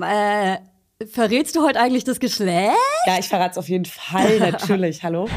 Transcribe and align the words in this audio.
Äh, 0.00 0.58
verrätst 1.06 1.56
du 1.56 1.62
heute 1.62 1.80
eigentlich 1.80 2.04
das 2.04 2.20
Geschlecht? 2.20 2.72
Ja, 3.06 3.18
ich 3.18 3.28
verrate 3.28 3.52
es 3.52 3.58
auf 3.58 3.68
jeden 3.68 3.84
Fall, 3.84 4.38
natürlich. 4.50 5.02
Hallo. 5.02 5.28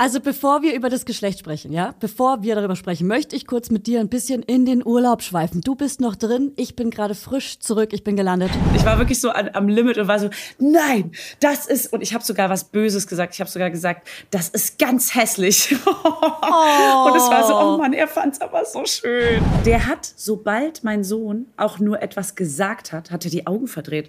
Also 0.00 0.20
bevor 0.20 0.62
wir 0.62 0.74
über 0.74 0.88
das 0.88 1.04
Geschlecht 1.04 1.40
sprechen, 1.40 1.74
ja, 1.74 1.94
bevor 2.00 2.42
wir 2.42 2.54
darüber 2.54 2.74
sprechen, 2.74 3.06
möchte 3.06 3.36
ich 3.36 3.46
kurz 3.46 3.68
mit 3.68 3.86
dir 3.86 4.00
ein 4.00 4.08
bisschen 4.08 4.42
in 4.42 4.64
den 4.64 4.82
Urlaub 4.82 5.20
schweifen. 5.20 5.60
Du 5.60 5.74
bist 5.74 6.00
noch 6.00 6.16
drin, 6.16 6.52
ich 6.56 6.74
bin 6.74 6.88
gerade 6.88 7.14
frisch 7.14 7.58
zurück, 7.58 7.90
ich 7.92 8.02
bin 8.02 8.16
gelandet. 8.16 8.50
Ich 8.74 8.86
war 8.86 8.96
wirklich 8.96 9.20
so 9.20 9.28
an, 9.28 9.50
am 9.52 9.68
Limit 9.68 9.98
und 9.98 10.08
war 10.08 10.18
so, 10.18 10.30
nein, 10.58 11.12
das 11.40 11.66
ist, 11.66 11.92
und 11.92 12.00
ich 12.00 12.14
habe 12.14 12.24
sogar 12.24 12.48
was 12.48 12.64
Böses 12.64 13.08
gesagt. 13.08 13.34
Ich 13.34 13.40
habe 13.40 13.50
sogar 13.50 13.68
gesagt, 13.68 14.08
das 14.30 14.48
ist 14.48 14.78
ganz 14.78 15.14
hässlich. 15.14 15.76
Oh. 15.84 15.90
und 15.90 17.16
es 17.16 17.28
war 17.28 17.46
so, 17.46 17.54
oh 17.54 17.76
Mann, 17.76 17.92
er 17.92 18.08
fand 18.08 18.32
es 18.32 18.40
aber 18.40 18.64
so 18.64 18.86
schön. 18.86 19.42
Der 19.66 19.86
hat, 19.86 20.10
sobald 20.16 20.82
mein 20.82 21.04
Sohn 21.04 21.44
auch 21.58 21.78
nur 21.78 22.00
etwas 22.00 22.36
gesagt 22.36 22.92
hat, 22.92 23.10
hat 23.10 23.26
er 23.26 23.30
die 23.30 23.46
Augen 23.46 23.68
verdreht. 23.68 24.08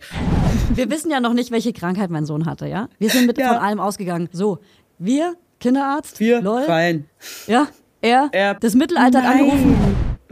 Wir 0.74 0.90
wissen 0.90 1.12
ja 1.12 1.20
noch 1.20 1.34
nicht, 1.34 1.52
welche 1.52 1.74
Krankheit 1.74 2.12
mein 2.12 2.26
Sohn 2.26 2.46
hatte, 2.46 2.66
ja? 2.68 2.88
Wir 2.98 3.10
sind 3.10 3.28
mit 3.28 3.38
ja. 3.38 3.50
von 3.50 3.58
allem 3.58 3.82
ausgegangen. 3.82 4.30
So, 4.32 4.60
wir 4.98 5.36
Kinderarzt. 5.62 6.20
Wir 6.20 6.42
Lol. 6.42 6.64
rein. 6.64 7.06
Ja, 7.48 7.68
er, 8.02 8.30
er 8.32 8.56
das 8.56 8.76
Mittelalter 8.76 9.24
hat 9.24 9.40
angerufen. 9.40 9.78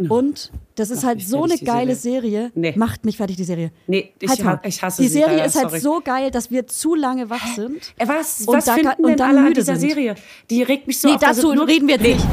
Und 0.10 0.52
das 0.76 0.90
ist 0.92 1.04
halt 1.04 1.22
so 1.22 1.44
eine 1.44 1.58
geile 1.58 1.94
Serie. 1.96 2.32
Serie. 2.32 2.52
Nee. 2.56 2.74
Macht 2.78 3.04
mich 3.04 3.18
fertig, 3.18 3.36
die 3.36 3.44
Serie. 3.44 3.72
Nee, 3.86 4.14
ich, 4.20 4.30
halt 4.30 4.44
ha 4.46 4.62
ich 4.64 4.82
hasse 4.82 5.02
Die 5.02 5.10
Serie 5.10 5.40
sie, 5.40 5.46
ist 5.46 5.56
halt 5.56 5.70
sorry. 5.70 5.80
so 5.82 6.02
geil, 6.02 6.32
dass 6.32 6.50
wir 6.52 6.68
zu 6.68 6.96
lange 6.96 7.30
wach 7.30 7.54
sind. 7.56 7.94
Äh, 7.98 8.08
was, 8.08 8.42
und 8.42 8.56
was 8.56 8.66
da 8.66 8.76
finden 8.76 9.04
und 9.04 9.20
denn 9.20 9.22
alle 9.22 9.40
an 9.46 9.54
dieser 9.54 9.76
sind. 9.76 9.90
Serie? 9.90 10.16
Die 10.50 10.64
regt 10.64 10.88
mich 10.88 11.00
so 11.00 11.10
nee, 11.10 11.16
auf. 11.16 11.20
dazu 11.20 11.50
also 11.50 11.64
reden 11.64 11.88
wir 11.88 11.96
jetzt 11.96 12.04
nee. 12.04 12.14
nicht. 12.14 12.26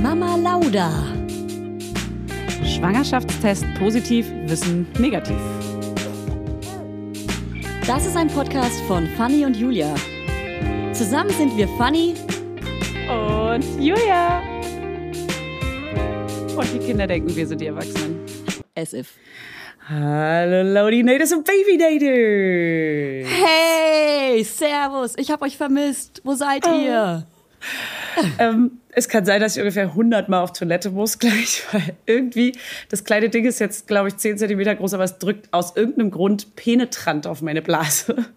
Mama 0.00 0.36
Lauda. 0.36 0.90
Schwangerschaftstest 2.64 3.64
positiv, 3.80 4.30
Wissen 4.46 4.86
negativ. 4.98 5.36
Das 7.88 8.04
ist 8.04 8.18
ein 8.18 8.28
Podcast 8.28 8.82
von 8.82 9.06
Fanny 9.16 9.46
und 9.46 9.56
Julia. 9.56 9.94
Zusammen 10.92 11.30
sind 11.30 11.56
wir 11.56 11.66
Fanny 11.78 12.14
und 13.08 13.64
Julia. 13.82 14.42
Und 16.54 16.74
die 16.74 16.80
Kinder 16.80 17.06
denken, 17.06 17.34
wir 17.34 17.46
sind 17.46 17.62
die 17.62 17.68
Erwachsenen. 17.68 18.20
As 18.76 18.92
if. 18.92 19.14
Hallo 19.88 20.70
Laudinators 20.70 21.32
und 21.32 21.46
Baby 21.46 21.78
Hey, 23.26 24.44
Servus, 24.44 25.14
ich 25.16 25.30
hab 25.30 25.40
euch 25.40 25.56
vermisst. 25.56 26.20
Wo 26.24 26.34
seid 26.34 26.66
oh. 26.68 26.78
ihr? 26.78 27.26
ähm, 28.38 28.78
es 28.90 29.08
kann 29.08 29.24
sein, 29.24 29.40
dass 29.40 29.56
ich 29.56 29.62
ungefähr 29.62 29.84
100 29.84 30.28
Mal 30.28 30.42
auf 30.42 30.52
Toilette 30.52 30.90
muss 30.90 31.18
gleich, 31.18 31.62
weil 31.72 31.96
irgendwie 32.06 32.56
das 32.88 33.04
kleine 33.04 33.28
Ding 33.28 33.44
ist 33.44 33.58
jetzt, 33.58 33.86
glaube 33.86 34.08
ich, 34.08 34.16
10 34.16 34.38
cm 34.38 34.76
groß, 34.76 34.94
aber 34.94 35.04
es 35.04 35.18
drückt 35.18 35.52
aus 35.52 35.76
irgendeinem 35.76 36.10
Grund 36.10 36.56
penetrant 36.56 37.26
auf 37.26 37.42
meine 37.42 37.62
Blase. 37.62 38.26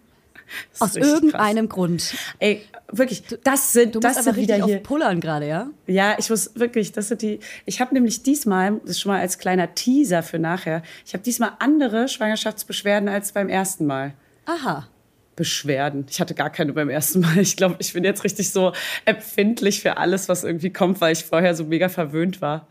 Aus 0.80 0.96
irgendeinem 0.96 1.66
krass. 1.66 1.74
Grund. 1.74 2.14
Ey, 2.38 2.62
wirklich, 2.90 3.22
das 3.42 3.72
sind, 3.72 3.94
du 3.94 4.00
das 4.00 4.16
musst 4.16 4.28
aber 4.28 4.34
sind 4.34 4.42
wieder 4.42 4.66
hier. 4.66 4.76
auf 4.76 4.82
Pullern 4.82 5.18
gerade, 5.18 5.48
ja? 5.48 5.70
Ja, 5.86 6.14
ich 6.18 6.28
muss 6.28 6.50
wirklich, 6.56 6.92
das 6.92 7.08
sind 7.08 7.22
die. 7.22 7.40
Ich 7.64 7.80
habe 7.80 7.94
nämlich 7.94 8.22
diesmal, 8.22 8.78
das 8.82 8.90
ist 8.90 9.00
schon 9.00 9.12
mal 9.12 9.20
als 9.20 9.38
kleiner 9.38 9.74
Teaser 9.74 10.22
für 10.22 10.38
nachher, 10.38 10.82
ich 11.06 11.14
habe 11.14 11.24
diesmal 11.24 11.52
andere 11.58 12.06
Schwangerschaftsbeschwerden 12.06 13.08
als 13.08 13.32
beim 13.32 13.48
ersten 13.48 13.86
Mal. 13.86 14.12
Aha. 14.44 14.88
Beschwerden. 15.36 16.06
Ich 16.10 16.20
hatte 16.20 16.34
gar 16.34 16.50
keine 16.50 16.72
beim 16.72 16.90
ersten 16.90 17.20
Mal. 17.20 17.38
Ich 17.38 17.56
glaube, 17.56 17.76
ich 17.78 17.92
bin 17.92 18.04
jetzt 18.04 18.24
richtig 18.24 18.50
so 18.50 18.72
empfindlich 19.04 19.80
für 19.80 19.96
alles, 19.96 20.28
was 20.28 20.44
irgendwie 20.44 20.72
kommt, 20.72 21.00
weil 21.00 21.12
ich 21.12 21.24
vorher 21.24 21.54
so 21.54 21.64
mega 21.64 21.88
verwöhnt 21.88 22.40
war. 22.40 22.68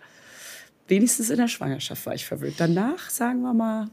Wenigstens 0.88 1.30
in 1.30 1.38
der 1.38 1.48
Schwangerschaft 1.48 2.06
war 2.06 2.14
ich 2.14 2.26
verwöhnt. 2.26 2.56
Danach, 2.60 3.10
sagen 3.10 3.42
wir 3.42 3.54
mal. 3.54 3.88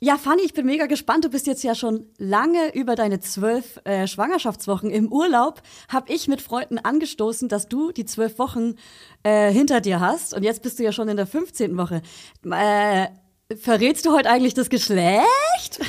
Ja, 0.00 0.16
Fanny, 0.16 0.42
ich 0.44 0.54
bin 0.54 0.64
mega 0.64 0.86
gespannt. 0.86 1.24
Du 1.24 1.28
bist 1.28 1.48
jetzt 1.48 1.64
ja 1.64 1.74
schon 1.74 2.06
lange 2.18 2.72
über 2.72 2.94
deine 2.94 3.18
zwölf 3.18 3.80
äh, 3.82 4.06
Schwangerschaftswochen 4.06 4.90
im 4.90 5.12
Urlaub. 5.12 5.60
Hab 5.88 6.08
ich 6.08 6.28
mit 6.28 6.40
Freunden 6.40 6.78
angestoßen, 6.78 7.48
dass 7.48 7.68
du 7.68 7.90
die 7.90 8.04
zwölf 8.04 8.38
Wochen 8.38 8.76
äh, 9.24 9.50
hinter 9.50 9.80
dir 9.80 9.98
hast. 9.98 10.34
Und 10.34 10.44
jetzt 10.44 10.62
bist 10.62 10.78
du 10.78 10.84
ja 10.84 10.92
schon 10.92 11.08
in 11.08 11.16
der 11.16 11.26
15. 11.26 11.76
Woche. 11.76 12.02
Äh, 12.48 13.08
verrätst 13.56 14.06
du 14.06 14.12
heute 14.12 14.30
eigentlich 14.30 14.54
das 14.54 14.70
Geschlecht? 14.70 15.80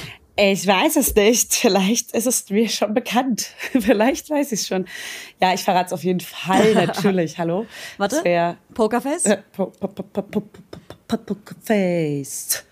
Ich 0.42 0.66
weiß 0.66 0.96
es 0.96 1.14
nicht. 1.16 1.54
Vielleicht 1.54 2.14
ist 2.14 2.26
es 2.26 2.50
mir 2.50 2.70
schon 2.70 2.94
bekannt. 2.94 3.50
Vielleicht 3.78 4.30
weiß 4.30 4.54
ich 4.54 4.62
es 4.62 4.68
schon. 4.68 4.86
Ja, 5.42 5.54
ich 5.54 5.64
verrate 5.64 5.88
es 5.88 5.94
auf 5.94 6.04
jeden 6.04 6.22
Fall 6.22 6.74
natürlich. 6.86 7.38
Hallo. 7.38 7.66
Warte. 7.98 8.56
Pokerface? 8.74 9.26
Äh, 9.26 9.38
Pokerface. 11.08 12.64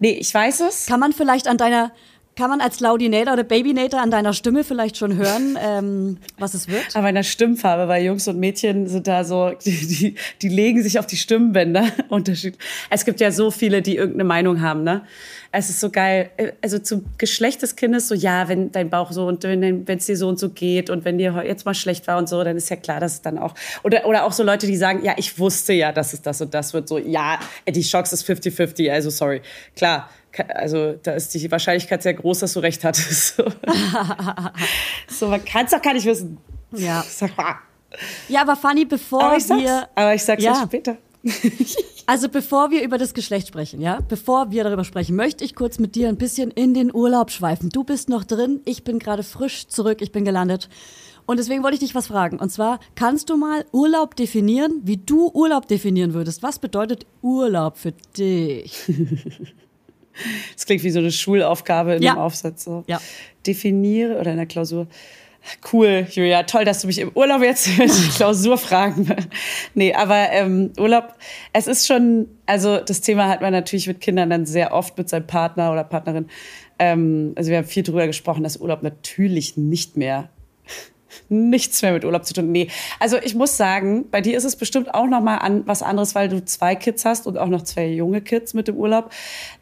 Nee, 0.00 0.18
ich 0.18 0.34
weiß 0.34 0.60
es. 0.60 0.86
Kann 0.86 0.98
man 0.98 1.12
vielleicht 1.12 1.46
an 1.46 1.58
deiner 1.58 1.92
kann 2.36 2.50
man 2.50 2.60
als 2.60 2.80
Laudinator 2.80 3.32
oder 3.32 3.44
Babynator 3.44 4.00
an 4.00 4.10
deiner 4.10 4.34
Stimme 4.34 4.62
vielleicht 4.62 4.98
schon 4.98 5.16
hören, 5.16 5.58
ähm, 5.66 6.18
was 6.38 6.52
es 6.52 6.68
wird? 6.68 6.94
An 6.94 7.02
meiner 7.02 7.22
Stimmfarbe, 7.22 7.88
weil 7.88 8.04
Jungs 8.04 8.28
und 8.28 8.38
Mädchen 8.38 8.86
sind 8.86 9.06
da 9.06 9.24
so, 9.24 9.52
die, 9.64 9.86
die, 9.86 10.14
die 10.42 10.48
legen 10.48 10.82
sich 10.82 10.98
auf 10.98 11.06
die 11.06 11.16
Stimmbänder. 11.16 11.86
Unterschied. 12.10 12.58
Es 12.90 13.06
gibt 13.06 13.20
ja 13.20 13.30
so 13.30 13.50
viele, 13.50 13.80
die 13.80 13.96
irgendeine 13.96 14.24
Meinung 14.24 14.60
haben, 14.60 14.84
ne? 14.84 15.06
Es 15.56 15.70
ist 15.70 15.80
so 15.80 15.90
geil. 15.90 16.30
Also 16.62 16.78
zum 16.78 17.06
Geschlecht 17.18 17.62
des 17.62 17.76
Kindes 17.76 18.08
so, 18.08 18.14
ja, 18.14 18.48
wenn 18.48 18.72
dein 18.72 18.90
Bauch 18.90 19.12
so 19.12 19.26
und 19.26 19.42
wenn 19.42 19.86
es 19.86 20.06
dir 20.06 20.16
so 20.16 20.28
und 20.28 20.38
so 20.38 20.50
geht 20.50 20.90
und 20.90 21.04
wenn 21.04 21.18
dir 21.18 21.44
jetzt 21.46 21.64
mal 21.64 21.74
schlecht 21.74 22.06
war 22.06 22.18
und 22.18 22.28
so, 22.28 22.42
dann 22.44 22.56
ist 22.56 22.68
ja 22.68 22.76
klar, 22.76 23.00
dass 23.00 23.14
es 23.14 23.22
dann 23.22 23.38
auch 23.38 23.54
oder 23.82 24.06
oder 24.06 24.24
auch 24.24 24.32
so 24.32 24.42
Leute, 24.42 24.66
die 24.66 24.76
sagen, 24.76 25.04
ja, 25.04 25.14
ich 25.16 25.38
wusste 25.38 25.72
ja, 25.72 25.92
dass 25.92 26.12
es 26.12 26.22
das 26.22 26.40
und 26.40 26.52
das 26.54 26.74
wird. 26.74 26.88
So, 26.88 26.98
ja, 26.98 27.38
die 27.68 27.82
Chance 27.82 28.14
ist 28.14 28.28
50-50. 28.28 28.90
Also 28.90 29.10
sorry, 29.10 29.42
klar 29.74 30.08
also 30.54 30.92
da 31.02 31.12
ist 31.12 31.32
die 31.34 31.50
Wahrscheinlichkeit 31.50 32.02
sehr 32.02 32.14
groß, 32.14 32.40
dass 32.40 32.52
du 32.52 32.60
recht 32.60 32.84
hattest. 32.84 33.36
so, 35.08 35.28
man 35.28 35.44
kann 35.44 35.64
es 35.64 35.70
doch 35.70 35.82
gar 35.82 35.94
nicht 35.94 36.06
wissen. 36.06 36.38
Ja. 36.72 37.04
Ja, 38.28 38.42
aber 38.42 38.56
Fanny, 38.56 38.84
bevor 38.84 39.24
aber 39.24 39.36
ich 39.36 39.48
wir. 39.48 39.88
Aber 39.94 40.14
ich 40.14 40.22
sag's 40.22 40.42
ja 40.42 40.62
später. 40.66 40.96
also 42.06 42.28
bevor 42.28 42.70
wir 42.70 42.82
über 42.82 42.98
das 42.98 43.14
Geschlecht 43.14 43.48
sprechen, 43.48 43.80
ja, 43.80 44.00
bevor 44.08 44.50
wir 44.50 44.64
darüber 44.64 44.84
sprechen, 44.84 45.16
möchte 45.16 45.44
ich 45.44 45.54
kurz 45.54 45.78
mit 45.78 45.94
dir 45.94 46.08
ein 46.08 46.16
bisschen 46.16 46.50
in 46.50 46.74
den 46.74 46.94
Urlaub 46.94 47.30
schweifen. 47.30 47.70
Du 47.70 47.84
bist 47.84 48.08
noch 48.08 48.24
drin, 48.24 48.60
ich 48.64 48.84
bin 48.84 48.98
gerade 48.98 49.22
frisch 49.22 49.66
zurück, 49.68 50.00
ich 50.00 50.12
bin 50.12 50.24
gelandet. 50.24 50.68
Und 51.26 51.38
deswegen 51.38 51.64
wollte 51.64 51.74
ich 51.74 51.80
dich 51.80 51.94
was 51.94 52.06
fragen. 52.06 52.38
Und 52.38 52.50
zwar, 52.50 52.78
kannst 52.94 53.30
du 53.30 53.36
mal 53.36 53.64
Urlaub 53.72 54.14
definieren, 54.14 54.80
wie 54.84 54.96
du 54.96 55.30
Urlaub 55.32 55.66
definieren 55.66 56.14
würdest? 56.14 56.42
Was 56.42 56.60
bedeutet 56.60 57.04
Urlaub 57.22 57.76
für 57.76 57.92
dich? 58.16 58.84
Das 60.54 60.64
klingt 60.64 60.82
wie 60.82 60.90
so 60.90 60.98
eine 60.98 61.12
Schulaufgabe 61.12 61.96
in 61.96 62.02
ja. 62.02 62.12
einem 62.12 62.22
Aufsatz. 62.22 62.64
So. 62.64 62.84
Ja. 62.86 63.02
Definiere 63.46 64.18
oder 64.18 64.30
in 64.30 64.38
der 64.38 64.46
Klausur. 64.46 64.86
Cool, 65.72 66.06
Julia. 66.10 66.42
Toll, 66.44 66.64
dass 66.64 66.80
du 66.80 66.86
mich 66.86 66.98
im 66.98 67.10
Urlaub 67.14 67.42
jetzt 67.42 67.68
mit 67.78 67.90
Klausur 68.14 68.58
fragen. 68.58 69.14
nee, 69.74 69.94
aber 69.94 70.30
ähm, 70.32 70.72
Urlaub, 70.78 71.14
es 71.52 71.66
ist 71.66 71.86
schon, 71.86 72.28
also 72.46 72.78
das 72.78 73.00
Thema 73.00 73.28
hat 73.28 73.40
man 73.40 73.52
natürlich 73.52 73.86
mit 73.86 74.00
Kindern 74.00 74.30
dann 74.30 74.46
sehr 74.46 74.72
oft 74.72 74.96
mit 74.98 75.08
seinem 75.08 75.26
Partner 75.26 75.72
oder 75.72 75.84
Partnerin. 75.84 76.26
Ähm, 76.78 77.32
also 77.36 77.50
wir 77.50 77.58
haben 77.58 77.66
viel 77.66 77.82
darüber 77.82 78.06
gesprochen, 78.06 78.42
dass 78.42 78.58
Urlaub 78.58 78.82
natürlich 78.82 79.56
nicht 79.56 79.96
mehr 79.96 80.30
nichts 81.28 81.82
mehr 81.82 81.92
mit 81.92 82.04
Urlaub 82.04 82.24
zu 82.24 82.34
tun. 82.34 82.52
Nee, 82.52 82.68
also 83.00 83.18
ich 83.18 83.34
muss 83.34 83.56
sagen, 83.56 84.06
bei 84.10 84.20
dir 84.20 84.36
ist 84.36 84.44
es 84.44 84.56
bestimmt 84.56 84.94
auch 84.94 85.06
noch 85.06 85.20
mal 85.20 85.38
an, 85.38 85.62
was 85.66 85.82
anderes, 85.82 86.14
weil 86.14 86.28
du 86.28 86.44
zwei 86.44 86.74
Kids 86.74 87.04
hast 87.04 87.26
und 87.26 87.38
auch 87.38 87.48
noch 87.48 87.62
zwei 87.62 87.86
junge 87.86 88.20
Kids 88.20 88.54
mit 88.54 88.68
dem 88.68 88.76
Urlaub. 88.76 89.10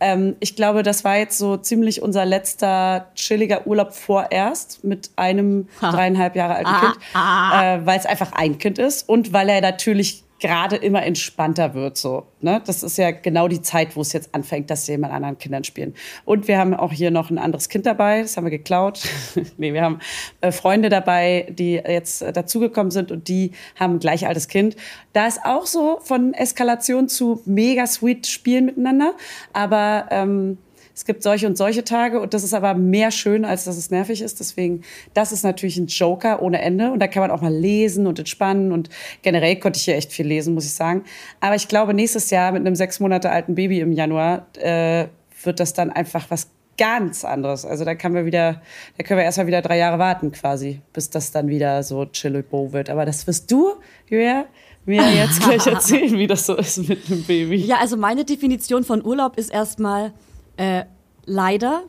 Ähm, 0.01 0.37
ich 0.41 0.57
glaube, 0.57 0.83
das 0.83 1.05
war 1.05 1.17
jetzt 1.17 1.39
so 1.39 1.57
ziemlich 1.57 2.03
unser 2.03 2.25
letzter 2.25 3.07
chilliger 3.15 3.67
Urlaub 3.67 3.93
vorerst 3.93 4.85
mit 4.85 5.11
einem 5.17 5.69
ha. 5.81 5.93
dreieinhalb 5.93 6.37
Jahre 6.37 6.57
alten 6.57 6.69
ah, 6.69 6.81
Kind, 6.81 6.99
ah. 7.15 7.75
äh, 7.75 7.87
weil 7.87 7.99
es 7.99 8.07
einfach 8.07 8.33
ein 8.33 8.59
Kind 8.59 8.79
ist 8.79 9.09
und 9.09 9.33
weil 9.33 9.49
er 9.49 9.61
natürlich 9.61 10.24
gerade 10.41 10.77
immer 10.77 11.03
entspannter 11.05 11.75
wird. 11.75 11.97
So, 11.97 12.27
ne? 12.41 12.61
Das 12.67 12.83
ist 12.83 12.99
ja 12.99 13.13
genau 13.13 13.49
die 13.49 13.63
Zeit, 13.63 13.97
wo 13.97 14.01
es 14.01 14.13
jetzt 14.13 14.35
anfängt, 14.35 14.71
dass 14.71 14.87
sie 14.87 14.99
mit 14.99 15.11
anderen 15.11 15.39
Kindern 15.39 15.65
spielen. 15.65 15.95
Und 16.25 16.49
wir 16.49 16.59
haben 16.59 16.75
auch 16.75 16.93
hier 16.93 17.11
noch 17.11 17.31
ein 17.31 17.39
anderes 17.39 17.69
Kind 17.69 17.87
dabei, 17.87 18.23
das 18.23 18.37
haben 18.37 18.45
wir 18.45 18.51
geklaut. 18.51 19.01
nee, 19.57 19.73
wir 19.73 19.83
haben 19.83 20.01
äh, 20.41 20.53
Freunde 20.53 20.89
dabei, 20.89 21.47
die 21.51 21.75
jetzt 21.75 22.23
äh, 22.23 22.33
dazugekommen 22.33 22.91
sind 22.91 23.13
und 23.13 23.29
die 23.29 23.53
haben 23.79 23.95
ein 23.95 23.99
gleich 24.01 24.27
altes 24.27 24.49
Kind. 24.49 24.77
Da 25.13 25.27
ist 25.27 25.41
auch 25.45 25.67
so 25.67 25.99
von 26.03 26.35
Eskalation 26.35 27.09
zu 27.09 27.41
mega 27.45 27.87
sweet 27.87 28.27
Spielen 28.27 28.67
miteinander. 28.67 29.15
Aber 29.53 30.07
ähm, 30.11 30.59
es 30.95 31.05
gibt 31.05 31.23
solche 31.23 31.47
und 31.47 31.57
solche 31.57 31.85
Tage 31.85 32.21
und 32.21 32.35
das 32.35 32.45
ist 32.45 32.55
aber 32.55 32.75
mehr 32.75 33.11
schön, 33.11 33.45
als 33.45 33.65
dass 33.65 33.77
es 33.77 33.91
nervig 33.91 34.23
ist. 34.23 34.41
Deswegen, 34.41 34.83
das 35.13 35.33
ist 35.33 35.43
natürlich 35.43 35.77
ein 35.77 35.87
Joker 35.87 36.41
ohne 36.41 36.61
Ende 36.63 36.93
und 36.93 37.01
da 37.01 37.09
kann 37.09 37.21
man 37.21 37.31
auch 37.31 37.41
mal 37.41 37.53
lesen 37.53 38.07
und 38.07 38.19
entspannen 38.19 38.73
und 38.73 38.89
generell 39.23 39.57
konnte 39.57 39.79
ich 39.79 39.85
hier 39.85 39.97
echt 39.97 40.13
viel 40.13 40.27
lesen, 40.27 40.55
muss 40.55 40.67
ich 40.67 40.73
sagen. 40.73 41.05
Aber 41.41 41.57
ich 41.57 41.69
glaube, 41.69 41.95
nächstes 41.95 42.31
Jahr 42.31 42.53
mit 42.53 42.61
einem 42.61 42.77
sechs 42.77 43.01
Monate 43.01 43.31
alten 43.31 43.55
Baby 43.55 43.81
im 43.81 43.93
Januar 43.93 44.47
äh, 44.59 45.07
wird 45.43 45.61
das 45.61 45.73
dann 45.73 45.91
einfach 45.91 46.27
was 46.31 46.49
ganz 46.77 47.25
anderes. 47.25 47.65
Also 47.65 47.85
da 47.85 47.95
können 47.95 48.15
wir 48.15 48.25
wieder, 48.25 48.61
da 48.97 49.05
können 49.05 49.19
wir 49.19 49.25
erstmal 49.25 49.47
wieder 49.47 49.63
drei 49.63 49.79
Jahre 49.79 49.99
warten 49.99 50.33
quasi, 50.33 50.81
bis 50.93 51.11
das 51.11 51.31
dann 51.31 51.49
wieder 51.49 51.83
so 51.83 52.07
chillig 52.07 52.47
wird. 52.51 52.91
Aber 52.91 53.05
das 53.05 53.27
wirst 53.27 53.51
du, 53.51 53.75
Julia, 54.09 54.47
mir 54.85 55.03
jetzt 55.15 55.43
gleich 55.43 55.67
erzählen, 55.67 56.17
wie 56.19 56.27
das 56.27 56.47
so 56.47 56.57
ist 56.57 56.89
mit 56.89 57.11
einem 57.11 57.25
Baby. 57.25 57.57
Ja, 57.57 57.79
also 57.79 57.97
meine 57.97 58.25
Definition 58.25 58.85
von 58.85 59.05
Urlaub 59.05 59.37
ist 59.39 59.53
erstmal 59.53 60.13
äh, 60.57 60.85
leider 61.27 61.85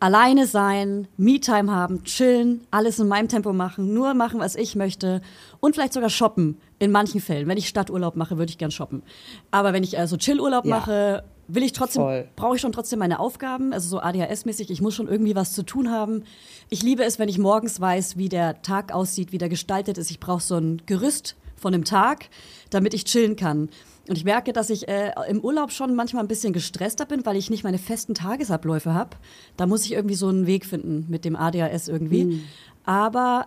alleine 0.00 0.46
sein, 0.46 1.08
Me-Time 1.18 1.70
haben, 1.70 2.04
chillen, 2.04 2.62
alles 2.70 2.98
in 2.98 3.06
meinem 3.06 3.28
Tempo 3.28 3.52
machen, 3.52 3.92
nur 3.92 4.14
machen, 4.14 4.40
was 4.40 4.56
ich 4.56 4.74
möchte 4.74 5.20
und 5.60 5.74
vielleicht 5.74 5.92
sogar 5.92 6.08
shoppen 6.08 6.58
in 6.78 6.90
manchen 6.90 7.20
Fällen. 7.20 7.46
Wenn 7.46 7.58
ich 7.58 7.68
Stadturlaub 7.68 8.16
mache, 8.16 8.38
würde 8.38 8.50
ich 8.50 8.56
gern 8.56 8.70
shoppen. 8.70 9.02
Aber 9.50 9.74
wenn 9.74 9.84
ich 9.84 9.98
äh, 9.98 10.06
so 10.06 10.16
Chillurlaub 10.16 10.64
ja. 10.64 10.76
mache, 10.76 11.24
will 11.48 11.62
ich 11.62 11.72
trotzdem, 11.72 12.24
brauche 12.34 12.56
ich 12.56 12.62
schon 12.62 12.72
trotzdem 12.72 12.98
meine 12.98 13.20
Aufgaben, 13.20 13.74
also 13.74 13.88
so 13.88 14.00
ADHS-mäßig. 14.00 14.70
Ich 14.70 14.80
muss 14.80 14.94
schon 14.94 15.06
irgendwie 15.06 15.36
was 15.36 15.52
zu 15.52 15.64
tun 15.64 15.90
haben. 15.90 16.24
Ich 16.70 16.82
liebe 16.82 17.04
es, 17.04 17.18
wenn 17.18 17.28
ich 17.28 17.38
morgens 17.38 17.78
weiß, 17.80 18.16
wie 18.16 18.30
der 18.30 18.62
Tag 18.62 18.92
aussieht, 18.92 19.32
wie 19.32 19.38
der 19.38 19.50
gestaltet 19.50 19.98
ist. 19.98 20.10
Ich 20.10 20.20
brauche 20.20 20.42
so 20.42 20.56
ein 20.56 20.80
Gerüst 20.86 21.36
von 21.56 21.72
dem 21.72 21.84
Tag, 21.84 22.30
damit 22.70 22.94
ich 22.94 23.04
chillen 23.04 23.36
kann. 23.36 23.68
Und 24.10 24.16
ich 24.16 24.24
merke, 24.24 24.52
dass 24.52 24.70
ich 24.70 24.88
äh, 24.88 25.12
im 25.28 25.38
Urlaub 25.38 25.70
schon 25.70 25.94
manchmal 25.94 26.24
ein 26.24 26.26
bisschen 26.26 26.52
gestresster 26.52 27.06
bin, 27.06 27.24
weil 27.24 27.36
ich 27.36 27.48
nicht 27.48 27.62
meine 27.62 27.78
festen 27.78 28.12
Tagesabläufe 28.12 28.92
habe. 28.92 29.10
Da 29.56 29.68
muss 29.68 29.84
ich 29.84 29.92
irgendwie 29.92 30.16
so 30.16 30.26
einen 30.26 30.48
Weg 30.48 30.66
finden 30.66 31.06
mit 31.08 31.24
dem 31.24 31.36
ADHS 31.36 31.86
irgendwie. 31.86 32.24
Mhm. 32.24 32.42
Aber 32.84 33.46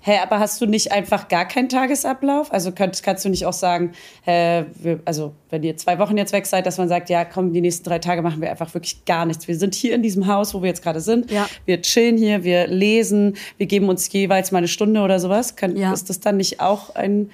Hä, 0.00 0.12
hey, 0.12 0.18
aber 0.22 0.40
hast 0.40 0.60
du 0.60 0.66
nicht 0.66 0.90
einfach 0.90 1.28
gar 1.28 1.46
keinen 1.46 1.68
Tagesablauf? 1.68 2.52
Also 2.52 2.72
kannst, 2.72 3.04
kannst 3.04 3.24
du 3.24 3.28
nicht 3.28 3.46
auch 3.46 3.52
sagen, 3.52 3.92
äh, 4.24 4.64
wir, 4.74 4.98
also 5.04 5.34
wenn 5.50 5.62
ihr 5.62 5.76
zwei 5.76 6.00
Wochen 6.00 6.16
jetzt 6.16 6.32
weg 6.32 6.46
seid, 6.46 6.66
dass 6.66 6.78
man 6.78 6.88
sagt, 6.88 7.08
ja, 7.08 7.24
komm, 7.24 7.52
die 7.52 7.60
nächsten 7.60 7.84
drei 7.84 8.00
Tage 8.00 8.22
machen 8.22 8.40
wir 8.40 8.50
einfach 8.50 8.74
wirklich 8.74 9.04
gar 9.04 9.24
nichts. 9.24 9.46
Wir 9.46 9.56
sind 9.56 9.72
hier 9.74 9.94
in 9.94 10.02
diesem 10.02 10.26
Haus, 10.26 10.52
wo 10.52 10.62
wir 10.62 10.68
jetzt 10.68 10.82
gerade 10.82 11.00
sind. 11.00 11.30
Ja. 11.30 11.48
Wir 11.64 11.80
chillen 11.80 12.16
hier, 12.16 12.42
wir 12.42 12.66
lesen, 12.66 13.36
wir 13.56 13.66
geben 13.66 13.88
uns 13.88 14.10
jeweils 14.12 14.50
mal 14.50 14.58
eine 14.58 14.68
Stunde 14.68 15.00
oder 15.00 15.20
sowas. 15.20 15.54
Kann, 15.54 15.76
ja. 15.76 15.92
Ist 15.92 16.10
das 16.10 16.18
dann 16.18 16.38
nicht 16.38 16.60
auch 16.60 16.96
eine 16.96 17.28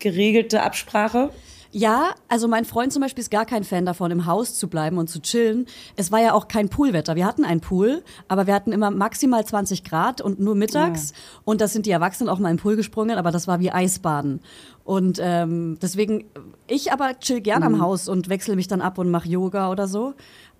geregelte 0.00 0.62
Absprache? 0.62 1.30
Ja, 1.76 2.14
also 2.28 2.46
mein 2.46 2.64
Freund 2.64 2.92
zum 2.92 3.02
Beispiel 3.02 3.20
ist 3.20 3.32
gar 3.32 3.46
kein 3.46 3.64
Fan 3.64 3.84
davon, 3.84 4.12
im 4.12 4.26
Haus 4.26 4.54
zu 4.54 4.68
bleiben 4.68 4.96
und 4.96 5.10
zu 5.10 5.20
chillen. 5.20 5.66
Es 5.96 6.12
war 6.12 6.22
ja 6.22 6.32
auch 6.32 6.46
kein 6.46 6.68
Poolwetter. 6.68 7.16
Wir 7.16 7.26
hatten 7.26 7.44
einen 7.44 7.60
Pool, 7.60 8.04
aber 8.28 8.46
wir 8.46 8.54
hatten 8.54 8.70
immer 8.70 8.92
maximal 8.92 9.44
20 9.44 9.82
Grad 9.82 10.20
und 10.20 10.38
nur 10.38 10.54
mittags. 10.54 11.10
Ja. 11.10 11.16
Und 11.44 11.60
das 11.60 11.72
sind 11.72 11.86
die 11.86 11.90
Erwachsenen 11.90 12.28
auch 12.28 12.38
mal 12.38 12.52
im 12.52 12.58
Pool 12.58 12.76
gesprungen, 12.76 13.18
aber 13.18 13.32
das 13.32 13.48
war 13.48 13.58
wie 13.58 13.72
Eisbaden. 13.72 14.38
Und 14.84 15.18
ähm, 15.20 15.76
deswegen, 15.82 16.26
ich 16.68 16.92
aber 16.92 17.18
chill 17.18 17.40
gern 17.40 17.62
mhm. 17.62 17.74
am 17.74 17.80
Haus 17.80 18.06
und 18.06 18.28
wechsle 18.28 18.54
mich 18.54 18.68
dann 18.68 18.80
ab 18.80 18.96
und 18.98 19.10
mache 19.10 19.28
Yoga 19.28 19.68
oder 19.72 19.88
so. 19.88 20.14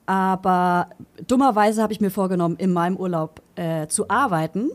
Aber 0.07 0.91
dummerweise 1.29 1.81
habe 1.81 1.93
ich 1.93 2.01
mir 2.01 2.11
vorgenommen, 2.11 2.57
in 2.57 2.73
meinem 2.73 2.97
Urlaub 2.97 3.41
äh, 3.57 3.87
zu 3.89 4.09
arbeiten. 4.09 4.71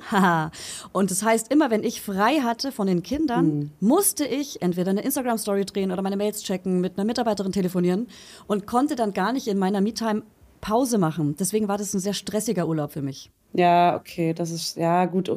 und 0.91 1.11
das 1.11 1.23
heißt, 1.23 1.51
immer 1.51 1.69
wenn 1.71 1.83
ich 1.83 2.01
frei 2.01 2.39
hatte 2.41 2.71
von 2.71 2.87
den 2.87 3.03
Kindern, 3.03 3.45
mhm. 3.45 3.71
musste 3.79 4.25
ich 4.25 4.61
entweder 4.61 4.91
eine 4.91 5.01
Instagram-Story 5.01 5.65
drehen 5.65 5.91
oder 5.91 6.01
meine 6.01 6.17
Mails 6.17 6.43
checken, 6.43 6.81
mit 6.81 6.97
einer 6.97 7.05
Mitarbeiterin 7.05 7.51
telefonieren 7.51 8.07
und 8.47 8.67
konnte 8.67 8.95
dann 8.95 9.13
gar 9.13 9.33
nicht 9.33 9.47
in 9.47 9.57
meiner 9.57 9.81
Me-Time 9.81 10.23
Pause 10.61 10.97
machen. 10.97 11.35
Deswegen 11.39 11.67
war 11.67 11.77
das 11.77 11.93
ein 11.93 11.99
sehr 11.99 12.13
stressiger 12.13 12.67
Urlaub 12.67 12.91
für 12.91 13.01
mich. 13.01 13.31
Ja, 13.53 13.95
okay, 13.95 14.33
das 14.33 14.51
ist 14.51 14.77
ja 14.77 15.05
gut. 15.05 15.31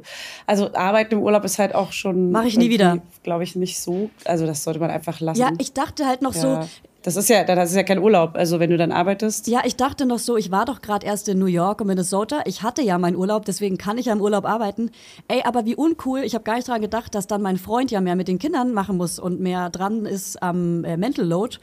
Also 0.46 0.74
Arbeiten 0.74 1.14
im 1.14 1.22
Urlaub 1.22 1.44
ist 1.44 1.58
halt 1.58 1.74
auch 1.74 1.92
schon. 1.92 2.30
Mache 2.30 2.48
ich 2.48 2.58
nie 2.58 2.68
wieder. 2.68 2.98
Glaube 3.22 3.44
ich 3.44 3.56
nicht 3.56 3.80
so. 3.80 4.10
Also 4.24 4.46
das 4.46 4.64
sollte 4.64 4.80
man 4.80 4.90
einfach 4.90 5.20
lassen. 5.20 5.40
Ja, 5.40 5.50
ich 5.58 5.72
dachte 5.72 6.06
halt 6.06 6.20
noch 6.20 6.34
ja. 6.34 6.62
so. 6.62 6.68
Das 7.02 7.16
ist 7.16 7.28
ja, 7.28 7.42
das 7.42 7.70
ist 7.70 7.76
ja 7.76 7.82
kein 7.82 7.98
Urlaub. 7.98 8.36
Also 8.36 8.60
wenn 8.60 8.70
du 8.70 8.76
dann 8.76 8.92
arbeitest. 8.92 9.48
Ja, 9.48 9.62
ich 9.64 9.76
dachte 9.76 10.06
noch 10.06 10.20
so. 10.20 10.36
Ich 10.36 10.50
war 10.52 10.64
doch 10.64 10.80
gerade 10.80 11.04
erst 11.04 11.28
in 11.28 11.38
New 11.38 11.46
York 11.46 11.80
und 11.80 11.88
Minnesota. 11.88 12.42
Ich 12.46 12.62
hatte 12.62 12.82
ja 12.82 12.96
meinen 12.98 13.16
Urlaub, 13.16 13.44
deswegen 13.44 13.76
kann 13.76 13.98
ich 13.98 14.06
ja 14.06 14.12
im 14.12 14.20
Urlaub 14.20 14.44
arbeiten. 14.44 14.90
Ey, 15.26 15.42
aber 15.44 15.64
wie 15.64 15.74
uncool. 15.74 16.20
Ich 16.20 16.34
habe 16.34 16.44
gar 16.44 16.54
nicht 16.54 16.68
daran 16.68 16.80
gedacht, 16.80 17.14
dass 17.14 17.26
dann 17.26 17.42
mein 17.42 17.56
Freund 17.56 17.90
ja 17.90 18.00
mehr 18.00 18.14
mit 18.14 18.28
den 18.28 18.38
Kindern 18.38 18.72
machen 18.72 18.96
muss 18.96 19.18
und 19.18 19.40
mehr 19.40 19.68
dran 19.70 20.06
ist 20.06 20.42
am 20.42 20.84
äh, 20.84 20.96
Mental 20.96 21.26
Load 21.26 21.58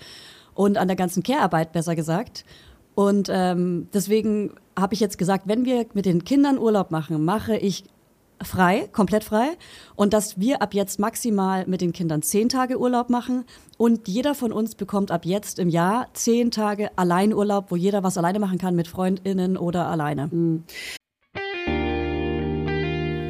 und 0.55 0.77
an 0.77 0.87
der 0.89 0.97
ganzen 0.97 1.23
Care-Arbeit 1.23 1.71
besser 1.71 1.95
gesagt. 1.95 2.43
Und 2.95 3.29
ähm, 3.31 3.87
deswegen 3.93 4.55
habe 4.77 4.93
ich 4.93 4.99
jetzt 4.99 5.17
gesagt, 5.17 5.47
wenn 5.47 5.63
wir 5.63 5.85
mit 5.93 6.05
den 6.05 6.25
Kindern 6.25 6.57
Urlaub 6.57 6.91
machen, 6.91 7.23
mache 7.23 7.55
ich 7.55 7.85
frei, 8.43 8.89
komplett 8.91 9.23
frei. 9.23 9.49
Und 9.95 10.13
dass 10.13 10.39
wir 10.39 10.61
ab 10.61 10.73
jetzt 10.73 10.99
maximal 10.99 11.65
mit 11.67 11.81
den 11.81 11.93
Kindern 11.93 12.21
zehn 12.21 12.49
Tage 12.49 12.79
Urlaub 12.79 13.09
machen. 13.09 13.45
Und 13.77 14.07
jeder 14.07 14.35
von 14.35 14.51
uns 14.51 14.75
bekommt 14.75 15.11
ab 15.11 15.25
jetzt 15.25 15.59
im 15.59 15.69
Jahr 15.69 16.07
zehn 16.13 16.51
Tage 16.51 16.89
Alleinurlaub, 16.97 17.71
wo 17.71 17.75
jeder 17.75 18.03
was 18.03 18.17
alleine 18.17 18.39
machen 18.39 18.57
kann 18.57 18.75
mit 18.75 18.87
FreundInnen 18.87 19.57
oder 19.57 19.87
alleine. 19.87 20.27
Mhm. 20.27 20.63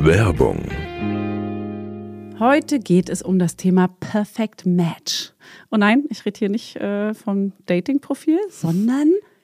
Werbung. 0.01 0.63
Heute 2.39 2.79
geht 2.79 3.09
es 3.09 3.21
um 3.21 3.37
das 3.37 3.57
Thema 3.57 3.89
Perfect 3.99 4.65
Match. 4.65 5.33
Und 5.69 5.81
nein, 5.81 6.05
ich 6.09 6.25
rede 6.25 6.39
hier 6.39 6.49
nicht 6.49 6.77
äh, 6.77 7.13
vom 7.13 7.51
Dating-Profil, 7.65 8.39
sondern 8.49 9.11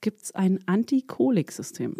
gibt 0.00 0.22
es 0.22 0.34
ein 0.34 0.60
Antikolik-System. 0.66 1.96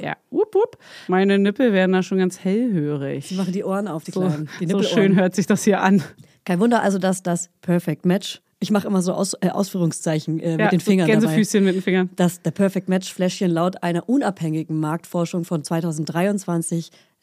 Ja, 0.00 0.16
wup, 0.30 0.54
wup. 0.54 0.78
Meine 1.08 1.38
Nippel 1.38 1.72
werden 1.72 1.92
da 1.92 2.02
schon 2.02 2.18
ganz 2.18 2.40
hellhörig. 2.40 3.28
Sie 3.28 3.34
machen 3.34 3.52
die 3.52 3.64
Ohren 3.64 3.88
auf, 3.88 4.04
die 4.04 4.12
so, 4.12 4.20
Kleinen. 4.20 4.48
Die 4.60 4.66
so 4.66 4.82
schön 4.82 5.16
hört 5.16 5.34
sich 5.34 5.46
das 5.46 5.64
hier 5.64 5.80
an. 5.80 6.02
Kein 6.44 6.60
Wunder 6.60 6.82
also, 6.82 6.98
dass 6.98 7.22
das 7.22 7.50
Perfect 7.60 8.04
Match 8.04 8.40
ich 8.60 8.70
mache 8.70 8.86
immer 8.86 9.02
so 9.02 9.12
Aus, 9.12 9.34
äh, 9.42 9.50
Ausführungszeichen 9.50 10.40
äh, 10.40 10.52
ja, 10.52 10.56
mit 10.56 10.72
den 10.72 10.80
Fingern. 10.80 11.06
Gänsefüßchen 11.06 11.60
dabei, 11.60 11.66
mit 11.66 11.74
den 11.74 11.82
Fingern. 11.82 12.10
Dass 12.16 12.40
der 12.40 12.50
Perfect 12.50 12.88
Match 12.88 13.12
Fläschchen 13.12 13.50
laut 13.50 13.82
einer 13.82 14.08
unabhängigen 14.08 14.80
Marktforschung 14.80 15.44
von 15.44 15.62
2023 15.62 16.90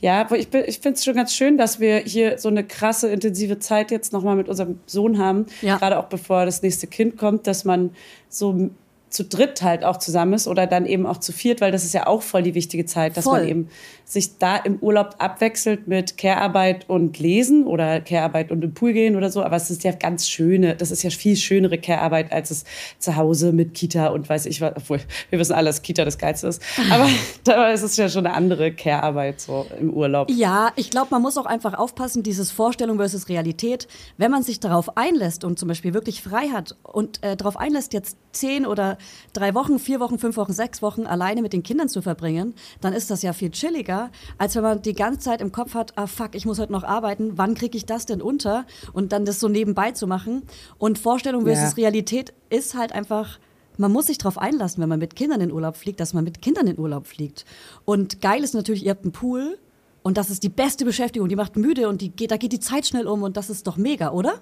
Ja, 0.00 0.28
ich, 0.32 0.52
ich 0.52 0.78
finde 0.78 0.96
es 0.96 1.04
schon 1.04 1.14
ganz 1.14 1.34
schön, 1.34 1.56
dass 1.56 1.80
wir 1.80 1.98
hier 1.98 2.38
so 2.38 2.48
eine 2.48 2.64
krasse, 2.64 3.08
intensive 3.08 3.58
Zeit 3.58 3.90
jetzt 3.90 4.12
nochmal 4.12 4.36
mit 4.36 4.48
unserem 4.48 4.78
Sohn 4.86 5.18
haben. 5.18 5.46
Ja. 5.62 5.78
Gerade 5.78 5.98
auch 5.98 6.06
bevor 6.06 6.44
das 6.44 6.62
nächste 6.62 6.86
Kind 6.86 7.16
kommt, 7.16 7.46
dass 7.46 7.64
man 7.64 7.90
so 8.28 8.70
zu 9.16 9.24
dritt 9.24 9.62
halt 9.62 9.82
auch 9.82 9.96
zusammen 9.96 10.34
ist 10.34 10.46
oder 10.46 10.66
dann 10.66 10.84
eben 10.84 11.06
auch 11.06 11.16
zu 11.16 11.32
viert, 11.32 11.62
weil 11.62 11.72
das 11.72 11.84
ist 11.84 11.94
ja 11.94 12.06
auch 12.06 12.20
voll 12.20 12.42
die 12.42 12.54
wichtige 12.54 12.84
Zeit, 12.84 13.16
dass 13.16 13.24
Voll. 13.24 13.40
man 13.40 13.48
eben 13.48 13.68
sich 14.04 14.36
da 14.36 14.56
im 14.56 14.78
Urlaub 14.80 15.14
abwechselt 15.18 15.88
mit 15.88 16.18
Care-Arbeit 16.18 16.88
und 16.90 17.18
Lesen 17.18 17.66
oder 17.66 18.00
Care-Arbeit 18.02 18.52
und 18.52 18.62
im 18.62 18.74
Pool 18.74 18.92
gehen 18.92 19.16
oder 19.16 19.30
so. 19.30 19.42
Aber 19.42 19.56
es 19.56 19.70
ist 19.70 19.84
ja 19.84 19.92
ganz 19.92 20.28
schöne, 20.28 20.76
das 20.76 20.90
ist 20.90 21.02
ja 21.02 21.08
viel 21.08 21.34
schönere 21.34 21.78
Care-Arbeit, 21.78 22.30
als 22.30 22.50
es 22.50 22.64
zu 22.98 23.16
Hause 23.16 23.52
mit 23.52 23.72
Kita 23.72 24.08
und 24.08 24.28
weiß 24.28 24.44
ich 24.44 24.60
was, 24.60 24.74
obwohl 24.76 25.00
wir 25.30 25.38
wissen 25.38 25.54
alle, 25.54 25.70
dass 25.70 25.80
Kita 25.80 26.04
das 26.04 26.18
Geilste 26.18 26.48
ist. 26.48 26.62
Aber 26.90 27.08
da 27.44 27.70
ist 27.70 27.82
es 27.82 27.96
ja 27.96 28.10
schon 28.10 28.26
eine 28.26 28.36
andere 28.36 28.70
Care-Arbeit 28.70 29.40
so 29.40 29.64
im 29.80 29.94
Urlaub. 29.94 30.30
Ja, 30.30 30.72
ich 30.76 30.90
glaube, 30.90 31.08
man 31.10 31.22
muss 31.22 31.38
auch 31.38 31.46
einfach 31.46 31.72
aufpassen, 31.72 32.22
dieses 32.22 32.50
Vorstellung 32.50 32.98
versus 32.98 33.30
Realität. 33.30 33.88
Wenn 34.18 34.30
man 34.30 34.42
sich 34.42 34.60
darauf 34.60 34.98
einlässt 34.98 35.42
und 35.42 35.58
zum 35.58 35.68
Beispiel 35.68 35.94
wirklich 35.94 36.22
frei 36.22 36.48
hat 36.48 36.76
und 36.82 37.22
äh, 37.24 37.34
darauf 37.34 37.56
einlässt, 37.56 37.94
jetzt 37.94 38.18
zehn 38.32 38.66
oder 38.66 38.98
drei 39.32 39.54
Wochen, 39.54 39.78
vier 39.78 40.00
Wochen, 40.00 40.18
fünf 40.18 40.36
Wochen, 40.36 40.52
sechs 40.52 40.82
Wochen 40.82 41.06
alleine 41.06 41.42
mit 41.42 41.52
den 41.52 41.62
Kindern 41.62 41.88
zu 41.88 42.02
verbringen, 42.02 42.54
dann 42.80 42.92
ist 42.92 43.10
das 43.10 43.22
ja 43.22 43.32
viel 43.32 43.50
chilliger, 43.50 44.10
als 44.38 44.54
wenn 44.56 44.62
man 44.62 44.82
die 44.82 44.94
ganze 44.94 45.20
Zeit 45.20 45.40
im 45.40 45.52
Kopf 45.52 45.74
hat, 45.74 45.96
ah 45.96 46.06
fuck, 46.06 46.34
ich 46.34 46.46
muss 46.46 46.58
heute 46.58 46.72
noch 46.72 46.84
arbeiten, 46.84 47.32
wann 47.36 47.54
kriege 47.54 47.76
ich 47.76 47.86
das 47.86 48.06
denn 48.06 48.22
unter? 48.22 48.66
Und 48.92 49.12
dann 49.12 49.24
das 49.24 49.40
so 49.40 49.48
nebenbei 49.48 49.92
zu 49.92 50.06
machen. 50.06 50.42
Und 50.78 50.98
Vorstellung 50.98 51.44
versus 51.44 51.76
Ja. 51.76 51.84
Realität 51.84 52.32
ist 52.50 52.74
halt 52.74 52.92
einfach 52.92 53.38
man 53.78 53.92
muss 53.92 54.06
sich 54.06 54.18
darauf 54.18 54.38
einlassen, 54.38 54.80
wenn 54.80 54.88
man 54.88 54.98
mit 54.98 55.16
Kindern 55.16 55.40
in 55.40 55.52
Urlaub 55.52 55.76
fliegt, 55.76 56.00
dass 56.00 56.14
man 56.14 56.24
mit 56.24 56.40
Kindern 56.40 56.66
in 56.66 56.78
Urlaub 56.78 57.06
fliegt. 57.06 57.44
Und 57.84 58.22
geil 58.22 58.42
ist 58.42 58.54
natürlich, 58.54 58.84
ihr 58.84 58.90
habt 58.90 59.04
einen 59.04 59.12
Pool 59.12 59.58
und 60.02 60.16
das 60.16 60.30
ist 60.30 60.42
die 60.42 60.48
beste 60.48 60.84
Beschäftigung. 60.84 61.28
Die 61.28 61.36
macht 61.36 61.56
müde 61.56 61.88
und 61.88 62.00
die 62.00 62.10
geht, 62.10 62.30
da 62.30 62.36
geht 62.36 62.52
die 62.52 62.60
Zeit 62.60 62.86
schnell 62.86 63.06
um 63.06 63.22
und 63.22 63.36
das 63.36 63.50
ist 63.50 63.66
doch 63.66 63.76
mega, 63.76 64.12
oder? 64.12 64.40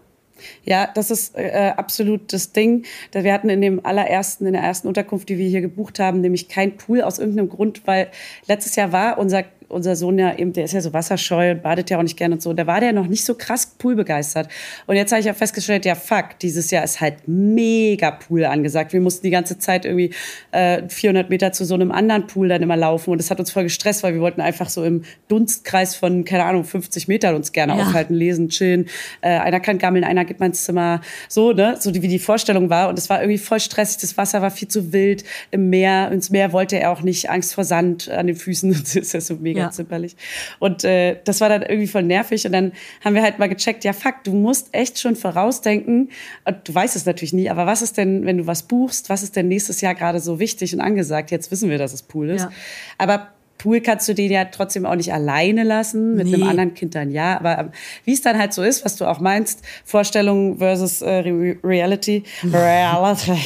Ja, 0.65 0.89
das 0.95 1.11
ist 1.11 1.37
äh, 1.37 1.73
absolut 1.77 2.33
das 2.33 2.53
Ding. 2.53 2.85
Wir 3.13 3.33
hatten 3.33 3.49
in 3.49 3.61
dem 3.61 3.85
allerersten, 3.85 4.47
in 4.47 4.55
der 4.55 4.63
ersten 4.63 4.89
Unterkunft, 4.89 5.29
die 5.29 5.39
wir 5.39 5.49
hier 5.49 5.61
gebucht 5.61 5.99
haben, 5.99 6.21
nämlich 6.21 6.49
kein 6.49 6.77
Pool 6.77 7.03
aus 7.03 7.19
irgendeinem 7.19 7.49
Grund, 7.49 7.87
weil 7.87 8.09
letztes 8.47 8.77
Jahr 8.77 8.93
war 8.93 9.19
unser 9.19 9.45
unser 9.75 9.97
Sohn 9.97 10.19
ja 10.19 10.35
eben, 10.39 10.53
der 10.53 10.65
ist 10.65 10.73
ja 10.73 10.81
so 10.81 10.93
wasserscheu 10.93 11.51
und 11.51 11.63
badet 11.63 11.91
ja 11.91 11.99
auch 11.99 12.03
nicht 12.03 12.17
gerne 12.17 12.37
und 12.37 12.43
so. 12.43 12.53
Da 12.53 12.67
war 12.67 12.81
der 12.81 12.93
noch 12.93 13.07
nicht 13.07 13.25
so 13.25 13.35
krass 13.35 13.67
poolbegeistert. 13.79 14.49
Und 14.87 14.97
jetzt 14.97 15.11
habe 15.13 15.21
ich 15.21 15.27
ja 15.27 15.35
festgestellt, 15.35 15.85
ja 15.85 15.95
fuck, 15.95 16.39
dieses 16.41 16.71
Jahr 16.71 16.85
ist 16.85 17.01
halt 17.01 17.27
mega 17.27 18.11
Pool 18.13 18.45
angesagt. 18.45 18.93
Wir 18.93 19.01
mussten 19.01 19.25
die 19.27 19.31
ganze 19.31 19.59
Zeit 19.59 19.85
irgendwie 19.85 20.11
äh, 20.53 20.83
400 20.89 21.31
Meter 21.31 21.53
zu 21.53 21.65
so 21.65 21.75
einem 21.75 21.91
anderen 21.93 22.27
Pool 22.27 22.49
dann 22.49 22.63
immer 22.63 22.77
laufen 22.77 23.11
und 23.11 23.19
das 23.19 23.31
hat 23.31 23.41
uns 23.41 23.51
voll 23.51 23.65
gestresst, 23.65 24.03
weil 24.03 24.15
wir 24.15 24.21
wollten 24.21 24.41
einfach 24.41 24.69
so 24.69 24.85
im 24.85 25.03
Dunstkreis 25.29 25.95
von, 25.97 26.25
keine 26.25 26.45
Ahnung, 26.45 26.65
50 26.65 27.09
Metern 27.09 27.35
uns 27.35 27.53
gerne 27.53 27.77
Ja. 27.77 27.83
aufhalten, 27.83 28.15
lesen, 28.15 28.49
chillen. 28.49 28.87
Äh, 29.21 29.31
einer 29.39 29.61
kann 29.61 29.79
gammeln, 29.79 30.05
einer 30.05 30.25
geht 30.25 30.41
mal 30.41 30.47
ins 30.47 30.65
Zimmer. 30.65 31.01
So, 31.29 31.53
ne? 31.53 31.77
So 31.81 31.93
wie 31.95 32.01
die 32.09 32.19
Vorstellung 32.19 32.71
war. 32.71 32.89
Und 32.89 32.99
es 32.99 33.11
war 33.11 33.21
irgendwie 33.21 33.39
voll 33.39 33.61
stressig. 33.61 34.01
Das 34.01 34.17
Wasser 34.17 34.43
war 34.43 34.51
viel 34.51 34.69
zu 34.69 34.93
wild 34.93 35.25
im 35.51 35.71
Meer. 35.71 36.11
Ins 36.13 36.31
Meer 36.31 36.53
wollte 36.53 36.79
er 36.79 36.91
auch 36.93 37.03
nicht. 37.03 37.31
Angst 37.31 37.55
vor 37.55 37.65
Sand 37.65 38.09
an 38.11 38.27
den 38.27 38.37
Füßen. 38.37 38.73
Das 38.85 38.95
ist 38.97 39.15
ja 39.15 39.21
so 39.21 39.37
mega 39.37 39.61
Ja. 39.61 39.64
Zimperlich. 39.71 40.17
Und 40.59 40.85
äh, 40.85 41.17
das 41.25 41.41
war 41.41 41.49
dann 41.49 41.63
irgendwie 41.63 41.87
voll 41.87 42.03
nervig. 42.03 42.47
Und 42.47 42.53
dann 42.53 42.73
haben 43.05 43.15
wir 43.15 43.23
halt 43.23 43.39
mal 43.39 43.49
gecheckt, 43.49 43.85
ja 43.85 43.93
fuck, 43.93 44.25
du 44.25 44.33
musst 44.33 44.69
echt 44.73 44.99
schon 45.01 45.17
vorausdenken. 45.17 46.11
Und 46.45 46.69
du 46.69 46.75
weißt 46.75 46.97
es 46.97 47.07
natürlich 47.07 47.33
nie, 47.33 47.51
aber 47.51 47.67
was 47.67 47.83
ist 47.83 47.97
denn, 47.97 48.25
wenn 48.27 48.39
du 48.39 48.47
was 48.47 48.63
buchst, 48.65 49.09
was 49.11 49.23
ist 49.23 49.37
denn 49.37 49.49
nächstes 49.49 49.81
Jahr 49.81 49.95
gerade 49.95 50.21
so 50.21 50.39
wichtig 50.39 50.75
und 50.75 50.81
angesagt? 50.81 51.31
Jetzt 51.31 51.51
wissen 51.51 51.71
wir, 51.71 51.79
dass 51.79 51.93
es 51.93 52.03
Pool 52.03 52.31
ist. 52.31 52.43
Ja. 52.43 52.53
Aber 52.99 53.29
Pool 53.59 53.81
kannst 53.81 54.07
du 54.09 54.15
den 54.15 54.31
ja 54.31 54.45
trotzdem 54.47 54.85
auch 54.85 54.95
nicht 54.97 55.13
alleine 55.13 55.63
lassen, 55.63 56.17
mit 56.17 56.27
Nee. 56.27 56.35
einem 56.35 56.49
anderen 56.49 56.75
Kind 56.75 56.95
dann 56.95 57.11
ja. 57.11 57.39
Aber 57.39 57.59
ähm, 57.59 57.71
wie 58.05 58.13
es 58.13 58.21
dann 58.21 58.39
halt 58.39 58.53
so 58.53 58.63
ist, 58.63 58.85
was 58.85 58.97
du 58.97 59.07
auch 59.07 59.21
meinst, 59.21 59.63
Vorstellung 59.85 60.59
versus 60.59 61.01
äh, 61.03 61.11
Re 61.21 61.57
Reality, 61.65 62.25
Reality 62.53 63.39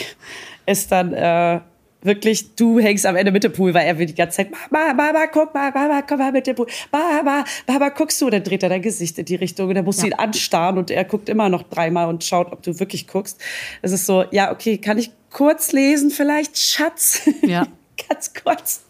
ist 0.67 0.91
dann 0.91 1.13
äh, 1.13 1.61
wirklich, 2.03 2.55
du 2.55 2.79
hängst 2.79 3.07
am 3.07 3.17
Ende 3.17 3.33
mit 3.33 3.45
dem 3.45 3.53
Pool, 3.53 3.75
weil 3.75 3.87
er 3.87 3.99
will 3.99 4.07
die 4.07 4.15
ganze 4.15 4.37
Zeit, 4.39 4.51
Mama, 4.71 4.93
Mama, 4.95 5.27
guck 5.27 5.53
mal, 5.55 5.71
Mama, 5.73 6.03
komm 6.03 6.19
mal 6.19 6.33
mit 6.33 6.47
dem 6.47 6.55
Pool, 6.57 6.67
Mama, 6.93 7.45
Mama, 7.67 7.89
guckst 7.91 8.21
du? 8.21 8.27
Und 8.27 8.33
dann 8.35 8.45
dreht 8.45 8.63
er 8.63 8.69
dein 8.69 8.83
Gesicht 8.83 9.19
in 9.19 9.25
die 9.25 9.35
Richtung 9.37 9.69
und 9.69 9.75
dann 9.75 9.85
musst 9.85 10.01
du 10.03 10.07
Ja. 10.07 10.13
ihn 10.15 10.19
anstarren 10.19 10.79
und 10.79 10.91
er 10.91 11.05
guckt 11.05 11.29
immer 11.29 11.49
noch 11.49 11.63
dreimal 11.65 12.09
und 12.09 12.23
schaut, 12.25 12.53
ob 12.53 12.63
du 12.63 12.79
wirklich 12.79 13.07
guckst. 13.07 13.41
Es 13.83 13.93
ist 13.93 14.07
so, 14.07 14.25
ja, 14.31 14.53
okay, 14.53 14.79
kann 14.79 14.99
ich 14.99 15.11
kurz 15.31 15.73
lesen 15.73 16.11
vielleicht, 16.11 16.57
Schatz? 16.59 17.23
Ja. 17.43 17.67
Ganz 18.09 18.33
kurz. 18.33 18.85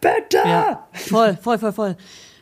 Bitte! 0.00 0.38
Ja, 0.44 0.88
voll, 0.92 1.36
voll, 1.42 1.58
voll, 1.58 1.72
voll. 1.74 1.96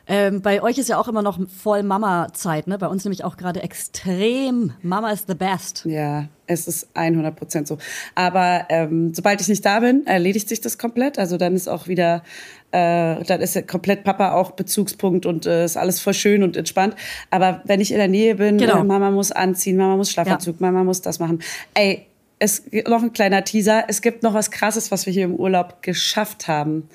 Ähm, 0.06 0.42
bei 0.42 0.62
euch 0.62 0.76
ist 0.78 0.88
ja 0.88 0.99
auch 0.99 1.08
immer 1.08 1.23
noch 1.23 1.38
voll 1.49 1.82
Mama-Zeit, 1.82 2.66
ne? 2.66 2.76
Bei 2.78 2.88
uns 2.88 3.04
nämlich 3.04 3.25
auch 3.25 3.37
gerade 3.37 3.62
extrem. 3.62 4.73
Mama 4.82 5.11
is 5.11 5.25
the 5.26 5.34
best. 5.34 5.84
Ja, 5.87 6.26
es 6.46 6.68
ist 6.68 6.88
100 6.94 7.34
Prozent 7.34 7.66
so. 7.68 7.78
Aber 8.14 8.66
ähm, 8.68 9.14
sobald 9.14 9.40
ich 9.40 9.49
nicht 9.49 9.64
da 9.64 9.80
bin, 9.80 10.06
erledigt 10.06 10.49
sich 10.49 10.61
das 10.61 10.76
komplett. 10.76 11.18
Also 11.18 11.38
dann 11.38 11.54
ist 11.54 11.68
auch 11.68 11.88
wieder, 11.88 12.23
äh, 12.70 13.23
dann 13.25 13.40
ist 13.40 13.54
ja 13.54 13.62
komplett 13.62 14.04
Papa 14.04 14.32
auch 14.32 14.50
Bezugspunkt 14.50 15.25
und 15.25 15.46
äh, 15.46 15.64
ist 15.64 15.76
alles 15.78 16.00
voll 16.00 16.14
schön 16.14 16.42
und 16.42 16.56
entspannt. 16.56 16.96
Aber 17.30 17.62
wenn 17.64 17.80
ich 17.80 17.90
in 17.90 17.99
der 17.99 18.08
Nähe 18.08 18.34
bin, 18.34 18.58
Genau. 18.58 18.80
äh, 18.80 18.84
Mama 18.84 19.11
muss 19.11 19.32
anziehen, 19.32 19.76
Mama 19.78 19.96
muss 19.96 20.11
Schlafanzug, 20.11 20.61
Mama 20.61 20.84
muss 20.84 21.00
das 21.00 21.18
machen. 21.18 21.40
Ey, 21.73 22.06
es 22.38 22.64
noch 22.87 23.02
ein 23.02 23.12
kleiner 23.12 23.44
Teaser. 23.44 23.84
Es 23.88 24.02
gibt 24.02 24.23
noch 24.23 24.34
was 24.34 24.50
Krasses, 24.50 24.90
was 24.90 25.06
wir 25.06 25.12
hier 25.12 25.25
im 25.25 25.34
Urlaub 25.37 25.82
geschafft 25.82 26.46
haben. 26.49 26.88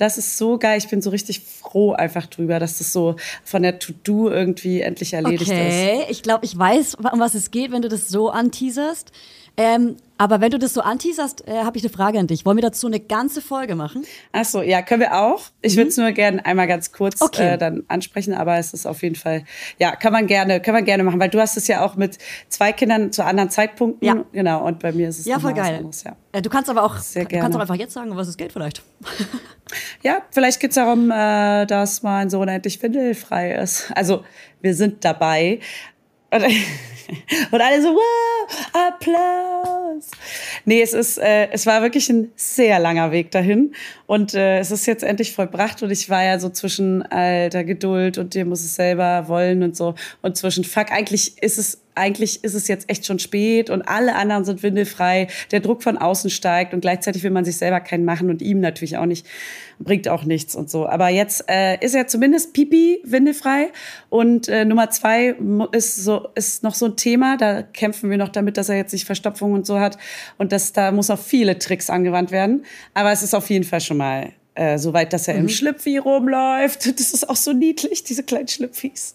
Das 0.00 0.16
ist 0.16 0.38
so 0.38 0.56
geil. 0.58 0.78
Ich 0.78 0.88
bin 0.88 1.02
so 1.02 1.10
richtig 1.10 1.40
froh 1.40 1.92
einfach 1.92 2.26
drüber, 2.26 2.58
dass 2.58 2.78
das 2.78 2.90
so 2.90 3.16
von 3.44 3.62
der 3.62 3.78
To-Do 3.78 4.30
irgendwie 4.30 4.80
endlich 4.80 5.12
erledigt 5.12 5.42
ist. 5.42 5.50
Okay, 5.50 6.06
ich 6.08 6.22
glaube, 6.22 6.46
ich 6.46 6.56
weiß, 6.56 6.94
um 6.94 7.20
was 7.20 7.34
es 7.34 7.50
geht, 7.50 7.70
wenn 7.70 7.82
du 7.82 7.88
das 7.90 8.08
so 8.08 8.30
anteaserst. 8.30 9.12
Ähm, 9.62 9.96
aber 10.16 10.40
wenn 10.40 10.50
du 10.50 10.58
das 10.58 10.72
so 10.74 10.80
anteaserst, 10.80 11.46
äh, 11.48 11.64
habe 11.64 11.76
ich 11.76 11.82
eine 11.84 11.92
Frage 11.92 12.18
an 12.18 12.26
dich. 12.26 12.44
Wollen 12.46 12.56
wir 12.56 12.62
dazu 12.62 12.86
eine 12.86 12.98
ganze 13.00 13.40
Folge 13.42 13.74
machen? 13.74 14.04
Ach 14.32 14.44
so, 14.44 14.62
ja, 14.62 14.80
können 14.80 15.00
wir 15.02 15.14
auch. 15.18 15.40
Ich 15.60 15.76
würde 15.76 15.88
es 15.88 15.96
nur 15.98 16.12
gerne 16.12 16.44
einmal 16.46 16.66
ganz 16.66 16.92
kurz 16.92 17.20
Mhm. 17.20 17.26
Okay. 17.26 17.48
äh, 17.54 17.58
dann 17.58 17.82
ansprechen, 17.88 18.32
aber 18.34 18.56
es 18.56 18.72
ist 18.72 18.86
auf 18.86 19.02
jeden 19.02 19.16
Fall, 19.16 19.44
ja, 19.78 19.94
kann 19.96 20.12
man 20.12 20.26
gerne, 20.26 20.60
kann 20.60 20.72
man 20.74 20.84
gerne 20.84 21.04
machen, 21.04 21.20
weil 21.20 21.28
du 21.30 21.38
hast 21.40 21.56
es 21.58 21.68
ja 21.68 21.84
auch 21.84 21.96
mit 21.96 22.16
zwei 22.48 22.72
Kindern 22.72 23.12
zu 23.12 23.22
anderen 23.24 23.50
Zeitpunkten. 23.50 24.06
Ja. 24.06 24.24
Genau, 24.32 24.66
und 24.66 24.78
bei 24.78 24.92
mir 24.92 25.08
ist 25.10 25.18
es 25.20 25.26
Ja, 25.26 25.38
voll 25.38 25.52
geil. 25.54 25.76
anderes, 25.76 26.04
ja. 26.04 26.16
Äh, 26.32 26.40
du 26.42 26.48
kannst 26.48 26.70
aber 26.70 26.82
auch, 26.84 26.96
Sehr 26.98 27.24
du 27.24 27.28
kannst 27.28 27.42
gerne. 27.42 27.56
auch 27.56 27.60
einfach 27.60 27.74
jetzt 27.76 27.92
sagen, 27.92 28.16
was 28.16 28.28
es 28.28 28.36
geht 28.38 28.52
vielleicht. 28.52 28.82
ja, 30.02 30.22
vielleicht 30.30 30.60
geht's 30.60 30.74
darum, 30.76 31.10
äh, 31.10 31.66
dass 31.66 32.02
mein 32.02 32.30
Sohn 32.30 32.48
endlich 32.48 32.82
windelfrei 32.82 33.52
ist. 33.54 33.90
Also, 33.94 34.24
wir 34.62 34.74
sind 34.74 35.04
dabei. 35.04 35.60
Und, 36.30 36.42
und 37.50 37.60
alle 37.60 37.82
so, 37.82 37.88
wow, 37.94 38.68
Applaus. 38.72 40.10
Nee, 40.64 40.82
es 40.82 40.92
ist, 40.92 41.18
äh, 41.18 41.48
es 41.50 41.66
war 41.66 41.82
wirklich 41.82 42.08
ein 42.08 42.30
sehr 42.36 42.78
langer 42.78 43.10
Weg 43.12 43.30
dahin. 43.30 43.74
Und 44.06 44.34
äh, 44.34 44.58
es 44.58 44.70
ist 44.70 44.86
jetzt 44.86 45.02
endlich 45.02 45.32
vollbracht. 45.32 45.82
Und 45.82 45.90
ich 45.90 46.08
war 46.08 46.22
ja 46.22 46.38
so 46.38 46.50
zwischen 46.50 47.02
alter 47.02 47.64
Geduld 47.64 48.18
und 48.18 48.34
dir 48.34 48.44
muss 48.44 48.60
es 48.60 48.76
selber 48.76 49.28
wollen 49.28 49.62
und 49.62 49.76
so. 49.76 49.94
Und 50.22 50.36
zwischen, 50.36 50.64
fuck, 50.64 50.92
eigentlich 50.92 51.42
ist 51.42 51.58
es 51.58 51.80
eigentlich 52.00 52.42
ist 52.42 52.54
es 52.54 52.66
jetzt 52.66 52.90
echt 52.90 53.06
schon 53.06 53.18
spät 53.18 53.70
und 53.70 53.82
alle 53.82 54.16
anderen 54.16 54.44
sind 54.44 54.62
windelfrei. 54.62 55.28
Der 55.52 55.60
Druck 55.60 55.82
von 55.82 55.98
außen 55.98 56.30
steigt 56.30 56.74
und 56.74 56.80
gleichzeitig 56.80 57.22
will 57.22 57.30
man 57.30 57.44
sich 57.44 57.56
selber 57.56 57.80
keinen 57.80 58.04
machen 58.04 58.30
und 58.30 58.42
ihm 58.42 58.58
natürlich 58.60 58.96
auch 58.96 59.06
nicht. 59.06 59.26
Bringt 59.78 60.08
auch 60.08 60.24
nichts 60.24 60.54
und 60.56 60.68
so. 60.68 60.86
Aber 60.88 61.08
jetzt 61.08 61.44
äh, 61.48 61.78
ist 61.84 61.94
er 61.94 62.06
zumindest 62.06 62.52
Pipi 62.52 63.00
windelfrei. 63.04 63.68
Und 64.08 64.48
äh, 64.48 64.64
Nummer 64.64 64.90
zwei 64.90 65.36
ist 65.72 65.96
so 65.96 66.28
ist 66.34 66.62
noch 66.62 66.74
so 66.74 66.86
ein 66.86 66.96
Thema. 66.96 67.36
Da 67.36 67.62
kämpfen 67.62 68.10
wir 68.10 68.18
noch 68.18 68.28
damit, 68.28 68.56
dass 68.56 68.68
er 68.68 68.76
jetzt 68.76 68.92
nicht 68.92 69.04
Verstopfung 69.06 69.52
und 69.52 69.66
so 69.66 69.78
hat. 69.80 69.96
Und 70.38 70.52
das, 70.52 70.72
da 70.72 70.92
muss 70.92 71.08
noch 71.08 71.18
viele 71.18 71.58
Tricks 71.58 71.88
angewandt 71.90 72.30
werden. 72.30 72.64
Aber 72.94 73.12
es 73.12 73.22
ist 73.22 73.34
auf 73.34 73.48
jeden 73.50 73.64
Fall 73.64 73.80
schon 73.80 73.96
mal 73.98 74.32
äh, 74.54 74.78
so 74.78 74.92
weit, 74.92 75.12
dass 75.12 75.28
er 75.28 75.34
Mhm. 75.34 75.40
im 75.40 75.48
Schlüpfi 75.48 75.96
rumläuft. 75.98 76.86
Das 76.98 77.12
ist 77.12 77.28
auch 77.28 77.36
so 77.36 77.52
niedlich, 77.52 78.04
diese 78.04 78.22
kleinen 78.22 78.48
Schlüpfis. 78.48 79.14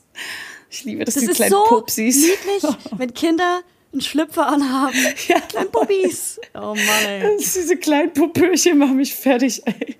Ich 0.75 0.83
liebe 0.83 1.05
das, 1.05 1.13
Das 1.15 1.23
die 1.23 1.29
ist 1.29 1.35
kleinen 1.37 1.51
so 1.51 1.63
Pupsis. 1.63 2.17
niedlich, 2.17 2.75
wenn 2.97 3.13
Kinder 3.13 3.61
einen 3.93 4.01
Schlüpfer 4.01 4.45
anhaben. 4.47 4.93
Ja. 5.27 5.39
Kleinen 5.39 5.71
Puppies. 5.71 6.39
Oh 6.53 6.75
Mann, 6.75 7.05
ey. 7.07 7.37
Diese 7.37 7.77
kleinen 7.77 8.11
Pupöchen 8.11 8.77
machen 8.77 8.97
mich 8.97 9.13
fertig, 9.15 9.61
ey. 9.65 9.95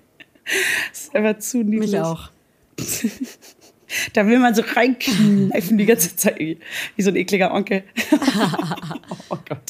Das 0.90 1.00
ist 1.00 1.14
einfach 1.14 1.38
zu 1.38 1.58
niedlich. 1.58 1.92
Mich 1.92 2.00
auch. 2.00 2.30
Da 4.12 4.26
will 4.26 4.40
man 4.40 4.52
so 4.52 4.62
reinkneifen 4.62 5.78
die 5.78 5.86
ganze 5.86 6.14
Zeit, 6.16 6.38
wie 6.40 7.02
so 7.02 7.08
ein 7.10 7.16
ekliger 7.16 7.54
Onkel. 7.54 7.84
oh 9.30 9.36
Gott. 9.48 9.62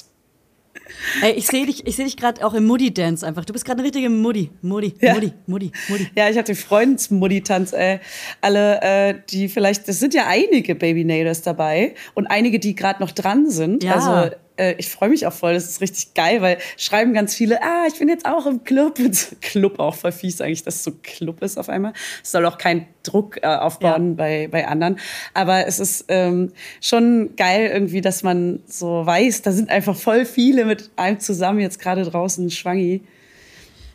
Ey, 1.22 1.32
ich 1.32 1.46
sehe 1.46 1.66
dich, 1.66 1.86
ich 1.86 1.96
seh 1.96 2.04
dich 2.04 2.16
gerade 2.16 2.44
auch 2.44 2.54
im 2.54 2.66
Muddy-Dance 2.66 3.26
einfach. 3.26 3.44
Du 3.44 3.52
bist 3.52 3.64
gerade 3.64 3.78
eine 3.78 3.86
richtige 3.86 4.08
Muddy. 4.10 4.50
Muddy, 4.62 4.94
Ja. 5.00 5.14
Muddy, 5.14 5.32
Muddy, 5.46 5.72
Muddy. 5.88 6.08
Ja, 6.16 6.28
ich 6.28 6.36
hatte 6.38 6.54
Freundesmudditanz, 6.54 7.72
ey. 7.72 8.00
Alle, 8.40 8.80
äh, 8.82 9.14
die 9.30 9.48
vielleicht, 9.48 9.88
das 9.88 9.98
sind 10.00 10.14
ja 10.14 10.26
einige 10.26 10.74
Baby 10.74 11.04
Nailers 11.04 11.42
dabei 11.42 11.94
und 12.14 12.26
einige, 12.26 12.58
die 12.58 12.74
gerade 12.74 13.00
noch 13.02 13.10
dran 13.12 13.50
sind. 13.50 13.84
Ja. 13.84 13.94
Also 13.94 14.36
äh, 14.56 14.74
ich 14.78 14.88
freue 14.88 15.08
mich 15.08 15.26
auch 15.26 15.32
voll. 15.32 15.54
Das 15.54 15.68
ist 15.68 15.80
richtig 15.80 16.14
geil, 16.14 16.40
weil 16.42 16.58
schreiben 16.76 17.12
ganz 17.12 17.34
viele, 17.34 17.62
ah, 17.62 17.86
ich 17.88 17.98
bin 17.98 18.08
jetzt 18.08 18.26
auch 18.26 18.46
im 18.46 18.64
Club. 18.64 18.98
Club 19.40 19.78
auch 19.78 19.94
voll 19.94 20.12
fies 20.12 20.40
eigentlich, 20.40 20.62
dass 20.62 20.76
es 20.76 20.84
so 20.84 20.92
Club 21.02 21.42
ist 21.42 21.58
auf 21.58 21.68
einmal. 21.68 21.92
Es 22.22 22.32
soll 22.32 22.46
auch 22.46 22.58
keinen 22.58 22.86
Druck 23.02 23.38
äh, 23.42 23.46
aufbauen 23.46 24.10
ja. 24.10 24.14
bei, 24.14 24.48
bei 24.50 24.66
anderen. 24.66 24.98
Aber 25.34 25.66
es 25.66 25.78
ist 25.78 26.06
ähm, 26.08 26.52
schon 26.80 27.36
geil 27.36 27.70
irgendwie, 27.72 28.00
dass 28.00 28.22
man 28.22 28.60
so 28.66 29.04
weiß, 29.06 29.42
da 29.42 29.52
sind 29.52 29.70
einfach 29.70 29.96
voll 29.96 30.24
viele 30.24 30.64
mit 30.64 30.90
einem 30.96 31.20
zusammen 31.20 31.60
jetzt 31.60 31.78
gerade 31.78 32.04
draußen 32.04 32.50
schwangi. 32.50 33.02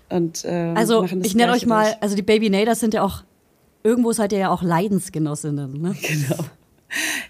Und, 0.09 0.43
äh, 0.45 0.73
also 0.75 1.05
ich 1.05 1.35
nenne 1.35 1.53
euch 1.53 1.65
mal, 1.65 1.95
also 2.01 2.15
die 2.15 2.21
Baby 2.21 2.49
Naders 2.49 2.79
sind 2.79 2.93
ja 2.93 3.03
auch, 3.03 3.23
irgendwo 3.83 4.11
seid 4.11 4.33
ihr 4.33 4.39
ja 4.39 4.49
auch 4.49 4.61
Leidensgenossinnen. 4.61 5.81
Ne? 5.81 5.95
Genau. 6.01 6.45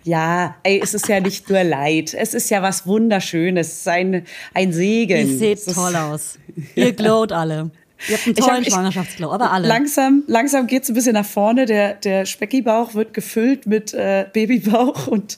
Ja, 0.04 0.56
ey, 0.64 0.80
es 0.82 0.94
ist 0.94 1.08
ja 1.08 1.20
nicht 1.20 1.50
nur 1.50 1.64
Leid. 1.64 2.14
Es 2.14 2.34
ist 2.34 2.50
ja 2.50 2.62
was 2.62 2.86
Wunderschönes. 2.88 3.68
Es 3.68 3.78
ist 3.80 3.88
ein, 3.88 4.26
ein 4.54 4.74
Segen. 4.74 5.30
Ihr 5.30 5.38
seht 5.38 5.66
toll 5.74 5.96
aus. 5.96 6.40
Ihr 6.76 6.94
glowt 6.94 7.32
alle. 7.32 7.72
Ihr 8.08 8.18
habt 8.18 8.26
einen 8.26 8.36
tollen 8.36 8.66
Schwangerschaftsglow, 8.66 9.32
aber 9.32 9.52
alle. 9.52 9.68
Langsam, 9.68 10.24
langsam 10.26 10.66
geht 10.66 10.84
es 10.84 10.90
ein 10.90 10.96
bisschen 10.96 11.14
nach 11.14 11.26
vorne. 11.26 11.66
Der, 11.66 11.94
der 11.94 12.26
Speckibauch 12.26 12.96
wird 12.96 13.14
gefüllt 13.14 13.68
mit 13.68 13.94
äh, 13.94 14.26
Babybauch 14.34 15.08
und 15.08 15.38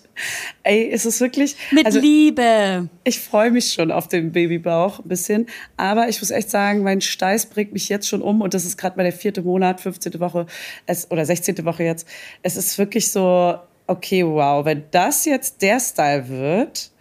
ey, 0.63 0.83
ist 0.83 1.05
es 1.05 1.19
wirklich. 1.19 1.55
Mit 1.71 1.85
also, 1.85 1.99
Liebe. 1.99 2.87
Ich 3.03 3.19
freue 3.19 3.51
mich 3.51 3.73
schon 3.73 3.91
auf 3.91 4.07
den 4.07 4.31
Babybauch 4.31 4.99
ein 4.99 5.09
bisschen. 5.09 5.47
Aber 5.75 6.07
ich 6.07 6.21
muss 6.21 6.31
echt 6.31 6.49
sagen, 6.49 6.83
mein 6.83 7.01
Steiß 7.01 7.47
bringt 7.47 7.73
mich 7.73 7.89
jetzt 7.89 8.07
schon 8.07 8.21
um 8.21 8.41
und 8.41 8.53
das 8.53 8.63
ist 8.63 8.77
gerade 8.77 8.95
bei 8.95 9.03
der 9.03 9.13
vierte 9.13 9.41
Monat, 9.41 9.81
15. 9.81 10.19
Woche 10.21 10.45
es, 10.85 11.11
oder 11.11 11.25
16. 11.25 11.65
Woche 11.65 11.83
jetzt. 11.83 12.07
Es 12.43 12.55
ist 12.55 12.77
wirklich 12.77 13.11
so, 13.11 13.59
okay, 13.87 14.25
wow, 14.25 14.65
wenn 14.65 14.83
das 14.91 15.25
jetzt 15.25 15.61
der 15.61 15.79
Style 15.79 16.29
wird, 16.29 16.91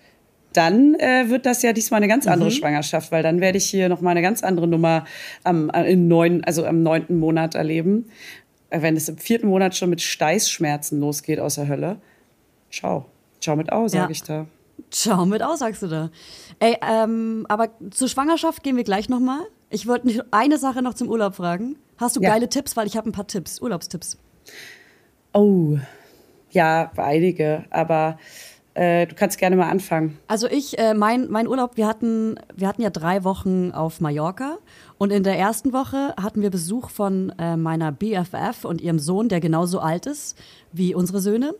dann 0.52 0.94
äh, 0.94 1.28
wird 1.28 1.46
das 1.46 1.62
ja 1.62 1.72
diesmal 1.72 1.98
eine 1.98 2.08
ganz 2.08 2.26
andere 2.26 2.50
mhm. 2.50 2.54
Schwangerschaft, 2.54 3.10
weil 3.12 3.22
dann 3.22 3.40
werde 3.40 3.58
ich 3.58 3.66
hier 3.66 3.88
noch 3.88 4.00
mal 4.00 4.10
eine 4.10 4.22
ganz 4.22 4.42
andere 4.42 4.66
Nummer 4.66 5.04
am, 5.44 5.70
äh, 5.70 5.90
im 5.90 6.08
neun, 6.08 6.44
also 6.44 6.64
am 6.66 6.82
neunten 6.82 7.18
Monat 7.18 7.54
erleben. 7.54 8.10
Äh, 8.70 8.82
wenn 8.82 8.96
es 8.96 9.08
im 9.08 9.18
vierten 9.18 9.48
Monat 9.48 9.76
schon 9.76 9.90
mit 9.90 10.02
Steißschmerzen 10.02 11.00
losgeht 11.00 11.40
aus 11.40 11.54
der 11.56 11.68
Hölle. 11.68 11.96
Ciao. 12.70 13.06
Ciao 13.40 13.56
mit 13.56 13.72
Au, 13.72 13.88
sage 13.88 14.04
ja. 14.04 14.10
ich 14.10 14.22
da. 14.22 14.46
Ciao 14.90 15.24
mit 15.26 15.42
Au, 15.42 15.56
sagst 15.56 15.82
du 15.82 15.86
da. 15.86 16.10
Ey, 16.58 16.76
ähm, 16.86 17.46
aber 17.48 17.70
zur 17.90 18.08
Schwangerschaft 18.08 18.62
gehen 18.62 18.76
wir 18.76 18.84
gleich 18.84 19.08
noch 19.08 19.20
mal. 19.20 19.40
Ich 19.70 19.86
wollte 19.86 20.26
eine 20.30 20.58
Sache 20.58 20.82
noch 20.82 20.94
zum 20.94 21.08
Urlaub 21.08 21.34
fragen. 21.34 21.76
Hast 21.96 22.16
du 22.16 22.20
ja. 22.20 22.30
geile 22.30 22.48
Tipps? 22.48 22.76
Weil 22.76 22.86
ich 22.86 22.96
habe 22.96 23.08
ein 23.08 23.12
paar 23.12 23.26
Tipps, 23.26 23.60
Urlaubstipps. 23.60 24.18
Oh, 25.32 25.78
ja, 26.52 26.90
einige, 26.96 27.64
aber 27.70 28.18
äh, 28.74 29.06
du 29.06 29.14
kannst 29.14 29.38
gerne 29.38 29.56
mal 29.56 29.68
anfangen. 29.68 30.18
Also 30.28 30.48
ich, 30.48 30.78
äh, 30.78 30.94
mein, 30.94 31.30
mein 31.30 31.46
Urlaub, 31.46 31.76
wir 31.76 31.86
hatten, 31.86 32.36
wir 32.54 32.68
hatten 32.68 32.82
ja 32.82 32.90
drei 32.90 33.24
Wochen 33.24 33.70
auf 33.72 34.00
Mallorca 34.00 34.58
und 34.98 35.12
in 35.12 35.22
der 35.22 35.38
ersten 35.38 35.72
Woche 35.72 36.14
hatten 36.20 36.40
wir 36.40 36.50
Besuch 36.50 36.88
von 36.88 37.32
äh, 37.38 37.56
meiner 37.56 37.92
BFF 37.92 38.64
und 38.64 38.80
ihrem 38.80 38.98
Sohn, 38.98 39.28
der 39.28 39.40
genauso 39.40 39.80
alt 39.80 40.06
ist 40.06 40.38
wie 40.72 40.94
unsere 40.94 41.20
Söhne. 41.20 41.54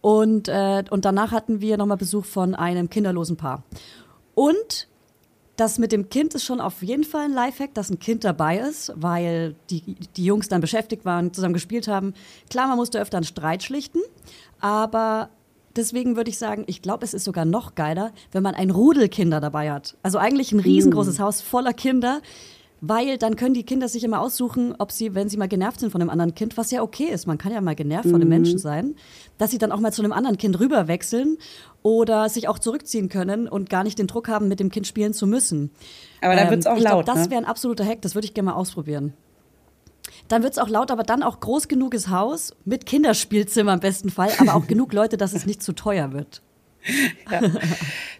Und, 0.00 0.48
äh, 0.48 0.84
und 0.90 1.04
danach 1.04 1.32
hatten 1.32 1.60
wir 1.60 1.76
nochmal 1.76 1.96
Besuch 1.96 2.24
von 2.24 2.54
einem 2.54 2.88
kinderlosen 2.88 3.36
Paar. 3.36 3.64
Und 4.34 4.88
das 5.58 5.78
mit 5.78 5.90
dem 5.90 6.08
Kind 6.08 6.34
ist 6.34 6.44
schon 6.44 6.60
auf 6.60 6.82
jeden 6.82 7.02
Fall 7.02 7.24
ein 7.24 7.32
Lifehack, 7.32 7.74
dass 7.74 7.90
ein 7.90 7.98
Kind 7.98 8.22
dabei 8.22 8.58
ist, 8.58 8.92
weil 8.94 9.56
die, 9.70 9.82
die 10.16 10.24
Jungs 10.24 10.48
dann 10.48 10.60
beschäftigt 10.60 11.04
waren, 11.04 11.34
zusammen 11.34 11.52
gespielt 11.52 11.88
haben. 11.88 12.14
Klar, 12.48 12.68
man 12.68 12.76
musste 12.76 13.00
öfter 13.00 13.16
einen 13.16 13.24
Streit 13.24 13.64
schlichten, 13.64 13.98
aber 14.60 15.30
deswegen 15.74 16.14
würde 16.16 16.30
ich 16.30 16.38
sagen, 16.38 16.62
ich 16.68 16.80
glaube, 16.80 17.04
es 17.04 17.12
ist 17.12 17.24
sogar 17.24 17.44
noch 17.44 17.74
geiler, 17.74 18.12
wenn 18.30 18.44
man 18.44 18.54
ein 18.54 18.70
Rudel 18.70 19.08
Kinder 19.08 19.40
dabei 19.40 19.72
hat. 19.72 19.96
Also 20.04 20.18
eigentlich 20.18 20.52
ein 20.52 20.60
riesengroßes 20.60 21.18
mm. 21.18 21.22
Haus 21.22 21.40
voller 21.40 21.72
Kinder, 21.72 22.22
weil 22.80 23.18
dann 23.18 23.36
können 23.36 23.54
die 23.54 23.64
Kinder 23.64 23.88
sich 23.88 24.04
immer 24.04 24.20
aussuchen, 24.20 24.74
ob 24.78 24.92
sie, 24.92 25.14
wenn 25.14 25.28
sie 25.28 25.36
mal 25.36 25.48
genervt 25.48 25.80
sind 25.80 25.90
von 25.90 26.00
einem 26.00 26.10
anderen 26.10 26.34
Kind, 26.34 26.56
was 26.56 26.70
ja 26.70 26.82
okay 26.82 27.04
ist, 27.04 27.26
man 27.26 27.38
kann 27.38 27.52
ja 27.52 27.60
mal 27.60 27.74
genervt 27.74 28.06
mhm. 28.06 28.10
von 28.10 28.20
einem 28.20 28.28
Menschen 28.28 28.58
sein, 28.58 28.94
dass 29.36 29.50
sie 29.50 29.58
dann 29.58 29.72
auch 29.72 29.80
mal 29.80 29.92
zu 29.92 30.02
einem 30.02 30.12
anderen 30.12 30.38
Kind 30.38 30.58
rüberwechseln 30.60 31.38
oder 31.82 32.28
sich 32.28 32.48
auch 32.48 32.58
zurückziehen 32.58 33.08
können 33.08 33.48
und 33.48 33.70
gar 33.70 33.84
nicht 33.84 33.98
den 33.98 34.06
Druck 34.06 34.28
haben, 34.28 34.48
mit 34.48 34.60
dem 34.60 34.70
Kind 34.70 34.86
spielen 34.86 35.12
zu 35.12 35.26
müssen. 35.26 35.70
Aber 36.20 36.36
dann 36.36 36.50
wird 36.50 36.60
es 36.60 36.66
auch 36.66 36.72
ähm, 36.72 36.78
ich 36.78 36.84
laut. 36.84 37.04
Glaub, 37.04 37.16
das 37.16 37.26
ne? 37.26 37.30
wäre 37.30 37.42
ein 37.42 37.48
absoluter 37.48 37.84
Hack, 37.84 38.02
das 38.02 38.14
würde 38.14 38.26
ich 38.26 38.34
gerne 38.34 38.50
mal 38.50 38.56
ausprobieren. 38.56 39.14
Dann 40.28 40.42
wird 40.42 40.52
es 40.52 40.58
auch 40.58 40.68
laut, 40.68 40.90
aber 40.90 41.02
dann 41.02 41.22
auch 41.22 41.40
groß 41.40 41.68
genuges 41.68 42.08
Haus 42.08 42.54
mit 42.64 42.86
Kinderspielzimmer 42.86 43.74
im 43.74 43.80
besten 43.80 44.10
Fall, 44.10 44.30
aber 44.38 44.54
auch 44.54 44.66
genug 44.66 44.92
Leute, 44.92 45.16
dass 45.16 45.32
es 45.32 45.46
nicht 45.46 45.62
zu 45.62 45.72
teuer 45.72 46.12
wird. 46.12 46.42
Ja. 47.30 47.40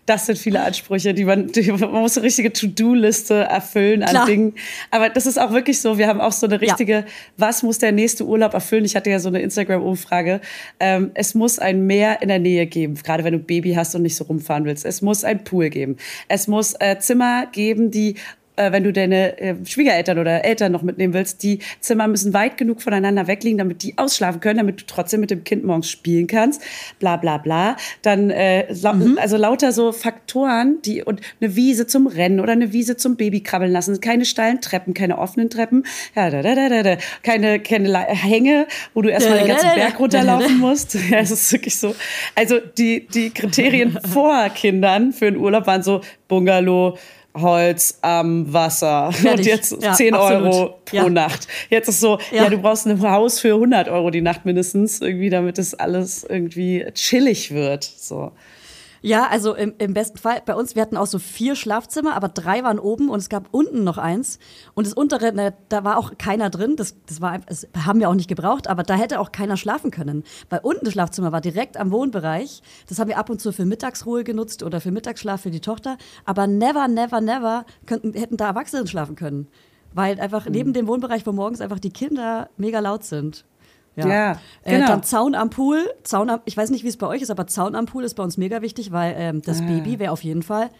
Das 0.09 0.24
sind 0.24 0.38
viele 0.38 0.62
Ansprüche, 0.62 1.12
die 1.12 1.24
man, 1.24 1.52
die, 1.52 1.70
man 1.70 1.90
muss 1.92 2.16
eine 2.16 2.24
richtige 2.24 2.50
To-Do-Liste 2.50 3.35
erfüllen 3.35 4.02
an 4.02 4.09
Klar. 4.09 4.26
Dingen. 4.26 4.54
Aber 4.90 5.11
das 5.11 5.26
ist 5.26 5.38
auch 5.38 5.52
wirklich 5.52 5.83
so. 5.83 5.98
Wir 5.98 6.07
haben 6.07 6.22
auch 6.22 6.33
so 6.33 6.46
eine 6.46 6.62
richtige, 6.62 6.92
ja. 6.92 7.04
was 7.37 7.62
muss 7.62 7.76
der 7.76 7.92
nächste 7.92 8.24
Urlaub 8.24 8.54
erfüllen? 8.54 8.87
Ich 8.87 8.96
hatte 8.96 9.11
ja 9.11 9.18
so 9.18 9.28
eine 9.28 9.42
Instagram-Umfrage. 9.42 10.40
Ähm, 10.81 11.11
es 11.12 11.35
muss 11.35 11.59
ein 11.59 11.87
Meer 11.87 12.22
in 12.22 12.28
der 12.28 12.38
Nähe 12.38 12.64
geben, 12.66 12.94
gerade 12.94 13.22
wenn 13.22 13.35
du 13.35 13.38
Baby 13.38 13.74
hast 13.74 13.94
und 13.94 14.02
nicht 14.02 14.16
so 14.16 14.24
rumfahren 14.24 14.64
willst. 14.64 14.87
Es 14.87 15.02
muss 15.02 15.24
ein 15.24 15.44
Pool 15.44 15.68
geben. 15.68 15.96
Es 16.28 16.48
muss 16.48 16.74
äh, 16.81 16.98
Zimmer 16.98 17.46
geben, 17.52 17.90
die 17.90 18.14
äh, 18.59 18.73
wenn 18.73 18.85
du 18.85 18.92
deine 18.92 19.38
äh, 19.38 19.55
Schwiegereltern 19.64 20.18
oder 20.18 20.44
Eltern 20.44 20.73
noch 20.73 20.83
mitnehmen 20.83 21.14
willst, 21.14 21.42
die 21.42 21.61
Zimmer 21.81 22.09
müssen 22.09 22.35
weit 22.35 22.57
genug 22.57 22.83
voneinander 22.83 23.27
wegliegen, 23.27 23.59
damit 23.59 23.83
die 23.83 23.97
ausschlafen 23.97 24.40
können, 24.40 24.59
damit 24.59 24.81
du 24.81 24.85
trotzdem 24.87 25.21
mit 25.21 25.31
dem 25.31 25.44
Kind 25.44 25.64
morgens 25.64 25.90
spielen 25.90 26.27
kannst, 26.27 26.62
bla 26.99 27.16
bla 27.16 27.38
bla. 27.38 27.77
Dann 28.03 28.31
äh, 28.31 28.73
mhm. 28.73 29.18
also 29.21 29.37
lauter 29.37 29.73
so 29.73 29.92
Faktoren, 29.92 30.83
die 30.83 31.03
und 31.03 31.21
eine 31.40 31.55
Wiese 31.57 31.87
zum 31.87 32.07
Rennen 32.07 32.40
oder 32.40 32.53
eine 32.53 32.73
Wiese 32.73 32.97
zum 32.97 33.16
Babykrabbeln 33.16 33.71
lassen, 33.71 34.01
keine 34.01 34.25
steilen 34.25 34.61
Treppen, 34.61 34.94
keine 34.94 35.18
offenen 35.18 35.51
Treppen, 35.51 35.85
ja, 36.14 36.31
da, 36.31 36.42
da, 36.42 36.55
da, 36.55 36.68
da, 36.68 36.83
da. 36.83 36.97
keine 37.23 37.61
keine 37.61 37.99
Hänge, 37.99 38.66
wo 38.94 39.03
du 39.03 39.11
erstmal 39.11 39.38
den 39.38 39.49
ganzen 39.49 39.75
Berg 39.75 39.99
runterlaufen 39.99 40.59
musst. 40.59 40.97
Ja, 41.09 41.18
es 41.18 41.31
ist 41.31 41.51
wirklich 41.53 41.77
so. 41.77 41.94
Also 42.35 42.59
die 42.59 43.07
die 43.07 43.31
Kriterien 43.31 43.99
vor 44.12 44.49
Kindern 44.51 45.12
für 45.12 45.29
einen 45.29 45.37
Urlaub 45.37 45.66
waren 45.66 45.83
so 45.83 46.03
Bungalow 46.27 46.99
Holz 47.40 47.98
am 48.03 48.53
Wasser. 48.53 49.12
Fertig. 49.12 49.38
Und 49.38 49.46
jetzt 49.46 49.83
ja, 49.83 49.92
10 49.92 50.14
absolut. 50.14 50.55
Euro 50.55 50.79
pro 50.85 50.96
ja. 50.96 51.09
Nacht. 51.09 51.48
Jetzt 51.70 51.88
ist 51.88 52.01
so, 52.01 52.18
ja. 52.31 52.44
ja. 52.44 52.51
du 52.51 52.59
brauchst 52.59 52.87
ein 52.87 53.01
Haus 53.01 53.40
für 53.40 53.55
100 53.55 53.88
Euro 53.88 54.11
die 54.11 54.20
Nacht 54.20 54.44
mindestens, 54.44 55.01
irgendwie, 55.01 55.31
damit 55.31 55.59
es 55.59 55.74
alles 55.74 56.24
irgendwie 56.24 56.87
chillig 56.94 57.53
wird. 57.53 57.85
So. 57.85 58.33
Ja, 59.00 59.28
also 59.28 59.54
im, 59.54 59.74
im 59.78 59.94
besten 59.94 60.18
Fall, 60.18 60.42
bei 60.44 60.54
uns, 60.54 60.74
wir 60.74 60.82
hatten 60.82 60.96
auch 60.96 61.06
so 61.06 61.18
vier 61.18 61.54
Schlafzimmer, 61.54 62.14
aber 62.14 62.28
drei 62.28 62.64
waren 62.64 62.78
oben 62.78 63.08
und 63.11 63.20
es 63.20 63.28
gab 63.28 63.48
unten 63.52 63.84
noch 63.84 63.98
eins. 63.98 64.38
Und 64.74 64.87
das 64.87 64.94
untere, 64.94 65.32
ne, 65.32 65.54
da 65.68 65.84
war 65.84 65.98
auch 65.98 66.18
keiner 66.18 66.50
drin. 66.50 66.74
Das, 66.76 66.96
das, 67.06 67.20
war, 67.20 67.38
das 67.38 67.68
haben 67.84 68.00
wir 68.00 68.08
auch 68.08 68.14
nicht 68.14 68.28
gebraucht, 68.28 68.66
aber 68.68 68.82
da 68.82 68.94
hätte 68.94 69.20
auch 69.20 69.30
keiner 69.30 69.56
schlafen 69.56 69.90
können. 69.90 70.24
Weil 70.50 70.61
unten 70.62 70.84
das 70.84 70.94
Schlafzimmer 70.94 71.30
war 71.30 71.40
direkt 71.40 71.76
am 71.76 71.92
Wohnbereich. 71.92 72.62
Das 72.88 72.98
haben 72.98 73.08
wir 73.08 73.18
ab 73.18 73.30
und 73.30 73.40
zu 73.40 73.52
für 73.52 73.64
Mittagsruhe 73.64 74.24
genutzt 74.24 74.62
oder 74.62 74.80
für 74.80 74.90
Mittagsschlaf 74.90 75.42
für 75.42 75.50
die 75.50 75.61
Tochter. 75.61 75.96
Aber 76.24 76.46
never, 76.46 76.88
never, 76.88 77.20
never 77.20 77.66
könnten, 77.87 78.14
hätten 78.14 78.37
da 78.37 78.48
Erwachsene 78.48 78.87
schlafen 78.87 79.14
können. 79.14 79.46
Weil 79.94 80.20
einfach 80.20 80.46
neben 80.48 80.72
dem 80.72 80.87
Wohnbereich, 80.87 81.26
wo 81.26 81.32
morgens 81.32 81.61
einfach 81.61 81.78
die 81.78 81.90
Kinder 81.90 82.50
mega 82.56 82.80
laut 82.80 83.04
sind. 83.04 83.44
Ja, 83.98 84.08
ja 84.08 84.40
genau. 84.64 84.84
Äh, 84.84 84.88
dann 84.88 85.02
Zaun 85.02 85.34
am 85.34 85.50
Pool. 85.50 85.88
Zaun 86.02 86.30
am, 86.30 86.40
ich 86.44 86.56
weiß 86.56 86.70
nicht, 86.70 86.84
wie 86.84 86.88
es 86.88 86.96
bei 86.96 87.06
euch 87.06 87.22
ist, 87.22 87.30
aber 87.30 87.46
Zaun 87.46 87.74
am 87.74 87.87
Pool 87.87 88.04
ist 88.04 88.14
bei 88.14 88.22
uns 88.22 88.37
mega 88.37 88.62
wichtig, 88.62 88.92
weil 88.92 89.14
ähm, 89.16 89.42
das 89.42 89.61
ah. 89.61 89.64
Baby 89.64 89.98
wäre 89.98 90.12
auf 90.12 90.22
jeden 90.22 90.42
Fall 90.42 90.70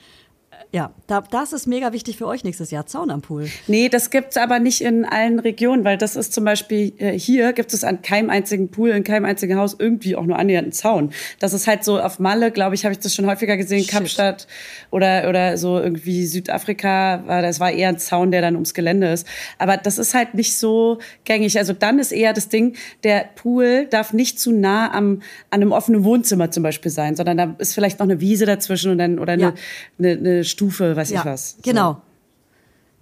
ja, 0.71 0.93
da, 1.07 1.23
das 1.23 1.55
ist 1.55 1.67
mega 1.67 1.95
wichtig 1.95 2.19
für 2.19 2.27
euch 2.27 2.45
nächstes 2.45 2.71
Jahr, 2.71 2.85
Zaun 2.85 3.11
am 3.11 3.23
Pool. 3.23 3.49
Nee, 3.69 3.89
das 3.89 4.11
gibt 4.11 4.33
es 4.33 4.37
aber 4.37 4.59
nicht 4.59 4.83
in 4.83 5.07
allen 5.07 5.39
Regionen, 5.39 5.83
weil 5.83 5.97
das 5.97 6.15
ist 6.15 6.35
zum 6.35 6.45
Beispiel 6.45 6.93
äh, 6.99 7.19
hier 7.19 7.55
gibt 7.55 7.73
es 7.73 7.85
an 7.85 8.03
keinem 8.03 8.29
einzigen 8.29 8.71
Pool, 8.71 8.91
in 8.91 9.03
keinem 9.03 9.25
einzigen 9.25 9.57
Haus 9.57 9.77
irgendwie 9.79 10.15
auch 10.15 10.27
nur 10.27 10.39
annähernd 10.39 10.67
einen 10.67 10.73
Zaun. 10.73 11.11
Das 11.39 11.55
ist 11.55 11.67
halt 11.67 11.85
so 11.85 11.99
auf 11.99 12.19
Malle, 12.19 12.51
glaube 12.51 12.75
ich, 12.75 12.85
habe 12.85 12.93
ich 12.93 12.99
das 12.99 13.15
schon 13.15 13.25
häufiger 13.27 13.57
gesehen, 13.57 13.81
Shit. 13.81 13.93
Kapstadt 13.93 14.47
oder, 14.91 15.27
oder 15.31 15.57
so 15.57 15.79
irgendwie 15.79 16.27
Südafrika, 16.27 17.23
war, 17.25 17.41
das 17.41 17.61
war 17.61 17.71
eher 17.71 17.89
ein 17.89 17.99
Zaun, 17.99 18.31
der 18.31 18.43
dann 18.43 18.55
ums 18.55 18.75
Gelände 18.75 19.09
ist. 19.09 19.27
Aber 19.57 19.79
das 19.79 19.97
ist 19.97 20.13
halt 20.13 20.35
nicht 20.35 20.55
so 20.55 20.99
gängig. 21.25 21.57
Also 21.57 21.73
dann 21.73 21.99
ist 21.99 22.13
eher 22.13 22.35
das 22.35 22.51
Ding, 22.51 22.77
der 23.05 23.25
Pool 23.37 23.87
darf 23.87 24.13
nicht 24.13 24.39
zu 24.39 24.53
nah 24.53 24.93
am, 24.93 25.23
an 25.49 25.63
einem 25.63 25.73
offenen 25.73 26.05
Wohnzimmer 26.05 26.51
zum 26.51 26.63
Beispiel 26.63 26.91
sein, 26.91 27.17
sondern 27.17 27.39
da 27.39 27.57
ist 27.57 27.73
vielleicht 27.73 28.01
noch 28.01 28.07
eine 28.07 28.21
Wiese 28.21 28.45
dazwischen 28.45 28.91
und 28.91 28.99
dann, 28.99 29.19
oder 29.19 29.33
eine, 29.33 29.43
ja. 29.43 29.55
eine, 29.99 30.11
eine 30.11 30.45
Stufe, 30.59 30.97
weiß 30.97 31.11
ja, 31.11 31.21
ich 31.21 31.27
was. 31.27 31.51
So. 31.53 31.63
Genau. 31.63 32.03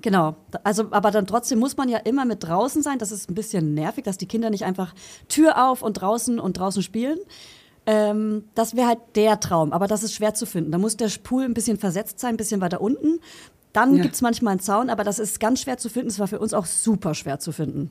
Genau. 0.03 0.37
Also, 0.63 0.89
aber 0.91 1.11
dann 1.11 1.27
trotzdem 1.27 1.59
muss 1.59 1.79
man 1.79 1.89
ja 1.89 1.97
immer 1.99 2.27
mit 2.27 2.45
draußen 2.45 2.83
sein. 2.83 2.99
Das 2.99 3.11
ist 3.11 3.31
ein 3.31 3.35
bisschen 3.35 3.73
nervig, 3.73 4.05
dass 4.05 4.19
die 4.19 4.27
Kinder 4.27 4.51
nicht 4.51 4.67
einfach 4.67 4.95
Tür 5.29 5.71
auf 5.71 5.81
und 5.81 5.95
draußen 5.95 6.39
und 6.39 6.59
draußen 6.59 6.83
spielen. 6.83 7.19
Ähm, 7.87 8.45
das 8.55 8.77
wäre 8.77 8.89
halt 8.89 8.99
der 9.15 9.41
Traum, 9.41 9.73
aber 9.73 9.87
das 9.87 10.03
ist 10.03 10.13
schwer 10.13 10.35
zu 10.35 10.45
finden. 10.45 10.71
Da 10.71 10.77
muss 10.77 10.99
der 10.99 11.09
Pool 11.23 11.45
ein 11.45 11.55
bisschen 11.55 11.79
versetzt 11.79 12.21
sein, 12.21 12.35
ein 12.35 12.37
bisschen 12.37 12.61
weiter 12.61 12.83
unten. 12.83 13.21
Dann 13.73 13.97
ja. 13.97 14.03
gibt 14.03 14.17
es 14.17 14.21
manchmal 14.21 14.53
einen 14.53 14.61
Zaun, 14.61 14.91
aber 14.91 15.03
das 15.03 15.19
ist 15.19 15.41
ganz 15.41 15.63
schwer 15.63 15.79
zu 15.79 15.89
finden. 15.89 16.09
Es 16.09 16.19
war 16.19 16.29
für 16.29 16.41
uns 16.41 16.53
auch 16.53 16.67
super 16.67 17.15
schwer 17.15 17.39
zu 17.39 17.53
finden. 17.53 17.91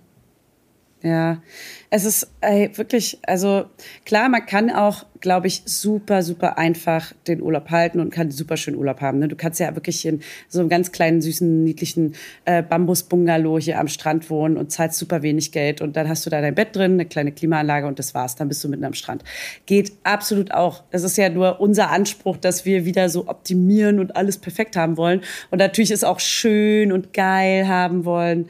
Ja, 1.05 1.43
es 1.91 2.03
ist 2.03 2.31
ey, 2.41 2.75
wirklich, 2.75 3.19
also 3.27 3.65
klar, 4.05 4.27
man 4.27 4.43
kann 4.43 4.71
auch 4.71 5.05
glaube 5.25 5.47
ich, 5.47 5.63
super, 5.65 6.21
super 6.21 6.59
einfach 6.59 7.11
den 7.27 7.41
Urlaub 7.41 7.71
halten 7.71 7.99
und 7.99 8.11
kann 8.11 8.29
super 8.29 8.57
schön 8.57 8.75
Urlaub 8.75 9.01
haben. 9.01 9.17
Ne? 9.17 9.27
Du 9.27 9.35
kannst 9.35 9.59
ja 9.59 9.73
wirklich 9.73 10.05
in 10.05 10.21
so 10.49 10.59
einem 10.59 10.69
ganz 10.69 10.91
kleinen, 10.91 11.19
süßen, 11.19 11.63
niedlichen 11.63 12.13
äh, 12.45 12.61
Bambus-Bungalow 12.61 13.57
hier 13.57 13.79
am 13.79 13.87
Strand 13.87 14.29
wohnen 14.29 14.55
und 14.55 14.71
zahlst 14.71 14.99
super 14.99 15.23
wenig 15.23 15.51
Geld 15.51 15.81
und 15.81 15.95
dann 15.95 16.07
hast 16.07 16.27
du 16.27 16.29
da 16.29 16.41
dein 16.41 16.53
Bett 16.53 16.75
drin, 16.75 16.93
eine 16.93 17.05
kleine 17.05 17.31
Klimaanlage 17.31 17.87
und 17.87 17.97
das 17.97 18.13
war's. 18.13 18.35
Dann 18.35 18.49
bist 18.49 18.63
du 18.63 18.69
mitten 18.69 18.85
am 18.85 18.93
Strand. 18.93 19.23
Geht 19.65 19.93
absolut 20.03 20.51
auch. 20.51 20.83
Es 20.91 21.01
ist 21.01 21.17
ja 21.17 21.29
nur 21.29 21.59
unser 21.59 21.89
Anspruch, 21.89 22.37
dass 22.37 22.65
wir 22.65 22.85
wieder 22.85 23.09
so 23.09 23.27
optimieren 23.27 23.99
und 23.99 24.15
alles 24.15 24.37
perfekt 24.37 24.75
haben 24.75 24.95
wollen. 24.95 25.21
Und 25.49 25.57
natürlich 25.57 25.89
ist 25.89 26.05
auch 26.05 26.19
schön 26.19 26.91
und 26.91 27.13
geil 27.13 27.67
haben 27.67 28.05
wollen. 28.05 28.47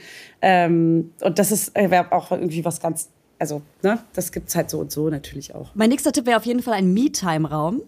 Ähm, 0.47 1.12
und 1.21 1.39
das 1.39 1.51
ist 1.51 1.71
äh, 1.73 2.03
auch 2.12 2.29
irgendwie 2.31 2.63
was 2.63 2.79
ganz 2.79 3.10
also, 3.38 3.62
ne, 3.84 3.99
das 4.13 4.31
gibt 4.31 4.47
es 4.47 4.55
halt 4.55 4.69
so 4.69 4.79
und 4.79 4.91
so 4.91 5.10
natürlich 5.10 5.53
auch. 5.53 5.71
Mein 5.73 5.89
nächster 5.89 6.12
Tipp 6.12 6.25
wäre 6.25 6.38
auf 6.38 6.45
jeden 6.45 6.62
Fall 6.62 6.75
ein 6.75 6.93
Me-Time-Raum, 6.93 7.81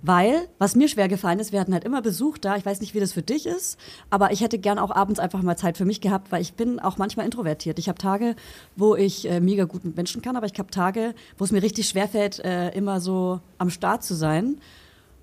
weil, 0.00 0.46
was 0.58 0.76
mir 0.76 0.86
schwer 0.88 1.08
gefallen 1.08 1.40
ist, 1.40 1.52
wir 1.52 1.58
hatten 1.58 1.72
halt 1.72 1.84
immer 1.84 2.02
Besuch 2.02 2.38
da. 2.38 2.56
Ich 2.56 2.64
weiß 2.64 2.80
nicht, 2.80 2.94
wie 2.94 3.00
das 3.00 3.12
für 3.12 3.22
dich 3.22 3.46
ist, 3.46 3.78
aber 4.10 4.30
ich 4.30 4.42
hätte 4.42 4.58
gern 4.58 4.78
auch 4.78 4.92
abends 4.92 5.18
einfach 5.18 5.42
mal 5.42 5.56
Zeit 5.56 5.76
für 5.76 5.84
mich 5.84 6.00
gehabt, 6.00 6.30
weil 6.30 6.40
ich 6.40 6.54
bin 6.54 6.78
auch 6.78 6.98
manchmal 6.98 7.26
introvertiert. 7.26 7.78
Ich 7.80 7.88
habe 7.88 7.98
Tage, 7.98 8.36
wo 8.76 8.94
ich 8.94 9.28
äh, 9.28 9.40
mega 9.40 9.64
gut 9.64 9.84
mit 9.84 9.96
Menschen 9.96 10.22
kann, 10.22 10.36
aber 10.36 10.46
ich 10.46 10.56
habe 10.58 10.70
Tage, 10.70 11.14
wo 11.36 11.44
es 11.44 11.50
mir 11.50 11.62
richtig 11.62 11.88
schwerfällt, 11.88 12.38
äh, 12.38 12.70
immer 12.70 13.00
so 13.00 13.40
am 13.58 13.70
Start 13.70 14.04
zu 14.04 14.14
sein. 14.14 14.58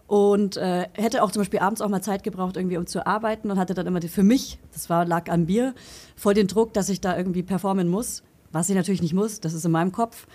Und 0.09 0.57
äh, 0.57 0.87
hätte 0.93 1.21
auch 1.21 1.29
zum 1.29 1.41
Beispiel 1.41 1.59
abends 1.59 1.81
auch 1.81 1.87
mal 1.87 2.01
Zeit 2.01 2.23
gebraucht, 2.23 2.57
irgendwie 2.57 2.77
um 2.77 2.87
zu 2.87 3.05
arbeiten 3.05 3.51
und 3.51 3.59
hatte 3.59 3.75
dann 3.75 3.85
immer 3.85 3.99
die, 3.99 4.07
für 4.07 4.23
mich, 4.23 4.57
das 4.73 4.89
war, 4.89 5.05
lag 5.05 5.29
an 5.29 5.45
mir, 5.45 5.75
voll 6.15 6.33
den 6.33 6.47
Druck, 6.47 6.73
dass 6.73 6.89
ich 6.89 6.99
da 6.99 7.15
irgendwie 7.15 7.43
performen 7.43 7.87
muss. 7.87 8.23
Was 8.51 8.69
ich 8.71 8.75
natürlich 8.75 9.03
nicht 9.03 9.13
muss, 9.13 9.39
das 9.39 9.53
ist 9.53 9.65
in 9.65 9.71
meinem 9.71 9.91
Kopf. 9.91 10.25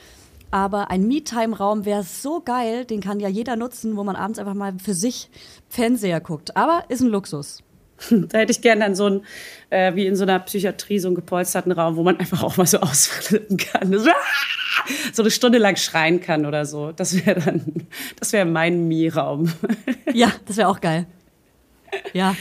Aber 0.53 0.93
ein 0.93 1.09
Me-Time-Raum 1.09 1.85
wäre 1.85 2.05
so 2.05 2.41
geil, 2.41 2.85
den 2.85 3.01
kann 3.01 3.19
ja 3.19 3.29
jeder 3.29 3.57
nutzen, 3.57 3.97
wo 3.97 4.05
man 4.05 4.15
abends 4.15 4.39
einfach 4.39 4.55
mal 4.55 4.79
für 4.79 4.95
sich 4.95 5.29
Fernseher 5.69 6.21
guckt. 6.21 6.57
Aber 6.57 6.85
ist 6.89 7.01
ein 7.01 7.09
Luxus. 7.09 7.65
Da 8.29 8.39
hätte 8.39 8.53
ich 8.53 8.61
gerne 8.61 8.83
dann 8.83 8.95
so 8.95 9.07
ein, 9.07 9.21
äh, 9.71 9.95
wie 9.95 10.07
in 10.07 10.17
so 10.17 10.25
einer 10.25 10.39
Psychiatrie, 10.41 10.99
so 10.99 11.09
einen 11.09 11.15
gepolsterten 11.15 11.73
Raum, 11.73 11.97
wo 11.97 12.03
man 12.03 12.19
einfach 12.19 12.43
auch 12.43 12.57
mal 12.57 12.67
so 12.67 12.79
ausflippen 12.81 13.57
kann. 13.57 13.95
So 15.13 15.23
eine 15.23 15.31
Stunde 15.31 15.59
lang 15.59 15.77
schreien 15.77 16.21
kann 16.21 16.47
oder 16.47 16.67
so. 16.67 16.91
Das 16.91 17.25
wäre 17.25 17.41
dann, 17.41 17.87
das 18.19 18.33
wäre 18.33 18.45
mein 18.45 18.89
Me-Raum. 18.89 19.51
Ja, 20.13 20.33
das 20.47 20.57
wäre 20.57 20.69
auch 20.69 20.81
geil. 20.81 21.07
Ja. 22.13 22.35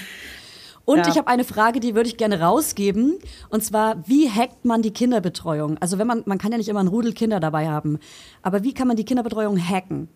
Und 0.84 0.98
ja. 0.98 1.08
ich 1.08 1.18
habe 1.18 1.28
eine 1.28 1.44
Frage, 1.44 1.80
die 1.80 1.94
würde 1.96 2.10
ich 2.10 2.18
gerne 2.18 2.42
rausgeben. 2.42 3.20
Und 3.50 3.63
zwar, 3.63 4.04
wie 4.08 4.30
hackt 4.30 4.66
man 4.66 4.82
die 4.82 4.92
Kinderbetreuung? 4.92 5.78
Also 5.78 6.00
wenn 6.00 6.08
man, 6.08 6.24
man 6.26 6.39
kann 6.39 6.52
ja 6.52 6.58
nicht 6.58 6.70
immer 6.70 6.82
ein 6.82 6.88
Rudel 6.88 7.13
Kinder 7.13 7.39
dabei 7.39 7.70
haben. 7.70 8.00
Aber 8.42 8.63
wie 8.63 8.74
kann 8.74 8.88
man 8.88 8.98
die 8.98 9.06
Kinderbetreuung 9.06 9.58
hacken? 9.58 10.10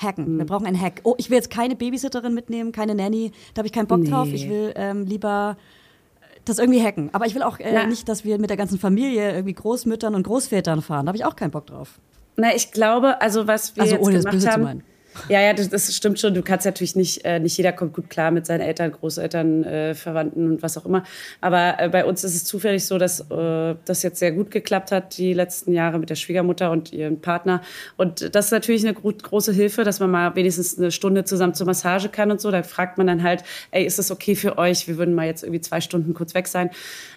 Hacken. 0.00 0.34
Mhm. 0.34 0.38
Wir 0.38 0.46
brauchen 0.46 0.66
einen 0.66 0.80
Hack. 0.80 1.00
Oh, 1.04 1.14
ich 1.18 1.30
will 1.30 1.36
jetzt 1.36 1.50
keine 1.50 1.76
Babysitterin 1.76 2.34
mitnehmen, 2.34 2.72
keine 2.72 2.94
Nanny. 2.94 3.32
Da 3.54 3.60
habe 3.60 3.66
ich 3.66 3.72
keinen 3.72 3.86
Bock 3.86 4.00
nee. 4.00 4.10
drauf. 4.10 4.28
Ich 4.32 4.48
will 4.48 4.72
ähm, 4.76 5.04
lieber 5.04 5.56
das 6.44 6.58
irgendwie 6.58 6.82
hacken. 6.82 7.10
Aber 7.12 7.26
ich 7.26 7.34
will 7.34 7.42
auch 7.42 7.58
äh, 7.58 7.86
nicht, 7.86 8.08
dass 8.08 8.24
wir 8.24 8.38
mit 8.38 8.50
der 8.50 8.56
ganzen 8.56 8.78
Familie 8.78 9.32
irgendwie 9.32 9.54
Großmüttern 9.54 10.14
und 10.14 10.22
Großvätern 10.22 10.82
fahren. 10.82 11.06
Da 11.06 11.10
habe 11.10 11.16
ich 11.16 11.24
auch 11.24 11.36
keinen 11.36 11.50
Bock 11.50 11.66
drauf. 11.66 12.00
Na, 12.36 12.54
ich 12.54 12.72
glaube, 12.72 13.20
also 13.20 13.46
was 13.46 13.76
wir 13.76 13.82
also, 13.82 13.96
jetzt 13.96 14.06
ohne 14.06 14.18
gemacht 14.18 14.26
das 14.26 14.34
Böse 14.34 14.50
haben, 14.50 14.62
zu 14.62 14.68
meinen. 14.68 14.82
Ja, 15.28 15.40
ja, 15.40 15.52
das, 15.52 15.68
das, 15.68 15.94
stimmt 15.94 16.18
schon. 16.18 16.34
Du 16.34 16.42
kannst 16.42 16.66
natürlich 16.66 16.96
nicht, 16.96 17.24
äh, 17.24 17.38
nicht 17.38 17.56
jeder 17.56 17.72
kommt 17.72 17.94
gut 17.94 18.10
klar 18.10 18.30
mit 18.30 18.46
seinen 18.46 18.60
Eltern, 18.60 18.92
Großeltern, 18.92 19.64
äh, 19.64 19.94
Verwandten 19.94 20.50
und 20.50 20.62
was 20.62 20.76
auch 20.76 20.86
immer. 20.86 21.04
Aber 21.40 21.76
äh, 21.78 21.88
bei 21.88 22.04
uns 22.04 22.24
ist 22.24 22.34
es 22.34 22.44
zufällig 22.44 22.86
so, 22.86 22.98
dass 22.98 23.20
äh, 23.30 23.74
das 23.84 24.02
jetzt 24.02 24.18
sehr 24.18 24.32
gut 24.32 24.50
geklappt 24.50 24.92
hat, 24.92 25.16
die 25.18 25.32
letzten 25.32 25.72
Jahre 25.72 25.98
mit 25.98 26.10
der 26.10 26.14
Schwiegermutter 26.14 26.70
und 26.70 26.92
ihrem 26.92 27.20
Partner. 27.20 27.62
Und 27.96 28.34
das 28.34 28.46
ist 28.46 28.52
natürlich 28.52 28.86
eine 28.86 28.94
große 28.94 29.52
Hilfe, 29.52 29.84
dass 29.84 30.00
man 30.00 30.10
mal 30.10 30.34
wenigstens 30.36 30.78
eine 30.78 30.90
Stunde 30.90 31.24
zusammen 31.24 31.54
zur 31.54 31.66
Massage 31.66 32.08
kann 32.08 32.30
und 32.30 32.40
so. 32.40 32.50
Da 32.50 32.62
fragt 32.62 32.98
man 32.98 33.06
dann 33.06 33.22
halt, 33.22 33.44
ey, 33.70 33.84
ist 33.84 33.98
das 33.98 34.10
okay 34.10 34.34
für 34.34 34.58
euch? 34.58 34.88
Wir 34.88 34.98
würden 34.98 35.14
mal 35.14 35.26
jetzt 35.26 35.42
irgendwie 35.42 35.60
zwei 35.60 35.80
Stunden 35.80 36.14
kurz 36.14 36.34
weg 36.34 36.48
sein. 36.48 36.70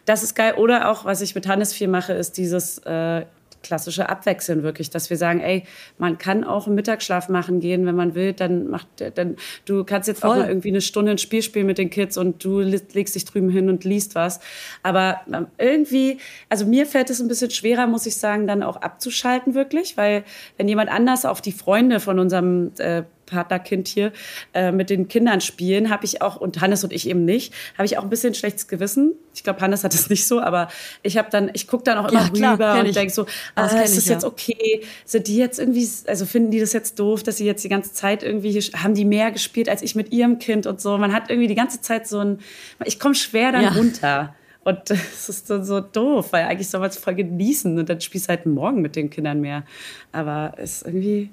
Das 0.06 0.24
ist 0.24 0.36
geil. 0.36 0.56
Oder 0.56 0.90
auch, 0.90 1.06
was 1.06 1.22
ich 1.22 1.36
mit 1.36 1.48
Hannes 1.48 1.74
viel 1.74 1.88
mache, 1.88 2.14
ist 2.14 2.38
dieses 2.38 2.80
äh, 2.80 3.26
klassische 3.64 4.10
Abwechseln 4.10 4.62
wirklich, 4.62 4.90
dass 4.90 5.10
wir 5.10 5.18
sagen, 5.18 5.40
ey, 5.40 5.64
man 5.98 6.18
kann 6.18 6.44
auch 6.44 6.68
einen 6.68 6.76
Mittagsschlaf 6.76 7.30
machen 7.30 7.60
gehen, 7.60 7.86
wenn 7.86 7.96
man 7.96 8.14
will, 8.14 8.34
dann 8.34 8.68
macht, 8.70 8.88
dann, 9.16 9.38
du 9.66 9.84
kannst 9.84 10.08
jetzt 10.08 10.22
Voll. 10.22 10.30
auch 10.30 10.36
mal 10.36 10.48
irgendwie 10.48 10.70
eine 10.70 10.82
Stunde 10.82 11.12
ein 11.12 11.18
Spiel 11.18 11.42
spielen 11.42 11.66
mit 11.66 11.78
den 11.78 11.90
Kids 11.90 12.18
und 12.18 12.44
du 12.44 12.60
legst 12.60 13.16
dich 13.16 13.26
drüben 13.26 13.50
hin 13.50 13.70
und 13.70 13.84
liest 13.84 14.16
was. 14.16 14.40
Aber 14.84 15.22
ähm, 15.32 15.48
irgendwie, 15.58 16.18
also 16.50 16.66
mir 16.66 16.86
fällt 16.86 17.10
es 17.10 17.20
ein 17.20 17.28
bisschen 17.28 17.52
schwerer, 17.52 17.88
muss 17.88 18.06
ich 18.06 18.18
sagen, 18.18 18.46
dann 18.46 18.62
auch 18.62 18.78
abzuschalten 18.78 19.56
wirklich, 19.56 19.98
weil 19.98 20.24
wenn 20.58 20.68
jemand 20.68 20.92
anders 20.92 21.26
auf 21.26 21.42
die 21.42 21.52
Freunde 21.52 22.00
von 22.00 22.20
unserem 22.20 22.72
äh, 22.78 23.04
Partnerkind 23.34 23.88
hier 23.88 24.12
äh, 24.54 24.72
mit 24.72 24.90
den 24.90 25.08
Kindern 25.08 25.42
spielen, 25.42 25.90
habe 25.90 26.06
ich 26.06 26.22
auch, 26.22 26.38
und 26.38 26.62
Hannes 26.62 26.84
und 26.84 26.94
ich 26.94 27.10
eben 27.10 27.26
nicht, 27.26 27.54
habe 27.78 27.86
ich 27.86 27.98
auch 27.98 28.04
ein 28.04 28.10
bisschen 28.10 28.34
schlechtes 28.36 28.68
Gewissen. 28.68 29.14
Ich 29.34 29.44
glaube, 29.44 29.60
Hannes 29.62 29.84
hat 29.84 29.94
es 29.94 30.10
nicht 30.12 30.26
so, 30.26 30.40
aber 30.40 30.70
ich 31.02 31.18
habe 31.18 31.30
dann, 31.32 31.50
ich 31.54 31.68
gucke 31.68 31.84
dann 31.84 31.98
auch 31.98 32.12
immer 32.12 32.32
ja, 32.34 32.52
rüber 32.54 32.80
und 32.80 32.96
denke 32.96 33.12
so, 33.12 33.26
ah, 33.56 33.66
ist 33.66 33.98
das 33.98 34.06
ja. 34.06 34.14
jetzt 34.14 34.24
okay? 34.24 34.84
Sind 35.06 35.28
die 35.28 35.38
jetzt 35.38 35.60
irgendwie, 35.60 35.88
also 36.08 36.26
finden 36.26 36.52
die 36.52 36.60
das 36.60 36.74
jetzt 36.74 37.00
doof, 37.00 37.24
dass 37.24 37.38
sie 37.38 37.46
jetzt 37.46 37.64
die 37.64 37.70
ganze 37.70 37.94
Zeit 37.94 38.24
irgendwie, 38.24 38.52
hier, 38.52 38.62
haben 38.82 38.94
die 38.94 39.06
mehr 39.06 39.32
gespielt 39.32 39.70
als 39.70 39.82
ich 39.82 39.96
mit 39.96 40.12
ihrem 40.12 40.40
Kind 40.40 40.68
und 40.68 40.80
so. 40.80 40.98
Man 40.98 41.14
hat 41.14 41.30
irgendwie 41.30 41.48
die 41.48 41.56
ganze 41.56 41.82
Zeit 41.82 42.08
so 42.08 42.20
ein, 42.20 42.40
ich 42.86 43.00
komme 43.00 43.16
schwer 43.16 43.52
dann 43.52 43.64
ja. 43.64 43.70
runter. 43.70 44.36
Und 44.64 44.78
das 44.90 45.30
ist 45.30 45.50
dann 45.50 45.64
so 45.64 45.80
doof, 45.80 46.28
weil 46.32 46.46
eigentlich 46.46 46.70
soll 46.70 46.80
man 46.80 46.90
es 46.90 46.98
voll 46.98 47.16
genießen 47.16 47.78
und 47.78 47.90
dann 47.90 48.02
spielst 48.02 48.28
du 48.28 48.30
halt 48.30 48.46
morgen 48.46 48.82
mit 48.82 48.96
den 48.96 49.10
Kindern 49.10 49.42
mehr. 49.42 49.64
Aber 50.12 50.54
es 50.58 50.78
ist 50.78 50.88
irgendwie, 50.88 51.30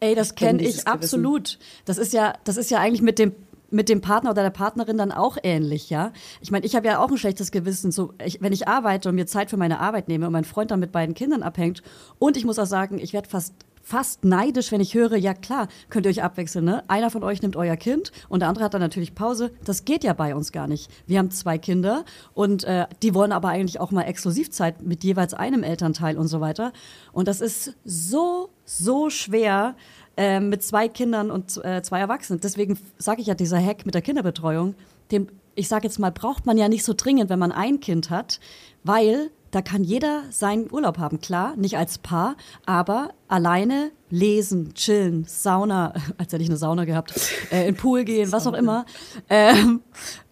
Ey, 0.00 0.14
das 0.14 0.34
kenne 0.34 0.62
ich 0.62 0.86
absolut. 0.86 1.58
Das 1.84 1.98
ist 1.98 2.12
ja, 2.12 2.34
das 2.44 2.56
ist 2.56 2.70
ja 2.70 2.78
eigentlich 2.78 3.02
mit 3.02 3.18
dem 3.18 3.32
mit 3.70 3.88
dem 3.88 4.00
Partner 4.00 4.30
oder 4.30 4.42
der 4.42 4.50
Partnerin 4.50 4.96
dann 4.96 5.12
auch 5.12 5.36
ähnlich, 5.42 5.90
ja. 5.90 6.12
Ich 6.40 6.50
meine, 6.50 6.64
ich 6.64 6.74
habe 6.74 6.86
ja 6.86 7.00
auch 7.00 7.10
ein 7.10 7.18
schlechtes 7.18 7.50
Gewissen, 7.50 7.92
so 7.92 8.14
ich, 8.24 8.40
wenn 8.40 8.52
ich 8.52 8.66
arbeite 8.66 9.10
und 9.10 9.14
mir 9.14 9.26
Zeit 9.26 9.50
für 9.50 9.58
meine 9.58 9.80
Arbeit 9.80 10.08
nehme 10.08 10.26
und 10.26 10.32
mein 10.32 10.44
Freund 10.44 10.70
dann 10.70 10.80
mit 10.80 10.92
beiden 10.92 11.14
Kindern 11.14 11.42
abhängt. 11.42 11.82
Und 12.18 12.36
ich 12.36 12.44
muss 12.44 12.58
auch 12.58 12.66
sagen, 12.66 12.98
ich 12.98 13.12
werde 13.12 13.28
fast 13.28 13.54
fast 13.88 14.22
neidisch, 14.22 14.70
wenn 14.70 14.82
ich 14.82 14.92
höre, 14.92 15.16
ja 15.16 15.32
klar, 15.32 15.66
könnt 15.88 16.04
ihr 16.04 16.10
euch 16.10 16.22
abwechseln, 16.22 16.66
ne? 16.66 16.84
Einer 16.88 17.10
von 17.10 17.24
euch 17.24 17.40
nimmt 17.40 17.56
euer 17.56 17.76
Kind 17.76 18.12
und 18.28 18.40
der 18.40 18.50
andere 18.50 18.66
hat 18.66 18.74
dann 18.74 18.82
natürlich 18.82 19.14
Pause. 19.14 19.50
Das 19.64 19.86
geht 19.86 20.04
ja 20.04 20.12
bei 20.12 20.34
uns 20.34 20.52
gar 20.52 20.66
nicht. 20.66 20.90
Wir 21.06 21.18
haben 21.18 21.30
zwei 21.30 21.56
Kinder 21.56 22.04
und 22.34 22.64
äh, 22.64 22.86
die 23.02 23.14
wollen 23.14 23.32
aber 23.32 23.48
eigentlich 23.48 23.80
auch 23.80 23.90
mal 23.90 24.02
Exklusivzeit 24.02 24.82
mit 24.82 25.04
jeweils 25.04 25.32
einem 25.32 25.62
Elternteil 25.62 26.18
und 26.18 26.28
so 26.28 26.42
weiter. 26.42 26.74
Und 27.12 27.28
das 27.28 27.40
ist 27.40 27.76
so, 27.86 28.50
so 28.66 29.08
schwer 29.08 29.74
äh, 30.18 30.38
mit 30.38 30.62
zwei 30.62 30.88
Kindern 30.88 31.30
und 31.30 31.56
äh, 31.64 31.80
zwei 31.80 31.98
Erwachsenen. 31.98 32.40
Deswegen 32.40 32.78
sage 32.98 33.22
ich 33.22 33.26
ja, 33.26 33.34
dieser 33.34 33.58
Hack 33.58 33.86
mit 33.86 33.94
der 33.94 34.02
Kinderbetreuung, 34.02 34.74
den, 35.10 35.28
ich 35.54 35.68
sage 35.68 35.86
jetzt 35.86 35.98
mal, 35.98 36.12
braucht 36.12 36.44
man 36.44 36.58
ja 36.58 36.68
nicht 36.68 36.84
so 36.84 36.92
dringend, 36.94 37.30
wenn 37.30 37.38
man 37.38 37.52
ein 37.52 37.80
Kind 37.80 38.10
hat, 38.10 38.38
weil 38.84 39.30
da 39.50 39.62
kann 39.62 39.84
jeder 39.84 40.22
seinen 40.30 40.70
Urlaub 40.70 40.98
haben, 40.98 41.20
klar, 41.20 41.54
nicht 41.56 41.76
als 41.76 41.98
Paar, 41.98 42.36
aber 42.66 43.10
alleine 43.28 43.90
lesen, 44.10 44.74
chillen, 44.74 45.24
Sauna, 45.26 45.92
als 46.18 46.32
hätte 46.32 46.42
ich 46.42 46.48
eine 46.48 46.56
Sauna 46.56 46.84
gehabt, 46.84 47.14
äh, 47.50 47.68
in 47.68 47.76
Pool 47.76 48.04
gehen, 48.04 48.32
was 48.32 48.46
auch 48.46 48.54
immer. 48.54 48.84
Ähm, 49.28 49.80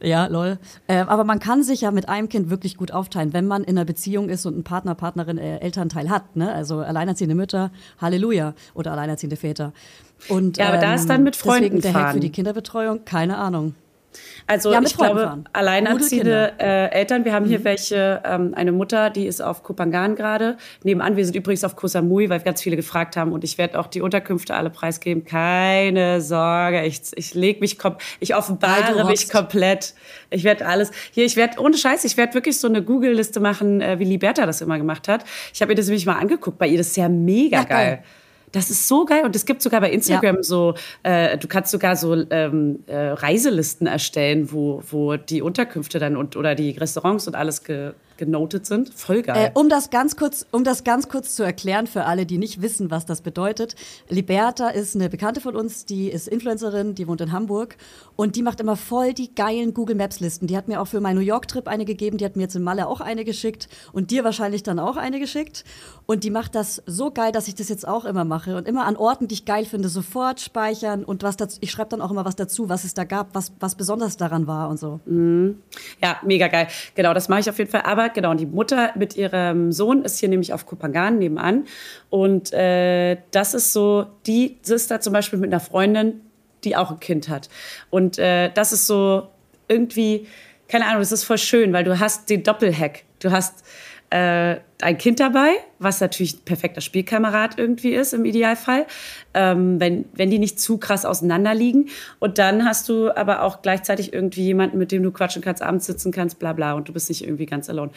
ja, 0.00 0.26
lol. 0.26 0.58
Äh, 0.86 0.98
aber 0.98 1.24
man 1.24 1.38
kann 1.38 1.62
sich 1.62 1.82
ja 1.82 1.90
mit 1.90 2.08
einem 2.08 2.28
Kind 2.28 2.50
wirklich 2.50 2.76
gut 2.76 2.92
aufteilen, 2.92 3.32
wenn 3.32 3.46
man 3.46 3.64
in 3.64 3.76
einer 3.76 3.84
Beziehung 3.84 4.28
ist 4.28 4.46
und 4.46 4.54
einen 4.54 4.64
Partner, 4.64 4.94
Partnerin, 4.94 5.38
äh, 5.38 5.58
Elternteil 5.58 6.10
hat. 6.10 6.36
Ne? 6.36 6.52
Also 6.52 6.78
alleinerziehende 6.78 7.34
Mütter, 7.34 7.70
Halleluja, 7.98 8.54
oder 8.74 8.92
alleinerziehende 8.92 9.36
Väter. 9.36 9.72
Und, 10.28 10.56
ja, 10.56 10.68
aber 10.68 10.76
ähm, 10.76 10.80
da 10.82 10.94
ist 10.94 11.08
dann 11.08 11.22
mit 11.22 11.36
Freunden 11.36 11.76
deswegen 11.76 11.82
der 11.82 11.94
Hack 11.94 12.14
für 12.14 12.20
die 12.20 12.30
Kinderbetreuung, 12.30 13.04
keine 13.04 13.36
Ahnung. 13.36 13.74
Also 14.46 14.72
ja, 14.72 14.80
ich 14.80 14.96
glaube, 14.96 15.20
fahren. 15.20 15.48
alleinerziehende 15.52 16.52
äh, 16.58 16.90
Eltern, 16.90 17.24
wir 17.24 17.32
haben 17.32 17.46
hier 17.46 17.60
mhm. 17.60 17.64
welche, 17.64 18.22
ähm, 18.24 18.52
eine 18.54 18.72
Mutter, 18.72 19.10
die 19.10 19.26
ist 19.26 19.40
auf 19.40 19.62
Kopangan 19.62 20.14
gerade. 20.14 20.56
Nebenan, 20.84 21.16
wir 21.16 21.24
sind 21.24 21.34
übrigens 21.34 21.64
auf 21.64 21.74
Koh 21.74 21.88
Samui, 21.88 22.30
weil 22.30 22.40
ganz 22.40 22.62
viele 22.62 22.76
gefragt 22.76 23.16
haben 23.16 23.32
und 23.32 23.44
ich 23.44 23.58
werde 23.58 23.78
auch 23.78 23.88
die 23.88 24.00
Unterkünfte 24.00 24.54
alle 24.54 24.70
preisgeben. 24.70 25.24
Keine 25.24 26.20
Sorge, 26.20 26.84
ich, 26.84 27.00
ich 27.14 27.34
leg 27.34 27.60
mich, 27.60 27.78
ich 28.20 28.34
offenbare 28.34 29.04
mich 29.06 29.28
komplett. 29.30 29.94
Ich 30.30 30.44
werde 30.44 30.66
alles, 30.66 30.90
hier, 31.10 31.24
ich 31.24 31.36
werde, 31.36 31.60
ohne 31.60 31.76
Scheiß, 31.76 32.04
ich 32.04 32.16
werde 32.16 32.34
wirklich 32.34 32.58
so 32.58 32.68
eine 32.68 32.82
Google-Liste 32.82 33.40
machen, 33.40 33.80
äh, 33.80 33.98
wie 33.98 34.04
Liberta 34.04 34.46
das 34.46 34.60
immer 34.60 34.78
gemacht 34.78 35.08
hat. 35.08 35.24
Ich 35.52 35.60
habe 35.60 35.70
mir 35.70 35.76
das 35.76 35.86
nämlich 35.86 36.06
mal 36.06 36.18
angeguckt, 36.18 36.58
bei 36.58 36.68
ihr 36.68 36.78
das 36.78 36.88
ist 36.88 36.96
ja 36.96 37.08
mega 37.08 37.58
ja, 37.58 37.64
geil. 37.64 37.86
geil. 37.86 38.02
Das 38.56 38.70
ist 38.70 38.88
so 38.88 39.04
geil 39.04 39.22
und 39.26 39.36
es 39.36 39.44
gibt 39.44 39.60
sogar 39.60 39.82
bei 39.82 39.90
Instagram 39.90 40.36
ja. 40.36 40.42
so, 40.42 40.74
äh, 41.02 41.36
du 41.36 41.46
kannst 41.46 41.70
sogar 41.70 41.94
so 41.94 42.14
ähm, 42.30 42.82
äh, 42.86 42.96
Reiselisten 42.96 43.86
erstellen, 43.86 44.50
wo, 44.50 44.82
wo 44.90 45.16
die 45.16 45.42
Unterkünfte 45.42 45.98
dann 45.98 46.16
und 46.16 46.36
oder 46.36 46.54
die 46.54 46.70
Restaurants 46.70 47.26
und 47.26 47.34
alles 47.34 47.64
ge 47.64 47.92
genotet 48.16 48.64
sind. 48.64 48.94
Voll 48.94 49.20
geil. 49.20 49.52
Äh, 49.54 49.58
um 49.58 49.68
das 49.68 49.90
ganz 49.90 50.16
kurz, 50.16 50.46
um 50.50 50.64
das 50.64 50.84
ganz 50.84 51.10
kurz 51.10 51.34
zu 51.34 51.42
erklären 51.42 51.86
für 51.86 52.04
alle, 52.04 52.24
die 52.24 52.38
nicht 52.38 52.62
wissen, 52.62 52.90
was 52.90 53.04
das 53.04 53.20
bedeutet. 53.20 53.74
Liberta 54.08 54.70
ist 54.70 54.94
eine 54.94 55.10
Bekannte 55.10 55.42
von 55.42 55.54
uns, 55.54 55.84
die 55.84 56.08
ist 56.08 56.26
Influencerin, 56.26 56.94
die 56.94 57.06
wohnt 57.08 57.20
in 57.20 57.32
Hamburg 57.32 57.76
und 58.16 58.36
die 58.36 58.42
macht 58.42 58.60
immer 58.60 58.76
voll 58.76 59.12
die 59.12 59.34
geilen 59.34 59.74
Google 59.74 59.96
Maps 59.96 60.20
Listen. 60.20 60.46
Die 60.46 60.56
hat 60.56 60.68
mir 60.68 60.80
auch 60.80 60.86
für 60.86 61.00
meinen 61.00 61.16
New 61.16 61.22
York 61.22 61.48
Trip 61.48 61.68
eine 61.68 61.84
gegeben, 61.84 62.18
die 62.18 62.24
hat 62.24 62.36
mir 62.36 62.42
jetzt 62.42 62.56
in 62.56 62.62
Malle 62.62 62.88
auch 62.88 63.00
eine 63.00 63.24
geschickt 63.24 63.68
und 63.92 64.10
dir 64.10 64.24
wahrscheinlich 64.24 64.62
dann 64.62 64.78
auch 64.78 64.96
eine 64.96 65.20
geschickt. 65.20 65.64
Und 66.06 66.24
die 66.24 66.30
macht 66.30 66.54
das 66.54 66.82
so 66.86 67.10
geil, 67.10 67.32
dass 67.32 67.48
ich 67.48 67.54
das 67.54 67.68
jetzt 67.68 67.86
auch 67.86 68.04
immer 68.04 68.24
mache 68.24 68.56
und 68.56 68.66
immer 68.66 68.86
an 68.86 68.96
Orten, 68.96 69.28
die 69.28 69.34
ich 69.34 69.44
geil 69.44 69.64
finde, 69.64 69.88
sofort 69.88 70.40
speichern 70.40 71.04
und 71.04 71.22
was 71.22 71.36
dazu, 71.36 71.58
ich 71.60 71.70
schreibe 71.70 71.90
dann 71.90 72.00
auch 72.00 72.10
immer 72.10 72.24
was 72.24 72.36
dazu, 72.36 72.68
was 72.68 72.84
es 72.84 72.94
da 72.94 73.04
gab, 73.04 73.34
was, 73.34 73.52
was 73.60 73.74
besonders 73.74 74.16
daran 74.16 74.46
war 74.46 74.68
und 74.68 74.78
so. 74.78 75.00
Ja, 76.02 76.16
mega 76.24 76.48
geil. 76.48 76.68
Genau, 76.94 77.12
das 77.14 77.28
mache 77.28 77.40
ich 77.40 77.50
auf 77.50 77.58
jeden 77.58 77.70
Fall. 77.70 77.82
Aber 77.82 78.08
genau, 78.08 78.34
die 78.34 78.46
Mutter 78.46 78.92
mit 78.96 79.16
ihrem 79.16 79.72
Sohn 79.72 80.02
ist 80.02 80.18
hier 80.18 80.28
nämlich 80.28 80.52
auf 80.52 80.66
Kupangan 80.66 81.18
nebenan. 81.18 81.64
Und 82.10 82.52
äh, 82.52 83.18
das 83.30 83.54
ist 83.54 83.72
so, 83.72 84.06
die 84.26 84.56
da 84.88 85.00
zum 85.00 85.12
Beispiel 85.12 85.38
mit 85.38 85.52
einer 85.52 85.60
Freundin, 85.60 86.20
die 86.66 86.76
auch 86.76 86.90
ein 86.90 87.00
Kind 87.00 87.30
hat. 87.30 87.48
Und 87.88 88.18
äh, 88.18 88.50
das 88.52 88.72
ist 88.72 88.86
so 88.86 89.28
irgendwie, 89.68 90.26
keine 90.68 90.86
Ahnung, 90.86 91.00
das 91.00 91.12
ist 91.12 91.24
voll 91.24 91.38
schön, 91.38 91.72
weil 91.72 91.84
du 91.84 91.98
hast 91.98 92.28
den 92.28 92.42
Doppelhack. 92.42 93.04
Du 93.20 93.30
hast 93.30 93.64
äh, 94.10 94.56
ein 94.82 94.98
Kind 94.98 95.20
dabei, 95.20 95.52
was 95.78 96.00
natürlich 96.00 96.34
ein 96.34 96.44
perfekter 96.44 96.80
Spielkamerad 96.80 97.58
irgendwie 97.58 97.94
ist 97.94 98.12
im 98.12 98.24
Idealfall, 98.24 98.86
ähm, 99.34 99.80
wenn, 99.80 100.04
wenn 100.12 100.30
die 100.30 100.38
nicht 100.38 100.60
zu 100.60 100.78
krass 100.78 101.04
auseinander 101.04 101.54
liegen. 101.54 101.88
Und 102.18 102.38
dann 102.38 102.64
hast 102.64 102.88
du 102.88 103.10
aber 103.10 103.42
auch 103.42 103.62
gleichzeitig 103.62 104.12
irgendwie 104.12 104.44
jemanden, 104.44 104.78
mit 104.78 104.92
dem 104.92 105.02
du 105.02 105.10
quatschen 105.10 105.42
kannst, 105.42 105.62
abends 105.62 105.86
sitzen 105.86 106.12
kannst, 106.12 106.38
bla 106.38 106.52
bla, 106.52 106.74
und 106.74 106.88
du 106.88 106.92
bist 106.92 107.08
nicht 107.08 107.24
irgendwie 107.24 107.46
ganz 107.46 107.70
alone. 107.70 107.90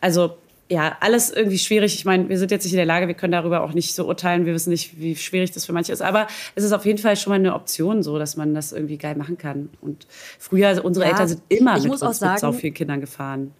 Also 0.00 0.36
ja, 0.68 0.96
alles 1.00 1.30
irgendwie 1.30 1.58
schwierig. 1.58 1.94
Ich 1.94 2.04
meine, 2.04 2.28
wir 2.28 2.38
sind 2.38 2.50
jetzt 2.50 2.64
nicht 2.64 2.72
in 2.72 2.76
der 2.78 2.86
Lage, 2.86 3.06
wir 3.06 3.14
können 3.14 3.32
darüber 3.32 3.62
auch 3.62 3.72
nicht 3.72 3.94
so 3.94 4.06
urteilen. 4.06 4.46
Wir 4.46 4.54
wissen 4.54 4.70
nicht, 4.70 4.98
wie 4.98 5.14
schwierig 5.14 5.52
das 5.52 5.64
für 5.64 5.72
manche 5.72 5.92
ist. 5.92 6.02
Aber 6.02 6.26
es 6.56 6.64
ist 6.64 6.72
auf 6.72 6.84
jeden 6.84 6.98
Fall 6.98 7.16
schon 7.16 7.30
mal 7.30 7.36
eine 7.36 7.54
Option, 7.54 8.02
so 8.02 8.18
dass 8.18 8.36
man 8.36 8.52
das 8.54 8.72
irgendwie 8.72 8.98
geil 8.98 9.16
machen 9.16 9.38
kann. 9.38 9.68
Und 9.80 10.06
früher, 10.38 10.68
also 10.68 10.82
unsere 10.82 11.06
Ja, 11.06 11.12
Eltern 11.12 11.28
sind 11.28 11.42
immer 11.48 11.76
ich 11.76 11.84
mit 11.84 11.92
muss 11.92 12.02
auch 12.02 12.08
uns 12.08 12.20
mit 12.20 12.30
so 12.32 12.36
sagen- 12.38 12.58
vielen 12.58 12.74
Kindern 12.74 13.00
gefahren. 13.00 13.52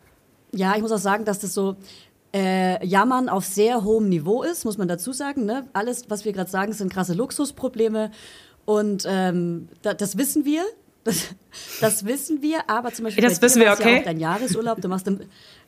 Ja, 0.53 0.75
ich 0.75 0.83
muss 0.83 0.91
auch 0.91 0.99
sagen, 0.99 1.25
dass 1.25 1.39
das 1.39 1.55
so 1.55 1.77
äh, 2.35 2.85
Jammern 2.85 3.29
auf 3.29 3.45
sehr 3.45 3.85
hohem 3.85 4.09
Niveau 4.09 4.43
ist, 4.43 4.65
muss 4.65 4.77
man 4.77 4.89
dazu 4.89 5.13
sagen. 5.13 5.45
Ne? 5.45 5.65
Alles, 5.75 6.11
was 6.11 6.25
wir 6.25 6.33
gerade 6.33 6.51
sagen, 6.51 6.73
sind 6.73 6.93
krasse 6.93 7.15
Luxusprobleme. 7.15 8.11
Und 8.65 9.05
ähm, 9.09 9.69
da, 9.83 9.95
das 9.95 10.19
wissen 10.19 10.45
wir. 10.45 10.63
Das, 11.07 11.29
das 11.81 12.05
wissen 12.05 12.43
wir, 12.43 12.69
aber 12.69 12.93
zum 12.93 13.05
Beispiel 13.05 13.23
das 13.23 13.39
bei 13.39 13.47
wissen 13.47 13.63
wir, 13.63 13.71
okay. 13.71 13.95
ja 13.95 14.01
auch 14.01 14.05
dein 14.05 14.19
Jahresurlaub. 14.19 14.81
Du 14.81 14.89
machst 14.89 15.07
im, 15.07 15.21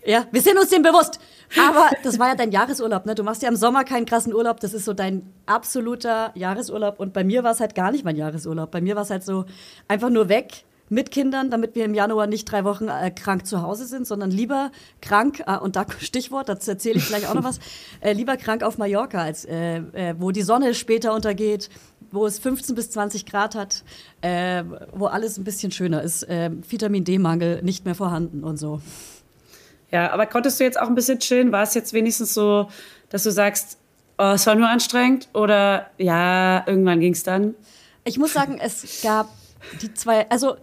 ja, 0.05 0.27
wir 0.33 0.41
sind 0.41 0.59
uns 0.59 0.71
dem 0.71 0.83
bewusst. 0.83 1.21
Aber 1.57 1.91
das 2.03 2.19
war 2.19 2.29
ja 2.29 2.35
dein 2.35 2.51
Jahresurlaub. 2.51 3.07
Ne? 3.07 3.15
Du 3.15 3.23
machst 3.23 3.43
ja 3.43 3.49
im 3.49 3.57
Sommer 3.57 3.85
keinen 3.85 4.05
krassen 4.05 4.35
Urlaub. 4.35 4.59
Das 4.59 4.75
ist 4.75 4.85
so 4.85 4.95
dein 4.95 5.33
absoluter 5.47 6.33
Jahresurlaub. 6.35 6.99
Und 6.99 7.13
bei 7.13 7.23
mir 7.23 7.45
war 7.45 7.53
es 7.53 7.61
halt 7.61 7.75
gar 7.77 7.93
nicht 7.93 8.05
mein 8.05 8.17
Jahresurlaub. 8.17 8.71
Bei 8.71 8.81
mir 8.81 8.97
war 8.97 9.03
es 9.03 9.11
halt 9.11 9.25
so 9.25 9.45
einfach 9.87 10.11
nur 10.11 10.29
weg 10.29 10.65
mit 10.89 11.11
Kindern, 11.11 11.51
damit 11.51 11.75
wir 11.75 11.85
im 11.85 11.95
Januar 11.95 12.27
nicht 12.27 12.51
drei 12.51 12.65
Wochen 12.65 12.89
äh, 12.89 13.11
krank 13.11 13.47
zu 13.47 13.63
Hause 13.63 13.87
sind, 13.87 14.07
sondern 14.07 14.31
lieber 14.31 14.71
krank, 15.01 15.43
äh, 15.47 15.57
und 15.57 15.77
da 15.77 15.87
Stichwort, 16.01 16.49
dazu 16.49 16.71
erzähle 16.71 16.99
ich 16.99 17.07
gleich 17.07 17.29
auch 17.29 17.35
noch 17.35 17.45
was, 17.45 17.59
äh, 18.01 18.13
lieber 18.13 18.37
krank 18.37 18.63
auf 18.63 18.79
Mallorca, 18.79 19.23
als, 19.23 19.45
äh, 19.45 19.79
äh, 19.79 20.15
wo 20.19 20.31
die 20.31 20.43
Sonne 20.43 20.75
später 20.75 21.15
untergeht, 21.15 21.71
wo 22.11 22.27
es 22.27 22.39
15 22.39 22.75
bis 22.75 22.91
20 22.91 23.27
Grad 23.27 23.55
hat, 23.55 23.85
äh, 24.23 24.65
wo 24.93 25.07
alles 25.07 25.37
ein 25.39 25.45
bisschen 25.45 25.71
schöner 25.73 26.03
ist, 26.03 26.27
Vitamin 26.29 27.05
D-Mangel 27.05 27.63
nicht 27.63 27.85
mehr 27.85 27.95
vorhanden 27.95 28.45
und 28.45 28.57
so. 28.57 28.81
Ja, 29.91 30.11
aber 30.13 30.27
konntest 30.27 30.59
du 30.61 30.65
jetzt 30.65 30.81
auch 30.81 30.89
ein 30.89 30.95
bisschen 30.95 31.19
chillen? 31.19 31.53
War 31.53 31.63
es 31.63 31.75
jetzt 31.75 31.93
wenigstens 31.93 32.35
so, 32.35 32.69
dass 33.11 33.25
du 33.25 33.31
sagst, 33.31 33.79
oh, 34.19 34.33
es 34.35 34.47
war 34.47 34.55
nur 34.55 34.69
anstrengend? 34.69 35.29
Oder 35.35 35.91
ja, 35.99 36.67
irgendwann 36.67 37.01
ging 37.01 37.13
es 37.13 37.23
dann? 37.23 37.55
Ich 38.05 38.19
muss 38.19 38.33
sagen, 38.33 38.59
es 38.61 39.03
gab 39.03 39.29
die 39.83 39.93
zwei, 39.95 40.29
also 40.31 40.57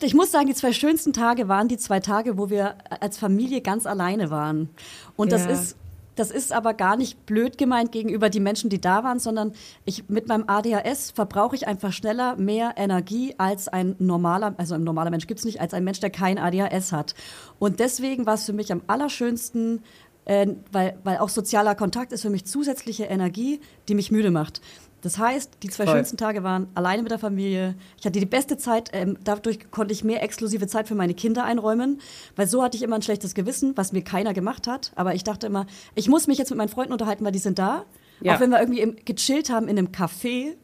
ich 0.00 0.14
muss 0.14 0.30
sagen, 0.32 0.46
die 0.46 0.54
zwei 0.54 0.72
schönsten 0.72 1.12
Tage 1.12 1.48
waren 1.48 1.68
die 1.68 1.76
zwei 1.76 2.00
Tage, 2.00 2.38
wo 2.38 2.50
wir 2.50 2.76
als 3.00 3.18
Familie 3.18 3.60
ganz 3.60 3.86
alleine 3.86 4.30
waren. 4.30 4.70
Und 5.16 5.32
das 5.32 5.44
Ja. 5.44 5.50
ist 5.50 5.76
das 6.16 6.30
ist 6.30 6.50
aber 6.50 6.72
gar 6.72 6.96
nicht 6.96 7.26
blöd 7.26 7.58
gemeint 7.58 7.92
gegenüber 7.92 8.30
die 8.30 8.40
Menschen, 8.40 8.70
die 8.70 8.80
da 8.80 9.04
waren, 9.04 9.18
sondern 9.18 9.52
ich 9.84 10.08
mit 10.08 10.28
meinem 10.28 10.44
ADHS 10.46 11.10
verbrauche 11.10 11.54
ich 11.54 11.68
einfach 11.68 11.92
schneller 11.92 12.36
mehr 12.36 12.72
Energie 12.76 13.34
als 13.36 13.68
ein 13.68 13.96
normaler, 13.98 14.54
also 14.56 14.74
ein 14.74 14.82
normaler 14.82 15.10
Mensch 15.10 15.26
gibt 15.26 15.40
es 15.40 15.44
nicht, 15.44 15.60
als 15.60 15.74
ein 15.74 15.84
Mensch, 15.84 16.00
der 16.00 16.08
kein 16.08 16.38
ADHS 16.38 16.92
hat. 16.92 17.14
Und 17.58 17.80
deswegen 17.80 18.24
war 18.24 18.34
es 18.34 18.46
für 18.46 18.54
mich 18.54 18.72
am 18.72 18.80
allerschönsten, 18.86 19.82
äh, 20.24 20.46
weil, 20.72 20.98
weil 21.04 21.18
auch 21.18 21.28
sozialer 21.28 21.74
Kontakt 21.74 22.12
ist 22.12 22.22
für 22.22 22.30
mich 22.30 22.46
zusätzliche 22.46 23.04
Energie, 23.04 23.60
die 23.88 23.94
mich 23.94 24.10
müde 24.10 24.30
macht. 24.30 24.62
Das 25.06 25.18
heißt, 25.18 25.58
die 25.62 25.68
zwei 25.68 25.84
Voll. 25.84 25.94
schönsten 25.94 26.16
Tage 26.16 26.42
waren 26.42 26.66
alleine 26.74 27.00
mit 27.04 27.12
der 27.12 27.20
Familie. 27.20 27.76
Ich 27.96 28.04
hatte 28.04 28.18
die 28.18 28.26
beste 28.26 28.56
Zeit, 28.56 28.90
ähm, 28.92 29.16
dadurch 29.22 29.70
konnte 29.70 29.94
ich 29.94 30.02
mehr 30.02 30.20
exklusive 30.20 30.66
Zeit 30.66 30.88
für 30.88 30.96
meine 30.96 31.14
Kinder 31.14 31.44
einräumen, 31.44 32.00
weil 32.34 32.48
so 32.48 32.60
hatte 32.60 32.76
ich 32.76 32.82
immer 32.82 32.96
ein 32.96 33.02
schlechtes 33.02 33.32
Gewissen, 33.36 33.76
was 33.76 33.92
mir 33.92 34.02
keiner 34.02 34.34
gemacht 34.34 34.66
hat. 34.66 34.90
Aber 34.96 35.14
ich 35.14 35.22
dachte 35.22 35.46
immer, 35.46 35.66
ich 35.94 36.08
muss 36.08 36.26
mich 36.26 36.38
jetzt 36.38 36.50
mit 36.50 36.58
meinen 36.58 36.70
Freunden 36.70 36.92
unterhalten, 36.92 37.24
weil 37.24 37.30
die 37.30 37.38
sind 37.38 37.60
da. 37.60 37.84
Ja. 38.20 38.34
Auch 38.34 38.40
wenn 38.40 38.50
wir 38.50 38.58
irgendwie 38.58 38.96
gechillt 39.04 39.48
haben 39.48 39.68
in 39.68 39.78
einem 39.78 39.92
Café, 39.92 40.56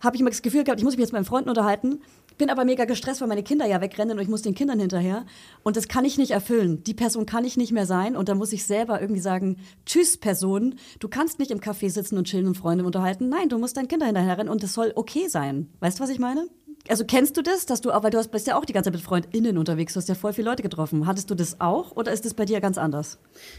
habe 0.00 0.16
ich 0.16 0.22
immer 0.22 0.30
das 0.30 0.42
Gefühl 0.42 0.64
gehabt, 0.64 0.80
ich 0.80 0.84
muss 0.84 0.94
mich 0.94 1.02
jetzt 1.02 1.12
mit 1.12 1.20
meinen 1.20 1.24
Freunden 1.24 1.50
unterhalten. 1.50 2.00
Bin 2.38 2.50
aber 2.50 2.64
mega 2.64 2.84
gestresst, 2.84 3.20
weil 3.20 3.28
meine 3.28 3.42
Kinder 3.42 3.66
ja 3.66 3.80
wegrennen 3.80 4.16
und 4.16 4.22
ich 4.22 4.28
muss 4.28 4.42
den 4.42 4.54
Kindern 4.54 4.80
hinterher. 4.80 5.26
Und 5.64 5.76
das 5.76 5.88
kann 5.88 6.04
ich 6.04 6.18
nicht 6.18 6.30
erfüllen. 6.30 6.82
Die 6.84 6.94
Person 6.94 7.26
kann 7.26 7.44
ich 7.44 7.56
nicht 7.56 7.72
mehr 7.72 7.86
sein. 7.86 8.16
Und 8.16 8.28
da 8.28 8.34
muss 8.34 8.52
ich 8.52 8.64
selber 8.64 9.00
irgendwie 9.00 9.20
sagen, 9.20 9.56
tschüss 9.86 10.16
Person, 10.16 10.76
du 11.00 11.08
kannst 11.08 11.38
nicht 11.38 11.50
im 11.50 11.60
Café 11.60 11.90
sitzen 11.90 12.16
und 12.16 12.28
chillen 12.28 12.46
und 12.46 12.56
Freunde 12.56 12.84
unterhalten. 12.84 13.28
Nein, 13.28 13.48
du 13.48 13.58
musst 13.58 13.76
deinen 13.76 13.88
Kindern 13.88 14.06
hinterher 14.06 14.38
rennen 14.38 14.48
und 14.48 14.62
das 14.62 14.72
soll 14.72 14.92
okay 14.94 15.28
sein. 15.28 15.68
Weißt 15.80 15.98
du, 15.98 16.02
was 16.04 16.10
ich 16.10 16.18
meine? 16.18 16.48
Also 16.88 17.04
kennst 17.04 17.36
du 17.36 17.42
das, 17.42 17.66
dass 17.66 17.80
du, 17.80 17.90
aber 17.90 18.10
du 18.10 18.18
hast, 18.18 18.28
bist 18.28 18.46
ja 18.46 18.56
auch 18.56 18.64
die 18.64 18.72
ganze 18.72 18.88
Zeit 18.88 18.94
mit 18.94 19.02
FreundInnen 19.02 19.58
unterwegs, 19.58 19.92
du 19.92 19.98
hast 19.98 20.08
ja 20.08 20.14
voll 20.14 20.32
viele 20.32 20.48
Leute 20.48 20.62
getroffen. 20.62 21.06
Hattest 21.06 21.28
du 21.30 21.34
das 21.34 21.60
auch 21.60 21.92
oder 21.92 22.12
ist 22.12 22.24
das 22.24 22.34
bei 22.34 22.44
dir 22.44 22.60
ganz 22.60 22.78
anders? 22.78 23.18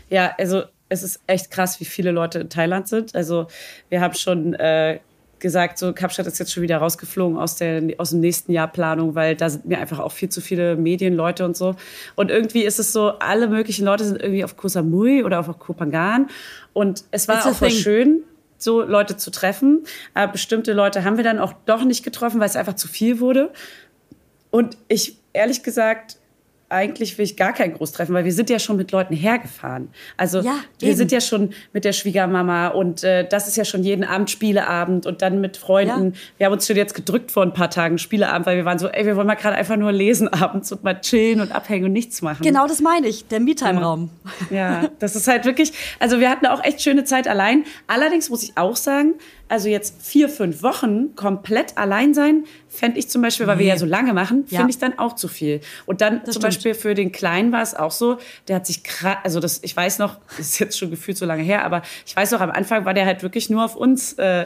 Ja, 0.10 0.34
also 0.38 0.64
es 0.88 1.04
ist 1.04 1.20
echt 1.28 1.52
krass, 1.52 1.80
wie 1.80 1.86
viele 1.86 2.12
Leute 2.12 2.40
in 2.40 2.50
Thailand 2.50 2.88
sind. 2.88 3.14
Also 3.14 3.46
wir 3.90 4.02
haben 4.02 4.16
schon 4.16 4.56
äh, 4.56 5.00
gesagt, 5.40 5.78
so 5.78 5.94
Kapstadt 5.94 6.28
ist 6.28 6.40
jetzt 6.40 6.52
schon 6.52 6.64
wieder 6.64 6.78
rausgeflogen 6.78 7.38
aus, 7.38 7.56
der, 7.56 7.82
aus 7.98 8.12
dem 8.12 8.20
nächsten 8.20 8.52
Jahr 8.52 8.68
Planung, 8.68 9.16
weil 9.16 9.36
da 9.36 9.50
sind 9.50 9.66
mir 9.66 9.80
einfach 9.80 10.00
auch 10.00 10.12
viel 10.12 10.30
zu 10.30 10.42
viele 10.42 10.76
Medienleute 10.76 11.46
und 11.46 11.58
so. 11.58 11.76
Und 12.16 12.32
irgendwie 12.32 12.64
ist 12.64 12.80
es 12.80 12.94
so, 12.94 13.10
alle 13.20 13.48
möglichen 13.48 13.86
Leute 13.86 14.06
sind 14.06 14.22
irgendwie 14.22 14.44
auf 14.44 14.58
Koh 14.58 14.68
Samui 14.68 15.24
oder 15.24 15.40
auf 15.40 15.48
Koh 15.60 15.74
Phangan. 15.74 16.30
Und 16.74 17.04
es 17.12 17.28
war 17.28 17.38
It's 17.38 17.48
auch 17.48 17.56
voll 17.56 17.72
schön, 17.72 18.24
so 18.58 18.84
Leute 18.84 19.18
zu 19.18 19.32
treffen. 19.32 19.84
Aber 20.14 20.32
bestimmte 20.32 20.74
Leute 20.74 21.04
haben 21.04 21.18
wir 21.18 21.24
dann 21.24 21.40
auch 21.40 21.54
doch 21.66 21.84
nicht 21.84 22.04
getroffen, 22.04 22.40
weil 22.40 22.48
es 22.48 22.56
einfach 22.56 22.76
zu 22.76 22.88
viel 22.88 23.20
wurde. 23.20 23.52
Und 24.52 24.78
ich, 24.88 25.18
ehrlich 25.34 25.64
gesagt, 25.64 26.19
eigentlich 26.70 27.18
will 27.18 27.26
ich 27.26 27.36
gar 27.36 27.54
keinen 27.54 27.74
Großtreffen, 27.74 28.14
weil 28.14 28.26
wir 28.26 28.32
sind 28.32 28.50
ja 28.50 28.60
schon 28.60 28.78
mit 28.78 28.92
Leuten 28.92 29.16
hergefahren. 29.16 29.90
Also 30.18 30.42
Ja, 30.42 30.56
wir 30.80 30.96
sind 30.96 31.12
ja 31.12 31.20
schon 31.20 31.54
mit 31.74 31.84
der 31.84 31.94
Schwiegermama 31.94 32.68
und 32.70 33.04
äh, 33.04 33.28
das 33.28 33.48
ist 33.48 33.58
ja 33.58 33.66
schon 33.66 33.84
jeden 33.84 34.04
Abend 34.04 34.30
Spieleabend 34.30 35.06
und 35.06 35.22
dann 35.22 35.42
mit 35.42 35.58
Freunden. 35.58 36.14
Ja. 36.14 36.20
Wir 36.38 36.46
haben 36.46 36.54
uns 36.54 36.68
schon 36.68 36.76
jetzt 36.76 36.94
gedrückt 36.94 37.32
vor 37.32 37.44
ein 37.44 37.54
paar 37.54 37.70
Tagen 37.70 37.98
Spieleabend, 37.98 38.46
weil 38.46 38.58
wir 38.58 38.66
waren 38.66 38.80
so, 38.80 38.88
ey, 38.88 39.06
wir 39.06 39.16
wollen 39.16 39.28
mal 39.28 39.36
gerade 39.36 39.56
einfach 39.56 39.78
nur 39.78 39.92
lesen 39.92 40.28
abends 40.34 40.72
und 40.72 40.84
mal 40.84 41.02
chillen 41.02 41.42
und 41.42 41.52
abhängen 41.52 41.86
und 41.86 41.94
nichts 41.94 42.22
machen. 42.22 42.44
Genau 42.44 42.68
das 42.68 42.82
meine 42.82 43.08
ich, 43.08 43.28
der 43.28 43.40
Me-Time-Raum. 43.40 44.10
Ja, 44.52 44.90
das 45.00 45.16
ist 45.16 45.28
halt 45.28 45.46
wirklich, 45.46 45.74
also 46.00 46.20
wir 46.20 46.30
hatten 46.30 46.46
auch 46.46 46.64
echt 46.64 46.82
schöne 46.82 47.04
Zeit 47.04 47.28
allein. 47.28 47.64
Allerdings 47.88 48.30
muss 48.30 48.44
ich 48.44 48.58
auch 48.58 48.76
sagen, 48.76 49.16
also 49.50 49.68
jetzt 49.68 50.02
vier, 50.02 50.30
fünf 50.30 50.64
Wochen 50.64 51.16
komplett 51.16 51.78
allein 51.78 52.14
sein, 52.14 52.46
fände 52.70 52.98
ich 53.00 53.10
zum 53.10 53.22
Beispiel, 53.22 53.48
weil 53.48 53.58
wir 53.58 53.66
Nee. 53.66 53.72
ja 53.72 53.78
so 53.78 53.86
lange 53.86 54.14
machen, 54.14 54.46
Ja. 54.50 54.60
finde 54.60 54.72
ich 54.72 54.78
dann 54.78 54.98
auch 55.00 55.16
zu 55.16 55.28
viel. 55.28 55.60
Und 55.86 56.02
dann 56.02 56.18
Das 56.24 56.26
zum 56.26 56.32
stimmt. 56.34 56.44
Beispiel 56.44 56.74
für 56.76 56.94
den 56.96 57.12
Kleinen 57.12 57.52
war 57.52 57.62
es 57.64 57.76
auch 57.76 57.92
so, 57.92 58.20
der 58.48 58.56
hat 58.58 58.68
sich 58.68 58.84
krass, 58.84 59.18
also 59.24 59.40
das, 59.40 59.60
ich 59.64 59.76
weiß 59.76 60.00
noch, 60.00 60.18
das 60.38 60.40
ist 60.48 60.60
jetzt 60.60 60.78
schon 60.80 60.90
gefühlt 60.92 61.18
so 61.18 61.26
lange 61.26 61.44
her, 61.44 61.66
aber 61.66 61.82
ich 62.06 62.16
weiß 62.16 62.32
noch, 62.32 62.42
am 62.42 62.52
Anfang 62.52 62.86
war 62.86 62.94
der 62.94 63.06
halt 63.06 63.24
wirklich 63.24 63.50
nur 63.50 63.66
auf 63.66 63.76
uns 63.76 64.14
äh, 64.14 64.46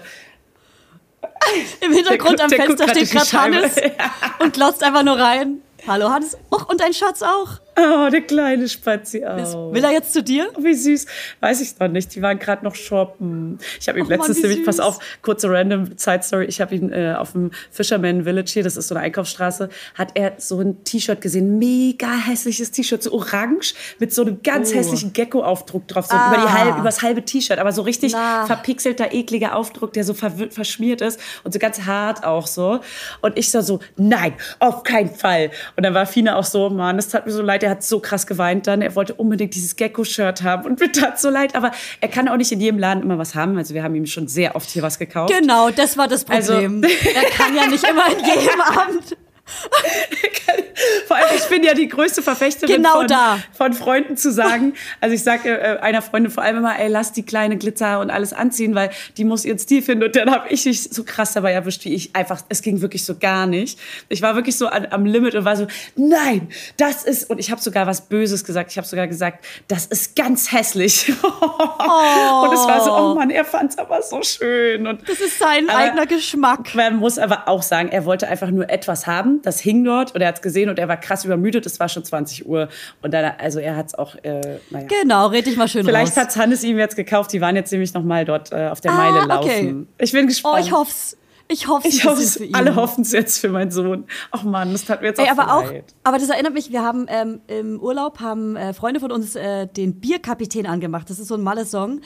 Im 1.81 1.91
Hintergrund 1.93 2.39
Der 2.39 2.45
am 2.45 2.49
der 2.51 2.59
Fenster 2.65 2.87
steht 2.89 3.11
gerade 3.11 3.31
Hannes 3.33 3.75
Scheibe. 3.75 3.91
und 4.39 4.53
glotzt 4.53 4.83
einfach 4.83 5.03
nur 5.03 5.17
rein. 5.19 5.57
Hallo 5.87 6.09
Hannes. 6.09 6.37
Och, 6.51 6.69
und 6.69 6.79
dein 6.79 6.93
Schatz 6.93 7.21
auch. 7.21 7.59
Oh, 7.75 8.09
der 8.11 8.21
kleine 8.21 8.67
Spazi 8.69 9.19
Ist- 9.19 9.55
auch. 9.55 9.73
Will 9.73 9.83
er 9.83 9.91
jetzt 9.91 10.13
zu 10.13 10.21
dir? 10.21 10.47
Oh, 10.55 10.63
wie 10.63 10.73
süß. 10.75 11.05
Weiß 11.39 11.59
ich 11.61 11.79
noch 11.79 11.87
nicht. 11.87 12.13
Die 12.13 12.21
waren 12.21 12.37
gerade 12.37 12.63
noch 12.63 12.75
shoppen. 12.75 13.57
Ich 13.79 13.87
habe 13.89 13.99
ihm 13.99 14.07
Mann, 14.07 14.17
letztens 14.19 14.41
nämlich, 14.43 14.63
pass 14.65 14.79
auf, 14.79 14.99
kurze 15.21 15.49
random 15.49 15.89
Side 15.97 16.21
Story. 16.23 16.45
Ich 16.45 16.61
habe 16.61 16.75
ihn 16.75 16.91
äh, 16.93 17.15
auf 17.17 17.31
dem 17.31 17.51
Fisherman 17.71 18.23
Village 18.25 18.51
hier, 18.51 18.63
das 18.63 18.77
ist 18.77 18.87
so 18.89 18.95
eine 18.95 19.03
Einkaufsstraße, 19.05 19.69
hat 19.95 20.11
er 20.15 20.33
so 20.37 20.59
ein 20.59 20.83
T-Shirt 20.83 21.19
gesehen. 21.21 21.57
Mega 21.57 22.11
hässliches 22.11 22.69
T-Shirt, 22.71 23.01
so 23.01 23.11
orange 23.13 23.73
mit 23.99 24.13
so 24.13 24.21
einem 24.21 24.41
ganz 24.43 24.71
Oh. 24.71 24.75
hässlichen 24.75 25.13
Gecko-Aufdruck 25.13 25.87
drauf. 25.87 26.05
So 26.05 26.15
Ah. 26.15 26.31
über, 26.33 26.45
die 26.45 26.51
halb, 26.53 26.77
übers 26.79 27.01
halbe 27.01 27.23
T-Shirt, 27.25 27.57
aber 27.57 27.71
so 27.71 27.81
richtig 27.81 28.13
Na. 28.13 28.45
verpixelter, 28.45 29.13
ekliger 29.13 29.55
Aufdruck, 29.55 29.93
der 29.93 30.03
so 30.03 30.13
verschmiert 30.13 31.01
ist 31.01 31.19
und 31.43 31.53
so 31.53 31.59
ganz 31.59 31.81
hart 31.81 32.23
auch 32.23 32.45
so. 32.45 32.81
Und 33.21 33.37
ich 33.37 33.49
so, 33.49 33.61
so 33.61 33.79
nein, 33.97 34.33
auf 34.59 34.83
keinen 34.83 35.09
Fall. 35.13 35.49
Und 35.75 35.83
dann 35.83 35.93
war 35.95 36.05
Fina 36.05 36.35
auch 36.35 36.43
so, 36.45 36.69
Mann, 36.69 36.97
das 36.97 37.07
tat 37.09 37.25
mir 37.25 37.31
so 37.31 37.41
leid. 37.41 37.62
Leid, 37.63 37.69
er 37.69 37.71
hat 37.71 37.83
so 37.83 37.99
krass 37.99 38.27
geweint 38.27 38.67
dann. 38.67 38.81
Er 38.81 38.95
wollte 38.95 39.13
unbedingt 39.15 39.55
dieses 39.55 39.75
Gecko-Shirt 39.75 40.43
haben 40.43 40.65
und 40.65 40.79
mir 40.79 40.91
tat 40.91 41.19
so 41.19 41.29
leid. 41.29 41.55
Aber 41.55 41.71
er 42.01 42.07
kann 42.09 42.27
auch 42.27 42.37
nicht 42.37 42.51
in 42.51 42.59
jedem 42.59 42.79
Laden 42.79 43.03
immer 43.03 43.17
was 43.17 43.35
haben. 43.35 43.57
Also 43.57 43.73
wir 43.73 43.83
haben 43.83 43.95
ihm 43.95 44.05
schon 44.05 44.27
sehr 44.27 44.55
oft 44.55 44.69
hier 44.69 44.83
was 44.83 44.99
gekauft. 44.99 45.33
Genau, 45.37 45.69
das 45.69 45.97
war 45.97 46.07
das 46.07 46.27
Also- 46.29 46.53
Problem. 46.53 46.83
er 47.15 47.29
kann 47.31 47.55
ja 47.55 47.67
nicht 47.67 47.83
immer 47.87 48.05
in 48.11 48.19
jedem 48.25 48.61
Abend. 48.61 49.17
Vor 51.07 51.15
allem, 51.17 51.25
ich 51.37 51.43
bin 51.45 51.63
ja 51.63 51.73
die 51.73 51.87
größte 51.87 52.21
Verfechterin 52.21 52.75
Genau 52.77 53.01
von, 53.01 53.07
von 53.53 53.73
Freunden 53.73 54.17
zu 54.17 54.31
sagen. 54.31 54.73
Also 54.99 55.15
ich 55.15 55.23
sage 55.23 55.49
äh, 55.49 55.79
einer 55.79 56.01
Freundin 56.01 56.31
vor 56.31 56.43
allem 56.43 56.57
immer, 56.57 56.77
ey, 56.79 56.87
lass 56.89 57.11
die 57.13 57.23
kleine 57.23 57.57
Glitzer 57.57 57.99
und 57.99 58.09
alles 58.09 58.33
anziehen, 58.33 58.75
weil 58.75 58.89
die 59.17 59.23
muss 59.23 59.45
ihren 59.45 59.59
Stil 59.59 59.81
finden. 59.81 60.05
Und 60.05 60.15
dann 60.15 60.31
habe 60.31 60.49
ich 60.49 60.65
mich 60.65 60.83
so 60.83 61.03
krass 61.03 61.33
dabei 61.33 61.51
erwischt, 61.51 61.85
wie 61.85 61.93
ich 61.93 62.15
einfach, 62.15 62.41
es 62.49 62.61
ging 62.61 62.81
wirklich 62.81 63.05
so 63.05 63.15
gar 63.17 63.45
nicht. 63.45 63.79
Ich 64.09 64.21
war 64.21 64.35
wirklich 64.35 64.57
so 64.57 64.67
an, 64.67 64.87
am 64.89 65.05
Limit 65.05 65.35
und 65.35 65.45
war 65.45 65.55
so, 65.55 65.67
nein, 65.95 66.49
das 66.77 67.03
ist, 67.03 67.29
und 67.29 67.39
ich 67.39 67.51
habe 67.51 67.61
sogar 67.61 67.85
was 67.87 68.01
Böses 68.07 68.43
gesagt. 68.43 68.71
Ich 68.71 68.77
habe 68.77 68.87
sogar 68.87 69.07
gesagt, 69.07 69.45
das 69.67 69.85
ist 69.85 70.15
ganz 70.15 70.51
hässlich. 70.51 71.09
Und 71.23 72.53
es 72.53 72.65
war 72.67 72.83
so, 72.83 72.91
oh 72.93 73.15
Mann, 73.15 73.29
er 73.29 73.45
fand 73.45 73.71
es 73.71 73.77
aber 73.77 74.01
so 74.01 74.21
schön. 74.23 74.87
Und 74.87 75.07
Das 75.07 75.19
ist 75.19 75.37
sein 75.39 75.69
Aber- 75.69 75.77
eigener 75.77 76.05
Geschmack. 76.05 76.73
man 76.75 76.95
muss 76.97 77.17
aber 77.17 77.47
auch 77.47 77.61
sagen, 77.61 77.89
er 77.89 78.05
wollte 78.05 78.27
einfach 78.27 78.49
nur 78.49 78.69
etwas 78.69 79.07
haben. 79.07 79.41
Das 79.43 79.59
hing 79.59 79.83
dort 79.83 80.15
und 80.15 80.21
er 80.21 80.29
hat 80.29 80.35
es 80.37 80.41
gesehen 80.41 80.69
und 80.69 80.79
er 80.79 80.87
war 80.87 80.97
krass 80.97 81.23
übermüdet. 81.25 81.65
Es 81.65 81.79
war 81.79 81.89
schon 81.89 82.03
20 82.03 82.47
Uhr. 82.47 82.69
Und 83.01 83.13
dann, 83.13 83.33
also 83.37 83.59
er 83.59 83.75
hat 83.75 83.87
es 83.87 83.95
auch, 83.95 84.15
äh, 84.23 84.57
naja. 84.71 84.87
Genau, 85.01 85.27
red 85.27 85.45
dich 85.45 85.57
mal 85.57 85.67
schön 85.67 85.85
Vielleicht 85.85 86.17
hat 86.17 86.35
Hannes 86.35 86.63
ihm 86.63 86.77
jetzt 86.79 86.95
gekauft. 86.95 87.31
Die 87.33 87.41
waren 87.41 87.55
jetzt 87.55 87.71
nämlich 87.71 87.93
noch 87.93 88.03
mal 88.03 88.25
dort 88.25 88.51
äh, 88.51 88.67
auf 88.69 88.81
der 88.81 88.91
Ah, 88.91 88.95
Meile 88.95 89.37
okay. 89.39 89.61
laufen. 89.61 89.87
Ich 89.99 90.11
bin 90.11 90.23
Oh, 90.23 90.27
gespannt. 90.27 90.65
ich 90.65 90.71
hoff's. 90.71 91.17
Ich 91.49 91.67
hoff's. 91.67 91.85
Ich 91.85 92.05
hoffe, 92.05 92.21
für 92.21 92.45
ihn. 92.45 92.55
alle 92.55 92.75
hoffen 92.75 93.01
es 93.01 93.11
jetzt 93.11 93.39
für 93.39 93.49
meinen 93.49 93.69
Sohn. 93.69 94.05
Ach 94.31 94.43
Mann, 94.43 94.71
das 94.71 94.85
tat 94.85 95.01
mir 95.01 95.09
jetzt 95.09 95.19
Ey, 95.19 95.25
auch 95.27 95.37
aber 95.37 95.53
auch, 95.57 95.65
leid. 95.71 95.93
aber 96.05 96.17
das 96.17 96.29
erinnert 96.29 96.53
mich, 96.53 96.71
wir 96.71 96.81
haben 96.81 97.05
ähm, 97.09 97.41
im 97.47 97.79
Urlaub 97.81 98.21
haben 98.21 98.55
äh, 98.55 98.73
Freunde 98.73 99.01
von 99.01 99.11
uns 99.11 99.35
äh, 99.35 99.67
den 99.67 99.99
Bierkapitän 99.99 100.65
angemacht. 100.65 101.09
Das 101.09 101.19
ist 101.19 101.27
so 101.27 101.35
ein 101.35 101.41
Malle-Song. 101.41 101.99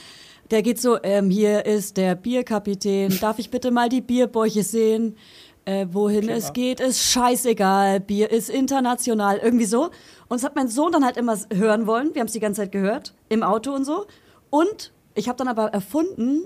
Der 0.49 0.63
geht 0.63 0.81
so, 0.81 0.97
ähm, 1.03 1.29
hier 1.29 1.65
ist 1.65 1.97
der 1.97 2.15
Bierkapitän, 2.15 3.17
darf 3.19 3.37
ich 3.37 3.51
bitte 3.51 3.69
mal 3.69 3.89
die 3.89 4.01
Bierbäuche 4.01 4.63
sehen? 4.63 5.17
Äh, 5.67 5.87
wohin 5.91 6.29
es 6.29 6.53
geht, 6.53 6.79
ist 6.79 7.01
scheißegal, 7.03 7.99
Bier 7.99 8.31
ist 8.31 8.49
international, 8.49 9.37
irgendwie 9.43 9.65
so. 9.65 9.83
Und 10.29 10.39
das 10.39 10.43
hat 10.43 10.55
mein 10.55 10.69
Sohn 10.69 10.93
dann 10.93 11.03
halt 11.03 11.17
immer 11.17 11.37
hören 11.53 11.85
wollen, 11.87 12.15
wir 12.15 12.21
haben 12.21 12.27
es 12.27 12.31
die 12.33 12.39
ganze 12.39 12.61
Zeit 12.61 12.71
gehört, 12.71 13.13
im 13.27 13.43
Auto 13.43 13.73
und 13.73 13.83
so. 13.83 14.05
Und 14.49 14.93
ich 15.13 15.27
habe 15.27 15.37
dann 15.37 15.49
aber 15.49 15.73
erfunden, 15.73 16.43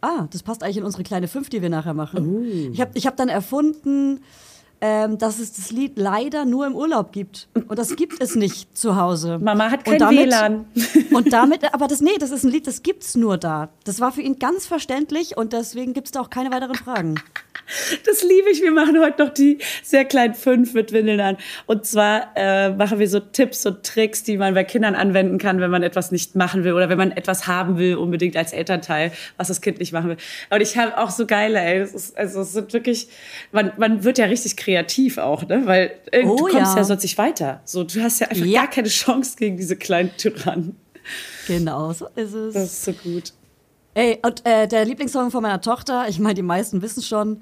ah, 0.00 0.26
das 0.32 0.42
passt 0.42 0.64
eigentlich 0.64 0.78
in 0.78 0.82
unsere 0.84 1.04
kleine 1.04 1.28
Fünf, 1.28 1.50
die 1.50 1.62
wir 1.62 1.68
nachher 1.70 1.94
machen. 1.94 2.72
Ich 2.72 2.80
habe 2.80 2.90
ich 2.94 3.06
hab 3.06 3.16
dann 3.16 3.28
erfunden, 3.28 4.22
ähm, 4.80 5.18
dass 5.18 5.38
es 5.38 5.52
das 5.52 5.70
Lied 5.70 5.92
leider 5.96 6.44
nur 6.44 6.66
im 6.66 6.74
Urlaub 6.74 7.12
gibt. 7.12 7.48
Und 7.54 7.78
das 7.78 7.94
gibt 7.94 8.20
es 8.20 8.34
nicht 8.34 8.76
zu 8.76 8.96
Hause. 8.96 9.38
Mama 9.38 9.70
hat 9.70 9.80
Und 9.80 9.84
kein 9.84 9.98
damit- 10.00 10.26
WLAN. 10.26 10.64
Und 11.12 11.32
damit, 11.32 11.72
aber 11.72 11.86
das, 11.86 12.00
nee, 12.00 12.18
das 12.18 12.32
ist 12.32 12.42
ein 12.44 12.50
Lied, 12.50 12.66
das 12.66 12.82
gibt's 12.82 13.14
nur 13.14 13.38
da. 13.38 13.68
Das 13.84 14.00
war 14.00 14.10
für 14.10 14.20
ihn 14.22 14.40
ganz 14.40 14.66
verständlich 14.66 15.36
und 15.36 15.52
deswegen 15.52 15.92
gibt's 15.94 16.10
da 16.10 16.20
auch 16.20 16.28
keine 16.30 16.50
weiteren 16.50 16.74
Fragen. 16.74 17.14
Das 18.04 18.22
liebe 18.22 18.50
ich. 18.50 18.60
Wir 18.62 18.72
machen 18.72 19.00
heute 19.00 19.24
noch 19.24 19.32
die 19.32 19.58
sehr 19.82 20.04
kleinen 20.04 20.34
fünf 20.34 20.74
mit 20.74 20.92
Windeln 20.92 21.20
an. 21.20 21.36
Und 21.66 21.86
zwar 21.86 22.32
äh, 22.36 22.70
machen 22.70 22.98
wir 22.98 23.08
so 23.08 23.20
Tipps 23.20 23.64
und 23.66 23.82
Tricks, 23.84 24.22
die 24.22 24.36
man 24.36 24.54
bei 24.54 24.64
Kindern 24.64 24.94
anwenden 24.94 25.38
kann, 25.38 25.60
wenn 25.60 25.70
man 25.70 25.82
etwas 25.82 26.12
nicht 26.12 26.34
machen 26.34 26.64
will 26.64 26.72
oder 26.74 26.88
wenn 26.88 26.98
man 26.98 27.12
etwas 27.12 27.46
haben 27.46 27.78
will, 27.78 27.96
unbedingt 27.96 28.36
als 28.36 28.52
Elternteil, 28.52 29.12
was 29.36 29.48
das 29.48 29.60
Kind 29.60 29.78
nicht 29.78 29.92
machen 29.92 30.10
will. 30.10 30.16
Und 30.50 30.60
ich 30.60 30.76
habe 30.76 30.98
auch 30.98 31.10
so 31.10 31.26
geile, 31.26 31.58
ey. 31.60 31.78
Das 31.80 31.94
ist, 31.94 32.16
also 32.16 32.42
es 32.42 32.52
sind 32.52 32.72
wirklich, 32.72 33.08
man, 33.52 33.72
man 33.78 34.04
wird 34.04 34.18
ja 34.18 34.26
richtig 34.26 34.56
kreativ 34.56 35.18
auch, 35.18 35.46
ne? 35.48 35.62
Weil 35.64 35.92
äh, 36.12 36.24
Oh, 36.24 36.36
du 36.36 36.42
kommst 36.44 36.54
ja. 36.74 36.76
ja. 36.76 36.84
sonst 36.84 37.02
nicht 37.02 37.18
weiter. 37.18 37.60
So, 37.64 37.84
du 37.84 38.00
hast 38.02 38.20
ja 38.20 38.28
einfach 38.28 38.44
Ja. 38.44 38.60
gar 38.62 38.70
keine 38.70 38.88
Chance 38.88 39.36
gegen 39.38 39.56
diese 39.56 39.76
kleinen 39.76 40.10
Tyrannen. 40.16 40.76
Genau, 41.46 41.92
so 41.92 42.06
ist 42.14 42.32
es. 42.32 42.54
Das 42.54 42.64
ist 42.64 42.84
so 42.84 42.92
gut. 42.92 43.32
Ey, 43.94 44.18
und 44.24 44.44
äh, 44.44 44.66
der 44.66 44.84
Lieblingssong 44.84 45.30
von 45.30 45.42
meiner 45.42 45.60
Tochter, 45.60 46.08
ich 46.08 46.18
meine, 46.18 46.34
die 46.34 46.42
meisten 46.42 46.82
wissen 46.82 47.02
schon. 47.02 47.40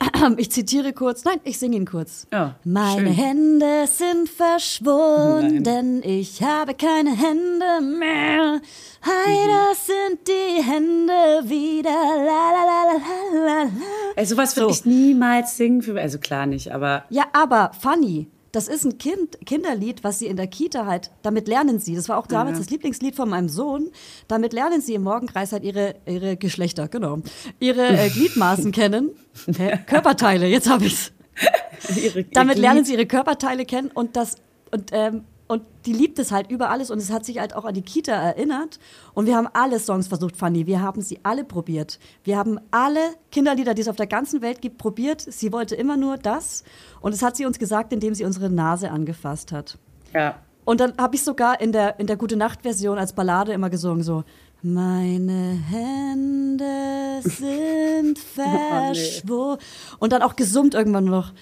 Ich 0.36 0.50
zitiere 0.52 0.92
kurz, 0.92 1.24
nein, 1.24 1.40
ich 1.44 1.58
singe 1.58 1.76
ihn 1.76 1.86
kurz. 1.86 2.26
Ja, 2.32 2.56
Meine 2.64 3.06
schön. 3.08 3.12
Hände 3.14 3.86
sind 3.86 4.28
verschwunden, 4.28 6.02
ich 6.04 6.42
habe 6.42 6.74
keine 6.74 7.10
Hände 7.10 7.80
mehr. 7.98 8.60
Hey, 9.00 9.46
Mhm. 9.46 9.50
das 9.70 9.86
sind 9.86 10.28
die 10.28 10.62
Hände 10.62 11.12
wieder. 11.48 11.90
La, 11.90 12.52
la, 12.52 12.64
la, 12.64 12.82
la, 12.92 13.32
la, 13.32 13.62
la. 13.64 13.70
Ey, 14.16 14.26
sowas 14.26 14.56
würde 14.56 14.72
So. 14.72 14.80
ich 14.80 14.84
niemals 14.86 15.56
singen. 15.56 15.82
Für, 15.82 16.00
also 16.00 16.18
klar 16.18 16.46
nicht, 16.46 16.70
aber 16.72 17.04
Ja, 17.10 17.24
aber 17.32 17.70
funny. 17.80 18.28
Das 18.52 18.66
ist 18.68 18.84
ein 18.84 18.96
kind, 18.98 19.38
Kinderlied, 19.44 20.04
was 20.04 20.18
sie 20.20 20.26
in 20.26 20.36
der 20.36 20.46
Kita 20.46 20.86
halt, 20.86 21.10
damit 21.22 21.48
lernen 21.48 21.80
sie. 21.80 21.94
Das 21.94 22.08
war 22.08 22.16
auch 22.18 22.26
damals 22.26 22.56
Ja. 22.56 22.64
das 22.64 22.70
Lieblingslied 22.70 23.14
von 23.14 23.28
meinem 23.28 23.48
Sohn. 23.48 23.90
Damit 24.26 24.52
lernen 24.52 24.80
sie 24.80 24.94
im 24.94 25.02
Morgenkreis 25.02 25.52
halt 25.52 25.64
ihre, 25.64 25.96
ihre 26.06 26.36
Geschlechter, 26.36 26.88
genau. 26.88 27.18
Ihre 27.60 27.86
äh, 27.86 28.08
Gliedmaßen 28.14 28.72
kennen. 28.72 29.10
Hä? 29.56 29.78
Körperteile, 29.86 30.46
jetzt 30.46 30.68
habe 30.68 30.86
ich's. 30.86 31.12
ihre, 32.02 32.24
Damit 32.24 32.58
lernen 32.58 32.84
sie 32.84 32.94
ihre 32.94 33.06
Körperteile 33.06 33.64
kennen 33.66 33.90
und 33.92 34.16
das 34.16 34.36
und 34.70 34.90
ähm, 34.92 35.24
und 35.48 35.62
die 35.86 35.92
liebt 35.92 36.18
es 36.18 36.30
halt 36.30 36.50
über 36.50 36.70
alles 36.70 36.90
und 36.90 36.98
es 36.98 37.10
hat 37.10 37.24
sich 37.24 37.38
halt 37.38 37.56
auch 37.56 37.64
an 37.64 37.74
die 37.74 37.82
Kita 37.82 38.12
erinnert 38.12 38.78
und 39.14 39.26
wir 39.26 39.34
haben 39.34 39.48
alle 39.52 39.80
Songs 39.80 40.06
versucht, 40.06 40.36
Fanny. 40.36 40.66
Wir 40.66 40.80
haben 40.80 41.00
sie 41.00 41.18
alle 41.22 41.42
probiert. 41.42 41.98
Wir 42.22 42.36
haben 42.36 42.60
alle 42.70 43.00
Kinderlieder, 43.32 43.74
die 43.74 43.82
es 43.82 43.88
auf 43.88 43.96
der 43.96 44.06
ganzen 44.06 44.42
Welt 44.42 44.60
gibt, 44.60 44.78
probiert. 44.78 45.20
Sie 45.20 45.52
wollte 45.52 45.74
immer 45.74 45.96
nur 45.96 46.18
das 46.18 46.64
und 47.00 47.14
das 47.14 47.22
hat 47.22 47.36
sie 47.36 47.46
uns 47.46 47.58
gesagt, 47.58 47.92
indem 47.92 48.14
sie 48.14 48.24
unsere 48.24 48.50
Nase 48.50 48.90
angefasst 48.90 49.50
hat. 49.50 49.78
Ja. 50.14 50.36
Und 50.64 50.80
dann 50.80 50.92
habe 50.98 51.16
ich 51.16 51.24
sogar 51.24 51.60
in 51.62 51.72
der, 51.72 51.98
in 51.98 52.06
der 52.06 52.16
Gute 52.16 52.36
Nacht 52.36 52.60
Version 52.62 52.98
als 52.98 53.14
Ballade 53.14 53.52
immer 53.52 53.70
gesungen 53.70 54.02
so 54.02 54.24
meine 54.62 55.58
Hände 55.70 56.17
sind 57.28 58.18
verschwunden. 58.34 59.62
Und 59.98 60.12
dann 60.12 60.22
auch 60.22 60.36
gesummt 60.36 60.74
irgendwann 60.74 61.04
noch. 61.04 61.32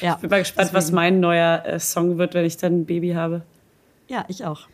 Ja. 0.00 0.14
Ich 0.14 0.20
bin 0.20 0.30
mal 0.30 0.40
gespannt, 0.40 0.72
was 0.72 0.92
mein 0.92 1.20
neuer 1.20 1.64
äh, 1.64 1.78
Song 1.78 2.18
wird, 2.18 2.34
wenn 2.34 2.44
ich 2.44 2.56
dann 2.56 2.80
ein 2.80 2.86
Baby 2.86 3.10
habe. 3.10 3.42
Ja, 4.08 4.24
ich 4.28 4.44
auch. 4.44 4.68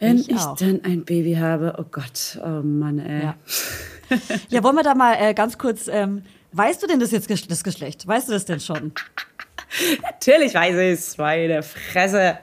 Wenn 0.00 0.18
Ich 0.18 0.30
ich, 0.30 0.36
auch. 0.38 0.56
dann 0.56 0.80
ein 0.84 1.04
Baby 1.04 1.34
habe, 1.34 1.76
oh 1.78 1.84
Gott, 1.90 2.38
oh 2.44 2.62
Mann, 2.62 2.98
ey. 2.98 3.22
Ja. 3.24 3.34
Ja, 4.50 4.62
wollen 4.62 4.76
wir 4.76 4.82
da 4.82 4.94
mal 4.94 5.14
äh, 5.14 5.32
ganz 5.32 5.56
kurz, 5.56 5.88
ähm, 5.88 6.22
weißt 6.52 6.82
du 6.82 6.86
denn 6.86 7.00
das 7.00 7.10
jetzt, 7.10 7.30
das 7.50 7.64
Geschlecht? 7.64 8.06
Weißt 8.06 8.28
du 8.28 8.32
das 8.32 8.44
denn 8.44 8.60
schon? 8.60 8.92
Natürlich 10.02 10.54
weiß 10.54 10.74
ich 10.74 10.92
es, 10.92 11.18
meine 11.18 11.62
Fresse, 11.62 12.38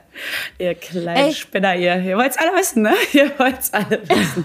ihr 0.58 0.74
kleinen 0.74 1.28
Ey. 1.28 1.32
Spinner, 1.32 1.74
ihr. 1.74 1.96
Ihr 2.00 2.16
wollt 2.16 2.32
es 2.32 2.38
alle 2.38 2.52
wissen, 2.58 2.82
ne? 2.82 2.94
Ihr 3.12 3.32
wollt 3.38 3.60
es 3.60 3.72
alle 3.72 4.02
wissen. 4.08 4.44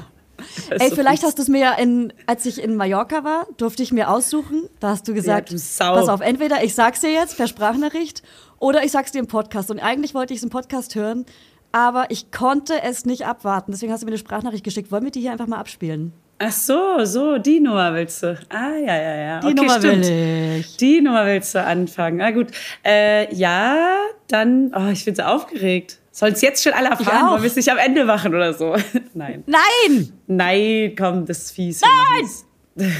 Ey, 0.70 0.90
so 0.90 0.96
vielleicht 0.96 1.20
fies. 1.20 1.28
hast 1.28 1.38
du 1.38 1.42
es 1.42 1.48
mir 1.48 1.60
ja 1.60 1.74
in, 1.74 2.14
als 2.28 2.46
ich 2.46 2.62
in 2.62 2.76
Mallorca 2.76 3.24
war, 3.24 3.48
durfte 3.58 3.84
ich 3.84 3.92
mir 3.92 4.10
aussuchen. 4.10 4.70
Da 4.80 4.90
hast 4.90 5.08
du 5.08 5.14
gesagt, 5.14 5.52
du 5.52 5.58
Sau. 5.58 5.96
pass 5.96 6.10
auf, 6.10 6.22
entweder 6.22 6.64
ich 6.64 6.76
sag's 6.76 7.02
dir 7.02 7.12
jetzt 7.12 7.38
per 7.38 7.48
Sprachnachricht 7.48 8.22
oder 8.60 8.84
ich 8.84 8.92
sag's 8.92 9.12
dir 9.12 9.20
im 9.20 9.28
Podcast. 9.28 9.72
Und 9.72 9.80
eigentlich 9.80 10.14
wollte 10.14 10.34
ich 10.34 10.40
es 10.40 10.44
im 10.44 10.50
Podcast 10.50 10.96
hören, 10.96 11.26
aber 11.72 12.06
ich 12.10 12.32
konnte 12.32 12.82
es 12.84 13.06
nicht 13.06 13.26
abwarten. 13.26 13.72
Deswegen 13.72 13.92
hast 13.92 14.02
du 14.02 14.06
mir 14.06 14.12
eine 14.12 14.20
Sprachnachricht 14.20 14.64
geschickt. 14.64 14.92
Wollen 14.92 15.04
wir 15.04 15.12
die 15.12 15.22
hier 15.22 15.32
einfach 15.32 15.48
mal 15.48 15.60
abspielen? 15.60 16.14
Ach 16.40 16.52
so, 16.52 17.04
so, 17.04 17.40
die 17.40 17.60
Nummer 17.60 17.94
willst 17.96 18.22
du. 18.22 18.38
Ah, 18.50 18.76
ja, 18.76 18.96
ja, 18.96 19.16
ja. 19.16 19.40
Die 19.40 19.48
okay, 19.48 19.56
Nummer 19.56 19.80
stimmt. 19.80 20.06
will 20.06 20.60
ich. 20.60 20.78
Die 20.78 21.02
Nummer 21.02 21.26
willst 21.26 21.56
du 21.56 21.64
anfangen. 21.64 22.18
Na 22.18 22.30
gut. 22.30 22.50
Äh, 22.86 23.34
ja, 23.34 23.98
dann, 24.28 24.72
oh, 24.76 24.92
ich 24.92 25.04
bin 25.04 25.16
so 25.16 25.24
aufgeregt. 25.24 25.98
Sollen 26.12 26.34
es 26.34 26.42
jetzt 26.42 26.64
schon 26.64 26.74
alle 26.74 26.90
erfahren? 26.90 27.32
Wollen 27.32 27.42
wir 27.42 27.48
es 27.48 27.56
nicht 27.56 27.72
am 27.72 27.80
Ende 27.80 28.06
machen 28.06 28.36
oder 28.36 28.54
so? 28.54 28.76
Nein. 29.14 29.44
Nein! 29.48 30.14
Nein, 30.28 30.96
komm, 30.98 31.26
das 31.26 31.40
ist 31.40 31.52
fies. 31.52 31.82
Nein! 31.82 32.88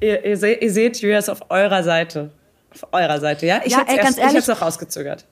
ihr, 0.00 0.24
ihr, 0.24 0.36
se 0.36 0.52
ihr 0.52 0.70
seht, 0.70 1.00
Julia 1.00 1.18
ist 1.18 1.30
auf 1.30 1.50
eurer 1.50 1.82
Seite. 1.82 2.30
Auf 2.72 2.86
eurer 2.92 3.20
Seite, 3.20 3.46
ja? 3.46 3.62
Ich 3.64 3.72
Ja, 3.72 3.86
hätte 3.86 4.38
es 4.38 4.50
auch 4.50 4.60
rausgezögert. 4.60 5.26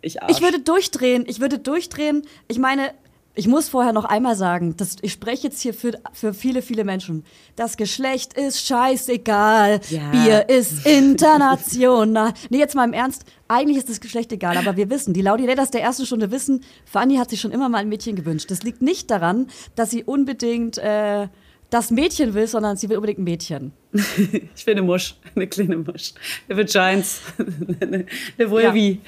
Ich. 0.00 0.18
Ich 0.28 0.42
würde 0.42 0.60
durchdrehen. 0.60 1.24
Ich 1.26 1.40
würde 1.40 1.58
durchdrehen. 1.58 2.26
Ich 2.46 2.58
meine, 2.58 2.92
ich 3.36 3.48
muss 3.48 3.68
vorher 3.68 3.92
noch 3.92 4.04
einmal 4.04 4.36
sagen, 4.36 4.76
dass 4.76 4.96
ich 5.02 5.12
spreche 5.12 5.48
jetzt 5.48 5.60
hier 5.60 5.74
für, 5.74 5.98
für 6.12 6.34
viele, 6.34 6.62
viele 6.62 6.84
Menschen. 6.84 7.24
Das 7.56 7.76
Geschlecht 7.76 8.34
ist 8.34 8.64
scheißegal. 8.64 9.80
Ja. 9.90 10.10
Bier 10.10 10.48
ist 10.48 10.86
international. 10.86 12.32
nee, 12.50 12.58
jetzt 12.58 12.76
mal 12.76 12.84
im 12.84 12.92
Ernst. 12.92 13.24
Eigentlich 13.48 13.78
ist 13.78 13.90
das 13.90 14.00
Geschlecht 14.00 14.32
egal, 14.32 14.56
aber 14.56 14.76
wir 14.76 14.88
wissen, 14.88 15.14
die 15.14 15.22
Laudinators 15.22 15.70
der 15.70 15.82
ersten 15.82 16.06
Stunde 16.06 16.30
wissen, 16.30 16.64
Fanny 16.84 17.16
hat 17.16 17.30
sich 17.30 17.40
schon 17.40 17.50
immer 17.50 17.68
mal 17.68 17.78
ein 17.78 17.88
Mädchen 17.88 18.14
gewünscht. 18.14 18.50
Das 18.50 18.62
liegt 18.62 18.82
nicht 18.82 19.10
daran, 19.10 19.48
dass 19.74 19.90
sie 19.90 20.04
unbedingt 20.04 20.78
äh, 20.78 21.28
das 21.74 21.90
Mädchen 21.90 22.34
will, 22.34 22.46
sondern 22.46 22.76
sie 22.76 22.88
will 22.88 22.98
unbedingt 22.98 23.18
ein 23.18 23.24
Mädchen. 23.24 23.72
ich 23.92 24.64
will 24.64 24.74
eine 24.74 24.82
Musch, 24.82 25.16
eine 25.34 25.48
kleine 25.48 25.76
Musch. 25.76 26.12
Eine 26.48 26.58
Vagines, 26.58 27.20
eine, 27.80 28.06
eine 28.38 28.50
Vulvi. 28.50 29.00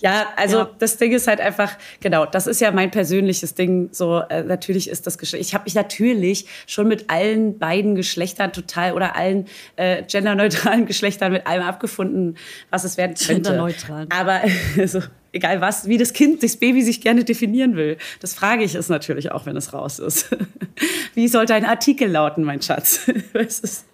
Ja, 0.00 0.12
ja 0.12 0.26
also 0.36 0.58
ja. 0.58 0.70
das 0.78 0.98
Ding 0.98 1.12
ist 1.12 1.26
halt 1.26 1.40
einfach, 1.40 1.72
genau, 2.00 2.26
das 2.26 2.46
ist 2.46 2.60
ja 2.60 2.72
mein 2.72 2.90
persönliches 2.90 3.54
Ding. 3.54 3.88
So, 3.92 4.20
äh, 4.28 4.42
natürlich 4.42 4.90
ist 4.90 5.06
das 5.06 5.16
Geschlecht. 5.16 5.46
Ich 5.46 5.54
habe 5.54 5.64
mich 5.64 5.74
natürlich 5.74 6.46
schon 6.66 6.88
mit 6.88 7.08
allen 7.08 7.58
beiden 7.58 7.94
Geschlechtern 7.94 8.52
total 8.52 8.92
oder 8.92 9.16
allen 9.16 9.46
äh, 9.76 10.02
genderneutralen 10.02 10.84
Geschlechtern 10.86 11.32
mit 11.32 11.46
allem 11.46 11.62
abgefunden, 11.62 12.36
was 12.68 12.84
es 12.84 12.98
werden 12.98 13.14
könnte. 13.14 13.50
Genderneutral. 13.50 14.08
Aber 14.10 14.42
so, 14.86 15.00
egal 15.34 15.60
was, 15.60 15.88
wie 15.88 15.98
das 15.98 16.12
Kind, 16.12 16.42
das 16.42 16.56
Baby 16.56 16.82
sich 16.82 17.00
gerne 17.00 17.24
definieren 17.24 17.76
will. 17.76 17.98
Das 18.20 18.34
frage 18.34 18.64
ich 18.64 18.74
es 18.74 18.88
natürlich 18.88 19.32
auch, 19.32 19.46
wenn 19.46 19.56
es 19.56 19.72
raus 19.72 19.98
ist. 19.98 20.34
Wie 21.14 21.28
soll 21.28 21.46
dein 21.46 21.64
Artikel 21.64 22.10
lauten, 22.10 22.44
mein 22.44 22.62
Schatz? 22.62 23.00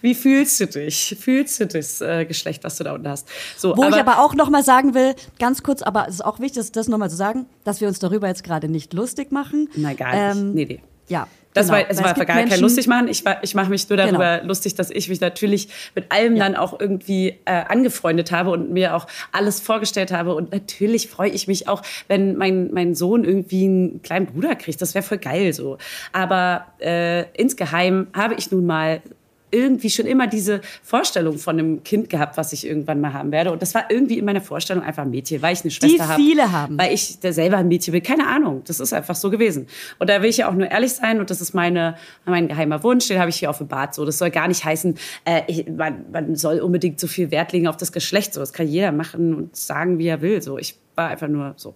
Wie 0.00 0.14
fühlst 0.14 0.60
du 0.60 0.66
dich? 0.66 1.16
Fühlst 1.20 1.60
du 1.60 1.66
das 1.66 2.00
äh, 2.00 2.24
Geschlecht, 2.24 2.64
was 2.64 2.76
du 2.76 2.84
da 2.84 2.94
unten 2.94 3.08
hast? 3.08 3.28
So, 3.56 3.76
Wo 3.76 3.84
aber, 3.84 3.96
ich 3.96 4.00
aber 4.00 4.18
auch 4.24 4.34
noch 4.34 4.50
mal 4.50 4.64
sagen 4.64 4.94
will, 4.94 5.14
ganz 5.38 5.62
kurz, 5.62 5.82
aber 5.82 6.06
es 6.08 6.14
ist 6.14 6.24
auch 6.24 6.40
wichtig, 6.40 6.72
das 6.72 6.88
noch 6.88 6.98
mal 6.98 7.10
zu 7.10 7.16
sagen, 7.16 7.46
dass 7.64 7.80
wir 7.80 7.88
uns 7.88 7.98
darüber 7.98 8.28
jetzt 8.28 8.44
gerade 8.44 8.68
nicht 8.68 8.92
lustig 8.92 9.32
machen. 9.32 9.68
Nein, 9.76 9.96
gar 9.96 10.10
nicht. 10.10 10.42
Ähm, 10.42 10.54
nee, 10.54 10.64
nee. 10.64 10.82
Ja, 11.08 11.26
das 11.52 11.66
genau. 11.66 11.78
war, 11.78 11.90
es 11.90 12.02
war 12.02 12.14
gar 12.14 12.24
kein 12.24 12.60
lustig 12.60 12.86
machen. 12.86 13.08
Ich, 13.08 13.24
ich 13.42 13.54
mache 13.54 13.70
mich 13.70 13.88
nur 13.88 13.96
darüber 13.96 14.38
genau. 14.38 14.48
lustig, 14.48 14.76
dass 14.76 14.90
ich 14.90 15.08
mich 15.08 15.20
natürlich 15.20 15.68
mit 15.94 16.12
allem 16.12 16.36
ja. 16.36 16.44
dann 16.44 16.54
auch 16.54 16.78
irgendwie 16.78 17.38
äh, 17.44 17.64
angefreundet 17.68 18.30
habe 18.30 18.50
und 18.50 18.70
mir 18.70 18.94
auch 18.94 19.06
alles 19.32 19.60
vorgestellt 19.60 20.12
habe. 20.12 20.34
Und 20.34 20.52
natürlich 20.52 21.08
freue 21.08 21.30
ich 21.30 21.48
mich 21.48 21.68
auch, 21.68 21.82
wenn 22.06 22.36
mein, 22.36 22.70
mein 22.72 22.94
Sohn 22.94 23.24
irgendwie 23.24 23.64
einen 23.64 24.02
kleinen 24.02 24.26
Bruder 24.26 24.54
kriegt. 24.54 24.80
Das 24.80 24.94
wäre 24.94 25.02
voll 25.02 25.18
geil 25.18 25.52
so. 25.52 25.78
Aber 26.12 26.66
äh, 26.78 27.22
insgeheim 27.32 28.08
habe 28.14 28.34
ich 28.34 28.52
nun 28.52 28.66
mal 28.66 29.02
irgendwie 29.50 29.90
schon 29.90 30.06
immer 30.06 30.26
diese 30.26 30.60
Vorstellung 30.82 31.38
von 31.38 31.58
einem 31.58 31.82
Kind 31.84 32.08
gehabt, 32.08 32.36
was 32.36 32.52
ich 32.52 32.66
irgendwann 32.66 33.00
mal 33.00 33.12
haben 33.12 33.32
werde. 33.32 33.52
Und 33.52 33.62
das 33.62 33.74
war 33.74 33.90
irgendwie 33.90 34.18
in 34.18 34.24
meiner 34.24 34.40
Vorstellung 34.40 34.82
einfach 34.82 35.02
ein 35.02 35.10
Mädchen, 35.10 35.42
weil 35.42 35.52
ich 35.52 35.62
eine 35.62 35.70
Schwester 35.70 36.08
habe. 36.08 36.22
Die 36.22 36.28
viele 36.28 36.52
haben. 36.52 36.78
Weil 36.78 36.92
ich 36.92 37.18
selber 37.20 37.58
ein 37.58 37.68
Mädchen 37.68 37.92
bin. 37.92 38.02
Keine 38.02 38.26
Ahnung. 38.26 38.62
Das 38.66 38.80
ist 38.80 38.92
einfach 38.92 39.14
so 39.14 39.30
gewesen. 39.30 39.66
Und 39.98 40.10
da 40.10 40.22
will 40.22 40.30
ich 40.30 40.38
ja 40.38 40.48
auch 40.48 40.54
nur 40.54 40.70
ehrlich 40.70 40.92
sein. 40.92 41.20
Und 41.20 41.30
das 41.30 41.40
ist 41.40 41.54
meine, 41.54 41.96
mein 42.24 42.48
geheimer 42.48 42.82
Wunsch. 42.82 43.08
Den 43.08 43.18
habe 43.18 43.30
ich 43.30 43.36
hier 43.36 43.50
offenbart. 43.50 43.94
So, 43.94 44.04
das 44.04 44.18
soll 44.18 44.30
gar 44.30 44.48
nicht 44.48 44.64
heißen, 44.64 44.96
äh, 45.24 45.42
ich, 45.46 45.68
man, 45.68 46.04
man 46.12 46.36
soll 46.36 46.60
unbedingt 46.60 47.00
so 47.00 47.06
viel 47.06 47.30
Wert 47.30 47.52
legen 47.52 47.66
auf 47.66 47.76
das 47.76 47.92
Geschlecht. 47.92 48.34
So, 48.34 48.40
das 48.40 48.52
kann 48.52 48.68
jeder 48.68 48.92
machen 48.92 49.34
und 49.34 49.56
sagen, 49.56 49.98
wie 49.98 50.06
er 50.06 50.20
will. 50.20 50.42
So, 50.42 50.58
ich 50.58 50.76
war 50.94 51.08
einfach 51.08 51.28
nur 51.28 51.54
so. 51.56 51.74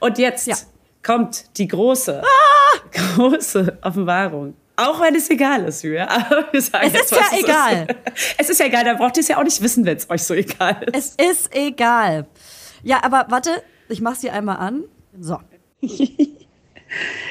Und 0.00 0.18
jetzt 0.18 0.46
ja. 0.46 0.56
kommt 1.02 1.58
die 1.58 1.68
große, 1.68 2.22
ah! 2.22 2.78
große 3.16 3.78
Offenbarung. 3.82 4.54
Auch 4.82 5.00
wenn 5.00 5.14
es 5.14 5.30
egal 5.30 5.64
ist, 5.64 5.82
Julia. 5.82 6.08
Aber 6.08 6.52
wir 6.52 6.62
sagen 6.62 6.90
es 6.92 7.02
ist 7.02 7.10
ja 7.12 7.18
es 7.30 7.42
egal. 7.42 7.86
Ist. 8.14 8.34
Es 8.38 8.50
ist 8.50 8.60
ja 8.60 8.66
egal, 8.66 8.84
da 8.84 8.94
braucht 8.94 9.16
ihr 9.16 9.20
es 9.20 9.28
ja 9.28 9.38
auch 9.38 9.44
nicht 9.44 9.62
wissen, 9.62 9.84
wenn 9.84 9.96
es 9.96 10.08
euch 10.10 10.22
so 10.22 10.34
egal 10.34 10.82
ist. 10.92 11.20
Es 11.20 11.30
ist 11.30 11.54
egal. 11.54 12.26
Ja, 12.82 13.02
aber 13.02 13.26
warte, 13.28 13.62
ich 13.88 14.00
mach's 14.00 14.20
dir 14.20 14.32
einmal 14.32 14.56
an. 14.56 14.84
So. 15.18 15.38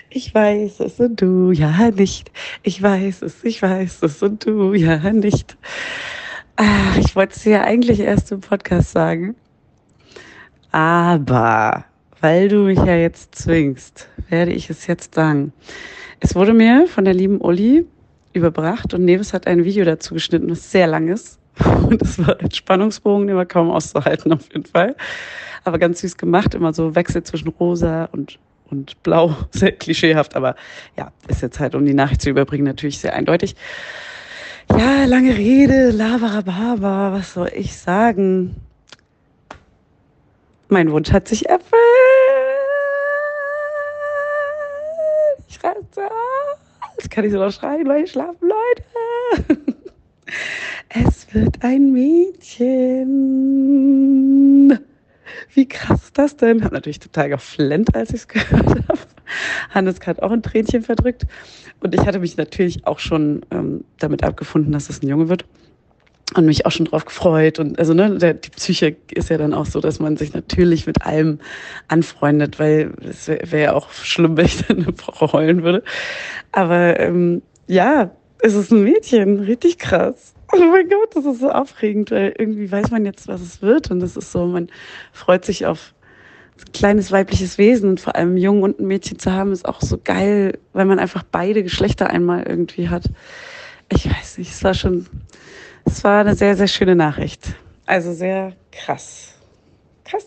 Ich 0.10 0.34
weiß 0.34 0.80
es 0.80 1.00
und 1.00 1.22
du 1.22 1.52
ja 1.52 1.92
nicht. 1.92 2.32
Ich 2.64 2.82
weiß 2.82 3.22
es, 3.22 3.44
ich 3.44 3.62
weiß 3.62 4.02
es 4.02 4.24
und 4.24 4.46
du 4.46 4.74
ja 4.74 4.98
nicht. 5.14 5.56
Ach, 6.56 6.98
ich 6.98 7.16
wollte 7.16 7.36
es 7.36 7.44
dir 7.44 7.64
eigentlich 7.64 8.00
erst 8.00 8.32
im 8.32 8.42
Podcast 8.42 8.92
sagen. 8.92 9.36
Aber 10.72 11.86
weil 12.22 12.50
du 12.50 12.64
mich 12.64 12.80
ja 12.80 12.96
jetzt 12.96 13.36
zwingst, 13.36 14.08
werde 14.30 14.52
ich 14.52 14.70
es 14.70 14.88
jetzt 14.88 15.16
sagen. 15.16 15.54
Es 16.24 16.36
wurde 16.36 16.54
mir 16.54 16.86
von 16.88 17.04
der 17.04 17.16
lieben 17.16 17.42
Uli 17.42 17.86
überbracht 18.34 18.94
und 18.94 19.04
Neves 19.04 19.34
hat 19.34 19.48
ein 19.48 19.66
Video 19.66 19.84
dazu 19.84 20.14
geschnitten, 20.14 20.50
das 20.50 20.72
sehr 20.72 20.86
lang 20.86 21.08
ist. 21.08 21.40
Und 21.90 22.02
das 22.02 22.18
war 22.26 22.40
ein 22.40 22.52
Spannungsbogen, 22.52 23.28
den 23.28 23.36
war 23.36 23.46
kaum 23.46 23.72
auszuhalten 23.72 24.32
auf 24.32 24.48
jeden 24.54 24.66
Fall. 24.66 24.96
Aber 25.66 25.80
ganz 25.80 26.00
süß 26.00 26.16
gemacht, 26.18 26.56
immer 26.56 26.74
so 26.74 26.96
Wechsel 26.96 27.24
zwischen 27.24 27.50
rosa 27.50 28.06
und, 28.14 28.40
und 28.70 29.02
blau. 29.04 29.36
Sehr 29.52 29.74
klischeehaft, 29.74 30.36
aber 30.36 30.56
ja, 30.96 31.12
ist 31.28 31.42
jetzt 31.42 31.60
halt, 31.60 31.76
um 31.76 31.86
die 31.86 31.94
Nachricht 31.94 32.22
zu 32.22 32.30
überbringen, 32.30 32.64
natürlich 32.64 33.00
sehr 33.00 33.14
eindeutig. 33.14 33.56
Ja, 34.70 35.04
lange 35.06 35.36
Rede, 35.36 35.92
Labarababa, 35.92 37.12
was 37.12 37.34
soll 37.34 37.52
ich 37.54 37.76
sagen? 37.76 38.56
Mein 40.70 40.90
Wunsch 40.92 41.12
hat 41.12 41.28
sich 41.28 41.50
erfüllt. 41.50 42.11
Ich 45.92 45.98
raste 45.98 46.16
Jetzt 46.98 47.12
kann 47.12 47.26
ich 47.26 47.32
sogar 47.32 47.52
schreien, 47.52 47.88
weil 47.88 48.04
ich 48.04 48.12
schlafen, 48.12 48.48
Leute. 48.48 48.84
Es 50.90 51.34
wird 51.34 51.64
ein 51.64 51.92
Mädchen. 51.92 53.10
Wie 55.54 55.68
krass 55.68 56.04
ist 56.04 56.18
das 56.18 56.38
denn? 56.38 56.64
Hab 56.64 56.72
natürlich 56.72 57.00
total 57.00 57.30
geflennt, 57.30 57.94
als 57.96 58.10
ich 58.12 58.22
es 58.22 58.28
gehört 58.28 58.88
habe. 58.88 59.00
Hannes 59.72 60.00
hat 60.06 60.22
auch 60.22 60.32
ein 60.32 60.44
Tränchen 60.44 60.84
verdrückt. 60.84 61.26
Und 61.82 61.94
ich 61.96 62.02
hatte 62.02 62.20
mich 62.20 62.38
natürlich 62.38 62.86
auch 62.88 63.00
schon 63.00 63.42
ähm, 63.52 63.84
damit 64.00 64.24
abgefunden, 64.24 64.72
dass 64.72 64.90
es 64.90 65.02
ein 65.02 65.08
Junge 65.08 65.28
wird 65.30 65.46
und 66.36 66.46
mich 66.46 66.66
auch 66.66 66.72
schon 66.72 66.86
drauf 66.86 67.06
gefreut. 67.06 67.60
Und 67.60 67.78
also 67.80 67.94
ne, 67.94 68.18
der, 68.18 68.34
die 68.34 68.50
Psyche 68.50 68.96
ist 69.12 69.30
ja 69.30 69.38
dann 69.38 69.54
auch 69.54 69.66
so, 69.66 69.82
dass 69.82 70.00
man 70.00 70.18
sich 70.18 70.34
natürlich 70.34 70.88
mit 70.88 71.06
allem 71.06 71.40
anfreundet, 71.88 72.60
weil 72.60 72.94
es 73.08 73.28
wäre 73.28 73.52
wär 73.52 73.60
ja 73.60 73.74
auch 73.74 73.92
schlimm, 73.92 74.38
wenn 74.38 74.46
ich 74.46 74.66
dann 74.66 74.84
eine 74.84 74.94
Frau 74.94 75.32
heulen 75.34 75.64
würde. 75.64 75.84
Aber 76.52 77.00
ähm, 77.00 77.42
ja, 77.68 78.12
es 78.40 78.54
ist 78.56 78.72
ein 78.72 78.84
Mädchen, 78.84 79.40
richtig 79.42 79.78
krass. 79.78 80.34
Oh 80.54 80.60
mein 80.60 80.90
Gott, 80.90 81.16
das 81.16 81.26
ist 81.26 81.40
so 81.40 81.50
aufregend, 81.50 82.12
weil 82.12 82.34
irgendwie 82.38 82.72
weiß 82.72 82.92
man 82.92 83.06
jetzt, 83.06 83.28
was 83.28 83.42
es 83.42 83.62
wird. 83.62 83.92
Und 83.92 84.00
das 84.00 84.18
ist 84.18 84.32
so, 84.32 84.46
man 84.46 84.70
freut 85.14 85.46
sich 85.46 85.66
auf 85.66 85.94
ein 86.60 86.72
kleines 86.74 87.12
weibliches 87.12 87.58
Wesen 87.58 87.90
und 87.90 88.00
vor 88.00 88.16
allem 88.16 88.38
Jungen 88.38 88.64
und 88.64 88.80
ein 88.80 88.88
Mädchen 88.88 89.20
zu 89.20 89.32
haben, 89.32 89.52
ist 89.52 89.68
auch 89.68 89.82
so 89.82 89.98
geil, 90.04 90.60
weil 90.74 90.86
man 90.86 91.00
einfach 91.00 91.24
beide 91.24 91.64
Geschlechter 91.64 92.10
einmal 92.10 92.44
irgendwie 92.44 92.90
hat. 92.90 93.04
Ich 93.90 94.10
weiß 94.10 94.38
nicht, 94.38 94.52
es 94.52 94.64
war 94.64 94.74
schon, 94.74 95.08
es 95.86 96.04
war 96.04 96.22
eine 96.22 96.36
sehr, 96.36 96.56
sehr 96.56 96.68
schöne 96.68 96.96
Nachricht. 96.96 97.56
Also 97.86 98.14
sehr 98.14 98.54
krass. 98.72 99.34
Krass. 100.06 100.26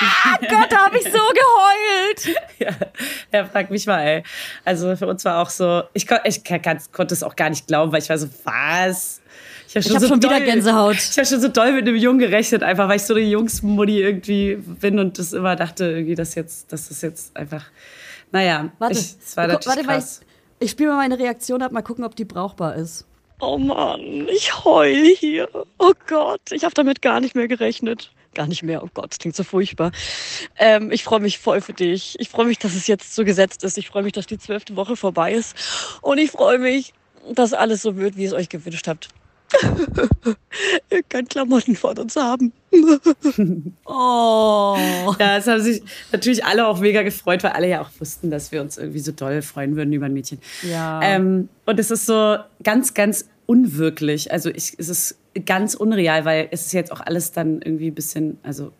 Ah, 0.00 0.38
Gott, 0.40 0.70
da 0.70 0.86
habe 0.86 0.98
ich 0.98 1.04
so 1.04 1.10
geheult. 1.10 2.36
ja, 2.58 2.70
er 3.30 3.46
fragt 3.46 3.70
mich 3.70 3.86
mal, 3.86 4.00
ey. 4.00 4.22
Also 4.64 4.96
für 4.96 5.06
uns 5.06 5.24
war 5.24 5.42
auch 5.42 5.50
so, 5.50 5.82
ich, 5.92 6.08
ich 6.24 6.44
konnte 6.92 7.14
es 7.14 7.22
auch 7.22 7.36
gar 7.36 7.50
nicht 7.50 7.66
glauben, 7.66 7.92
weil 7.92 8.00
ich 8.00 8.08
war 8.08 8.16
so, 8.16 8.28
was? 8.44 9.20
Ich 9.68 9.76
habe 9.76 9.84
schon, 9.84 9.94
hab 9.94 10.02
so 10.02 10.08
schon 10.08 10.22
wieder 10.22 10.40
Gänsehaut. 10.40 10.96
Ich 10.96 11.16
habe 11.16 11.26
schon 11.26 11.40
so 11.40 11.48
doll 11.48 11.72
mit 11.72 11.86
einem 11.86 11.96
Jungen 11.96 12.18
gerechnet, 12.18 12.62
einfach 12.62 12.88
weil 12.88 12.96
ich 12.96 13.04
so 13.04 13.14
eine 13.14 13.24
Jungsmuddy 13.24 14.02
irgendwie 14.02 14.56
bin 14.56 14.98
und 14.98 15.18
das 15.18 15.32
immer 15.32 15.54
dachte, 15.54 15.84
irgendwie, 15.84 16.14
dass 16.14 16.34
jetzt, 16.34 16.72
dass 16.72 16.88
das 16.88 17.02
jetzt 17.02 17.36
einfach, 17.36 17.64
naja, 18.32 18.72
warte, 18.78 18.98
ich, 18.98 19.14
war 19.36 19.46
natürlich 19.46 19.66
warte, 19.66 19.84
krass. 19.84 20.20
Ich, 20.58 20.64
ich 20.64 20.70
spiele 20.72 20.90
mal 20.90 20.96
meine 20.96 21.18
Reaktion 21.18 21.62
ab, 21.62 21.72
mal 21.72 21.82
gucken, 21.82 22.04
ob 22.04 22.16
die 22.16 22.24
brauchbar 22.24 22.74
ist. 22.74 23.06
Oh 23.40 23.56
Mann, 23.56 24.28
ich 24.28 24.64
heul 24.64 25.14
hier. 25.16 25.48
Oh 25.78 25.92
Gott, 26.06 26.52
ich 26.52 26.64
habe 26.64 26.74
damit 26.74 27.00
gar 27.00 27.20
nicht 27.20 27.34
mehr 27.34 27.48
gerechnet. 27.48 28.12
Gar 28.34 28.46
nicht 28.46 28.62
mehr, 28.62 28.84
oh 28.84 28.88
Gott, 28.92 29.10
das 29.10 29.18
klingt 29.18 29.34
so 29.34 29.42
furchtbar. 29.42 29.92
Ähm, 30.56 30.92
ich 30.92 31.02
freue 31.02 31.20
mich 31.20 31.38
voll 31.38 31.60
für 31.60 31.72
dich. 31.72 32.16
Ich 32.20 32.28
freue 32.28 32.46
mich, 32.46 32.58
dass 32.58 32.74
es 32.74 32.86
jetzt 32.86 33.14
so 33.14 33.24
gesetzt 33.24 33.64
ist. 33.64 33.78
Ich 33.78 33.88
freue 33.88 34.02
mich, 34.02 34.12
dass 34.12 34.26
die 34.26 34.38
zwölfte 34.38 34.76
Woche 34.76 34.94
vorbei 34.94 35.32
ist. 35.32 35.56
Und 36.02 36.18
ich 36.18 36.30
freue 36.30 36.58
mich, 36.58 36.92
dass 37.34 37.52
alles 37.52 37.82
so 37.82 37.96
wird, 37.96 38.16
wie 38.16 38.26
es 38.26 38.32
euch 38.32 38.48
gewünscht 38.48 38.86
habt. 38.86 39.08
Ihr 40.90 41.02
könnt 41.08 41.30
Klamotten 41.30 41.74
von 41.74 41.98
uns 41.98 42.14
haben. 42.16 42.52
oh. 43.84 44.76
Ja, 45.18 45.38
es 45.38 45.46
haben 45.46 45.60
sich 45.60 45.82
natürlich 46.12 46.44
alle 46.44 46.66
auch 46.66 46.78
mega 46.78 47.02
gefreut, 47.02 47.42
weil 47.42 47.52
alle 47.52 47.68
ja 47.68 47.80
auch 47.80 47.90
wussten, 47.98 48.30
dass 48.30 48.52
wir 48.52 48.60
uns 48.60 48.78
irgendwie 48.78 49.00
so 49.00 49.12
doll 49.12 49.42
freuen 49.42 49.76
würden 49.76 49.92
über 49.92 50.06
ein 50.06 50.12
Mädchen. 50.12 50.38
Ja. 50.62 51.00
Ähm, 51.02 51.48
und 51.66 51.80
es 51.80 51.90
ist 51.90 52.06
so 52.06 52.36
ganz, 52.62 52.94
ganz 52.94 53.28
unwirklich. 53.50 54.30
Also 54.30 54.48
ich, 54.48 54.76
es 54.78 54.88
ist 54.88 55.18
ganz 55.44 55.74
unreal, 55.74 56.24
weil 56.24 56.46
es 56.52 56.66
ist 56.66 56.72
jetzt 56.72 56.92
auch 56.92 57.00
alles 57.00 57.32
dann 57.32 57.60
irgendwie 57.60 57.88
ein 57.88 57.94
bisschen, 57.96 58.38
also 58.44 58.70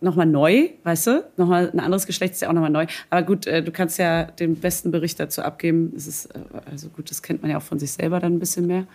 nochmal 0.00 0.24
neu, 0.24 0.70
weißt 0.84 1.06
du? 1.08 1.24
Nochmal 1.36 1.70
ein 1.70 1.78
anderes 1.78 2.06
Geschlecht 2.06 2.32
ist 2.32 2.40
ja 2.40 2.48
auch 2.48 2.54
nochmal 2.54 2.70
neu. 2.70 2.86
Aber 3.10 3.22
gut, 3.22 3.46
äh, 3.46 3.62
du 3.62 3.70
kannst 3.70 3.98
ja 3.98 4.24
den 4.24 4.56
besten 4.56 4.90
Bericht 4.92 5.20
dazu 5.20 5.42
abgeben. 5.42 5.92
Es 5.94 6.06
ist, 6.06 6.26
äh, 6.34 6.38
also 6.70 6.88
gut, 6.88 7.10
das 7.10 7.20
kennt 7.20 7.42
man 7.42 7.50
ja 7.50 7.58
auch 7.58 7.62
von 7.62 7.78
sich 7.78 7.92
selber 7.92 8.18
dann 8.18 8.32
ein 8.32 8.38
bisschen 8.38 8.66
mehr. 8.66 8.86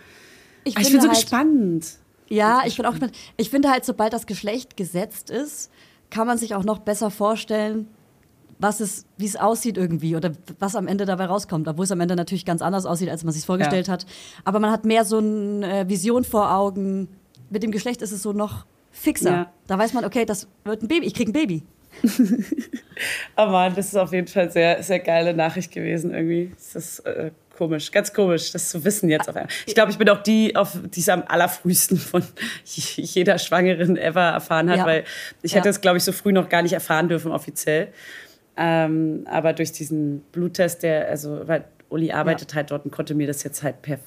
Ich, 0.64 0.76
ich 0.76 0.90
bin 0.90 1.00
so 1.00 1.06
halt, 1.06 1.20
gespannt. 1.20 1.98
Ja, 2.28 2.62
ich 2.66 2.76
bin 2.76 2.86
auch 2.86 2.92
gespannt. 2.92 3.14
Ich 3.36 3.50
finde 3.50 3.70
halt, 3.70 3.84
sobald 3.84 4.12
das 4.12 4.26
Geschlecht 4.26 4.76
gesetzt 4.76 5.30
ist, 5.30 5.70
kann 6.10 6.26
man 6.26 6.38
sich 6.38 6.56
auch 6.56 6.64
noch 6.64 6.80
besser 6.80 7.12
vorstellen, 7.12 7.86
was 8.58 8.80
es, 8.80 9.06
wie 9.16 9.26
es 9.26 9.36
aussieht 9.36 9.76
irgendwie 9.76 10.16
oder 10.16 10.32
was 10.58 10.76
am 10.76 10.86
Ende 10.86 11.04
dabei 11.04 11.26
rauskommt. 11.26 11.68
Obwohl 11.68 11.84
es 11.84 11.92
am 11.92 12.00
Ende 12.00 12.16
natürlich 12.16 12.44
ganz 12.44 12.62
anders 12.62 12.86
aussieht, 12.86 13.08
als 13.08 13.24
man 13.24 13.32
sich 13.32 13.44
vorgestellt 13.44 13.88
ja. 13.88 13.94
hat. 13.94 14.06
Aber 14.44 14.58
man 14.58 14.70
hat 14.70 14.84
mehr 14.84 15.04
so 15.04 15.18
eine 15.18 15.80
äh, 15.80 15.88
Vision 15.88 16.24
vor 16.24 16.52
Augen. 16.52 17.08
Mit 17.50 17.62
dem 17.62 17.70
Geschlecht 17.70 18.02
ist 18.02 18.12
es 18.12 18.22
so 18.22 18.32
noch 18.32 18.66
fixer. 18.90 19.30
Ja. 19.30 19.52
Da 19.66 19.78
weiß 19.78 19.92
man, 19.92 20.04
okay, 20.04 20.24
das 20.24 20.48
wird 20.64 20.82
ein 20.82 20.88
Baby, 20.88 21.06
ich 21.06 21.14
krieg 21.14 21.28
ein 21.28 21.32
Baby. 21.32 21.62
oh 23.36 23.46
Mann, 23.46 23.74
das 23.74 23.86
ist 23.86 23.96
auf 23.96 24.12
jeden 24.12 24.26
Fall 24.26 24.50
sehr, 24.50 24.82
sehr 24.82 24.98
geile 24.98 25.34
Nachricht 25.34 25.72
gewesen 25.72 26.12
irgendwie. 26.12 26.52
Das 26.56 26.74
ist 26.74 27.00
äh, 27.00 27.30
komisch, 27.56 27.90
ganz 27.90 28.12
komisch, 28.12 28.52
das 28.52 28.68
zu 28.70 28.84
wissen 28.84 29.08
jetzt 29.08 29.28
auf 29.28 29.36
einmal. 29.36 29.52
Ich 29.66 29.74
glaube, 29.74 29.90
ich 29.90 29.98
bin 29.98 30.08
auch 30.08 30.22
die, 30.22 30.56
auf 30.56 30.76
die 30.84 31.00
es 31.00 31.08
am 31.08 31.22
allerfrühesten 31.26 31.96
von 31.96 32.22
jeder 32.64 33.38
Schwangeren 33.38 33.96
ever 33.96 34.22
erfahren 34.30 34.70
hat, 34.70 34.78
Ja. 34.78 34.86
weil 34.86 35.04
ich 35.42 35.54
hätte 35.54 35.68
es, 35.68 35.80
glaube 35.80 35.98
ich, 35.98 36.04
so 36.04 36.12
früh 36.12 36.32
noch 36.32 36.48
gar 36.48 36.62
nicht 36.62 36.72
erfahren 36.72 37.08
dürfen 37.08 37.32
offiziell. 37.32 37.88
Ähm, 38.56 39.26
aber 39.30 39.52
durch 39.52 39.72
diesen 39.72 40.20
Bluttest, 40.32 40.82
der, 40.82 41.08
also, 41.08 41.46
weil 41.46 41.64
Uli 41.88 42.12
arbeitet 42.12 42.54
halt 42.54 42.70
dort 42.70 42.84
und 42.84 42.90
konnte 42.90 43.14
mir 43.14 43.26
das 43.26 43.42
jetzt 43.42 43.62
halt 43.62 43.82
per, 43.82 43.98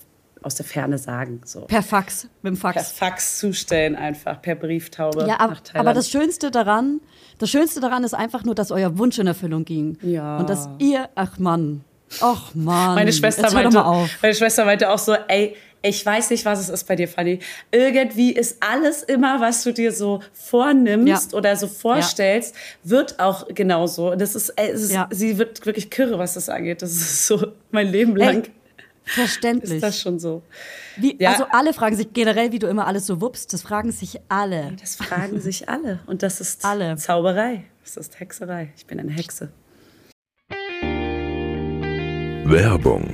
aus 0.41 0.56
der 0.56 0.66
Ferne 0.66 0.98
sagen. 0.98 1.41
So. 1.45 1.62
Per 1.62 1.84
Fax, 1.84 2.28
mit 2.41 2.54
dem 2.56 2.60
Per 2.60 2.74
Fax. 2.74 2.91
Fax 2.91 3.39
zustellen 3.39 3.95
einfach, 3.95 4.41
per 4.41 4.56
Brieftaube 4.56 5.26
Ja, 5.28 5.36
ab, 5.36 5.58
aber 5.74 5.93
das 5.93 6.10
Schönste 6.10 6.52
daran, 6.52 7.02
das 7.39 7.50
Schönste 7.50 7.80
daran 7.80 8.04
ist 8.04 8.14
einfach 8.14 8.43
nur, 8.43 8.56
dass 8.56 8.72
euer 8.72 8.98
Wunsch 8.98 9.20
in 9.20 9.28
Erfüllung 9.28 9.66
ging. 9.66 9.98
Ja. 10.02 10.38
Und 10.38 10.50
dass 10.50 10.70
ihr, 10.80 11.10
ach 11.16 11.39
Mann, 11.39 11.84
ach 12.22 12.56
Mann. 12.56 12.95
Meine 12.95 13.14
Schwester, 13.14 13.52
meinte, 13.52 13.84
meine 14.22 14.34
Schwester 14.34 14.66
meinte 14.66 14.89
auch 14.89 15.00
so, 15.00 15.14
ey, 15.28 15.56
ich 15.82 16.05
weiß 16.05 16.32
nicht, 16.32 16.43
was 16.45 16.59
es 16.59 16.69
ist 16.69 16.88
bei 16.88 16.95
dir, 16.95 17.07
Fanny. 17.07 17.39
Irgendwie 17.71 18.32
ist 18.34 18.57
alles 18.61 19.03
immer, 19.03 19.39
was 19.39 19.63
du 19.63 19.71
dir 19.71 19.91
so 19.91 20.21
vornimmst 20.34 21.32
Ja. 21.32 21.38
oder 21.38 21.55
so 21.55 21.67
vorstellst, 21.67 22.55
wird 22.84 23.19
auch 23.19 23.47
genauso. 23.49 24.15
Das 24.15 24.36
ist, 24.36 24.49
ey, 24.57 24.69
es 24.71 24.82
ist 24.82 24.91
Ja. 24.93 25.07
sie 25.11 25.38
wird 25.38 25.65
wirklich 25.65 25.89
kirre, 25.89 26.17
was 26.19 26.34
das 26.34 26.49
angeht. 26.49 26.82
Das 26.82 26.91
ist 26.91 27.28
so 27.28 27.47
mein 27.71 27.88
Leben 27.88 28.17
Ey, 28.17 28.25
lang 28.25 28.43
Verständlich. 29.05 29.75
ist 29.75 29.84
das 29.84 29.99
schon 30.01 30.19
so. 30.19 30.41
Wie, 30.97 31.15
Ja. 31.19 31.32
Also 31.32 31.45
alle 31.51 31.71
fragen 31.73 31.95
sich 31.95 32.11
generell, 32.11 32.51
wie 32.51 32.59
du 32.59 32.67
immer 32.67 32.88
alles 32.88 33.05
so 33.05 33.21
wuppst, 33.21 33.53
das 33.53 33.61
fragen 33.61 33.91
sich 33.91 34.19
alle. 34.28 34.73
Das 34.82 34.95
fragen 34.95 35.39
sich 35.39 35.69
alle. 35.69 35.99
Und 36.07 36.23
das 36.23 36.41
ist 36.41 36.65
Alle. 36.65 36.97
Zauberei. 36.97 37.63
Das 37.86 37.95
ist 37.95 38.19
Hexerei. 38.19 38.73
Ich 38.75 38.86
bin 38.86 38.99
eine 38.99 39.11
Hexe. 39.13 39.49
Werbung, 42.49 43.13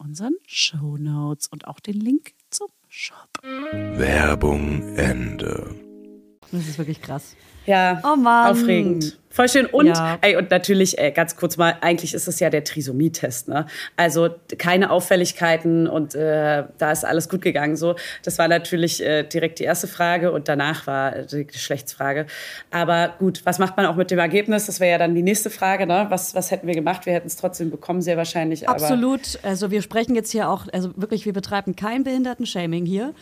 unseren 0.00 0.34
Show 0.46 0.96
Notes 0.96 1.46
und 1.48 1.66
auch 1.68 1.78
den 1.80 2.00
Link 2.00 2.32
zum 2.50 2.68
Shop. 2.88 3.28
Werbung 3.42 4.96
Ende. 4.96 5.74
Das 6.50 6.66
ist 6.66 6.78
wirklich 6.78 7.00
krass. 7.00 7.36
Ja, 7.66 8.00
Oh 8.02 8.16
Mann. 8.16 8.50
aufregend. 8.50 9.19
Voll 9.32 9.48
schön. 9.48 9.66
Und, 9.66 9.86
Ja. 9.86 10.18
ey, 10.22 10.34
und 10.36 10.50
natürlich, 10.50 10.98
ey, 10.98 11.12
ganz 11.12 11.36
kurz 11.36 11.56
mal, 11.56 11.76
eigentlich 11.82 12.14
ist 12.14 12.26
es 12.26 12.40
ja 12.40 12.50
der 12.50 12.64
Trisomie-Test. 12.64 13.46
Ne? 13.48 13.66
Also 13.96 14.30
keine 14.58 14.90
Auffälligkeiten 14.90 15.86
und 15.86 16.16
äh, 16.16 16.64
da 16.78 16.90
ist 16.90 17.04
alles 17.04 17.28
gut 17.28 17.40
gegangen. 17.42 17.76
So, 17.76 17.94
Das 18.24 18.38
war 18.38 18.48
natürlich 18.48 19.00
äh, 19.04 19.22
direkt 19.22 19.60
die 19.60 19.64
erste 19.64 19.86
Frage 19.86 20.32
und 20.32 20.48
danach 20.48 20.86
war 20.88 21.14
äh, 21.14 21.26
die 21.26 21.46
Geschlechtsfrage. 21.46 22.26
Aber 22.72 23.14
gut, 23.20 23.42
was 23.44 23.60
macht 23.60 23.76
man 23.76 23.86
auch 23.86 23.94
mit 23.94 24.10
dem 24.10 24.18
Ergebnis? 24.18 24.66
Das 24.66 24.80
wäre 24.80 24.90
ja 24.90 24.98
dann 24.98 25.14
die 25.14 25.22
nächste 25.22 25.48
Frage. 25.50 25.86
Ne? 25.86 26.06
Was, 26.08 26.34
was 26.34 26.50
hätten 26.50 26.66
wir 26.66 26.74
gemacht? 26.74 27.06
Wir 27.06 27.12
hätten 27.12 27.28
es 27.28 27.36
trotzdem 27.36 27.70
bekommen, 27.70 28.02
sehr 28.02 28.16
wahrscheinlich. 28.16 28.68
Absolut. 28.68 29.38
Also 29.44 29.70
wir 29.70 29.82
sprechen 29.82 30.16
jetzt 30.16 30.32
hier 30.32 30.48
auch, 30.50 30.66
also 30.72 30.90
wirklich, 30.96 31.24
wir 31.24 31.32
betreiben 31.32 31.76
kein 31.76 32.02
Behinderten-Shaming 32.02 32.84
hier 32.84 33.14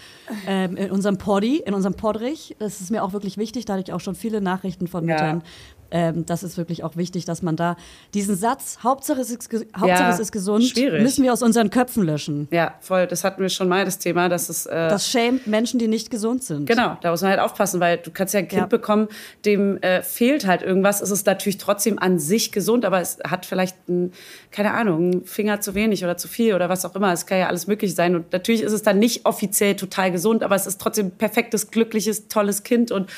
ähm, 0.47 0.77
in 0.79 0.91
unserem 0.91 1.19
Poddy, 1.19 1.59
in 1.67 1.75
unserem 1.75 1.95
Podrich. 1.97 2.57
Das 2.59 2.81
ist 2.81 2.91
mir 2.91 3.03
auch 3.05 3.13
wirklich 3.13 3.37
wichtig. 3.37 3.67
Da 3.67 3.75
hatte 3.75 3.85
ich 3.89 3.93
auch 3.93 4.01
schon 4.01 4.15
viele 4.15 4.41
Nachrichten 4.41 4.87
von 4.87 5.07
Ja. 5.07 5.15
Müttern. 5.15 5.43
Ähm, 5.91 6.26
das 6.26 6.43
ist 6.43 6.59
wirklich 6.59 6.84
auch 6.84 6.97
wichtig, 6.97 7.24
dass 7.24 7.41
man 7.43 7.57
da 7.57 7.76
diesen 8.14 8.36
Satz, 8.36 8.78
Hauptsache 8.82 9.20
es 9.20 9.30
ist, 9.30 9.49
Hauptsache 9.74 9.89
Ja, 9.89 10.11
es 10.11 10.18
ist 10.18 10.32
gesund, 10.32 10.64
schwierig. 10.64 11.03
müssen 11.03 11.24
wir 11.24 11.32
aus 11.32 11.43
unseren 11.43 11.70
Köpfen 11.70 12.03
löschen. 12.05 12.47
Ja, 12.51 12.74
voll. 12.80 13.07
Das 13.07 13.24
hatten 13.24 13.41
wir 13.41 13.49
schon 13.49 13.68
mal, 13.68 13.84
das 13.84 13.99
Thema, 13.99 14.28
dass 14.28 14.49
es. 14.51 14.66
Äh, 14.66 14.89
Das 14.89 15.09
schämt 15.09 15.47
Menschen, 15.47 15.78
die 15.78 15.89
nicht 15.89 16.11
gesund 16.11 16.43
sind. 16.45 16.66
Genau, 16.66 16.97
da 17.01 17.11
muss 17.11 17.22
man 17.22 17.30
halt 17.30 17.41
aufpassen, 17.41 17.80
weil 17.80 17.97
du 17.99 18.11
kannst 18.11 18.34
ja 18.34 18.41
ein 18.41 18.49
Kind 18.49 18.61
Ja. 18.61 18.66
bekommen, 18.66 19.09
dem 19.45 19.78
äh, 19.82 20.03
fehlt 20.03 20.47
halt 20.47 20.62
irgendwas. 20.62 21.01
Es 21.01 21.11
ist 21.11 21.26
natürlich 21.26 21.59
trotzdem 21.59 21.99
an 21.99 22.18
sich 22.18 22.53
gesund, 22.53 22.84
aber 22.84 23.01
es 23.01 23.18
hat 23.26 23.47
vielleicht, 23.47 23.89
ein, 23.89 24.12
keine 24.51 24.72
Ahnung, 24.74 25.12
einen 25.12 25.24
Finger 25.24 25.61
zu 25.61 25.74
wenig 25.74 26.05
oder 26.05 26.16
zu 26.16 26.28
viel 26.28 26.55
oder 26.55 26.68
was 26.68 26.84
auch 26.84 26.95
immer. 26.97 27.12
Es 27.12 27.24
kann 27.26 27.39
ja 27.39 27.47
alles 27.49 27.66
möglich 27.66 27.95
sein. 27.95 28.14
Und 28.14 28.32
natürlich 28.32 28.62
ist 28.62 28.72
es 28.72 28.82
dann 28.82 28.99
nicht 28.99 29.24
offiziell 29.24 29.74
total 29.76 30.12
gesund, 30.12 30.43
aber 30.43 30.55
es 30.55 30.66
ist 30.66 30.80
trotzdem 30.80 31.07
ein 31.07 31.11
perfektes, 31.12 31.70
glückliches, 31.70 32.28
tolles 32.28 32.62
Kind. 32.62 32.91
Und 32.93 33.09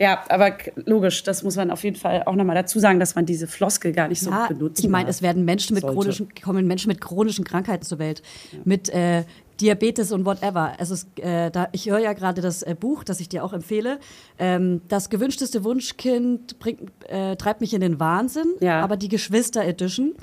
ja, 0.00 0.24
aber 0.28 0.56
logisch, 0.74 1.22
das 1.22 1.42
muss 1.44 1.54
man 1.56 1.70
auf 1.70 1.84
jeden 1.84 1.96
Fall 1.96 2.22
auch 2.24 2.34
nochmal 2.34 2.56
dazu 2.56 2.78
sagen, 2.80 2.98
dass 2.98 3.14
man 3.14 3.26
diese 3.26 3.46
Floskel 3.46 3.92
gar 3.92 4.08
nicht 4.08 4.20
so 4.22 4.30
Ja, 4.30 4.46
benutzt. 4.48 4.82
ich 4.82 4.88
meine, 4.88 5.08
es 5.10 5.20
werden 5.22 5.44
Menschen 5.44 5.74
mit 5.74 5.82
sollte. 5.82 5.94
chronischen, 5.94 6.28
kommen 6.42 6.66
Menschen 6.66 6.88
mit 6.88 7.00
chronischen 7.00 7.44
Krankheiten 7.44 7.84
zur 7.84 7.98
Welt, 7.98 8.22
mit 8.64 8.88
äh, 8.88 9.24
Diabetes 9.60 10.10
und 10.10 10.24
whatever. 10.24 10.72
Also 10.78 10.94
es, 10.94 11.06
äh, 11.16 11.50
da, 11.50 11.68
ich 11.72 11.90
höre 11.90 11.98
ja 11.98 12.14
gerade 12.14 12.40
das 12.40 12.62
äh, 12.62 12.74
Buch, 12.78 13.04
das 13.04 13.20
ich 13.20 13.28
dir 13.28 13.44
auch 13.44 13.52
empfehle. 13.52 13.98
Ähm, 14.38 14.80
das 14.88 15.10
gewünschteste 15.10 15.64
Wunschkind 15.64 16.58
bringt, 16.58 16.90
äh, 17.08 17.36
treibt 17.36 17.60
mich 17.60 17.74
in 17.74 17.82
den 17.82 18.00
Wahnsinn, 18.00 18.46
Ja. 18.60 18.80
aber 18.82 18.96
die 18.96 19.08
Geschwister 19.10 19.62
Edition. 19.64 20.14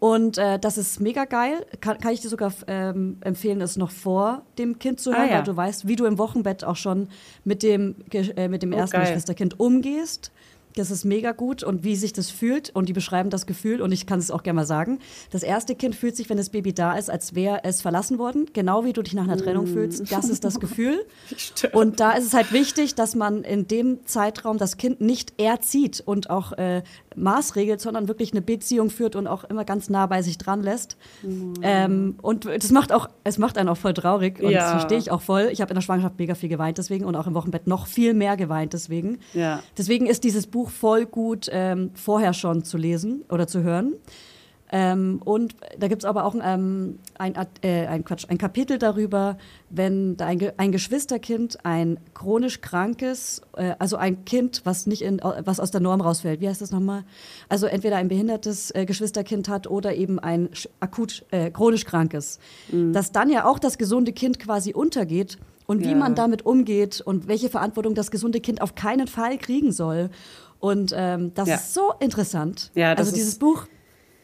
Und 0.00 0.38
äh, 0.38 0.58
das 0.58 0.78
ist 0.78 1.00
mega 1.00 1.24
geil. 1.24 1.66
Kann, 1.80 1.98
kann 1.98 2.12
ich 2.12 2.20
dir 2.20 2.28
sogar 2.28 2.52
ähm, 2.68 3.16
empfehlen, 3.22 3.60
es 3.60 3.76
noch 3.76 3.90
vor 3.90 4.42
dem 4.58 4.78
Kind 4.78 5.00
zu 5.00 5.10
Ah, 5.12 5.16
hören, 5.18 5.28
ja. 5.30 5.36
weil 5.38 5.42
du 5.44 5.56
weißt, 5.56 5.88
wie 5.88 5.96
du 5.96 6.04
im 6.04 6.18
Wochenbett 6.18 6.62
auch 6.64 6.76
schon 6.76 7.08
mit 7.44 7.62
dem, 7.62 7.96
äh, 8.12 8.48
mit 8.48 8.62
dem 8.62 8.72
Oh, 8.72 8.76
ersten 8.76 8.96
geil. 8.96 9.06
Geschwisterkind 9.06 9.58
umgehst. 9.58 10.30
Das 10.76 10.92
ist 10.92 11.04
mega 11.04 11.32
gut 11.32 11.64
und 11.64 11.82
wie 11.82 11.96
sich 11.96 12.12
das 12.12 12.30
fühlt 12.30 12.70
und 12.70 12.88
die 12.88 12.92
beschreiben 12.92 13.30
das 13.30 13.46
Gefühl 13.46 13.82
und 13.82 13.90
ich 13.90 14.06
kann 14.06 14.20
es 14.20 14.30
auch 14.30 14.44
gerne 14.44 14.58
mal 14.60 14.66
sagen. 14.66 15.00
Das 15.30 15.42
erste 15.42 15.74
Kind 15.74 15.96
fühlt 15.96 16.14
sich, 16.14 16.30
wenn 16.30 16.36
das 16.36 16.50
Baby 16.50 16.72
da 16.72 16.92
ist, 16.96 17.10
als 17.10 17.34
wäre 17.34 17.64
es 17.64 17.82
verlassen 17.82 18.18
worden, 18.18 18.46
genau 18.52 18.84
wie 18.84 18.92
du 18.92 19.02
dich 19.02 19.14
nach 19.14 19.24
einer 19.24 19.38
Trennung 19.38 19.66
fühlst. 19.66 20.12
Das 20.12 20.28
ist 20.28 20.44
das 20.44 20.60
Gefühl. 20.60 21.04
Und 21.72 21.98
da 21.98 22.12
ist 22.12 22.26
es 22.26 22.34
halt 22.34 22.52
wichtig, 22.52 22.94
dass 22.94 23.16
man 23.16 23.42
in 23.42 23.66
dem 23.66 24.04
Zeitraum 24.06 24.56
das 24.58 24.76
Kind 24.76 25.00
nicht 25.00 25.40
erzieht 25.40 26.00
und 26.04 26.30
auch 26.30 26.52
äh, 26.52 26.82
maßregelt, 27.18 27.80
sondern 27.80 28.08
wirklich 28.08 28.32
eine 28.32 28.40
Beziehung 28.42 28.90
führt 28.90 29.16
und 29.16 29.26
auch 29.26 29.44
immer 29.44 29.64
ganz 29.64 29.90
nah 29.90 30.06
bei 30.06 30.22
sich 30.22 30.38
dran 30.38 30.62
lässt. 30.62 30.96
Ähm, 31.62 32.16
und 32.22 32.44
das 32.46 32.70
macht 32.70 32.92
auch, 32.92 33.08
es 33.24 33.38
macht 33.38 33.58
einen 33.58 33.68
auch 33.68 33.76
voll 33.76 33.94
traurig 33.94 34.40
und 34.40 34.50
Ja. 34.50 34.60
das 34.60 34.70
verstehe 34.70 34.98
ich 34.98 35.10
auch 35.10 35.20
voll. 35.22 35.48
Ich 35.52 35.60
habe 35.60 35.70
in 35.70 35.74
der 35.74 35.82
Schwangerschaft 35.82 36.18
mega 36.18 36.34
viel 36.34 36.48
geweint 36.48 36.78
deswegen 36.78 37.04
und 37.04 37.16
auch 37.16 37.26
im 37.26 37.34
Wochenbett 37.34 37.66
noch 37.66 37.86
viel 37.86 38.14
mehr 38.14 38.36
geweint 38.36 38.72
deswegen. 38.72 39.18
Ja. 39.34 39.60
Deswegen 39.76 40.06
ist 40.06 40.24
dieses 40.24 40.46
Buch 40.46 40.70
voll 40.70 41.06
gut 41.06 41.48
ähm, 41.52 41.90
vorher 41.94 42.32
schon 42.34 42.64
zu 42.64 42.76
lesen 42.78 43.24
oder 43.28 43.46
zu 43.46 43.62
hören. 43.62 43.94
Ähm, 44.70 45.20
und 45.24 45.54
da 45.78 45.88
gibt 45.88 46.02
es 46.02 46.06
aber 46.06 46.24
auch 46.24 46.34
ähm, 46.42 46.98
ein, 47.18 47.34
äh, 47.62 47.86
ein, 47.86 48.04
Quatsch, 48.04 48.26
ein 48.28 48.36
Kapitel 48.36 48.78
darüber, 48.78 49.38
wenn 49.70 50.16
da 50.18 50.26
ein, 50.26 50.40
ein 50.58 50.72
Geschwisterkind 50.72 51.64
ein 51.64 51.98
chronisch 52.14 52.60
krankes, 52.60 53.40
äh, 53.56 53.74
also 53.78 53.96
ein 53.96 54.24
Kind, 54.26 54.62
was 54.64 54.86
nicht 54.86 55.02
in, 55.02 55.20
was 55.22 55.58
aus 55.58 55.70
der 55.70 55.80
Norm 55.80 56.00
rausfällt. 56.02 56.40
Wie 56.40 56.48
heißt 56.48 56.60
das 56.60 56.70
nochmal? 56.70 57.04
Also 57.48 57.66
entweder 57.66 57.96
ein 57.96 58.08
behindertes 58.08 58.70
äh, 58.74 58.84
Geschwisterkind 58.84 59.48
hat 59.48 59.66
oder 59.66 59.94
eben 59.94 60.18
ein 60.18 60.50
akut 60.80 61.24
äh, 61.30 61.50
chronisch 61.50 61.84
krankes. 61.86 62.38
Dass 62.70 63.12
dann 63.12 63.30
ja 63.30 63.46
auch 63.46 63.58
das 63.58 63.78
gesunde 63.78 64.12
Kind 64.12 64.38
quasi 64.38 64.74
untergeht 64.74 65.38
und 65.66 65.80
wie 65.84 65.90
Ja. 65.92 65.96
man 65.96 66.14
damit 66.14 66.44
umgeht 66.44 67.00
und 67.00 67.26
welche 67.28 67.48
Verantwortung 67.48 67.94
das 67.94 68.10
gesunde 68.10 68.40
Kind 68.40 68.60
auf 68.60 68.74
keinen 68.74 69.06
Fall 69.06 69.38
kriegen 69.38 69.72
soll. 69.72 70.10
Und 70.60 70.92
ähm, 70.96 71.32
das 71.34 71.48
Ja. 71.48 71.54
ist 71.54 71.72
so 71.74 71.92
interessant. 72.00 72.70
Ja, 72.74 72.94
das 72.94 73.06
also 73.06 73.16
dieses 73.16 73.38
Buch 73.38 73.66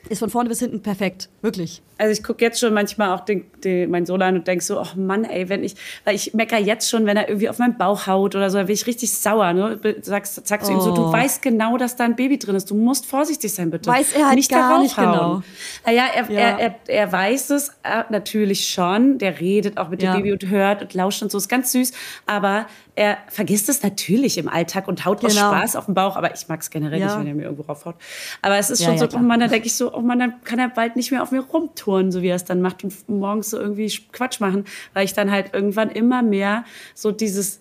ist 0.09 0.19
von 0.19 0.29
vorne 0.31 0.49
bis 0.49 0.59
hinten 0.61 0.83
perfekt, 0.83 1.29
wirklich. 1.43 1.81
Also 1.97 2.13
ich 2.13 2.25
gucke 2.25 2.45
jetzt 2.45 2.59
schon 2.59 2.75
manchmal 2.75 3.11
auch 3.17 3.21
den, 3.25 3.45
den, 3.63 3.89
meinen 3.91 4.05
Sohn 4.05 4.21
an 4.21 4.35
und 4.35 4.49
denke 4.49 4.65
so, 4.65 4.81
oh 4.81 4.87
Mann, 4.97 5.25
ey, 5.25 5.49
wenn 5.49 5.63
ich, 5.63 5.77
weil 6.05 6.17
ich 6.17 6.35
mecker 6.35 6.59
jetzt 6.59 6.91
schon, 6.91 7.07
wenn 7.07 7.17
er 7.17 7.29
irgendwie 7.29 7.49
auf 7.49 7.59
meinen 7.59 7.79
Bauch 7.79 8.07
haut 8.09 8.35
oder 8.35 8.51
so, 8.51 8.59
dann 8.59 8.67
bin 8.67 8.75
ich 8.75 8.87
richtig 8.89 9.13
sauer. 9.13 9.53
Ne? 9.53 9.79
Sagst, 10.03 10.47
sagst 10.47 10.69
du 10.69 10.73
ihm 10.75 10.81
so, 10.81 10.93
du 10.93 11.03
Oh. 11.07 11.13
weißt 11.13 11.41
genau, 11.41 11.77
dass 11.79 11.95
da 11.95 12.05
ein 12.05 12.17
Baby 12.17 12.39
drin 12.39 12.57
ist. 12.57 12.69
Du 12.71 12.75
musst 12.75 13.07
vorsichtig 13.07 13.55
sein, 13.55 13.71
bitte. 13.71 13.89
Weiß 13.89 14.13
er 14.13 14.27
halt 14.27 14.35
nicht 14.37 14.51
gar 14.51 14.69
darauf 14.71 14.83
nicht 14.83 14.97
genau. 14.97 15.43
Naja, 15.87 16.05
er, 16.15 16.31
Ja. 16.33 16.41
er, 16.41 16.59
er, 16.59 16.75
er 16.89 17.13
weiß 17.13 17.51
es 17.51 17.69
äh, 17.85 18.03
natürlich 18.11 18.69
schon. 18.69 19.19
Der 19.19 19.39
redet 19.41 19.79
auch 19.79 19.89
mit 19.89 20.03
Ja. 20.03 20.13
dem 20.15 20.23
Baby 20.23 20.33
und 20.33 20.49
hört 20.51 20.83
und 20.83 20.95
lauscht 20.95 21.23
und 21.23 21.31
so. 21.31 21.39
Ist 21.39 21.49
ganz 21.49 21.71
süß. 21.71 21.93
Aber 22.27 22.67
er 22.97 23.19
vergisst 23.29 23.69
es 23.69 23.83
natürlich 23.83 24.39
im 24.39 24.49
Alltag 24.49 24.87
und 24.89 25.05
haut 25.05 25.25
aus 25.25 25.35
Genau. 25.35 25.51
Spaß 25.51 25.77
auf 25.77 25.87
den 25.87 25.95
Bauch. 25.95 26.17
Aber 26.17 26.33
ich 26.35 26.47
mag 26.49 26.61
es 26.61 26.71
generell 26.71 27.01
Ja. 27.01 27.07
nicht, 27.07 27.19
wenn 27.19 27.27
er 27.27 27.35
mir 27.35 27.43
irgendwo 27.45 27.63
raufhaut. 27.63 27.97
Aber 28.43 28.57
es 28.57 28.71
ist 28.71 28.81
Ja, 28.81 28.87
schon 28.87 28.95
ja, 28.95 29.01
so, 29.01 29.09
klar. 29.09 29.23
oh 29.23 29.25
Mann, 29.27 29.41
dann 29.41 29.51
denke 29.51 29.67
ich 29.67 29.75
so, 29.75 29.93
oh 29.93 30.01
Mann, 30.01 30.19
dann 30.21 30.43
kann 30.45 30.59
er 30.59 30.69
bald 30.69 30.95
nicht 30.97 31.11
mehr 31.11 31.23
auf 31.23 31.31
mir 31.33 31.41
rumtouren, 31.41 32.13
so 32.13 32.23
wie 32.23 32.29
er 32.29 32.37
es 32.37 32.45
dann 32.45 32.61
macht 32.61 32.85
und 32.85 33.09
morgens 33.09 33.51
so 33.51 33.59
irgendwie 33.59 33.93
Quatsch 34.13 34.39
machen, 34.41 34.65
weil 34.93 35.05
ich 35.05 35.13
dann 35.13 35.31
halt 35.31 35.53
irgendwann 35.55 35.91
immer 35.91 36.23
mehr 36.23 36.65
so 36.95 37.11
dieses 37.11 37.61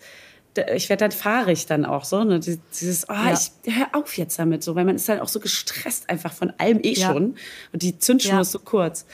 ich 0.75 0.87
werde 0.87 0.99
dann 1.05 1.11
fahrig 1.11 1.65
dann 1.65 1.83
auch 1.83 2.03
so, 2.03 2.23
ne? 2.23 2.39
Dieses- 2.39 2.59
Dieses, 2.79 3.09
oh, 3.09 3.13
Ja. 3.13 3.33
ich 3.33 3.73
hör 3.75 3.87
auf 3.93 4.15
jetzt 4.19 4.37
damit 4.37 4.63
so, 4.63 4.75
weil 4.75 4.85
man 4.85 4.95
ist 4.97 5.09
dann 5.09 5.19
auch 5.19 5.27
so 5.27 5.39
gestresst 5.39 6.07
einfach 6.11 6.31
von 6.31 6.53
allem 6.59 6.77
eh 6.83 6.93
Ja. 6.93 7.07
schon 7.11 7.33
und 7.73 7.81
die 7.81 7.97
Zündschnur 7.97 8.35
Ja. 8.35 8.41
ist 8.41 8.51
so 8.51 8.59
kurz. 8.59 9.07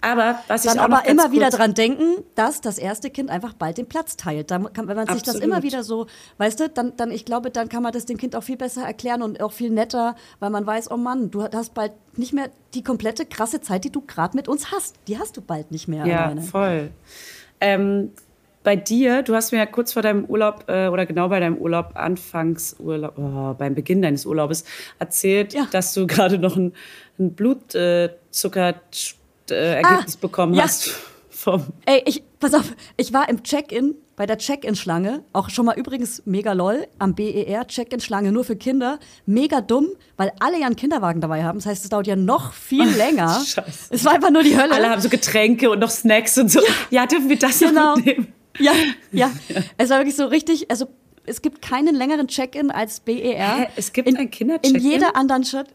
Aber 0.00 0.38
was 0.46 0.62
Dann 0.62 0.74
ich 0.74 0.80
auch 0.80 0.84
aber 0.84 1.08
immer 1.08 1.32
wieder 1.32 1.50
dran 1.50 1.74
denken, 1.74 2.22
dass 2.36 2.60
das 2.60 2.78
erste 2.78 3.10
Kind 3.10 3.30
einfach 3.30 3.52
bald 3.54 3.78
den 3.78 3.86
Platz 3.88 4.16
teilt. 4.16 4.50
Da 4.50 4.58
kann, 4.58 4.86
wenn 4.86 4.96
man 4.96 5.06
sich 5.08 5.22
das 5.22 5.34
Absolut. 5.36 5.42
immer 5.42 5.62
wieder 5.64 5.82
so, 5.82 6.06
weißt 6.38 6.60
du, 6.60 6.68
dann, 6.68 6.96
dann, 6.96 7.10
ich 7.10 7.24
glaube, 7.24 7.50
dann 7.50 7.68
kann 7.68 7.82
man 7.82 7.92
das 7.92 8.06
dem 8.06 8.16
Kind 8.16 8.36
auch 8.36 8.44
viel 8.44 8.56
besser 8.56 8.82
erklären 8.84 9.22
und 9.22 9.40
auch 9.42 9.52
viel 9.52 9.70
netter, 9.70 10.14
weil 10.38 10.50
man 10.50 10.64
weiß, 10.66 10.90
oh 10.92 10.96
Mann, 10.96 11.30
du 11.32 11.42
hast 11.42 11.74
bald 11.74 11.92
nicht 12.16 12.32
mehr 12.32 12.48
die 12.74 12.84
komplette 12.84 13.26
krasse 13.26 13.60
Zeit, 13.60 13.84
die 13.84 13.90
du 13.90 14.00
gerade 14.02 14.36
mit 14.36 14.46
uns 14.46 14.70
hast. 14.70 14.94
Die 15.08 15.18
hast 15.18 15.36
du 15.36 15.40
bald 15.40 15.72
nicht 15.72 15.88
mehr. 15.88 16.06
Ja, 16.06 16.26
alleine. 16.26 16.42
voll. 16.42 16.90
Ähm, 17.60 18.12
bei 18.62 18.76
dir, 18.76 19.22
du 19.22 19.34
hast 19.34 19.50
mir 19.50 19.58
ja 19.58 19.66
kurz 19.66 19.92
vor 19.94 20.02
deinem 20.02 20.26
Urlaub 20.26 20.64
äh, 20.68 20.88
oder 20.88 21.06
genau 21.06 21.28
bei 21.28 21.40
deinem 21.40 21.56
Urlaub, 21.56 21.92
Anfangsurlaub, 21.94 23.14
oh, 23.16 23.54
beim 23.54 23.74
Beginn 23.74 24.02
deines 24.02 24.26
Urlaubes, 24.26 24.64
erzählt, 24.98 25.54
Ja. 25.54 25.66
dass 25.72 25.94
du 25.94 26.06
gerade 26.08 26.38
noch 26.38 26.56
ein, 26.56 26.72
ein 27.18 27.32
Blutzuckerergebnis 27.34 29.14
äh, 29.14 29.17
Ergebnis 29.56 30.16
Ah, 30.16 30.18
bekommen 30.20 30.54
ja. 30.54 30.64
hast. 30.64 30.90
Vom, 31.30 31.62
Ey, 31.86 32.02
ich, 32.04 32.24
pass 32.40 32.52
auf, 32.52 32.64
ich 32.96 33.12
war 33.12 33.28
im 33.28 33.44
Check-in, 33.44 33.94
bei 34.16 34.26
der 34.26 34.38
Check-in-Schlange, 34.38 35.22
auch 35.32 35.50
schon 35.50 35.66
mal 35.66 35.78
übrigens 35.78 36.20
mega 36.24 36.52
lol, 36.52 36.88
am 36.98 37.14
BER, 37.14 37.64
Check-in-Schlange 37.68 38.32
nur 38.32 38.42
für 38.42 38.56
Kinder, 38.56 38.98
mega 39.24 39.60
dumm, 39.60 39.86
weil 40.16 40.32
alle 40.40 40.58
ja 40.58 40.66
einen 40.66 40.74
Kinderwagen 40.74 41.20
dabei 41.20 41.44
haben. 41.44 41.58
Das 41.60 41.66
heißt, 41.66 41.84
es 41.84 41.90
dauert 41.90 42.08
ja 42.08 42.16
noch 42.16 42.52
viel 42.52 42.84
länger. 42.88 43.40
Scheiße. 43.46 43.62
Es 43.90 44.04
war 44.04 44.14
einfach 44.14 44.30
nur 44.32 44.42
die 44.42 44.58
Hölle. 44.58 44.74
alle 44.74 44.90
haben 44.90 45.00
so 45.00 45.08
Getränke 45.08 45.70
und 45.70 45.78
noch 45.78 45.90
Snacks 45.90 46.36
und 46.38 46.50
so. 46.50 46.60
Ja, 46.90 47.06
dürfen 47.06 47.28
wir 47.28 47.38
das 47.38 47.60
Genau. 47.60 47.90
noch 47.94 47.96
mitnehmen? 47.98 48.32
Ja, 48.58 48.72
ja. 49.12 49.30
Es 49.76 49.90
war 49.90 49.98
wirklich 50.00 50.16
so 50.16 50.26
richtig, 50.26 50.68
also 50.72 50.88
es 51.24 51.40
gibt 51.40 51.62
keinen 51.62 51.94
längeren 51.94 52.26
Check-in 52.26 52.72
als 52.72 52.98
BER. 52.98 53.14
Hä? 53.58 53.68
Es 53.76 53.92
gibt 53.92 54.08
in, 54.08 54.16
ein 54.16 54.28
Kinder-Check-in? 54.28 54.74
In 54.74 54.82
jeder 54.90 55.14
anderen 55.14 55.44
Stadt, 55.44 55.68
äh, 55.68 55.72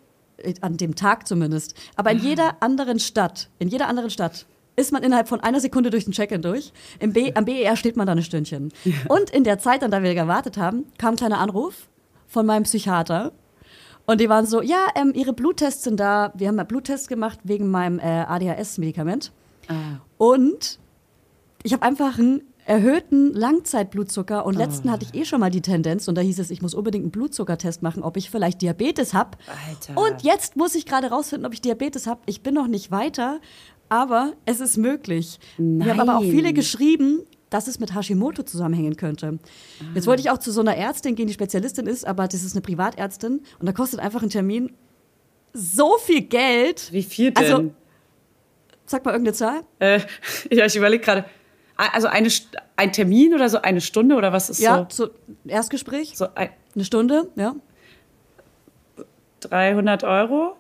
an 0.62 0.78
dem 0.78 0.96
Tag 0.96 1.28
zumindest, 1.28 1.76
aber 1.96 2.12
in 2.12 2.20
jeder 2.20 2.62
anderen 2.62 3.00
Stadt, 3.00 3.50
in 3.60 3.68
jeder 3.68 3.88
anderen 3.88 4.10
Stadt 4.10 4.46
ist 4.76 4.92
man 4.92 5.04
innerhalb 5.04 5.28
von 5.28 5.40
einer 5.40 5.60
Sekunde 5.60 5.90
durch 5.90 6.06
den 6.06 6.14
Check-in 6.14 6.42
durch. 6.42 6.74
Im 7.00 7.14
B, 7.14 7.32
am 7.36 7.46
BER 7.46 7.76
steht 7.76 7.96
man 7.96 8.08
da 8.08 8.14
ein 8.14 8.24
Stündchen. 8.24 8.72
Und 9.08 9.30
in 9.30 9.44
der 9.44 9.60
Zeit, 9.60 9.84
an 9.84 9.92
der 9.92 10.02
wir 10.02 10.16
gewartet 10.16 10.58
haben, 10.58 10.86
kam 10.98 11.14
ein 11.14 11.18
kleiner 11.18 11.40
Anruf 11.40 11.88
von 12.28 12.46
meinem 12.46 12.64
Psychiater. 12.64 13.34
Und 14.06 14.20
die 14.20 14.30
waren 14.30 14.48
so, 14.48 14.62
ja, 14.62 14.88
ähm, 14.96 15.14
ihre 15.16 15.34
Bluttests 15.34 15.84
sind 15.84 16.00
da. 16.00 16.34
Wir 16.36 16.48
haben 16.48 16.58
ja 16.58 16.64
Bluttests 16.64 17.08
gemacht 17.08 17.40
wegen 17.44 17.70
meinem 17.70 18.00
äh, 18.00 18.04
ADHS-Medikament. 18.28 19.32
Und 20.18 20.80
ich 21.64 21.72
habe 21.72 21.84
einfach 21.84 22.18
einen 22.20 22.42
erhöhten 22.66 23.34
Langzeitblutzucker 23.34 24.45
und 24.45 24.55
letzten 24.55 24.91
hatte 24.91 25.05
ich 25.05 25.20
eh 25.20 25.26
schon 25.26 25.39
mal 25.39 25.49
die 25.49 25.61
Tendenz 25.61 26.07
und 26.07 26.16
da 26.16 26.22
hieß 26.22 26.39
es, 26.39 26.49
ich 26.49 26.61
muss 26.61 26.74
unbedingt 26.74 27.03
einen 27.03 27.11
Blutzuckertest 27.11 27.82
machen, 27.82 28.03
ob 28.03 28.18
ich 28.18 28.30
vielleicht 28.30 28.61
Diabetes 28.61 29.14
habe. 29.14 29.38
Und 29.95 30.22
jetzt 30.22 30.55
muss 30.55 30.76
ich 30.76 30.86
gerade 30.86 31.07
rausfinden, 31.07 31.45
ob 31.45 31.53
ich 31.53 31.61
Diabetes 31.61 32.07
habe. 32.07 32.22
Ich 32.26 32.41
bin 32.41 32.53
noch 32.53 32.68
nicht 32.68 32.91
weiter, 32.91 33.39
aber 33.89 34.34
es 34.45 34.59
ist 34.59 34.78
möglich. 34.78 35.39
Wir 35.57 35.91
haben 35.91 35.99
aber 35.99 36.18
auch 36.18 36.22
Nein. 36.22 36.32
viele 36.32 36.53
geschrieben, 36.53 37.22
dass 37.49 37.68
es 37.68 37.80
mit 37.80 37.93
Hashimoto 37.93 38.43
zusammenhängen 38.43 38.95
könnte. 38.95 39.39
Jetzt 39.93 40.07
wollte 40.07 40.22
ich 40.22 40.32
auch 40.32 40.39
zu 40.39 40.51
so 40.51 40.61
einer 40.61 40.76
Ärztin 40.76 41.16
gehen, 41.16 41.28
die 41.28 41.34
Spezialistin 41.34 41.86
ist, 41.86 42.05
aber 42.05 42.28
das 42.28 42.43
ist 42.43 42.53
eine 42.55 42.61
Privatärztin 42.61 43.41
und 43.59 43.66
da 43.66 43.74
kostet 43.74 43.99
einfach 43.99 44.24
ein 44.24 44.30
Termin 44.30 44.72
so 45.53 45.97
viel 45.97 46.22
Geld. 46.22 46.91
Wie 46.91 47.03
viel 47.03 47.32
denn? 47.32 47.43
Also, 47.43 47.72
sag 48.86 49.05
mal 49.05 49.11
irgendeine 49.11 49.36
Zahl. 49.36 49.61
äh, 49.80 49.99
ja, 50.51 50.66
ich 50.66 50.76
überlege 50.76 51.03
gerade. 51.03 51.26
Also 51.76 52.08
eine, 52.08 52.30
ein 52.76 52.94
Termin 52.94 53.34
oder 53.34 53.50
so 53.50 53.62
eine 53.62 53.82
Stunde 53.82 54.16
oder 54.16 54.32
was 54.32 54.50
ist 54.50 54.60
Ja, 54.60 54.88
so 54.92 55.10
Erstgespräch, 55.46 56.10
so? 56.16 56.26
So 56.26 56.32
ein, 56.36 56.50
eine 56.76 56.86
Stunde, 56.86 57.30
ja, 57.36 57.56
300 59.42 60.04
Euro? 60.04 60.56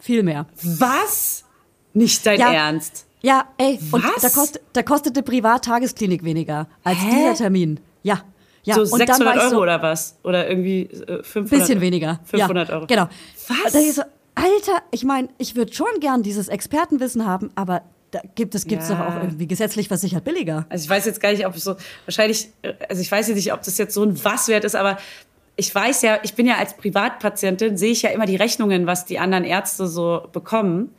viel 0.00 0.22
mehr. 0.22 0.46
Was? 0.62 1.44
Nicht 1.92 2.24
dein 2.24 2.38
Ja. 2.38 2.52
Ernst? 2.52 3.06
Ja, 3.20 3.46
ey, 3.56 3.80
und 3.90 4.04
Was? 4.04 4.22
da, 4.22 4.28
kost, 4.30 4.60
da 4.72 4.82
kostete 4.84 5.22
Privattagesklinik 5.24 6.22
weniger 6.22 6.68
als 6.84 6.98
Hä? 6.98 7.10
dieser 7.10 7.34
Termin. 7.34 7.80
Ja. 8.04 8.22
ja. 8.62 8.76
so 8.76 8.82
und 8.82 9.00
dann 9.00 9.08
600 9.08 9.26
war 9.26 9.34
ich 9.34 9.42
Euro 9.42 9.50
so, 9.50 9.62
oder 9.62 9.82
was? 9.82 10.16
Oder 10.22 10.48
irgendwie 10.48 10.82
äh, 10.82 11.24
500? 11.24 11.50
Bisschen 11.50 11.80
weniger. 11.80 12.20
500 12.26 12.68
ja, 12.68 12.74
Euro. 12.76 12.86
Genau. 12.86 13.08
Was? 13.48 13.74
Und 13.74 13.92
so, 13.92 14.02
Alter, 14.36 14.82
ich 14.92 15.04
meine, 15.04 15.30
ich 15.38 15.56
würde 15.56 15.72
schon 15.72 15.88
gern 15.98 16.22
dieses 16.22 16.46
Expertenwissen 16.46 17.26
haben, 17.26 17.50
aber 17.56 17.82
da 18.10 18.20
gibt 18.34 18.54
es 18.54 18.64
gibt's 18.66 18.88
Ja. 18.88 18.96
doch 18.96 19.06
auch 19.14 19.22
irgendwie 19.22 19.46
gesetzlich 19.46 19.88
versichert 19.88 20.24
billiger. 20.24 20.66
Also 20.68 20.84
ich 20.84 20.90
weiß 20.90 21.04
jetzt 21.06 21.20
gar 21.20 21.30
nicht, 21.32 21.46
ob 21.46 21.54
es 21.54 21.64
so, 21.64 21.76
wahrscheinlich, 22.06 22.48
also 22.88 23.02
ich 23.02 23.10
weiß 23.10 23.28
jetzt 23.28 23.36
nicht, 23.36 23.52
ob 23.52 23.62
das 23.62 23.76
jetzt 23.78 23.94
so 23.94 24.02
ein 24.02 24.22
Was-Wert 24.24 24.64
ist, 24.64 24.74
aber 24.76 24.98
ich 25.56 25.74
weiß 25.74 26.02
ja, 26.02 26.18
ich 26.22 26.34
bin 26.34 26.46
ja 26.46 26.56
als 26.56 26.74
Privatpatientin, 26.76 27.76
sehe 27.76 27.90
ich 27.90 28.02
ja 28.02 28.10
immer 28.10 28.26
die 28.26 28.36
Rechnungen, 28.36 28.86
was 28.86 29.04
die 29.04 29.18
anderen 29.18 29.44
Ärzte 29.44 29.86
so 29.88 30.28
bekommen. 30.32 30.94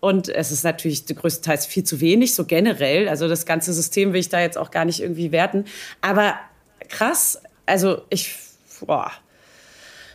Und 0.00 0.28
es 0.28 0.52
ist 0.52 0.62
natürlich 0.64 1.04
größtenteils 1.06 1.66
viel 1.66 1.82
zu 1.84 2.00
wenig, 2.00 2.34
so 2.34 2.44
generell. 2.44 3.08
Also 3.08 3.28
das 3.28 3.46
ganze 3.46 3.72
System 3.72 4.12
will 4.12 4.20
ich 4.20 4.28
da 4.28 4.40
jetzt 4.40 4.56
auch 4.56 4.70
gar 4.70 4.84
nicht 4.84 5.00
irgendwie 5.00 5.32
werten. 5.32 5.64
Aber 6.00 6.34
krass, 6.88 7.40
also 7.66 8.02
ich, 8.08 8.34
boah, 8.80 9.10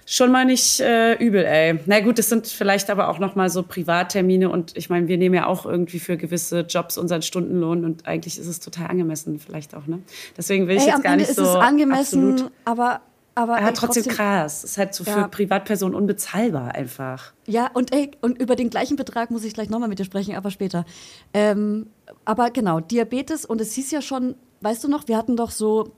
schon 0.06 0.32
mal 0.32 0.46
nicht 0.46 0.80
äh, 0.80 1.14
übel, 1.16 1.44
ey. 1.46 1.80
Na 1.86 2.00
gut, 2.00 2.20
das 2.20 2.30
sind 2.30 2.48
vielleicht 2.48 2.90
aber 2.90 3.10
auch 3.10 3.20
noch 3.20 3.36
mal 3.36 3.50
so 3.50 3.64
Privattermine 3.64 4.50
und 4.50 4.76
ich 4.78 4.90
meine, 4.90 5.08
wir 5.08 5.18
nehmen 5.18 5.36
ja 5.36 5.46
auch 5.48 5.66
irgendwie 5.66 6.00
für 6.00 6.18
gewisse 6.18 6.62
Jobs 6.62 6.98
unseren 6.98 7.22
Stundenlohn 7.22 7.86
und 7.86 8.06
eigentlich 8.08 8.38
ist 8.40 8.48
es 8.48 8.60
total 8.60 8.88
angemessen 8.88 9.40
vielleicht 9.40 9.76
auch, 9.76 9.88
ne? 9.88 10.00
Deswegen 10.38 10.68
will 10.68 10.76
ich 10.78 10.82
Ey, 10.84 10.88
jetzt 10.88 10.96
am 10.98 11.02
gar 11.04 11.14
Ende 11.14 11.24
nicht 11.24 11.30
ist 11.32 11.38
so 11.38 11.44
es 11.44 11.56
angemessen, 11.56 12.32
absolut. 12.34 12.52
aber 12.66 13.02
aber 13.36 13.60
Ja, 13.60 13.70
ey, 13.70 13.74
trotzdem 13.74 14.04
krass. 14.06 14.64
Ist 14.64 14.78
halt 14.78 14.94
so 14.94 15.04
für 15.04 15.10
Ja. 15.10 15.28
Privatpersonen 15.28 15.96
unbezahlbar 15.96 16.76
einfach. 16.76 17.34
Ja, 17.48 17.72
und 17.74 17.92
ey, 17.92 18.12
und 18.22 18.40
über 18.40 18.56
den 18.56 18.70
gleichen 18.70 18.96
Betrag 18.96 19.32
muss 19.32 19.44
ich 19.44 19.56
gleich 19.56 19.72
nochmal 19.72 19.90
mit 19.90 19.98
dir 19.98 20.06
sprechen, 20.06 20.36
aber 20.36 20.52
später. 20.52 20.86
Ähm, 21.34 21.88
aber 22.26 22.52
genau, 22.52 22.80
Diabetes, 22.80 23.44
und 23.46 23.60
es 23.60 23.74
hieß 23.74 23.90
ja 23.90 24.04
schon, 24.04 24.36
weißt 24.62 24.84
du 24.84 24.88
noch, 24.88 25.08
wir 25.08 25.18
hatten 25.18 25.36
doch 25.36 25.50
so, 25.50 25.94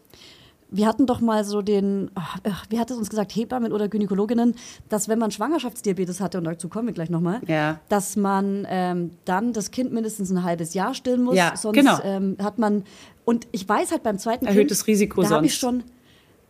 wir 0.75 0.87
hatten 0.87 1.05
doch 1.05 1.21
mal 1.21 1.43
so 1.43 1.61
den, 1.61 2.11
ach, 2.15 2.37
wie 2.69 2.79
hat 2.79 2.91
es 2.91 2.97
uns 2.97 3.09
gesagt, 3.09 3.35
Hebammen 3.35 3.71
oder 3.71 3.87
Gynäkologinnen, 3.87 4.55
dass 4.89 5.07
wenn 5.07 5.19
man 5.19 5.31
Schwangerschaftsdiabetes 5.31 6.19
hatte, 6.19 6.37
und 6.37 6.43
dazu 6.43 6.69
kommen 6.69 6.87
wir 6.87 6.93
gleich 6.93 7.09
nochmal, 7.09 7.41
Ja. 7.47 7.79
dass 7.89 8.15
man 8.15 8.65
ähm, 8.69 9.11
dann 9.25 9.53
das 9.53 9.71
Kind 9.71 9.91
mindestens 9.93 10.31
ein 10.31 10.43
halbes 10.43 10.73
Jahr 10.73 10.93
stillen 10.93 11.23
muss. 11.23 11.35
Ja, 11.35 11.55
sonst 11.55 11.77
genau. 11.77 11.99
ähm, 12.03 12.37
hat 12.41 12.59
man, 12.59 12.83
und 13.23 13.47
ich 13.51 13.67
weiß 13.67 13.91
halt 13.91 14.03
beim 14.03 14.17
zweiten 14.17 14.45
Erhöhtes 14.45 14.85
Kind, 14.85 14.95
Risiko 14.95 15.21
da 15.23 15.29
habe 15.29 15.45
ich 15.45 15.55
schon, 15.55 15.83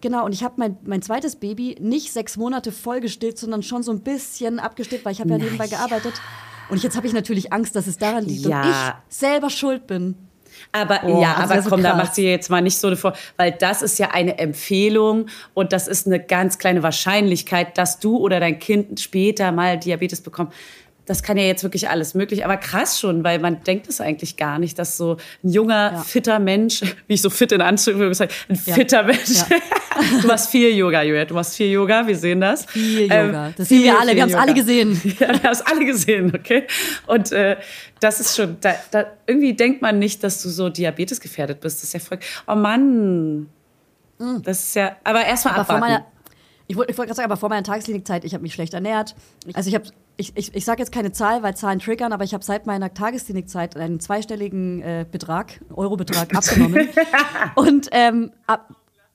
genau, 0.01 0.25
und 0.25 0.33
ich 0.33 0.43
habe 0.43 0.55
mein, 0.57 0.77
mein 0.85 1.01
zweites 1.01 1.35
Baby 1.35 1.75
nicht 1.79 2.11
sechs 2.11 2.37
Monate 2.37 2.71
voll 2.71 3.01
gestillt, 3.01 3.37
sondern 3.37 3.63
schon 3.63 3.83
so 3.83 3.91
ein 3.91 4.01
bisschen 4.01 4.59
abgestillt, 4.59 5.05
weil 5.05 5.11
ich 5.13 5.19
habe 5.19 5.29
ja 5.31 5.37
nebenbei 5.37 5.67
gearbeitet. 5.67 6.13
Und 6.69 6.81
jetzt 6.81 6.97
habe 6.97 7.05
ich 7.05 7.13
natürlich 7.13 7.53
Angst, 7.53 7.75
dass 7.75 7.85
es 7.85 7.97
daran 7.99 8.25
liegt 8.25 8.45
und 8.45 8.51
Ja. 8.51 8.97
ich 9.09 9.15
selber 9.15 9.49
schuld 9.51 9.85
bin. 9.87 10.15
Aber 10.71 11.01
Oh, 11.03 11.21
ja, 11.21 11.35
also 11.35 11.53
aber 11.53 11.69
komm, 11.69 11.83
da 11.83 11.91
krass. 11.91 12.03
macht 12.03 12.15
sie 12.15 12.25
jetzt 12.25 12.49
mal 12.49 12.61
nicht 12.61 12.77
so 12.77 12.87
eine 12.87 12.95
vor, 12.95 13.13
weil 13.37 13.51
das 13.51 13.81
ist 13.81 13.99
ja 13.99 14.11
eine 14.11 14.37
Empfehlung 14.37 15.27
und 15.53 15.73
das 15.73 15.87
ist 15.87 16.07
eine 16.07 16.19
ganz 16.19 16.57
kleine 16.57 16.83
Wahrscheinlichkeit, 16.83 17.77
dass 17.77 17.99
du 17.99 18.17
oder 18.17 18.39
dein 18.39 18.59
Kind 18.59 18.99
später 18.99 19.51
mal 19.51 19.77
Diabetes 19.77 20.21
bekommt. 20.21 20.53
Das 21.07 21.21
kann 21.21 21.37
ja 21.37 21.43
jetzt 21.43 21.61
wirklich 21.63 21.87
alles 21.89 22.15
möglich, 22.15 22.43
aber 22.45 22.57
krass 22.57 22.99
schon, 22.99 23.23
weil 23.23 23.37
man 23.39 23.63
denkt 23.63 23.87
es 23.87 24.01
eigentlich 24.01 24.37
gar 24.37 24.57
nicht, 24.57 24.79
dass 24.79 24.97
so 24.97 25.17
ein 25.43 25.49
junger, 25.49 25.91
Ja. 25.93 25.99
fitter 26.01 26.39
Mensch, 26.39 26.81
wie 27.07 27.13
ich 27.13 27.21
so 27.21 27.29
fit 27.29 27.51
in 27.51 27.61
Anführungszeichen, 27.61 28.33
ein 28.49 28.59
Ja. 28.65 28.73
fitter 28.73 29.03
Mensch. 29.03 29.29
Ja. 29.29 29.45
Du 30.21 30.27
machst 30.27 30.49
viel 30.49 30.75
Yoga, 30.75 31.03
Julia, 31.03 31.23
du 31.23 31.35
machst 31.35 31.55
viel 31.55 31.71
Yoga, 31.71 32.05
wir 32.05 32.17
sehen 32.17 32.41
das. 32.41 32.65
Viel 32.65 33.07
Ähm, 33.09 33.27
Yoga. 33.27 33.53
Das 33.55 33.69
sehen 33.69 33.83
wir 33.83 33.97
alle, 33.97 34.13
wir 34.13 34.21
haben 34.23 34.29
es 34.29 34.35
alle 34.35 34.53
gesehen. 34.53 34.99
Ja, 35.19 35.27
wir 35.29 35.43
haben 35.43 35.51
es 35.53 35.61
alle 35.61 35.85
gesehen, 35.85 36.33
okay? 36.35 36.63
Und 37.07 37.31
äh, 37.31 37.55
das 38.01 38.19
ist 38.19 38.35
schon, 38.35 38.57
da, 38.59 38.73
da, 38.91 39.05
irgendwie 39.25 39.53
denkt 39.53 39.81
man 39.81 39.97
nicht, 39.97 40.21
dass 40.21 40.43
du 40.43 40.49
so 40.49 40.67
Diabetes 40.67 41.21
gefährdet 41.21 41.61
bist. 41.61 41.77
Das 41.77 41.85
ist 41.85 41.93
ja 41.93 41.99
voll, 42.01 42.19
oh 42.45 42.55
Mann. 42.55 43.47
Das 44.43 44.63
ist 44.65 44.75
ja, 44.75 44.97
aber 45.05 45.23
erstmal 45.25 45.53
Mm. 45.53 45.57
Aber 45.59 45.65
vor 45.65 45.75
abwarten. 45.75 45.93
meiner, 45.93 46.05
ich 46.67 46.75
wollte 46.75 46.91
ich 46.91 46.97
wollte 46.97 47.07
gerade 47.09 47.15
sagen, 47.17 47.31
aber 47.31 47.37
vor 47.39 47.47
meiner 47.49 47.63
Tagesklinikzeit, 47.63 48.25
ich 48.25 48.33
habe 48.33 48.41
mich 48.41 48.53
schlecht 48.53 48.73
ernährt. 48.73 49.15
Also 49.53 49.69
ich 49.69 49.75
habe, 49.75 49.85
ich, 50.17 50.35
ich, 50.35 50.55
ich 50.55 50.65
sage 50.65 50.81
jetzt 50.81 50.91
keine 50.91 51.11
Zahl, 51.11 51.43
weil 51.43 51.55
Zahlen 51.55 51.79
triggern, 51.79 52.13
aber 52.13 52.23
ich 52.23 52.33
habe 52.33 52.43
seit 52.43 52.65
meiner 52.65 52.93
Tagesklinikzeit 52.93 53.75
einen 53.75 53.99
zweistelligen 53.99 54.81
äh, 54.81 55.05
Betrag, 55.09 55.59
Eurobetrag 55.73 56.35
abgenommen. 56.35 56.89
Und 57.55 57.89
ähm, 57.91 58.31
ab, 58.47 58.73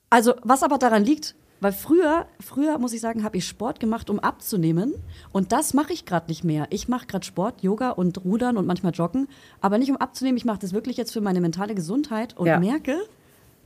also 0.09 0.33
was 0.43 0.63
aber 0.63 0.77
daran 0.77 1.03
liegt, 1.03 1.35
weil 1.59 1.73
früher, 1.73 2.25
früher 2.39 2.79
muss 2.79 2.91
ich 2.91 3.01
sagen, 3.01 3.23
habe 3.23 3.37
ich 3.37 3.47
Sport 3.47 3.79
gemacht, 3.79 4.09
um 4.09 4.19
abzunehmen. 4.19 4.95
Und 5.31 5.51
das 5.51 5.75
mache 5.75 5.93
ich 5.93 6.05
gerade 6.05 6.27
nicht 6.27 6.43
mehr. 6.43 6.65
Ich 6.71 6.87
mache 6.87 7.05
gerade 7.05 7.23
Sport, 7.25 7.61
Yoga 7.61 7.91
und 7.91 8.23
Rudern 8.23 8.57
und 8.57 8.65
manchmal 8.65 8.93
Joggen, 8.93 9.27
aber 9.61 9.77
nicht 9.77 9.91
um 9.91 9.97
abzunehmen. 9.97 10.37
Ich 10.37 10.45
mache 10.45 10.57
das 10.59 10.73
wirklich 10.73 10.97
jetzt 10.97 11.13
für 11.13 11.21
meine 11.21 11.39
mentale 11.39 11.75
Gesundheit 11.75 12.35
und 12.35 12.47
Ja. 12.47 12.59
merke, 12.59 12.97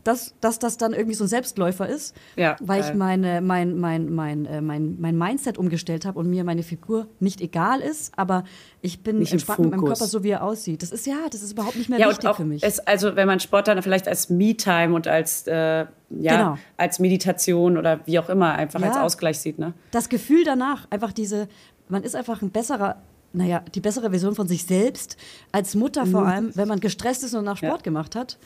dass, 0.05 0.35
dass 0.39 0.59
das 0.59 0.77
dann 0.77 0.93
irgendwie 0.93 1.15
so 1.15 1.25
ein 1.25 1.27
Selbstläufer 1.27 1.89
ist, 1.89 2.15
Ja, 2.37 2.55
weil 2.61 2.79
geil. 2.81 2.91
ich 2.91 2.97
meine, 2.97 3.41
mein, 3.41 3.77
mein, 3.77 4.13
mein, 4.13 4.45
äh, 4.45 4.61
mein, 4.61 4.95
mein 5.01 5.17
Mindset 5.17 5.57
umgestellt 5.57 6.05
habe 6.05 6.17
und 6.19 6.29
mir 6.29 6.43
meine 6.45 6.63
Figur 6.63 7.07
nicht 7.19 7.41
egal 7.41 7.81
ist, 7.81 8.17
aber 8.17 8.45
ich 8.81 9.01
bin 9.03 9.19
Nicht 9.19 9.31
im 9.31 9.35
entspannt 9.37 9.59
mit 9.59 9.71
meinem. 9.71 9.83
Körper, 9.85 10.05
so 10.05 10.23
wie 10.23 10.29
er 10.29 10.43
aussieht. 10.43 10.81
Das 10.83 10.91
ist 10.91 11.05
ja, 11.05 11.17
das 11.31 11.41
ist 11.41 11.51
überhaupt 11.51 11.75
nicht 11.75 11.89
mehr 11.89 11.99
ja, 11.99 12.07
wichtig 12.09 12.29
auch 12.29 12.37
für 12.37 12.45
mich. 12.45 12.63
Es, 12.63 12.79
also 12.79 13.15
wenn 13.17 13.27
man 13.27 13.39
Sport 13.39 13.67
dann 13.67 13.81
vielleicht 13.81 14.07
als 14.07 14.29
Me-Time 14.29 14.93
und 14.93 15.07
als, 15.07 15.47
äh, 15.47 15.53
ja, 15.55 15.87
Genau. 16.37 16.57
als 16.77 16.99
Meditation 16.99 17.77
oder 17.77 17.99
wie 18.05 18.19
auch 18.19 18.29
immer 18.29 18.53
einfach 18.53 18.79
Ja. 18.79 18.87
als 18.87 18.97
Ausgleich 18.97 19.39
sieht, 19.39 19.59
ne? 19.59 19.73
das 19.91 20.07
Gefühl 20.07 20.43
danach, 20.45 20.87
einfach 20.91 21.11
diese, 21.13 21.47
man 21.89 22.03
ist 22.03 22.15
einfach 22.15 22.41
ein 22.43 22.51
besserer, 22.51 22.97
naja, 23.33 23.61
die 23.73 23.81
bessere 23.81 24.11
Version 24.11 24.35
von 24.35 24.47
sich 24.47 24.65
selbst, 24.65 25.17
als 25.51 25.75
Mutter 25.75 26.05
vor 26.05 26.25
allem, 26.27 26.51
wenn 26.55 26.67
man 26.67 26.79
gestresst 26.79 27.23
ist 27.23 27.33
und 27.33 27.43
nach 27.43 27.57
Sport 27.57 27.79
Ja. 27.79 27.83
gemacht 27.83 28.15
hat. 28.15 28.37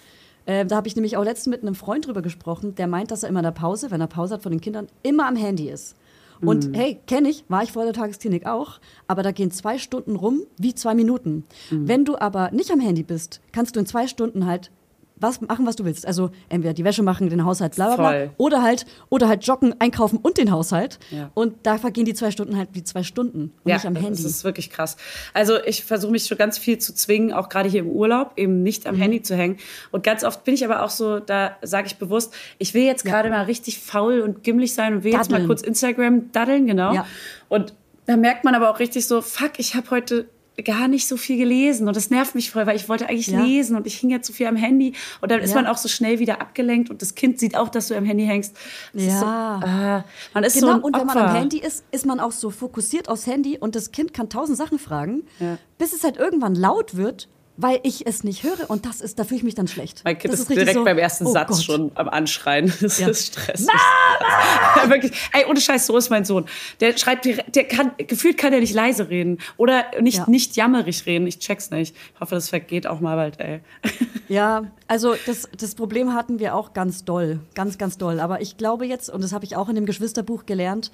Äh, 0.49 0.65
da 0.65 0.77
habe 0.77 0.87
ich 0.87 0.95
nämlich 0.95 1.15
auch 1.15 1.23
letztens 1.23 1.51
mit 1.51 1.61
einem 1.61 1.75
Freund 1.75 2.07
drüber 2.07 2.23
gesprochen, 2.23 2.73
der 2.73 2.87
meint, 2.87 3.11
dass 3.11 3.21
er 3.21 3.29
immer 3.29 3.41
in 3.41 3.43
der 3.43 3.51
Pause, 3.51 3.91
wenn 3.91 4.01
er 4.01 4.07
Pause 4.07 4.33
hat 4.33 4.41
von 4.41 4.51
den 4.51 4.61
Kindern, 4.61 4.87
immer 5.03 5.27
am 5.27 5.35
Handy 5.35 5.69
ist. 5.69 5.95
Und 6.41 6.75
hey, 6.75 6.99
kenne 7.05 7.29
ich, 7.29 7.43
war 7.49 7.63
ich 7.63 7.73
vor 7.73 7.83
der 7.83 7.93
Tagesklinik 7.93 8.47
auch, 8.47 8.79
aber 9.07 9.23
da 9.23 9.31
gehen 9.31 9.51
zwei 9.51 9.77
Stunden 9.77 10.15
rum 10.15 10.41
wie 10.57 10.73
zwei 10.73 10.95
Minuten. 10.95 11.43
Wenn 11.69 12.05
du 12.05 12.17
aber 12.17 12.49
nicht 12.51 12.71
am 12.71 12.79
Handy 12.79 13.03
bist, 13.03 13.41
kannst 13.51 13.75
du 13.75 13.79
in 13.81 13.85
zwei 13.85 14.07
Stunden 14.07 14.45
halt 14.45 14.71
was 15.19 15.41
machen, 15.41 15.65
was 15.65 15.75
du 15.75 15.85
willst. 15.85 16.05
Also 16.05 16.31
entweder 16.49 16.73
die 16.73 16.83
Wäsche 16.83 17.03
machen, 17.03 17.29
den 17.29 17.43
Haushalt, 17.45 17.75
bla 17.75 17.95
bla 17.95 18.09
bla. 18.09 18.29
Oder 18.37 18.61
halt, 18.63 18.85
oder 19.09 19.27
halt 19.27 19.45
joggen, 19.45 19.75
einkaufen 19.79 20.17
und 20.21 20.37
den 20.37 20.51
Haushalt. 20.51 20.99
Ja. 21.11 21.29
Und 21.33 21.55
da 21.63 21.77
vergehen 21.77 22.05
die 22.05 22.13
zwei 22.13 22.31
Stunden 22.31 22.57
halt 22.57 22.69
wie 22.73 22.83
zwei 22.83 23.03
Stunden 23.03 23.51
und 23.63 23.73
nicht 23.73 23.85
am 23.85 23.95
Handy. 23.95 24.09
Das 24.11 24.31
ist 24.31 24.43
wirklich 24.43 24.69
krass. 24.69 24.97
Also 25.33 25.57
ich 25.65 25.83
versuche 25.83 26.11
mich 26.11 26.25
schon 26.25 26.37
ganz 26.37 26.57
viel 26.57 26.77
zu 26.77 26.93
zwingen, 26.93 27.33
auch 27.33 27.49
gerade 27.49 27.69
hier 27.69 27.81
im 27.81 27.89
Urlaub, 27.89 28.33
eben 28.37 28.63
nicht 28.63 28.83
Mhm. 28.85 28.89
am 28.89 28.95
Handy 28.97 29.21
zu 29.21 29.35
hängen. 29.35 29.57
Und 29.91 30.03
ganz 30.03 30.23
oft 30.23 30.43
bin 30.43 30.53
ich 30.53 30.63
aber 30.65 30.83
auch 30.83 30.89
so, 30.89 31.19
da 31.19 31.57
sage 31.61 31.87
ich 31.87 31.97
bewusst, 31.97 32.33
ich 32.57 32.73
will 32.73 32.83
jetzt 32.83 33.03
gerade 33.05 33.29
mal 33.29 33.43
richtig 33.45 33.79
faul 33.79 34.21
und 34.21 34.43
gimmelig 34.43 34.73
sein 34.73 34.93
und 34.95 35.03
will 35.03 35.11
jetzt 35.11 35.29
mal 35.29 35.37
Daddeln. 35.37 35.47
kurz 35.47 35.61
Instagram 35.61 36.31
daddeln, 36.31 36.65
genau. 36.67 36.93
Ja. 36.93 37.05
Und 37.49 37.73
da 38.05 38.17
merkt 38.17 38.43
man 38.43 38.55
aber 38.55 38.69
auch 38.71 38.79
richtig 38.79 39.05
so, 39.05 39.21
fuck, 39.21 39.51
ich 39.57 39.75
habe 39.75 39.89
heute 39.91 40.27
gar 40.63 40.87
nicht 40.87 41.07
so 41.07 41.17
viel 41.17 41.37
gelesen 41.37 41.87
und 41.87 41.95
das 41.95 42.09
nervt 42.09 42.35
mich 42.35 42.51
voll, 42.51 42.65
weil 42.65 42.75
ich 42.75 42.89
wollte 42.89 43.07
eigentlich 43.09 43.27
Ja. 43.27 43.43
lesen 43.43 43.75
und 43.75 43.87
ich 43.87 43.95
hing 43.97 44.09
jetzt 44.09 44.27
so 44.27 44.33
viel 44.33 44.47
am 44.47 44.55
Handy 44.55 44.93
und 45.21 45.31
dann 45.31 45.39
ist 45.41 45.51
Ja. 45.51 45.55
man 45.57 45.67
auch 45.67 45.77
so 45.77 45.87
schnell 45.89 46.19
wieder 46.19 46.41
abgelenkt 46.41 46.89
und 46.89 47.01
das 47.01 47.15
Kind 47.15 47.39
sieht 47.39 47.55
auch, 47.57 47.69
dass 47.69 47.87
du 47.87 47.95
am 47.95 48.05
Handy 48.05 48.25
hängst. 48.25 48.55
Das 48.93 49.03
ist 49.03 49.19
so, 49.19 49.25
Ja. 49.25 49.59
ah, 49.63 50.05
man 50.33 50.43
ist 50.43 50.53
Genau, 50.59 50.77
so 50.77 50.83
und 50.83 50.97
wenn 50.97 51.05
man 51.07 51.17
am 51.17 51.35
Handy 51.35 51.59
ist, 51.59 51.83
ist 51.91 52.05
man 52.05 52.19
auch 52.19 52.31
so 52.31 52.49
fokussiert 52.49 53.09
aufs 53.09 53.27
Handy 53.27 53.57
und 53.57 53.75
das 53.75 53.91
Kind 53.91 54.13
kann 54.13 54.29
tausend 54.29 54.57
Sachen 54.57 54.79
fragen, 54.79 55.23
Ja. 55.39 55.57
bis 55.77 55.93
es 55.93 56.03
halt 56.03 56.17
irgendwann 56.17 56.55
laut 56.55 56.95
wird, 56.95 57.27
weil 57.61 57.79
ich 57.83 58.07
es 58.07 58.23
nicht 58.23 58.43
höre 58.43 58.69
und 58.69 58.85
das 58.85 59.01
ist, 59.01 59.19
da 59.19 59.23
fühle 59.25 59.37
ich 59.39 59.43
mich 59.43 59.55
dann 59.55 59.67
schlecht. 59.67 60.01
Mein 60.05 60.17
Kind 60.17 60.33
das 60.33 60.39
ist, 60.41 60.49
richtig 60.49 60.63
direkt 60.65 60.77
so, 60.79 60.85
beim 60.85 60.97
ersten 60.97 61.25
oh 61.25 61.31
Satz 61.33 61.49
Gott. 61.49 61.63
schon 61.63 61.91
am 61.95 62.07
Anschreien. 62.09 62.73
Das 62.81 62.99
Ja. 62.99 63.09
ist 63.09 63.27
Stress. 63.27 63.67
Ja, 63.67 64.89
wirklich. 64.89 65.11
Ey, 65.33 65.45
ohne 65.49 65.59
Scheiß, 65.59 65.85
so 65.85 65.97
ist 65.97 66.09
mein 66.09 66.23
Sohn. 66.25 66.45
Der 66.79 66.97
schreibt, 66.97 67.25
direkt- 67.25 67.55
der 67.55 67.65
kann, 67.65 67.91
gefühlt 67.97 68.37
kann 68.37 68.53
er 68.53 68.59
nicht 68.61 68.73
leise 68.73 69.09
reden 69.09 69.39
oder 69.57 69.85
nicht, 70.01 70.19
Ja. 70.19 70.29
nicht 70.29 70.55
jammerig 70.55 71.05
reden. 71.05 71.27
Ich 71.27 71.39
check's 71.39 71.69
nicht. 71.71 71.95
Ich 72.15 72.19
hoffe, 72.21 72.35
das 72.35 72.49
vergeht 72.49 72.87
auch 72.87 72.99
mal 72.99 73.15
bald, 73.15 73.39
ey. 73.39 73.59
Ja, 74.29 74.71
also 74.87 75.15
das, 75.25 75.49
das 75.57 75.73
Problem 75.73 76.13
hatten 76.13 76.37
wir 76.39 76.53
auch 76.55 76.73
ganz 76.73 77.03
doll, 77.03 77.39
ganz, 77.55 77.77
ganz 77.79 77.97
doll. 77.97 78.19
Aber 78.19 78.41
ich 78.41 78.57
glaube 78.57 78.85
jetzt, 78.85 79.09
und 79.09 79.23
das 79.23 79.33
habe 79.33 79.43
ich 79.43 79.55
auch 79.55 79.69
in 79.69 79.75
dem 79.75 79.87
Geschwisterbuch 79.87 80.45
gelernt, 80.45 80.91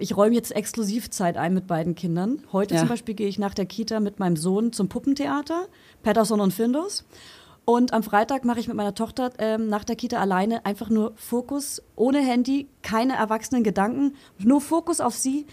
ich 0.00 0.16
räume 0.16 0.34
jetzt 0.34 0.54
Exklusivzeit 0.54 1.36
ein 1.36 1.54
mit 1.54 1.66
beiden 1.66 1.94
Kindern. 1.94 2.42
Heute 2.52 2.74
Ja. 2.74 2.80
zum 2.80 2.88
Beispiel 2.88 3.14
gehe 3.14 3.28
ich 3.28 3.38
nach 3.38 3.54
der 3.54 3.66
Kita 3.66 4.00
mit 4.00 4.18
meinem 4.18 4.36
Sohn 4.36 4.72
zum 4.72 4.88
Puppentheater, 4.88 5.66
Patterson 6.02 6.40
und 6.40 6.52
Findus. 6.52 7.04
Und 7.64 7.92
am 7.92 8.02
Freitag 8.02 8.44
mache 8.44 8.58
ich 8.60 8.68
mit 8.68 8.76
meiner 8.76 8.94
Tochter 8.94 9.30
ähm, 9.38 9.68
nach 9.68 9.84
der 9.84 9.96
Kita 9.96 10.18
alleine 10.18 10.66
einfach 10.66 10.90
nur 10.90 11.12
Fokus, 11.16 11.82
ohne 11.96 12.18
Handy, 12.18 12.68
keine 12.82 13.14
erwachsenen 13.14 13.62
Gedanken, 13.62 14.14
nur 14.38 14.60
Fokus 14.60 15.00
auf 15.00 15.14
sie, 15.14 15.46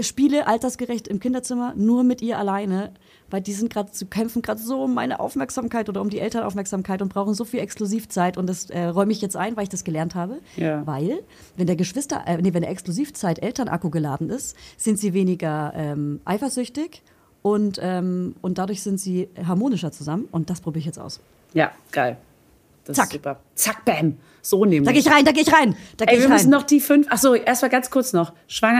Spiele 0.00 0.46
altersgerecht 0.46 1.08
im 1.08 1.20
Kinderzimmer, 1.20 1.74
nur 1.76 2.02
mit 2.02 2.22
ihr 2.22 2.38
alleine, 2.38 2.92
weil 3.30 3.40
die 3.40 3.52
sind 3.52 3.72
gerade, 3.72 3.90
sie 3.92 4.06
kämpfen 4.06 4.42
gerade 4.42 4.60
so 4.60 4.84
um 4.84 4.94
meine 4.94 5.20
Aufmerksamkeit 5.20 5.88
oder 5.88 6.00
um 6.00 6.10
die 6.10 6.18
Elternaufmerksamkeit 6.18 7.02
und 7.02 7.12
brauchen 7.12 7.34
so 7.34 7.44
viel 7.44 7.60
Exklusivzeit 7.60 8.36
und 8.36 8.46
das 8.46 8.70
äh, 8.70 8.84
räume 8.84 9.12
ich 9.12 9.20
jetzt 9.20 9.36
ein, 9.36 9.56
weil 9.56 9.64
ich 9.64 9.68
das 9.68 9.84
gelernt 9.84 10.14
habe. 10.14 10.38
Ja. 10.56 10.86
Weil, 10.86 11.20
wenn 11.56 11.66
der 11.66 11.76
Geschwister, 11.76 12.24
äh, 12.26 12.36
nee, 12.40 12.52
wenn 12.54 12.62
der 12.62 12.70
Exklusivzeit 12.70 13.42
Elternakku 13.42 13.90
geladen 13.90 14.30
ist, 14.30 14.56
sind 14.76 14.98
sie 14.98 15.14
weniger 15.14 15.72
ähm, 15.74 16.20
eifersüchtig 16.24 17.02
und, 17.42 17.78
ähm, 17.82 18.34
und 18.42 18.58
dadurch 18.58 18.82
sind 18.82 19.00
sie 19.00 19.28
harmonischer 19.46 19.92
zusammen 19.92 20.28
und 20.30 20.50
das 20.50 20.60
probiere 20.60 20.80
ich 20.80 20.86
jetzt 20.86 20.98
aus. 20.98 21.20
Ja, 21.54 21.72
geil. 21.92 22.16
Das 22.84 22.96
Zack. 22.96 23.06
ist 23.06 23.12
super. 23.14 23.40
Zack, 23.54 23.84
bam. 23.84 24.16
So 24.42 24.64
nämlich. 24.64 24.84
Da 24.86 24.92
gehe 24.92 25.00
ich 25.00 25.10
rein, 25.10 25.24
da 25.24 25.32
gehe 25.32 25.42
ich 25.42 25.52
rein, 25.52 25.76
da 25.96 26.04
gehe 26.06 26.12
Ey, 26.14 26.18
ich 26.18 26.24
wir 26.24 26.30
rein. 26.30 26.36
müssen 26.36 26.50
noch 26.50 26.62
die 26.62 26.80
fünf. 26.80 27.06
Ach 27.10 27.18
so, 27.18 27.34
erstmal 27.34 27.70
ganz 27.70 27.90
kurz 27.90 28.12
noch. 28.12 28.32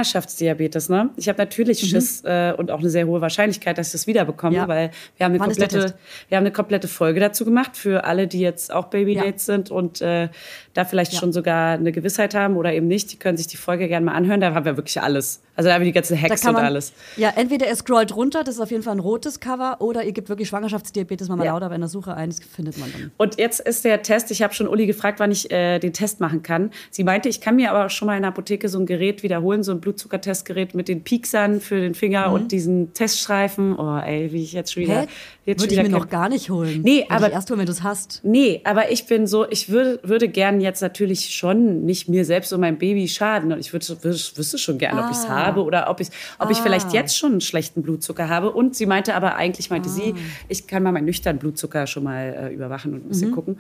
Schwangerschaftsdiabetes, 0.05 0.89
ne? 0.89 1.11
Ich 1.17 1.29
habe 1.29 1.39
natürlich 1.39 1.83
Mhm. 1.83 1.87
Schiss 1.87 2.23
äh, 2.25 2.53
und 2.57 2.71
auch 2.71 2.79
eine 2.81 2.91
sehr 2.91 3.07
hohe 3.07 3.21
Wahrscheinlichkeit, 3.21 3.77
dass 3.79 3.89
ich 3.89 3.93
das 3.93 4.07
wiederbekomme, 4.07 4.57
Ja. 4.57 4.69
weil 4.69 4.91
wir 5.17 5.25
haben, 5.27 5.33
eine 5.33 5.41
Wann 5.41 5.49
komplette, 5.49 5.95
wir 6.29 6.37
haben 6.37 6.45
eine 6.45 6.53
komplette 6.53 6.89
Folge 6.89 7.21
dazu 7.21 7.45
gemacht 7.45 7.77
für 7.77 8.05
alle, 8.05 8.27
die 8.27 8.41
jetzt 8.41 8.73
auch 8.73 8.87
Baby-Dates 8.87 9.47
sind 9.47 9.71
und 9.71 10.01
äh, 10.01 10.29
da 10.75 10.85
vielleicht 10.85 11.13
Ja. 11.13 11.19
schon 11.21 11.33
sogar 11.33 11.73
eine 11.75 11.93
Gewissheit 11.93 12.35
haben 12.35 12.57
oder 12.57 12.73
eben 12.73 12.87
nicht. 12.89 13.13
Die 13.13 13.17
können 13.19 13.37
sich 13.37 13.47
die 13.49 13.57
Folge 13.57 13.89
gerne 13.89 14.07
mal 14.07 14.15
anhören. 14.15 14.41
Da 14.41 14.55
haben 14.55 14.65
wir 14.65 14.77
wirklich 14.77 15.01
alles. 15.03 15.43
Also 15.57 15.69
da 15.69 15.75
haben 15.75 15.83
wir 15.83 15.87
die 15.87 15.93
ganzen 15.93 16.21
Hacks 16.21 16.41
kann 16.41 16.51
und 16.51 16.55
man, 16.63 16.65
alles. 16.65 16.93
ja, 17.17 17.31
entweder 17.37 17.67
ihr 17.69 17.77
scrollt 17.77 18.15
runter, 18.17 18.45
das 18.45 18.55
ist 18.55 18.61
auf 18.61 18.71
jeden 18.71 18.83
Fall 18.83 18.95
ein 18.95 19.01
rotes 19.01 19.41
Cover, 19.41 19.77
oder 19.81 20.05
ihr 20.05 20.13
gebt 20.13 20.29
wirklich 20.31 20.49
Schwangerschaftsdiabetes 20.49 21.29
mal 21.29 21.37
Ja. 21.45 21.53
lauter 21.53 21.69
bei 21.69 21.75
in 21.75 21.83
der 21.83 21.89
Suche 21.91 22.15
ein, 22.15 22.31
das 22.31 22.39
findet 22.41 22.79
man 22.79 22.91
dann. 22.93 23.11
Und 23.19 23.39
jetzt 23.39 23.61
ist 23.61 23.85
der 23.85 24.03
Test, 24.03 24.31
ich 24.31 24.41
habe 24.43 24.55
schon 24.55 24.67
Uli 24.69 24.87
gefragt, 24.87 25.21
wann 25.21 25.31
ich 25.31 25.50
äh, 25.51 25.79
den 25.79 25.93
Test 25.93 26.21
machen 26.21 26.43
kann. 26.43 26.71
Sie 26.91 27.05
meinte, 27.05 27.29
ich 27.29 27.41
kann 27.41 27.57
mir 27.57 27.71
aber 27.71 27.89
schon 27.91 28.07
mal 28.07 28.17
in 28.17 28.23
der 28.23 28.31
Apotheke 28.31 28.69
so 28.69 28.79
ein 28.79 28.87
Gerät 28.87 29.23
wiederholen, 29.23 29.63
so 29.63 29.73
ein 29.73 29.81
Blutzuckertestgerät 29.81 30.75
mit 30.75 30.89
den 30.89 31.03
Pieksern 31.05 31.61
für 31.61 31.81
den 31.81 31.95
Finger 31.95 32.33
und 32.33 32.53
diesen 32.53 32.93
Teststreifen. 32.95 33.77
Oh, 33.79 33.99
ey, 33.99 34.33
wie 34.33 34.43
ich 34.43 34.53
jetzt 34.53 34.73
schon 34.73 34.85
wieder. 34.85 35.03
Mhm. 35.03 35.07
Hä? 35.07 35.09
Jetzt 35.47 35.63
Würde 35.63 35.75
ich 35.75 35.83
mir 35.83 35.89
noch 35.89 36.09
gar 36.09 36.29
nicht 36.29 36.51
holen. 36.51 36.83
Nee, 36.85 37.07
aber- 37.09 37.29
ich 37.29 37.33
erst 37.33 37.51
holen, 37.51 37.59
wenn 37.61 37.67
du 37.67 37.73
es 37.73 37.83
hast. 37.83 38.21
Nee, 38.23 38.61
aber 38.65 38.93
ich 38.93 39.07
bin 39.07 39.27
so, 39.27 39.49
ich 39.49 39.69
würde, 39.71 39.99
würde 40.03 40.29
gern 40.29 40.61
jetzt 40.61 40.81
natürlich 40.81 41.31
schon 41.35 41.85
nicht 41.85 42.09
mir 42.09 42.25
selbst 42.25 42.53
und 42.53 42.61
meinem 42.61 42.79
Baby 42.79 43.09
schaden. 43.09 43.53
Und 43.53 43.59
ich 43.59 43.73
würde, 43.73 43.87
würde, 44.03 44.19
wüsste 44.37 44.59
schon 44.59 44.79
gern, 44.79 44.99
ob 44.99 45.07
ich 45.11 45.17
es 45.17 45.25
Ah. 45.25 45.47
habe 45.47 45.65
oder 45.65 45.91
ob 45.91 46.01
ich, 46.01 46.09
ob 46.39 46.51
ich 46.51 46.59
Ah. 46.59 46.63
vielleicht 46.63 46.93
jetzt 46.93 47.17
schon 47.17 47.33
einen 47.33 47.41
schlechten 47.41 47.83
Blutzucker 47.83 48.29
habe. 48.29 48.53
Und 48.53 48.77
sie 48.77 48.87
meinte 48.87 49.15
aber, 49.15 49.35
eigentlich 49.37 49.71
meinte 49.71 49.89
Ah. 49.89 49.93
sie, 49.93 50.15
ich 50.49 50.67
kann 50.67 50.83
mal 50.83 50.93
meinen 50.93 51.07
nüchternen 51.07 51.41
Blutzucker 51.41 51.87
schon 51.87 52.05
mal 52.05 52.49
äh, 52.51 52.55
überwachen 52.55 52.93
und 52.93 53.01
ein 53.01 53.05
Mhm. 53.07 53.09
bisschen 53.09 53.31
gucken. 53.33 53.59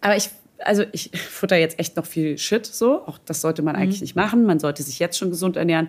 Aber 0.00 0.16
ich 0.16 0.30
also 0.58 0.84
ich 0.92 1.10
futter 1.16 1.56
jetzt 1.56 1.78
echt 1.78 1.96
noch 1.96 2.06
viel 2.06 2.38
Shit 2.38 2.64
so. 2.66 3.06
Auch 3.06 3.18
das 3.24 3.40
sollte 3.40 3.62
man 3.62 3.76
Mhm. 3.76 3.82
eigentlich 3.82 4.00
nicht 4.00 4.16
machen. 4.16 4.44
Man 4.44 4.58
sollte 4.58 4.82
sich 4.82 4.98
jetzt 4.98 5.18
schon 5.18 5.30
gesund 5.30 5.56
ernähren. 5.56 5.88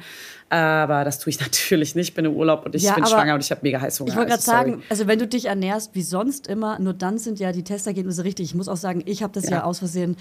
Aber 0.49 1.03
das 1.03 1.19
tue 1.19 1.31
ich 1.31 1.39
natürlich 1.41 1.95
nicht. 1.95 2.09
Ich 2.09 2.13
bin 2.13 2.25
im 2.25 2.33
Urlaub 2.35 2.65
und 2.65 2.75
ich 2.75 2.83
Ja, 2.83 2.95
bin 2.95 3.05
schwanger 3.05 3.33
und 3.35 3.43
ich 3.43 3.51
habe 3.51 3.61
mega 3.63 3.79
Heißhunger. 3.81 4.11
Ich 4.11 4.15
wollte 4.17 4.29
gerade 4.29 4.39
also, 4.41 4.51
sagen, 4.51 4.83
also 4.89 5.07
wenn 5.07 5.19
du 5.19 5.27
dich 5.27 5.45
ernährst 5.45 5.91
wie 5.95 6.01
sonst 6.03 6.47
immer, 6.47 6.79
nur 6.79 6.93
dann 6.93 7.17
sind 7.17 7.39
ja 7.39 7.51
die 7.51 7.63
Testergebnisse 7.63 8.23
richtig. 8.23 8.45
Ich 8.47 8.55
muss 8.55 8.67
auch 8.67 8.77
sagen, 8.77 9.01
ich 9.05 9.23
habe 9.23 9.33
das 9.33 9.45
ja, 9.45 9.57
Ja. 9.57 9.63
aus 9.63 9.79
Versehen, 9.79 10.15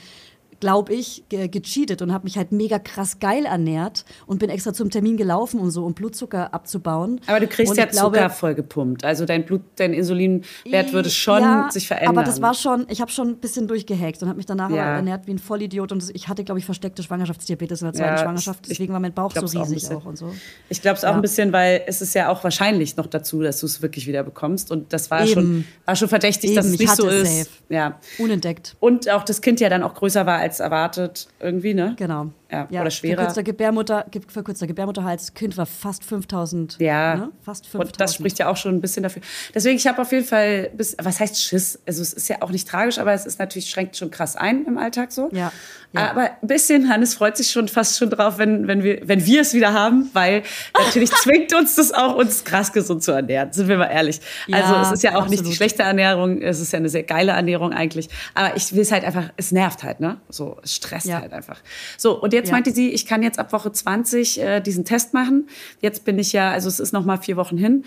glaube 0.60 0.94
ich, 0.94 1.24
ge 1.28 1.48
gecheatet 1.48 2.02
und 2.02 2.12
habe 2.12 2.24
mich 2.24 2.36
halt 2.36 2.52
mega 2.52 2.78
krass 2.78 3.18
geil 3.18 3.44
ernährt 3.44 4.04
und 4.26 4.38
bin 4.38 4.50
extra 4.50 4.72
zum 4.72 4.90
Termin 4.90 5.16
gelaufen, 5.16 5.60
um 5.60 5.70
so 5.70 5.84
um 5.84 5.94
Blutzucker 5.94 6.52
abzubauen. 6.54 7.20
Aber 7.26 7.40
du 7.40 7.46
kriegst 7.46 7.70
und 7.72 7.78
ja 7.78 7.86
glaube, 7.86 8.16
Zucker 8.16 8.30
voll 8.30 8.54
gepumpt. 8.54 9.04
Also 9.04 9.24
dein 9.26 9.44
Blut, 9.44 9.62
dein 9.76 9.92
Insulinwert 9.92 10.92
würde 10.92 11.10
schon 11.10 11.42
ja, 11.42 11.68
sich 11.70 11.86
verändern. 11.86 12.16
Aber 12.18 12.24
das 12.24 12.40
war 12.42 12.54
schon, 12.54 12.86
ich 12.88 13.00
habe 13.00 13.10
schon 13.10 13.28
ein 13.28 13.36
bisschen 13.36 13.68
durchgehackt 13.68 14.22
und 14.22 14.28
habe 14.28 14.36
mich 14.36 14.46
danach 14.46 14.70
Ja. 14.70 14.82
aber 14.82 14.92
ernährt 14.96 15.26
wie 15.26 15.32
ein 15.32 15.38
Vollidiot 15.38 15.92
und 15.92 16.04
ich 16.14 16.28
hatte, 16.28 16.44
glaube 16.44 16.58
ich, 16.58 16.64
versteckte 16.64 17.02
Schwangerschaftsdiabetes 17.02 17.82
in 17.82 17.86
der 17.86 17.94
zweiten 17.94 18.16
Ja, 18.16 18.18
Schwangerschaft. 18.22 18.68
Deswegen 18.68 18.92
war 18.92 19.00
mein 19.00 19.12
Bauch 19.14 19.32
so 19.34 19.40
auch 19.40 19.42
riesig 19.62 19.74
bisschen. 19.74 19.96
auch, 19.96 20.04
und 20.06 20.16
so. 20.18 20.32
Ich 20.68 20.82
glaube 20.82 20.96
es 20.98 21.04
auch 21.04 21.14
ein 21.14 21.22
bisschen, 21.22 21.52
weil 21.52 21.82
es 21.86 22.00
ist 22.02 22.14
ja 22.14 22.28
auch 22.28 22.42
wahrscheinlich 22.44 22.96
noch 22.96 23.06
dazu, 23.06 23.42
dass 23.42 23.60
du 23.60 23.66
es 23.66 23.82
wirklich 23.82 24.06
wieder 24.06 24.22
bekommst. 24.22 24.70
Und 24.70 24.92
das 24.92 25.10
war, 25.10 25.22
Eben. 25.22 25.32
schon, 25.32 25.64
war 25.84 25.96
schon 25.96 26.08
verdächtig, 26.08 26.54
dass 26.54 26.66
Eben, 26.66 26.74
es 26.74 26.80
ich 26.80 26.86
nicht 26.86 26.96
so 26.96 27.06
hatte 27.06 27.16
es 27.16 27.28
ist. 27.28 27.38
safe. 27.44 27.50
Ja. 27.68 28.00
Unentdeckt. 28.18 28.76
Und 28.80 29.10
auch 29.10 29.22
das 29.24 29.40
Kind 29.40 29.60
ja 29.60 29.68
dann 29.68 29.82
auch 29.82 29.94
größer 29.94 30.26
war 30.26 30.38
als 30.46 30.60
erwartet, 30.60 31.28
irgendwie, 31.40 31.74
ne? 31.74 31.94
Genau. 31.98 32.28
Ja, 32.48 32.68
oder 32.80 32.90
schwerer. 32.92 33.16
Verkürzter 33.16 33.42
Gebärmutter, 33.42 34.06
ge- 34.10 34.22
verkürzter 34.28 34.68
Gebärmutterhals, 34.68 35.34
Kind 35.34 35.56
war 35.56 35.66
fast 35.66 36.04
5000. 36.04 36.78
Ja, 36.78 37.16
Ne? 37.16 37.32
Fast 37.42 37.64
5000. 37.66 37.92
und 37.92 38.00
das 38.00 38.14
spricht 38.14 38.38
ja 38.38 38.48
auch 38.48 38.56
schon 38.56 38.76
ein 38.76 38.80
bisschen 38.80 39.02
dafür. 39.02 39.20
Deswegen, 39.52 39.76
ich 39.76 39.86
habe 39.88 40.00
auf 40.00 40.12
jeden 40.12 40.24
Fall, 40.24 40.70
bis, 40.76 40.96
was 41.02 41.18
heißt 41.18 41.42
Schiss? 41.42 41.80
Also 41.86 42.02
es 42.02 42.12
ist 42.12 42.28
ja 42.28 42.36
auch 42.42 42.50
nicht 42.50 42.68
tragisch, 42.68 42.98
aber 42.98 43.12
es 43.12 43.26
ist 43.26 43.40
natürlich, 43.40 43.68
schränkt 43.68 43.96
schon 43.96 44.12
krass 44.12 44.36
ein 44.36 44.64
im 44.64 44.78
Alltag 44.78 45.10
so. 45.10 45.28
Ja, 45.32 45.52
ja. 45.92 46.10
Aber 46.10 46.30
ein 46.42 46.46
bisschen, 46.48 46.88
Hannes 46.88 47.14
freut 47.14 47.36
sich 47.36 47.50
schon 47.50 47.68
fast 47.68 47.98
schon 47.98 48.10
drauf, 48.10 48.38
wenn, 48.38 48.66
wenn, 48.68 48.82
wir, 48.82 49.00
wenn 49.04 49.24
wir 49.24 49.40
es 49.40 49.54
wieder 49.54 49.72
haben, 49.72 50.10
weil 50.12 50.42
natürlich 50.78 51.10
zwingt 51.12 51.54
uns 51.54 51.74
das 51.76 51.92
auch, 51.92 52.16
uns 52.16 52.44
krass 52.44 52.72
gesund 52.72 53.02
zu 53.02 53.12
ernähren, 53.12 53.52
sind 53.52 53.68
wir 53.68 53.78
mal 53.78 53.86
ehrlich. 53.86 54.20
Ja, 54.46 54.62
also 54.62 54.74
es 54.76 54.92
ist 54.92 55.02
ja 55.02 55.16
auch 55.16 55.24
nicht 55.24 55.32
die 55.32 55.38
absolut. 55.38 55.56
schlechte 55.56 55.82
Ernährung, 55.82 56.42
es 56.42 56.60
ist 56.60 56.72
ja 56.72 56.78
eine 56.78 56.88
sehr 56.88 57.02
geile 57.02 57.32
Ernährung 57.32 57.72
eigentlich. 57.72 58.08
Aber 58.34 58.56
ich 58.56 58.74
will 58.74 58.82
es 58.82 58.92
halt 58.92 59.04
einfach, 59.04 59.30
es 59.36 59.52
nervt 59.52 59.82
halt, 59.82 60.00
ne? 60.00 60.20
So, 60.28 60.58
es 60.62 60.74
stresst 60.74 61.06
Ja. 61.06 61.20
halt 61.20 61.32
einfach. 61.32 61.60
So, 61.96 62.20
und 62.20 62.32
jetzt 62.32 62.52
meinte 62.52 62.72
sie, 62.72 62.90
ich 62.90 63.06
kann 63.06 63.22
jetzt 63.22 63.38
ab 63.38 63.52
Woche 63.52 63.72
20 63.72 64.40
äh, 64.40 64.60
diesen 64.60 64.84
Test 64.84 65.14
machen. 65.14 65.48
Jetzt 65.80 66.04
bin 66.04 66.18
ich 66.18 66.32
ja, 66.32 66.50
also 66.50 66.68
es 66.68 66.80
ist 66.80 66.92
noch 66.92 67.04
mal 67.04 67.16
vier 67.18 67.36
Wochen 67.36 67.56
hin. 67.56 67.84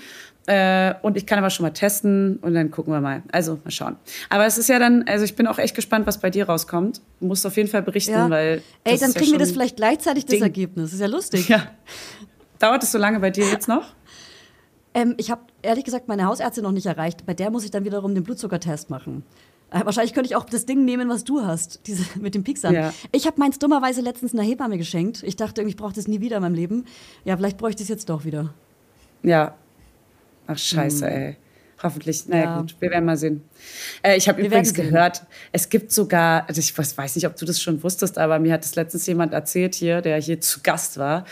Äh, 0.49 0.95
und 1.03 1.15
ich 1.15 1.27
kann 1.27 1.37
aber 1.37 1.51
schon 1.51 1.63
mal 1.63 1.69
testen 1.69 2.37
und 2.37 2.55
dann 2.55 2.71
gucken 2.71 2.91
wir 2.91 3.01
mal. 3.01 3.21
Also 3.31 3.59
mal 3.63 3.69
schauen. 3.69 3.97
Aber 4.31 4.47
es 4.47 4.57
ist 4.57 4.67
ja 4.67 4.79
dann, 4.79 5.03
also 5.07 5.23
ich 5.23 5.35
bin 5.35 5.45
auch 5.45 5.59
echt 5.59 5.75
gespannt, 5.75 6.07
was 6.07 6.17
bei 6.19 6.31
dir 6.31 6.49
rauskommt. 6.49 7.01
Du 7.19 7.27
musst 7.27 7.45
auf 7.45 7.55
jeden 7.55 7.69
Fall 7.69 7.83
berichten, 7.83 8.13
Ja. 8.13 8.29
weil. 8.31 8.63
Ey, 8.83 8.93
das 8.93 9.01
dann 9.01 9.09
ist 9.09 9.15
ja 9.15 9.21
kriegen 9.21 9.31
wir 9.33 9.39
das 9.39 9.51
vielleicht 9.51 9.75
gleichzeitig, 9.75 10.25
das 10.25 10.31
Ding. 10.33 10.41
Ergebnis. 10.41 10.85
Das 10.85 10.93
ist 10.93 11.01
ja 11.01 11.05
lustig. 11.05 11.49
Ja. 11.49 11.67
Dauert 12.57 12.81
es 12.81 12.91
so 12.91 12.97
lange 12.97 13.19
bei 13.19 13.29
dir 13.29 13.45
jetzt 13.47 13.67
noch? 13.67 13.93
Ähm, 14.95 15.13
ich 15.17 15.29
habe 15.29 15.41
ehrlich 15.61 15.83
gesagt 15.83 16.07
meine 16.07 16.25
Hausärztin 16.25 16.63
noch 16.63 16.71
nicht 16.71 16.87
erreicht. 16.87 17.27
Bei 17.27 17.35
der 17.35 17.51
muss 17.51 17.63
ich 17.63 17.69
dann 17.69 17.85
wiederum 17.85 18.15
den 18.15 18.23
Blutzuckertest 18.23 18.89
machen. 18.89 19.21
Äh, 19.69 19.85
wahrscheinlich 19.85 20.13
könnte 20.15 20.29
ich 20.29 20.35
auch 20.35 20.45
das 20.45 20.65
Ding 20.65 20.83
nehmen, 20.83 21.09
was 21.09 21.23
du 21.25 21.45
hast, 21.45 21.81
diese 21.85 22.03
mit 22.19 22.33
dem 22.33 22.43
Pieksern. 22.43 22.73
Ja. 22.73 22.91
Ich 23.11 23.27
habe 23.27 23.39
meins 23.39 23.59
dummerweise 23.59 24.01
letztens 24.01 24.33
einer 24.33 24.41
Hebamme 24.41 24.79
geschenkt. 24.79 25.21
Ich 25.21 25.35
dachte, 25.35 25.61
irgendwie, 25.61 25.75
ich 25.75 25.77
brauche 25.77 25.93
das 25.93 26.07
nie 26.07 26.21
wieder 26.21 26.37
in 26.37 26.41
meinem 26.41 26.55
Leben. 26.55 26.85
Ja, 27.23 27.37
vielleicht 27.37 27.57
bräuchte 27.59 27.83
ich 27.83 27.85
es 27.85 27.89
jetzt 27.89 28.09
doch 28.09 28.25
wieder. 28.25 28.51
Ja. 29.21 29.53
Ach, 30.51 30.57
scheiße, 30.57 31.09
ey. 31.09 31.37
Hoffentlich. 31.81 32.27
Naja. 32.27 32.43
Ja. 32.43 32.59
gut, 32.59 32.75
wir 32.81 32.89
werden 32.91 33.05
mal 33.05 33.15
sehen. 33.15 33.41
Äh, 34.03 34.17
ich 34.17 34.27
habe 34.27 34.41
übrigens 34.41 34.73
gehört, 34.73 35.23
es 35.53 35.69
gibt 35.69 35.93
sogar, 35.93 36.43
also 36.49 36.59
ich 36.59 36.77
weiß, 36.77 36.97
weiß 36.97 37.15
nicht, 37.15 37.25
ob 37.25 37.37
du 37.37 37.45
das 37.45 37.61
schon 37.61 37.81
wusstest, 37.83 38.17
aber 38.17 38.37
mir 38.39 38.51
hat 38.51 38.65
das 38.65 38.75
letztens 38.75 39.05
jemand 39.07 39.31
erzählt 39.31 39.75
hier, 39.75 40.01
der 40.01 40.19
hier 40.19 40.41
zu 40.41 40.59
Gast 40.61 40.97
war. 40.97 41.23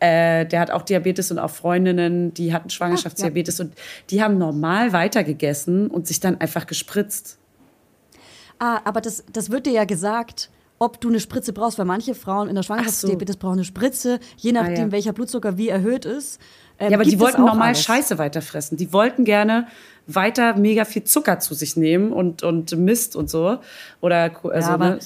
Äh, 0.00 0.44
der 0.44 0.60
hat 0.60 0.70
auch 0.70 0.82
Diabetes 0.82 1.30
und 1.30 1.38
auch 1.38 1.50
Freundinnen, 1.50 2.34
die 2.34 2.52
hatten 2.52 2.68
Schwangerschaftsdiabetes 2.68 3.60
und 3.60 3.72
die 4.10 4.22
haben 4.22 4.36
normal 4.36 4.92
weitergegessen 4.92 5.86
und 5.86 6.06
sich 6.06 6.20
dann 6.20 6.38
einfach 6.38 6.66
gespritzt. 6.66 7.38
Ah, 8.58 8.80
aber 8.84 9.00
das, 9.00 9.24
das 9.32 9.50
wird 9.50 9.64
dir 9.64 9.72
ja 9.72 9.84
gesagt, 9.84 10.50
ob 10.78 11.00
du 11.00 11.08
eine 11.08 11.20
Spritze 11.20 11.52
brauchst, 11.52 11.78
weil 11.78 11.86
manche 11.86 12.14
Frauen 12.14 12.48
in 12.48 12.56
der 12.56 12.62
Schwangerschaftsdiabetes 12.62 13.36
brauchen 13.36 13.54
eine 13.54 13.64
Spritze, 13.64 14.18
je 14.36 14.52
nachdem, 14.52 14.74
Ah, 14.74 14.78
ja. 14.80 14.92
welcher 14.92 15.12
Blutzucker 15.12 15.56
wie 15.56 15.68
erhöht 15.68 16.04
ist. 16.04 16.40
Ähm, 16.78 16.90
Ja, 16.90 16.96
aber 16.96 17.04
die 17.04 17.18
wollten 17.20 17.42
normal 17.42 17.68
alles. 17.68 17.82
Scheiße 17.82 18.18
weiterfressen. 18.18 18.76
Die 18.76 18.92
wollten 18.92 19.24
gerne 19.24 19.66
weiter 20.06 20.56
mega 20.56 20.84
viel 20.84 21.04
Zucker 21.04 21.38
zu 21.40 21.54
sich 21.54 21.76
nehmen 21.76 22.12
und, 22.12 22.42
und 22.42 22.76
Mist 22.76 23.16
und 23.16 23.30
so. 23.30 23.58
Oder, 24.00 24.32
also, 24.44 24.68
ja, 24.68 24.74
aber 24.74 24.90
ne? 24.90 24.98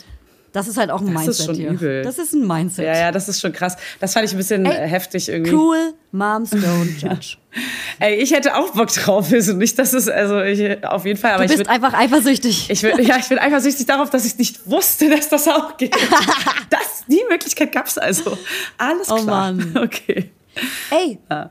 das 0.52 0.66
ist 0.66 0.76
halt 0.76 0.90
auch 0.90 1.00
ein 1.00 1.12
Das 1.12 1.22
ist 1.22 1.26
Mindset 1.26 1.46
schon 1.46 1.54
hier. 1.54 1.70
übel. 1.70 2.02
Das 2.02 2.18
ist 2.18 2.32
ein 2.32 2.44
Mindset. 2.46 2.84
Ja, 2.86 2.96
ja, 2.96 3.12
das 3.12 3.28
ist 3.28 3.40
schon 3.40 3.52
krass. 3.52 3.76
Das 4.00 4.14
fand 4.14 4.24
ich 4.24 4.32
ein 4.32 4.38
bisschen 4.38 4.66
Ey, 4.66 4.72
äh, 4.72 4.88
heftig 4.88 5.28
irgendwie. 5.28 5.54
Cool, 5.54 5.92
Moms 6.10 6.52
don't 6.52 6.98
judge. 6.98 7.36
Ey, 8.00 8.16
ich 8.16 8.32
hätte 8.32 8.56
auch 8.56 8.70
Bock 8.70 8.88
drauf. 8.88 9.28
Also 9.32 9.52
nicht, 9.52 9.78
dass 9.78 9.92
es, 9.92 10.08
also 10.08 10.40
ich, 10.42 10.84
auf 10.84 11.04
jeden 11.04 11.18
Fall, 11.20 11.32
aber 11.34 11.44
Du 11.46 11.52
ich 11.52 11.58
bist 11.58 11.60
würde. 11.60 11.70
einfach 11.70 11.92
eifersüchtig. 11.96 12.70
Ich 12.70 12.82
will, 12.82 12.98
ja, 13.06 13.18
ich 13.18 13.28
bin 13.28 13.38
eifersüchtig 13.38 13.86
darauf, 13.86 14.10
dass 14.10 14.24
ich 14.24 14.36
nicht 14.38 14.68
wusste, 14.68 15.08
dass 15.10 15.28
das 15.28 15.46
auch 15.46 15.76
geht. 15.76 15.94
das, 16.70 17.04
die 17.06 17.22
Möglichkeit 17.30 17.70
gab 17.70 17.86
es 17.86 17.98
also. 17.98 18.36
Alles 18.78 19.10
Oh 19.12 19.16
klar. 19.16 19.52
Mann. 19.52 19.76
Okay. 19.80 20.30
Ey, 20.90 21.18
Ja. 21.30 21.50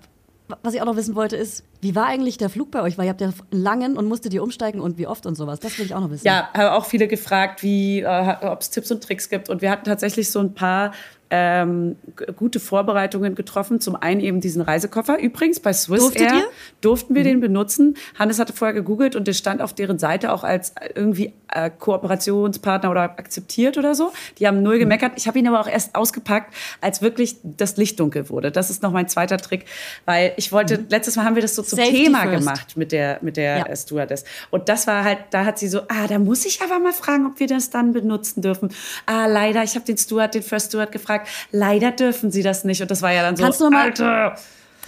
was 0.63 0.73
ich 0.73 0.81
auch 0.81 0.85
noch 0.85 0.95
wissen 0.95 1.15
wollte 1.15 1.35
ist, 1.35 1.63
wie 1.81 1.93
war 1.95 2.05
eigentlich 2.05 2.37
der 2.37 2.49
Flug 2.49 2.71
bei 2.71 2.81
euch? 2.81 2.97
Weil 2.97 3.05
ihr 3.05 3.09
habt 3.11 3.21
ja 3.21 3.27
einen 3.27 3.61
langen 3.63 3.97
und 3.97 4.07
musstet 4.07 4.33
ihr 4.33 4.41
umsteigen 4.41 4.79
und 4.79 4.97
wie 4.97 5.05
oft 5.07 5.25
und 5.25 5.35
sowas. 5.35 5.59
Das 5.59 5.77
will 5.77 5.85
ich 5.85 5.93
auch 5.93 5.99
noch 5.99 6.09
wissen. 6.09 6.25
Ja, 6.25 6.49
haben 6.53 6.69
auch 6.75 6.85
viele 6.85 7.07
gefragt, 7.07 7.61
wie, 7.63 7.99
äh, 8.01 8.35
ob 8.41 8.61
es 8.61 8.69
Tipps 8.69 8.89
und 8.91 9.03
Tricks 9.03 9.29
gibt. 9.29 9.49
Und 9.49 9.61
wir 9.61 9.69
hatten 9.69 9.85
tatsächlich 9.85 10.31
so 10.31 10.39
ein 10.39 10.53
paar 10.53 10.93
ähm, 11.29 11.95
gute 12.35 12.59
Vorbereitungen 12.59 13.35
getroffen. 13.35 13.79
Zum 13.81 13.95
einen 13.95 14.21
eben 14.21 14.39
diesen 14.41 14.61
Reisekoffer. 14.61 15.19
Übrigens 15.19 15.59
bei 15.59 15.73
Swiss 15.73 15.99
Durftet 16.01 16.21
Air 16.21 16.35
ihr? 16.35 16.47
durften 16.81 17.15
wir 17.15 17.23
den 17.23 17.39
benutzen. 17.39 17.95
Hannes 18.17 18.39
hatte 18.39 18.53
vorher 18.53 18.73
gegoogelt 18.73 19.15
und 19.15 19.27
der 19.27 19.33
stand 19.33 19.61
auf 19.61 19.73
deren 19.73 19.99
Seite 19.99 20.31
auch 20.31 20.43
als 20.43 20.73
irgendwie 20.95 21.33
äh, 21.53 21.69
Kooperationspartner 21.69 22.89
oder 22.91 23.01
akzeptiert 23.03 23.77
oder 23.77 23.95
so. 23.95 24.11
Die 24.39 24.47
haben 24.47 24.61
null 24.63 24.79
gemeckert. 24.79 25.13
Ich 25.15 25.27
habe 25.27 25.37
ihn 25.39 25.47
aber 25.47 25.59
auch 25.59 25.67
erst 25.67 25.95
ausgepackt, 25.95 26.53
als 26.81 27.01
wirklich 27.01 27.37
das 27.43 27.77
Licht 27.77 27.99
dunkel 27.99 28.29
wurde. 28.29 28.51
Das 28.51 28.69
ist 28.69 28.83
noch 28.83 28.91
mein 28.91 29.07
zweiter 29.07 29.37
Trick, 29.37 29.65
weil 30.05 30.33
ich 30.37 30.51
wollte, 30.51 30.85
letztes 30.89 31.15
Mal 31.15 31.25
haben 31.25 31.35
wir 31.35 31.41
das 31.41 31.55
so 31.55 31.61
zum 31.63 31.77
Safety 31.77 32.03
Thema 32.05 32.23
first. 32.23 32.39
gemacht 32.39 32.77
mit 32.77 32.91
der, 32.91 33.19
mit 33.21 33.37
der 33.37 33.57
Ja. 33.57 33.75
Stewardess. 33.75 34.23
Und 34.51 34.69
das 34.69 34.87
war 34.87 35.03
halt, 35.03 35.19
da 35.31 35.45
hat 35.45 35.59
sie 35.59 35.67
so, 35.67 35.81
ah, 35.87 36.07
da 36.07 36.19
muss 36.19 36.45
ich 36.45 36.61
aber 36.61 36.79
mal 36.79 36.93
fragen, 36.93 37.25
ob 37.25 37.39
wir 37.39 37.47
das 37.47 37.69
dann 37.69 37.93
benutzen 37.93 38.41
dürfen. 38.41 38.69
Ah, 39.05 39.25
leider, 39.25 39.63
ich 39.63 39.75
habe 39.75 39.85
den 39.85 39.97
Steward, 39.97 40.35
den 40.35 40.43
First 40.43 40.67
Steward 40.69 40.91
gefragt, 40.91 41.16
leider 41.51 41.91
dürfen 41.91 42.31
sie 42.31 42.43
das 42.43 42.63
nicht. 42.63 42.81
Und 42.81 42.91
das 42.91 43.01
war 43.01 43.11
ja 43.11 43.21
dann 43.21 43.35
so, 43.35 43.43
Kannst 43.43 43.61
du 43.61 43.69
mal- 43.69 43.83
Alter. 43.85 44.35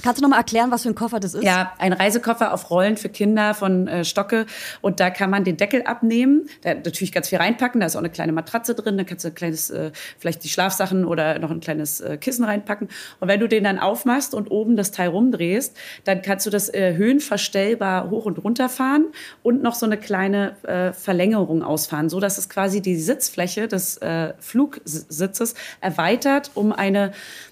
Kannst 0.01 0.19
du 0.19 0.23
noch 0.23 0.29
mal 0.29 0.37
erklären, 0.37 0.71
was 0.71 0.83
für 0.83 0.89
ein 0.89 0.95
Koffer 0.95 1.19
das 1.19 1.33
ist? 1.33 1.43
Ja, 1.43 1.73
ein 1.77 1.93
Reisekoffer 1.93 2.53
auf 2.53 2.69
Rollen 2.69 2.97
für 2.97 3.09
Kinder 3.09 3.53
von 3.53 3.87
äh, 3.87 4.05
Stocke. 4.05 4.45
Und 4.81 4.99
da 4.99 5.09
kann 5.09 5.29
man 5.29 5.43
den 5.43 5.57
Deckel 5.57 5.83
abnehmen. 5.83 6.49
Da 6.61 6.73
natürlich 6.73 7.11
ganz 7.11 7.29
viel 7.29 7.37
reinpacken. 7.37 7.81
Da 7.81 7.87
ist 7.87 7.95
auch 7.95 7.99
eine 7.99 8.09
kleine 8.09 8.31
Matratze 8.31 8.75
drin. 8.75 8.97
Da 8.97 9.03
kannst 9.03 9.25
du 9.25 9.29
ein 9.29 9.35
kleines, 9.35 9.69
äh, 9.69 9.91
vielleicht 10.17 10.43
die 10.43 10.49
Schlafsachen 10.49 11.05
oder 11.05 11.39
noch 11.39 11.51
ein 11.51 11.59
kleines 11.59 12.01
äh, 12.01 12.17
Kissen 12.17 12.45
reinpacken. 12.45 12.89
Und 13.19 13.27
wenn 13.27 13.39
du 13.39 13.47
den 13.47 13.63
dann 13.63 13.79
aufmachst 13.79 14.33
und 14.33 14.49
oben 14.51 14.75
das 14.75 14.91
Teil 14.91 15.09
rumdrehst, 15.09 15.75
dann 16.03 16.21
kannst 16.21 16.45
du 16.45 16.49
das 16.49 16.73
äh, 16.73 16.95
höhenverstellbar 16.95 18.09
hoch 18.09 18.25
und 18.25 18.43
runter 18.43 18.69
fahren 18.69 19.07
und 19.43 19.61
noch 19.61 19.75
so 19.75 19.85
eine 19.85 19.97
kleine 19.97 20.55
äh, 20.63 20.93
Verlängerung 20.93 21.63
ausfahren, 21.63 22.09
so 22.09 22.19
dass 22.19 22.37
es 22.37 22.49
quasi 22.49 22.81
die 22.81 22.95
Sitzfläche 22.95 23.67
des 23.67 23.97
äh, 23.97 24.33
Flugsitzes 24.39 25.55
erweitert 25.81 26.51
um 26.53 26.71
eine 26.71 27.11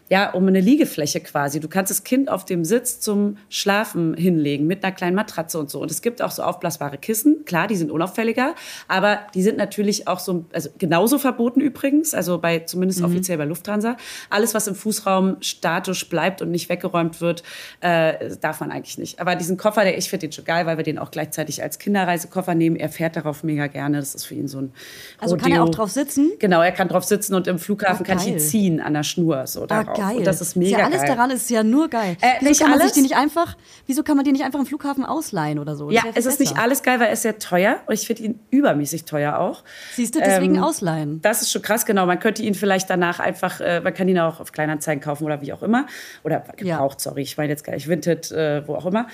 ja, 0.10 0.32
um 0.32 0.48
eine 0.48 0.62
Liegefläche 0.62 1.20
quasi. 1.20 1.60
Du 1.60 1.68
kannst 1.68 1.90
das 1.92 2.04
Kind 2.04 2.30
auf 2.30 2.46
dem 2.46 2.64
Sitz 2.64 3.00
zum 3.00 3.38
Schlafen 3.50 4.14
hinlegen 4.16 4.66
mit 4.68 4.84
einer 4.84 4.94
kleinen 4.94 5.16
Matratze 5.16 5.60
und 5.60 5.70
so. 5.70 5.82
Und 5.82 5.92
es 5.92 6.02
gibt 6.02 6.22
auch 6.22 6.32
so 6.32 6.44
aufblasbare 6.44 6.98
Kissen. 6.98 7.44
Klar, 7.46 7.68
die 7.68 7.76
sind 7.76 7.92
unauffälliger, 7.92 8.56
aber 8.88 9.20
die 9.34 9.44
sind 9.44 9.58
natürlich 9.58 10.08
auch 10.08 10.20
so, 10.20 10.46
also 10.54 10.70
genauso 10.78 11.20
verboten 11.20 11.60
übrigens, 11.60 12.14
also 12.14 12.38
bei, 12.40 12.60
zumindest 12.60 13.02
offiziell 13.04 13.38
bei 13.38 13.46
Lufthansa. 13.46 13.98
Alles, 14.30 14.54
was 14.54 14.68
im 14.68 14.76
Fußraum 14.76 15.38
statisch 15.42 16.08
bleibt 16.10 16.42
und 16.42 16.52
nicht 16.52 16.70
weggeräumt 16.70 17.20
wird, 17.22 17.44
äh, 17.82 18.36
darf 18.42 18.60
man 18.62 18.72
eigentlich 18.72 18.98
nicht. 18.98 19.20
Aber 19.20 19.36
diesen 19.36 19.58
Koffer, 19.58 19.84
der, 19.84 19.98
ich 19.98 20.10
finde 20.10 20.28
den 20.28 20.32
schon 20.32 20.46
geil, 20.46 20.66
weil 20.66 20.78
wir 20.78 20.84
den 20.84 21.00
auch 21.00 21.12
gleichzeitig 21.12 21.62
als 21.62 21.80
Kinderreisekoffer 21.80 22.56
nehmen. 22.56 22.76
Er 22.76 22.90
fährt 22.90 23.16
darauf 23.16 23.44
mega 23.44 23.68
gerne. 23.68 24.00
Das 24.00 24.16
ist 24.16 24.26
für 24.26 24.36
ihn 24.36 24.48
so 24.48 24.60
ein 24.60 24.72
Also 25.20 25.36
kann 25.38 25.52
er 25.52 25.60
Rodeo. 25.60 25.72
auch 25.72 25.76
drauf 25.76 25.92
sitzen? 25.92 26.32
Genau, 26.40 26.62
er 26.62 26.72
kann 26.72 26.88
drauf 26.88 27.04
sitzen 27.04 27.34
und 27.36 27.48
im 27.48 27.60
Flughafen 27.60 28.06
Ah, 28.06 28.08
kann 28.08 28.20
ich 28.20 28.28
ihn 28.28 28.40
ziehen 28.40 28.80
an 28.80 28.94
der 28.94 29.04
Schnur. 29.04 29.46
So 29.48 29.66
Ah, 29.70 29.84
geil. 29.98 30.18
Und 30.18 30.28
das 30.28 30.42
ist 30.42 30.56
mega 30.56 30.80
ja, 30.80 30.86
alles 30.86 31.02
geil. 31.02 31.10
daran 31.16 31.32
ist 31.32 31.50
ja 31.50 31.64
nur 31.64 31.90
geil. 31.90 32.18
Äh, 32.22 32.36
wieso 32.40 32.50
nicht 32.50 32.60
kann 32.62 32.70
man 32.72 32.80
alles? 32.80 32.94
sich 32.94 33.02
die 33.04 33.08
nicht 33.10 33.18
einfach, 33.18 33.58
wieso 33.86 34.04
kann 34.04 34.16
man 34.16 34.26
die 34.26 34.32
nicht 34.32 34.44
einfach 34.44 34.60
im 34.60 34.66
Flughafen 34.66 35.06
ausleihen 35.06 35.60
oder 35.60 35.76
so? 35.76 35.90
Das 35.90 35.96
Ja, 36.04 36.12
es 36.16 36.26
ist 36.26 36.40
nicht 36.40 36.54
besser. 36.54 36.64
alles 36.64 36.84
geil, 36.84 37.00
weil 37.00 37.08
er 37.08 37.14
ist 37.14 37.22
sehr 37.24 37.40
teuer. 37.40 37.78
Und 37.88 37.94
ich 37.94 38.08
finde 38.08 38.24
ihn 38.24 38.40
übermäßig 38.50 39.06
teuer 39.06 39.40
auch. 39.40 39.64
Siehst 39.96 40.16
du, 40.16 40.20
deswegen 40.20 40.56
Ähm, 40.56 40.64
ausleihen. 40.64 41.22
Das 41.22 41.42
ist 41.42 41.52
schon 41.52 41.62
krass, 41.62 41.86
genau. 41.86 42.06
Man 42.06 42.20
könnte 42.20 42.42
ihn 42.44 42.54
vielleicht 42.54 42.90
danach 42.90 43.20
einfach, 43.20 43.60
äh, 43.60 43.82
man 43.82 43.94
kann 43.94 44.08
ihn 44.08 44.20
auch 44.20 44.40
auf 44.40 44.52
Kleinanzeigen 44.52 45.04
kaufen 45.04 45.24
oder 45.26 45.42
wie 45.42 45.54
auch 45.54 45.64
immer. 45.64 45.86
Oder 46.24 46.44
gebraucht, 46.56 47.02
sorry, 47.02 47.22
ich 47.22 47.38
meine 47.38 47.50
jetzt 47.50 47.64
gar 47.64 47.74
nicht 47.74 47.88
Vinted, 47.88 48.32
äh, 48.32 48.68
wo 48.68 48.76
auch 48.76 48.86
immer. 48.86 49.08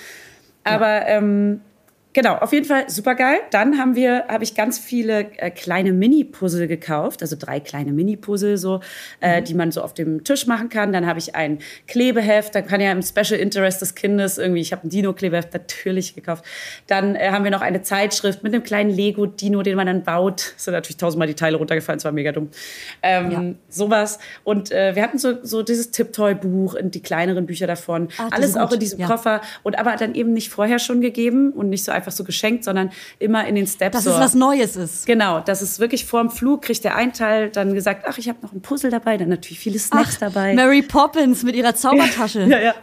Aber 0.64 1.06
ähm, 1.08 1.62
genau, 2.14 2.36
auf 2.36 2.53
jeden 2.53 2.66
Fall 2.66 2.89
super 2.89 3.16
geil. 3.16 3.39
Dann 3.51 3.78
haben 3.78 3.95
wir, 3.95 4.26
habe 4.28 4.43
ich 4.43 4.55
ganz 4.55 4.80
viele 4.80 5.32
äh, 5.38 5.49
kleine 5.51 5.91
Mini-Puzzle 5.93 6.68
gekauft, 6.68 7.22
also 7.22 7.36
drei 7.38 7.59
kleine 7.59 7.91
Mini-Puzzle 7.91 8.57
so, 8.57 8.80
äh, 9.20 9.41
Mhm. 9.41 9.45
die 9.45 9.53
man 9.55 9.72
so 9.72 9.82
auf 9.82 9.93
dem 9.93 10.24
Tisch 10.24 10.47
machen 10.47 10.70
kann. 10.70 10.93
Dann 10.93 11.05
habe 11.07 11.20
ich 11.20 11.36
ein 11.36 11.59
Klebeheft, 11.88 12.55
dann 12.55 12.66
kann 12.68 12.82
ja 12.82 12.91
im 12.91 13.01
Special 13.01 13.39
Interest 13.39 13.82
des 13.82 13.95
Kindes 13.95 14.38
irgendwie, 14.38 14.61
ich 14.61 14.72
habe 14.72 14.88
ein 14.88 14.89
Dino-Klebeheft 14.89 15.53
natürlich 15.53 16.16
gekauft. 16.16 16.43
Dann 16.88 17.16
äh, 17.16 17.30
haben 17.32 17.43
wir 17.43 17.51
noch 17.51 17.61
eine 17.61 17.82
Zeitschrift 17.82 18.43
mit 18.43 18.53
einem 18.53 18.64
kleinen 18.64 18.89
Lego-Dino, 18.89 19.61
den 19.64 19.76
man 19.76 19.88
dann 19.88 20.03
baut. 20.03 20.53
Es 20.57 20.66
sind 20.66 20.74
natürlich 20.74 20.97
tausendmal 20.97 21.28
die 21.28 21.34
Teile 21.36 21.57
runtergefallen, 21.57 21.97
es 21.97 22.05
war 22.05 22.11
mega 22.11 22.32
dumm. 22.32 22.49
Ähm, 23.01 23.32
Ja. 23.32 23.43
Sowas. 23.70 24.20
Und 24.43 24.72
äh, 24.72 24.95
wir 24.95 25.01
hatten 25.03 25.18
so, 25.18 25.38
so 25.43 25.64
dieses 25.64 25.91
Tipptoy-Buch 25.91 26.76
und 26.76 26.93
die 26.95 27.01
kleineren 27.01 27.45
Bücher 27.45 27.68
davon. 27.68 28.09
Das 28.18 28.32
Alles 28.32 28.57
auch 28.57 28.72
in 28.72 28.80
diesem 28.80 28.99
Ja. 28.99 29.07
Koffer. 29.07 29.41
Und 29.64 29.80
aber 29.80 29.95
dann 29.95 30.14
eben 30.16 30.34
nicht 30.34 30.49
vorher 30.49 30.78
schon 30.80 31.01
gegeben 31.01 31.51
und 31.51 31.70
nicht 31.70 31.84
so 31.84 31.91
einfach 31.91 32.03
so 32.12 32.24
geschenkt, 32.24 32.64
sondern 32.64 32.91
immer 33.20 33.47
in 33.47 33.56
den 33.56 33.68
Steps. 33.68 33.95
Dass 33.95 34.04
so. 34.04 34.12
es 34.12 34.18
was 34.18 34.34
Neues 34.34 34.76
ist. 34.76 35.06
Genau, 35.06 35.39
das 35.39 35.62
ist 35.62 35.80
wirklich 35.80 36.06
vorm 36.06 36.30
Flug, 36.30 36.64
kriegt 36.64 36.84
der 36.84 36.95
ein 36.95 37.14
Teil 37.14 37.49
dann 37.49 37.74
gesagt, 37.74 38.06
ach, 38.08 38.18
ich 38.18 38.30
habe 38.30 38.39
noch 38.41 38.51
ein 38.51 38.62
Puzzle 38.62 38.91
dabei, 38.91 39.18
dann 39.18 39.30
natürlich 39.30 39.60
viele 39.60 39.80
Snacks 39.80 40.20
dabei. 40.20 40.54
Mary 40.54 40.82
Poppins 40.82 41.43
mit 41.43 41.56
ihrer 41.56 41.76
Zaubertasche. 41.76 42.43
Ja, 42.54 42.60
ja. 42.60 42.76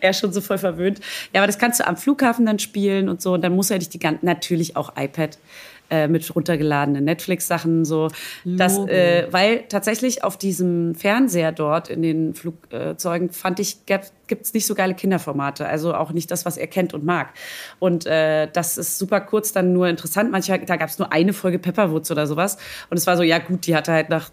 Er 0.00 0.10
ist 0.10 0.20
schon 0.20 0.32
so 0.32 0.40
voll 0.40 0.58
verwöhnt. 0.58 1.00
Ja, 1.32 1.40
aber 1.40 1.46
das 1.46 1.58
kannst 1.58 1.80
du 1.80 1.86
am 1.86 1.96
Flughafen 1.96 2.46
dann 2.46 2.58
spielen 2.58 3.08
und 3.08 3.20
so. 3.20 3.32
Und 3.32 3.42
dann 3.42 3.56
muss 3.56 3.70
er 3.70 3.78
dich 3.78 3.88
die 3.88 3.98
ganzen, 3.98 4.24
natürlich 4.24 4.76
auch 4.76 4.92
iPad 4.96 5.38
äh, 5.90 6.08
mit 6.08 6.34
runtergeladenen 6.34 7.04
Netflix-Sachen 7.04 7.84
so. 7.84 8.08
Das, 8.44 8.78
äh, 8.78 9.26
weil 9.30 9.64
tatsächlich 9.68 10.24
auf 10.24 10.36
diesem 10.36 10.94
Fernseher 10.94 11.52
dort 11.52 11.88
in 11.88 12.02
den 12.02 12.34
Flugzeugen 12.34 13.30
fand 13.30 13.60
ich, 13.60 13.86
gibt 13.86 14.12
es 14.28 14.54
nicht 14.54 14.66
so 14.66 14.74
geile 14.74 14.94
Kinderformate. 14.94 15.66
Also 15.66 15.94
auch 15.94 16.12
nicht 16.12 16.30
das, 16.30 16.46
was 16.46 16.56
er 16.56 16.66
kennt 16.66 16.94
und 16.94 17.04
mag. 17.04 17.28
Und 17.78 18.06
äh, 18.06 18.48
das 18.52 18.78
ist 18.78 18.98
super 18.98 19.20
kurz 19.20 19.52
dann 19.52 19.72
nur 19.72 19.88
interessant. 19.88 20.30
Manchmal, 20.30 20.60
da 20.60 20.76
gab 20.76 20.88
es 20.88 20.98
nur 20.98 21.12
eine 21.12 21.32
Folge 21.32 21.58
Pepperwoods 21.58 22.10
oder 22.10 22.26
sowas. 22.26 22.56
Und 22.90 22.96
es 22.96 23.06
war 23.06 23.16
so, 23.16 23.22
ja 23.22 23.38
gut, 23.38 23.66
die 23.66 23.76
hatte 23.76 23.92
halt 23.92 24.08
nach 24.08 24.30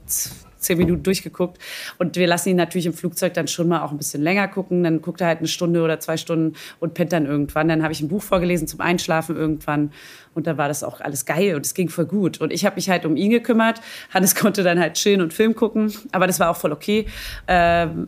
zehn 0.61 0.77
Minuten 0.77 1.03
durchgeguckt. 1.03 1.59
Und 1.97 2.15
wir 2.15 2.27
lassen 2.27 2.49
ihn 2.49 2.55
natürlich 2.55 2.85
im 2.85 2.93
Flugzeug 2.93 3.33
dann 3.33 3.47
schon 3.47 3.67
mal 3.67 3.81
auch 3.81 3.91
ein 3.91 3.97
bisschen 3.97 4.21
länger 4.21 4.47
gucken. 4.47 4.83
Dann 4.83 5.01
guckt 5.01 5.21
er 5.21 5.27
halt 5.27 5.39
eine 5.39 5.47
Stunde 5.47 5.81
oder 5.81 5.99
zwei 5.99 6.17
Stunden 6.17 6.55
und 6.79 6.93
pennt 6.93 7.11
dann 7.11 7.25
irgendwann. 7.25 7.67
Dann 7.67 7.83
habe 7.83 7.93
ich 7.93 8.01
ein 8.01 8.07
Buch 8.07 8.23
vorgelesen 8.23 8.67
zum 8.67 8.81
Einschlafen 8.81 9.35
irgendwann. 9.35 9.91
Und 10.33 10.47
da 10.47 10.57
war 10.57 10.67
das 10.67 10.83
auch 10.83 11.01
alles 11.01 11.25
geil 11.25 11.55
und 11.55 11.65
es 11.65 11.73
ging 11.73 11.89
voll 11.89 12.05
gut. 12.05 12.39
Und 12.39 12.53
ich 12.53 12.65
habe 12.65 12.75
mich 12.75 12.89
halt 12.89 13.05
um 13.05 13.17
ihn 13.17 13.31
gekümmert. 13.31 13.81
Hannes 14.13 14.35
konnte 14.41 14.63
dann 14.63 14.79
halt 14.79 14.93
chillen 14.93 15.21
und 15.21 15.33
Film 15.33 15.55
gucken. 15.55 15.91
Aber 16.11 16.27
das 16.27 16.39
war 16.39 16.49
auch 16.49 16.55
voll 16.55 16.71
okay. 16.71 17.05
Ähm, 17.47 18.07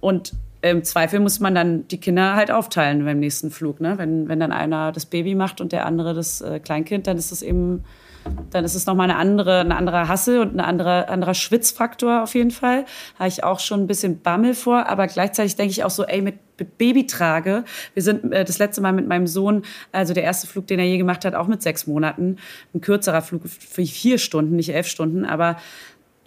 und 0.00 0.32
im 0.60 0.82
Zweifel 0.82 1.20
muss 1.20 1.38
man 1.38 1.54
dann 1.54 1.86
die 1.88 1.98
Kinder 1.98 2.34
halt 2.34 2.50
aufteilen 2.50 3.04
beim 3.04 3.20
nächsten 3.20 3.50
Flug. 3.50 3.80
Ne? 3.80 3.96
Wenn, 3.96 4.28
wenn 4.28 4.40
dann 4.40 4.52
einer 4.52 4.92
das 4.92 5.06
Baby 5.06 5.34
macht 5.34 5.60
und 5.60 5.72
der 5.72 5.86
andere 5.86 6.14
das 6.14 6.40
äh, 6.40 6.58
Kleinkind, 6.58 7.06
dann 7.06 7.16
ist 7.16 7.30
das 7.30 7.42
eben, 7.42 7.84
dann 8.50 8.64
ist 8.64 8.74
es 8.74 8.86
nochmal 8.86 9.10
eine 9.10 9.18
andere, 9.18 9.60
eine 9.60 9.76
andere 9.76 10.08
Hassel 10.08 10.40
und 10.40 10.54
ein 10.54 10.60
anderer, 10.60 11.08
anderer 11.08 11.34
Schwitzfaktor 11.34 12.22
auf 12.22 12.34
jeden 12.34 12.50
Fall. 12.50 12.84
Habe 13.18 13.28
ich 13.28 13.44
auch 13.44 13.60
schon 13.60 13.80
ein 13.80 13.86
bisschen 13.86 14.20
Bammel 14.20 14.54
vor, 14.54 14.86
aber 14.86 15.06
gleichzeitig 15.06 15.56
denke 15.56 15.72
ich 15.72 15.84
auch 15.84 15.90
so, 15.90 16.04
ey, 16.04 16.22
mit, 16.22 16.36
Babytrage. 16.76 17.64
Wir 17.94 18.02
sind 18.02 18.32
äh, 18.32 18.44
das 18.44 18.58
letzte 18.58 18.80
Mal 18.80 18.92
mit 18.92 19.06
meinem 19.06 19.28
Sohn, 19.28 19.62
also 19.92 20.12
der 20.12 20.24
erste 20.24 20.48
Flug, 20.48 20.66
den 20.66 20.80
er 20.80 20.86
je 20.86 20.98
gemacht 20.98 21.24
hat, 21.24 21.36
auch 21.36 21.46
mit 21.46 21.62
sechs 21.62 21.86
Monaten. 21.86 22.36
Ein 22.74 22.80
kürzerer 22.80 23.22
Flug 23.22 23.42
für 23.46 23.86
vier 23.86 24.18
Stunden, 24.18 24.56
nicht 24.56 24.74
elf 24.74 24.88
Stunden, 24.88 25.24
aber 25.24 25.56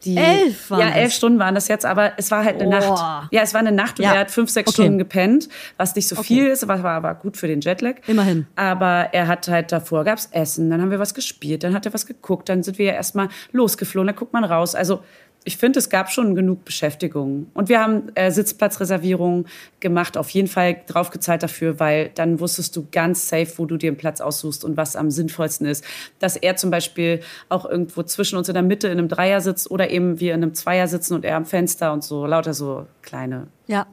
die, 0.04 0.18
Elf 0.18 0.70
waren 0.72 0.80
ja, 0.80 0.90
elf 0.90 1.06
das? 1.10 1.16
Stunden 1.16 1.40
waren 1.40 1.56
das 1.56 1.68
jetzt, 1.68 1.86
aber 1.86 2.14
es 2.18 2.32
war 2.32 2.44
halt 2.44 2.62
eine 2.62 2.68
Oh. 2.68 2.94
Nacht. 2.94 3.28
Ja, 3.32 3.42
es 3.42 3.54
war 3.54 3.60
eine 3.60 3.72
Nacht 3.72 4.00
und 4.00 4.06
Ja. 4.06 4.14
er 4.14 4.20
hat 4.22 4.32
fünf, 4.32 4.50
sechs 4.50 4.70
Okay. 4.70 4.82
Stunden 4.84 4.98
gepennt, 4.98 5.48
was 5.78 5.96
nicht 5.96 6.08
so 6.08 6.16
viel 6.24 6.48
ist, 6.48 6.64
aber 6.64 6.82
war 6.84 6.96
aber 6.96 7.14
gut 7.16 7.38
für 7.38 7.48
den 7.48 7.62
Jetlag. 7.62 7.96
Immerhin. 8.08 8.48
Aber 8.56 9.10
er 9.14 9.28
hat 9.28 9.48
halt 9.48 9.72
davor 9.72 10.04
gab's 10.04 10.30
Essen, 10.32 10.70
dann 10.70 10.82
haben 10.82 10.92
wir 10.92 11.00
was 11.00 11.14
gespielt, 11.14 11.64
dann 11.64 11.74
hat 11.74 11.86
er 11.86 11.94
was 11.94 12.06
geguckt, 12.06 12.50
dann 12.50 12.64
sind 12.64 12.78
wir 12.78 12.86
ja 12.88 12.94
erstmal 12.94 13.30
losgeflogen, 13.52 14.08
dann 14.08 14.16
guckt 14.16 14.34
man 14.34 14.44
raus. 14.44 14.74
Also 14.76 15.02
ich 15.44 15.58
finde, 15.58 15.80
es 15.80 15.90
gab 15.90 16.12
schon 16.12 16.36
genug 16.36 16.66
Beschäftigung. 16.66 17.48
Und 17.56 17.68
wir 17.68 17.82
haben 17.82 18.16
äh, 18.16 18.30
Sitzplatzreservierungen 18.30 19.48
gemacht, 19.80 20.16
auf 20.18 20.30
jeden 20.30 20.48
Fall 20.48 20.82
draufgezahlt 20.86 21.42
dafür, 21.42 21.80
weil 21.80 22.12
dann 22.14 22.40
wusstest 22.40 22.76
du 22.76 22.88
ganz 22.92 23.28
safe, 23.28 23.48
wo 23.58 23.66
du 23.66 23.78
dir 23.78 23.90
einen 23.90 23.98
Platz 23.98 24.22
aussuchst 24.22 24.64
und 24.64 24.78
was 24.78 24.96
am 24.96 25.10
sinnvollsten 25.10 25.66
ist. 25.66 25.84
Dass 26.20 26.36
er 26.36 26.58
zum 26.58 26.70
Beispiel 26.70 27.22
auch 27.50 27.66
irgendwo 27.66 28.04
zwischen 28.04 28.38
uns 28.38 28.50
in 28.50 28.54
der 28.54 28.64
Mitte 28.64 28.88
in 28.88 29.00
einem 29.00 29.08
Dreier 29.08 29.42
sitzt 29.42 29.72
oder 29.72 29.90
eben 29.90 30.20
wir 30.20 30.36
in 30.36 30.44
einem 30.44 30.54
Zweier 30.54 30.88
sitzen 30.88 31.16
und 31.16 31.26
er 31.26 31.38
am 31.38 31.46
Fenster 31.46 31.92
und 31.92 32.04
so, 32.04 32.28
lauter 32.28 32.54
so 32.54 32.86
kleine. 33.02 33.48
Ja. 33.66 33.88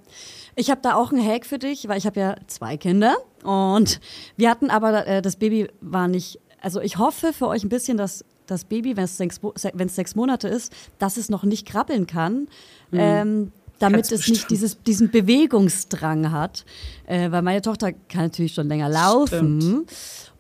Ich 0.55 0.71
habe 0.71 0.81
da 0.83 0.97
auch 0.97 1.13
einen 1.13 1.25
Hack 1.25 1.47
für 1.47 1.59
dich, 1.59 1.87
weil 1.89 1.99
ich 1.99 2.05
habe 2.07 2.19
ja 2.19 2.35
zwei 2.49 2.77
Kinder 2.77 3.17
und 3.45 4.01
wir 4.37 4.51
hatten 4.51 4.71
aber 4.71 5.07
äh, 5.07 5.23
das 5.23 5.37
Baby 5.37 5.69
war 5.81 6.09
nicht. 6.09 6.41
Also 6.61 6.81
ich 6.81 6.99
hoffe 6.99 7.33
für 7.33 7.47
euch 7.47 7.63
ein 7.63 7.69
bisschen, 7.69 7.97
dass 7.97 8.25
das 8.49 8.65
Baby, 8.65 8.97
wenn 8.97 9.05
es 9.05 9.17
sechs, 9.17 9.41
sechs 9.87 10.15
Monate 10.17 10.49
ist, 10.49 10.73
dass 10.99 11.17
es 11.17 11.29
noch 11.29 11.45
nicht 11.45 11.67
krabbeln 11.67 12.07
kann. 12.07 12.49
Ähm, 12.93 13.53
damit 13.79 14.09
Kann's 14.09 14.11
es 14.13 14.19
nicht 14.29 14.49
bestimmt. 14.49 14.51
dieses, 14.51 14.83
diesen 14.83 15.11
Bewegungsdrang 15.13 16.33
hat. 16.33 16.65
Äh, 17.07 17.31
weil 17.31 17.43
meine 17.43 17.63
Tochter 17.63 17.93
kann 17.93 18.23
natürlich 18.25 18.55
schon 18.55 18.67
länger 18.69 18.89
laufen. 18.89 19.87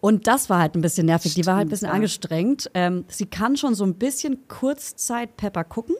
Und 0.01 0.27
das 0.27 0.51
war 0.51 0.59
halt 0.59 0.75
ein 0.75 0.81
bisschen 0.81 1.07
nervig. 1.07 1.35
Die 1.35 1.47
war 1.47 1.57
halt 1.57 1.67
ein 1.69 1.71
bisschen 1.71 1.87
Stimmt, 1.89 1.93
ja. 1.93 1.97
angestrengt. 1.97 2.71
Ähm, 2.75 3.05
sie 3.09 3.27
kann 3.27 3.57
schon 3.57 3.75
so 3.77 3.85
ein 3.85 3.95
bisschen 3.95 4.49
Kurzzeit 4.49 5.37
Pepper 5.37 5.63
gucken. 5.65 5.95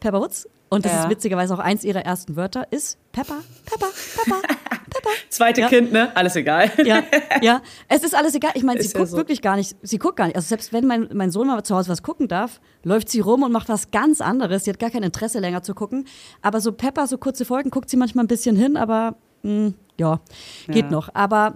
Pepper 0.00 0.20
Woods. 0.20 0.48
Und 0.70 0.84
das 0.84 0.92
Ja. 0.92 1.02
ist 1.04 1.10
witzigerweise 1.10 1.52
auch 1.52 1.58
eins 1.58 1.84
ihrer 1.84 2.00
ersten 2.06 2.36
Wörter, 2.36 2.66
ist 2.70 2.96
Pepper, 3.12 3.42
Pepper, 3.66 3.88
Pepper, 4.14 4.40
Pepper. 5.02 5.10
Zweite 5.28 5.60
Ja. 5.62 5.68
Kind, 5.68 5.92
ne? 5.92 6.14
Alles 6.16 6.36
egal. 6.36 6.70
Ja, 6.84 7.02
ja. 7.42 7.62
Es 7.88 8.02
ist 8.02 8.14
alles 8.14 8.34
egal. 8.34 8.52
Ich 8.54 8.62
meine, 8.62 8.80
sie 8.80 8.86
Ist 8.86 8.94
ja 8.94 8.98
guckt 9.00 9.10
so. 9.10 9.16
wirklich 9.16 9.42
gar 9.42 9.56
nicht. 9.56 9.76
Sie 9.82 9.98
guckt 9.98 10.16
gar 10.16 10.26
nicht. 10.26 10.36
Also 10.36 10.48
selbst 10.48 10.72
wenn 10.72 10.86
mein, 10.86 11.08
mein 11.12 11.30
Sohn 11.30 11.46
mal 11.46 11.62
zu 11.62 11.74
Hause 11.76 11.88
was 11.90 12.02
gucken 12.02 12.28
darf, 12.28 12.60
läuft 12.84 13.08
sie 13.08 13.20
rum 13.20 13.42
und 13.42 13.52
macht 13.52 13.68
was 13.68 13.90
ganz 13.90 14.20
anderes. 14.20 14.64
Sie 14.64 14.70
hat 14.70 14.78
gar 14.78 14.90
kein 14.90 15.02
Interesse 15.02 15.38
länger 15.40 15.62
zu 15.62 15.74
gucken. 15.74 16.06
Aber 16.42 16.60
so 16.60 16.72
Pepper, 16.72 17.06
so 17.06 17.18
kurze 17.18 17.44
Folgen, 17.44 17.70
guckt 17.70 17.90
sie 17.90 17.96
manchmal 17.96 18.24
ein 18.24 18.28
bisschen 18.28 18.56
hin, 18.56 18.76
aber 18.76 19.16
mh, 19.42 19.72
ja, 19.98 20.20
geht 20.66 20.86
Ja. 20.86 20.90
noch. 20.90 21.08
Aber 21.14 21.54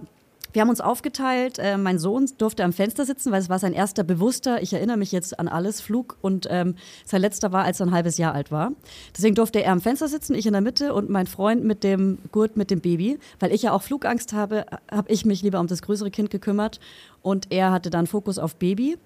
wir 0.55 0.61
haben 0.61 0.69
uns 0.69 0.81
aufgeteilt. 0.81 1.59
Äh, 1.59 1.77
mein 1.77 1.99
Sohn 1.99 2.29
durfte 2.37 2.63
am 2.63 2.73
Fenster 2.73 3.05
sitzen, 3.05 3.31
weil 3.31 3.41
es 3.41 3.49
war 3.49 3.59
sein 3.59 3.73
erster 3.73 4.03
bewusster, 4.03 4.61
ich 4.61 4.73
erinnere 4.73 4.97
mich 4.97 5.11
jetzt 5.11 5.37
an 5.37 5.47
alles, 5.47 5.81
Flug. 5.81 6.17
Und 6.21 6.47
ähm, 6.49 6.75
sein 7.05 7.21
letzter 7.21 7.51
war, 7.51 7.65
als 7.65 7.81
er 7.81 7.87
ein 7.87 7.91
halbes 7.91 8.17
Jahr 8.17 8.33
alt 8.33 8.51
war. 8.51 8.71
Deswegen 9.15 9.35
durfte 9.35 9.61
er 9.61 9.73
am 9.73 9.81
Fenster 9.81 10.07
sitzen, 10.07 10.33
ich 10.33 10.45
in 10.47 10.53
der 10.53 10.61
Mitte 10.61 10.93
und 10.93 11.09
mein 11.09 11.27
Freund 11.27 11.63
mit 11.65 11.83
dem 11.83 12.19
Gurt 12.31 12.55
mit 12.55 12.71
dem 12.71 12.79
Baby. 12.79 13.19
Weil 13.39 13.51
ich 13.51 13.63
ja 13.63 13.73
auch 13.73 13.81
Flugangst 13.81 14.33
habe, 14.33 14.65
habe 14.89 15.11
ich 15.11 15.25
mich 15.25 15.43
lieber 15.43 15.59
um 15.59 15.67
das 15.67 15.81
größere 15.81 16.09
Kind 16.09 16.29
gekümmert. 16.29 16.79
Und 17.21 17.51
er 17.51 17.71
hatte 17.71 17.89
dann 17.89 18.07
Fokus 18.07 18.39
auf 18.39 18.55
Baby. 18.55 18.97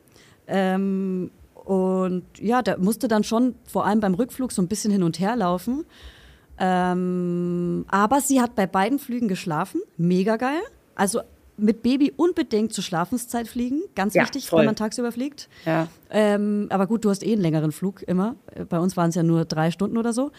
Ähm, 0.47 1.31
und 1.65 2.25
ja, 2.39 2.61
der 2.61 2.77
musste 2.77 3.07
dann 3.07 3.23
schon 3.23 3.55
vor 3.65 3.85
allem 3.85 3.99
beim 3.99 4.13
Rückflug 4.13 4.51
so 4.51 4.61
ein 4.61 4.67
bisschen 4.67 4.91
hin 4.91 5.03
und 5.03 5.19
her 5.19 5.35
laufen. 5.35 5.85
Ähm, 6.59 7.85
aber 7.87 8.21
sie 8.21 8.39
hat 8.39 8.55
bei 8.55 8.67
beiden 8.67 8.99
Flügen 8.99 9.27
geschlafen. 9.27 9.81
Mega 9.97 10.37
geil. 10.37 10.61
Also 10.95 11.21
mit 11.59 11.81
Baby 11.83 12.13
unbedingt 12.15 12.73
zur 12.73 12.83
Schlafenszeit 12.83 13.47
fliegen. 13.47 13.81
Ganz 13.95 14.13
Ja, 14.13 14.23
wichtig, 14.23 14.49
voll. 14.49 14.59
wenn 14.59 14.65
man 14.67 14.75
tagsüber 14.75 15.11
fliegt. 15.11 15.49
Ja. 15.65 15.87
Ähm, 16.09 16.67
aber 16.69 16.87
gut, 16.87 17.05
du 17.05 17.09
hast 17.09 17.23
eh 17.25 17.33
einen 17.33 17.41
längeren 17.41 17.71
Flug 17.71 18.01
immer. 18.03 18.35
Äh, 18.55 18.65
Bei 18.65 18.79
uns 18.79 18.97
waren 18.97 19.09
es 19.09 19.15
ja 19.15 19.23
nur 19.23 19.45
drei 19.45 19.71
Stunden 19.71 19.97
oder 19.97 20.13
so. 20.13 20.31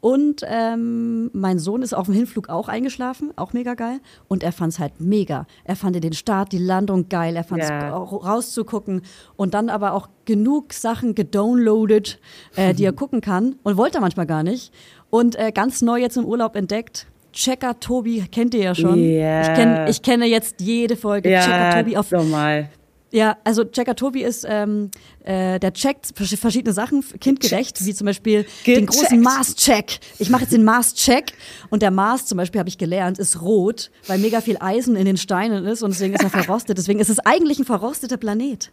Und 0.00 0.42
ähm, 0.46 1.28
mein 1.32 1.58
Sohn 1.58 1.82
ist 1.82 1.92
auf 1.92 2.04
dem 2.06 2.14
Hinflug 2.14 2.48
auch 2.48 2.68
eingeschlafen, 2.68 3.32
auch 3.34 3.52
mega 3.52 3.74
geil. 3.74 3.98
Und 4.28 4.44
er 4.44 4.52
fand 4.52 4.72
es 4.72 4.78
halt 4.78 5.00
mega. 5.00 5.44
Er 5.64 5.74
fand 5.74 5.96
den 6.02 6.12
Start, 6.12 6.52
die 6.52 6.58
Landung 6.58 7.08
geil. 7.08 7.34
Er 7.34 7.42
fand 7.42 7.62
es 7.64 7.70
auch 7.70 8.24
rauszugucken. 8.24 9.02
Und 9.34 9.54
dann 9.54 9.68
aber 9.70 9.94
auch 9.94 10.08
genug 10.24 10.72
Sachen 10.72 11.16
gedownloadet, 11.16 12.20
äh, 12.54 12.74
die 12.74 12.84
er 12.84 12.92
gucken 13.02 13.20
kann. 13.20 13.56
Und 13.64 13.76
wollte 13.76 13.98
er 13.98 14.00
manchmal 14.00 14.26
gar 14.26 14.44
nicht. 14.44 14.72
Und 15.10 15.34
äh, 15.36 15.50
ganz 15.50 15.82
neu 15.82 15.98
jetzt 15.98 16.16
im 16.16 16.24
Urlaub 16.24 16.54
entdeckt. 16.54 17.08
Checker 17.32 17.78
Tobi 17.78 18.24
kennt 18.30 18.54
ihr 18.54 18.62
ja 18.62 18.74
schon. 18.74 19.02
Ja. 19.02 19.42
Ich, 19.42 19.54
kenn, 19.54 19.86
ich 19.88 20.02
kenne 20.02 20.26
jetzt 20.26 20.60
jede 20.60 20.96
Folge 20.96 21.28
Checker 21.30 21.78
Tobi 21.82 21.96
auf 21.96 22.10
normal. 22.10 22.68
ja, 23.10 23.36
also 23.44 23.64
Checker 23.64 23.94
Tobi 23.94 24.22
ist, 24.22 24.44
ähm, 24.48 24.90
äh, 25.24 25.58
der 25.58 25.72
checkt 25.72 26.08
vers- 26.14 26.34
verschiedene 26.38 26.72
Sachen 26.74 27.02
kindgerecht, 27.20 27.84
wie 27.86 27.94
zum 27.94 28.04
Beispiel 28.06 28.44
den 28.66 28.86
Gecheckt. 28.86 28.90
großen 28.90 29.20
Mars-Check. 29.20 29.98
Ich 30.18 30.30
mache 30.30 30.42
jetzt 30.42 30.52
den 30.52 30.64
Mars-Check 30.64 31.32
und 31.70 31.82
der 31.82 31.90
Mars 31.90 32.26
zum 32.26 32.36
Beispiel, 32.38 32.58
habe 32.58 32.68
ich 32.68 32.76
gelernt, 32.78 33.18
ist 33.18 33.40
rot, 33.40 33.90
weil 34.06 34.18
mega 34.18 34.40
viel 34.40 34.56
Eisen 34.60 34.96
in 34.96 35.04
den 35.06 35.16
Steinen 35.16 35.64
ist 35.66 35.82
und 35.82 35.90
deswegen 35.92 36.14
ist 36.14 36.22
er 36.24 36.30
verrostet. 36.42 36.76
Deswegen 36.78 36.98
ist 37.00 37.08
es 37.10 37.18
eigentlich 37.20 37.58
ein 37.58 37.64
verrosteter 37.64 38.16
Planet. 38.16 38.70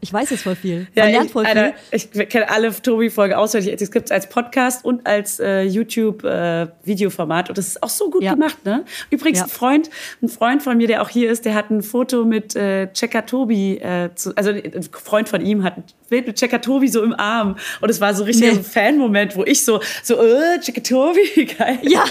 Ich 0.00 0.12
weiß 0.12 0.30
jetzt 0.30 0.44
voll 0.44 0.54
viel. 0.54 0.86
Man 0.94 1.10
lernt 1.10 1.26
ich, 1.26 1.32
voll 1.32 1.44
Alter, 1.44 1.72
viel. 1.90 2.20
ich 2.20 2.28
kenne 2.28 2.48
alle 2.50 2.70
Tobi-Folgen 2.72 3.34
auswendig. 3.34 3.80
Es 3.80 3.90
gibt 3.90 4.06
es 4.06 4.10
als 4.12 4.28
Podcast 4.28 4.84
und 4.84 5.04
als 5.06 5.40
äh, 5.40 5.62
YouTube-Videoformat. 5.62 7.48
und 7.48 7.58
das 7.58 7.66
ist 7.68 7.82
auch 7.82 7.88
so 7.88 8.10
gut 8.10 8.22
Ja. 8.22 8.34
gemacht, 8.34 8.64
ne? 8.64 8.84
Übrigens, 9.10 9.38
Ja. 9.38 9.44
ein 9.44 9.50
Freund, 9.50 9.90
ein 10.22 10.28
Freund 10.28 10.62
von 10.62 10.76
mir, 10.76 10.86
der 10.86 11.02
auch 11.02 11.08
hier 11.08 11.30
ist, 11.30 11.44
der 11.44 11.54
hat 11.54 11.70
ein 11.70 11.82
Foto 11.82 12.24
mit 12.24 12.54
äh, 12.54 12.92
Checker 12.92 13.26
Tobi, 13.26 13.78
äh, 13.78 14.10
zu, 14.14 14.32
also 14.36 14.50
ein 14.50 14.82
Freund 14.92 15.28
von 15.28 15.44
ihm 15.44 15.64
hat 15.64 15.76
ein 15.78 15.84
Bild 16.08 16.26
mit 16.26 16.36
Checker 16.36 16.60
Tobi 16.60 16.88
so 16.88 17.02
im 17.02 17.14
Arm. 17.18 17.56
Und 17.80 17.88
es 17.90 18.00
war 18.00 18.14
so 18.14 18.24
richtig 18.24 18.46
Nee. 18.48 18.52
so 18.54 18.58
ein 18.60 18.64
Fan-Moment, 18.64 19.36
wo 19.36 19.44
ich 19.44 19.64
so, 19.64 19.80
so, 20.02 20.14
äh, 20.22 20.60
Checker 20.60 20.82
Tobi, 20.82 21.44
geil. 21.58 21.78
Ja, 21.82 22.04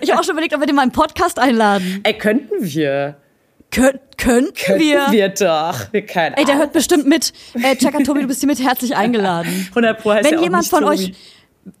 ich 0.00 0.10
habe 0.10 0.20
auch 0.20 0.24
schon 0.24 0.32
überlegt, 0.34 0.54
ob 0.54 0.60
wir 0.60 0.66
den 0.66 0.76
mal 0.76 0.84
im 0.84 0.92
Podcast 0.92 1.38
einladen. 1.38 2.00
Ey, 2.02 2.14
könnten 2.14 2.54
wir. 2.60 3.16
Kön 3.72 3.98
könnten 4.18 4.78
wir. 4.78 5.06
Wir 5.10 5.30
doch. 5.30 5.92
Wir 5.92 6.04
können. 6.04 6.34
Ey, 6.36 6.44
der 6.44 6.58
hört 6.58 6.72
bestimmt 6.74 7.06
mit. 7.06 7.32
Äh, 7.54 7.74
Chaka 7.76 8.02
Tobi, 8.02 8.20
du 8.20 8.26
bist 8.26 8.40
hiermit 8.40 8.62
herzlich 8.62 8.94
eingeladen. 8.94 9.66
100 9.70 9.98
Pro 9.98 10.12
heißt 10.12 10.30
wenn 10.30 10.38
ja 10.38 10.44
jemand 10.44 10.66
von 10.66 10.80
Tobi. 10.80 10.92
euch, 10.92 11.12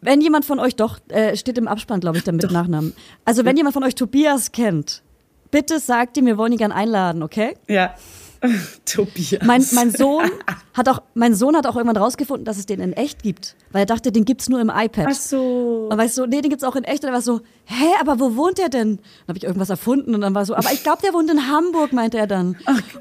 wenn 0.00 0.20
jemand 0.22 0.46
von 0.46 0.58
euch 0.58 0.74
doch, 0.74 0.98
äh, 1.08 1.36
steht 1.36 1.58
im 1.58 1.68
Abspann, 1.68 2.00
glaube 2.00 2.16
ich, 2.16 2.24
dann 2.24 2.36
mit 2.36 2.50
Nachnamen. 2.50 2.94
Also 3.26 3.44
wenn 3.44 3.56
jemand 3.58 3.74
von 3.74 3.84
euch 3.84 3.94
Tobias 3.94 4.52
kennt, 4.52 5.02
bitte 5.50 5.78
sagt 5.78 6.16
ihm, 6.16 6.24
wir 6.24 6.38
wollen 6.38 6.52
ihn 6.52 6.58
gern 6.58 6.72
einladen, 6.72 7.22
okay? 7.22 7.56
Ja. 7.68 7.94
Tobias. 8.86 9.42
Mein, 9.44 9.64
mein 9.72 9.90
Sohn 9.90 10.30
hat 10.72 10.88
auch, 10.88 11.02
mein 11.14 11.34
Sohn 11.34 11.56
hat 11.56 11.66
auch 11.66 11.76
irgendwann 11.76 12.02
rausgefunden, 12.02 12.44
dass 12.46 12.56
es 12.56 12.66
den 12.66 12.80
in 12.80 12.94
echt 12.94 13.22
gibt, 13.22 13.54
weil 13.70 13.82
er 13.82 13.86
dachte, 13.86 14.10
den 14.10 14.24
gibt's 14.24 14.48
nur 14.48 14.60
im 14.60 14.70
iPad. 14.74 15.08
Ach 15.10 15.14
so. 15.14 15.88
Und 15.90 15.98
weißt 15.98 16.18
du, 16.18 16.26
nee, 16.26 16.40
den 16.40 16.48
gibt's 16.48 16.64
auch 16.64 16.74
in 16.74 16.84
echt. 16.84 17.04
Und 17.04 17.10
er 17.10 17.12
war 17.12 17.22
so, 17.22 17.42
hä, 17.72 17.86
aber 18.00 18.20
wo 18.20 18.36
wohnt 18.36 18.58
der 18.58 18.68
denn? 18.68 18.96
Dann 18.96 19.28
habe 19.28 19.38
ich 19.38 19.44
irgendwas 19.44 19.70
erfunden 19.70 20.14
und 20.14 20.20
dann 20.20 20.34
war 20.34 20.44
so, 20.44 20.54
aber 20.54 20.72
ich 20.72 20.82
glaube, 20.82 21.02
der 21.02 21.12
wohnt 21.12 21.30
in 21.30 21.48
Hamburg, 21.48 21.92
meinte 21.92 22.18
er 22.18 22.26
dann. 22.26 22.56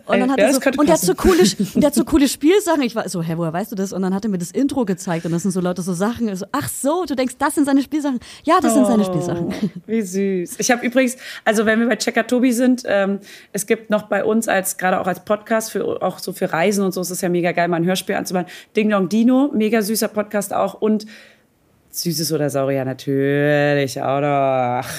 und 0.06 0.20
dann 0.20 0.32
hat 0.32 0.40
ja, 0.40 0.46
er 0.46 0.54
so, 0.54 0.62
und 0.78 0.88
der 0.88 0.94
hat 0.94 1.02
so 1.02 1.16
coole, 1.16 1.42
und 1.42 1.76
der 1.76 1.88
hat 1.88 1.96
so 1.96 2.06
coole 2.06 2.28
Spielsachen. 2.28 2.82
Ich 2.82 2.96
war 2.96 3.08
so, 3.10 3.22
hä, 3.22 3.34
woher 3.36 3.54
weißt 3.54 3.72
du 3.72 3.76
das? 3.76 3.94
Und 3.94 4.02
dann 4.02 4.14
hat 4.14 4.24
er 4.24 4.30
mir 4.30 4.38
das 4.38 4.52
Intro 4.52 4.86
gezeigt 4.86 5.26
und 5.26 5.32
das 5.32 5.44
sind 5.44 5.52
so 5.52 5.62
Leute 5.62 5.82
so 5.82 5.94
Sachen. 5.94 6.30
Ich 6.30 6.40
So, 6.40 6.46
ach 6.52 6.70
so, 6.70 7.06
du 7.06 7.16
denkst, 7.16 7.36
das 7.38 7.56
sind 7.56 7.66
seine 7.66 7.82
Spielsachen? 7.82 8.20
Ja, 8.44 8.60
das 8.62 8.74
sind 8.74 8.88
seine 8.88 9.04
Spielsachen. 9.04 9.48
Oh, 9.48 9.70
Wie 9.88 10.02
süß. 10.02 10.56
Ich 10.60 10.72
habe 10.72 10.86
übrigens, 10.86 11.18
also 11.46 11.66
wenn 11.66 11.80
wir 11.80 11.88
bei 11.88 11.96
Checker 11.96 12.26
Tobi 12.26 12.52
sind, 12.52 12.84
ähm, 12.86 13.20
es 13.52 13.66
gibt 13.66 13.90
noch 13.90 14.04
bei 14.04 14.24
uns 14.24 14.48
als 14.48 14.78
gerade 14.78 15.00
auch 15.00 15.08
als 15.08 15.24
Podcast 15.26 15.72
für 15.72 16.02
auch 16.02 16.20
so 16.20 16.34
für 16.34 16.52
Reisen 16.52 16.86
und 16.86 16.94
so, 16.94 17.02
es 17.02 17.12
ist 17.12 17.22
ja 17.22 17.30
mega 17.30 17.52
geil, 17.52 17.68
mal 17.68 17.78
ein 17.78 17.86
Hörspiel 17.86 18.16
anzumachen. 18.16 18.48
Ding 18.76 18.90
Dong 18.90 19.10
Dino, 19.10 19.52
mega 19.54 19.82
süßer 19.82 20.08
Podcast 20.08 20.54
auch 20.54 20.76
und 20.76 21.06
Süßes 21.92 22.32
oder 22.32 22.50
Saurier 22.50 22.86
natürlich 22.86 24.02
auch 24.02 24.22
noch. 24.22 24.90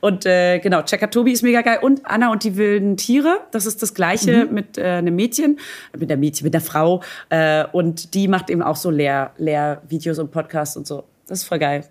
Und 0.00 0.26
äh, 0.26 0.58
genau, 0.58 0.82
Checker 0.82 1.10
Tobi 1.10 1.32
ist 1.32 1.42
mega 1.42 1.60
geil. 1.60 1.78
Und 1.82 2.00
Anna 2.04 2.32
und 2.32 2.42
die 2.44 2.56
wilden 2.56 2.96
Tiere, 2.96 3.40
das 3.50 3.66
ist 3.66 3.82
das 3.82 3.94
gleiche 3.94 4.46
mit 4.46 4.78
äh, 4.78 4.84
einem 4.84 5.14
Mädchen, 5.14 5.58
mit 5.96 6.08
der 6.08 6.16
Mädchen, 6.16 6.44
mit 6.44 6.54
der 6.54 6.60
Frau. 6.60 7.02
Äh, 7.28 7.64
und 7.72 8.14
die 8.14 8.28
macht 8.28 8.50
eben 8.50 8.62
auch 8.62 8.76
so 8.76 8.90
Lehr 8.90 9.32
Lehrvideos 9.36 10.18
und 10.18 10.30
Podcasts 10.30 10.76
und 10.76 10.86
so. 10.86 11.04
Das 11.26 11.40
ist 11.40 11.44
voll 11.44 11.58
geil. 11.58 11.84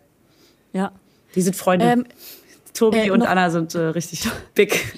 Ja, 0.73 0.91
Die 1.35 1.41
sind 1.41 1.55
Freunde. 1.55 1.85
Ähm, 1.85 2.05
Tobi 2.73 3.07
äh, 3.07 3.11
und 3.11 3.21
Anna 3.21 3.49
sind 3.49 3.75
äh, 3.75 3.79
richtig 3.79 4.27
big. 4.55 4.97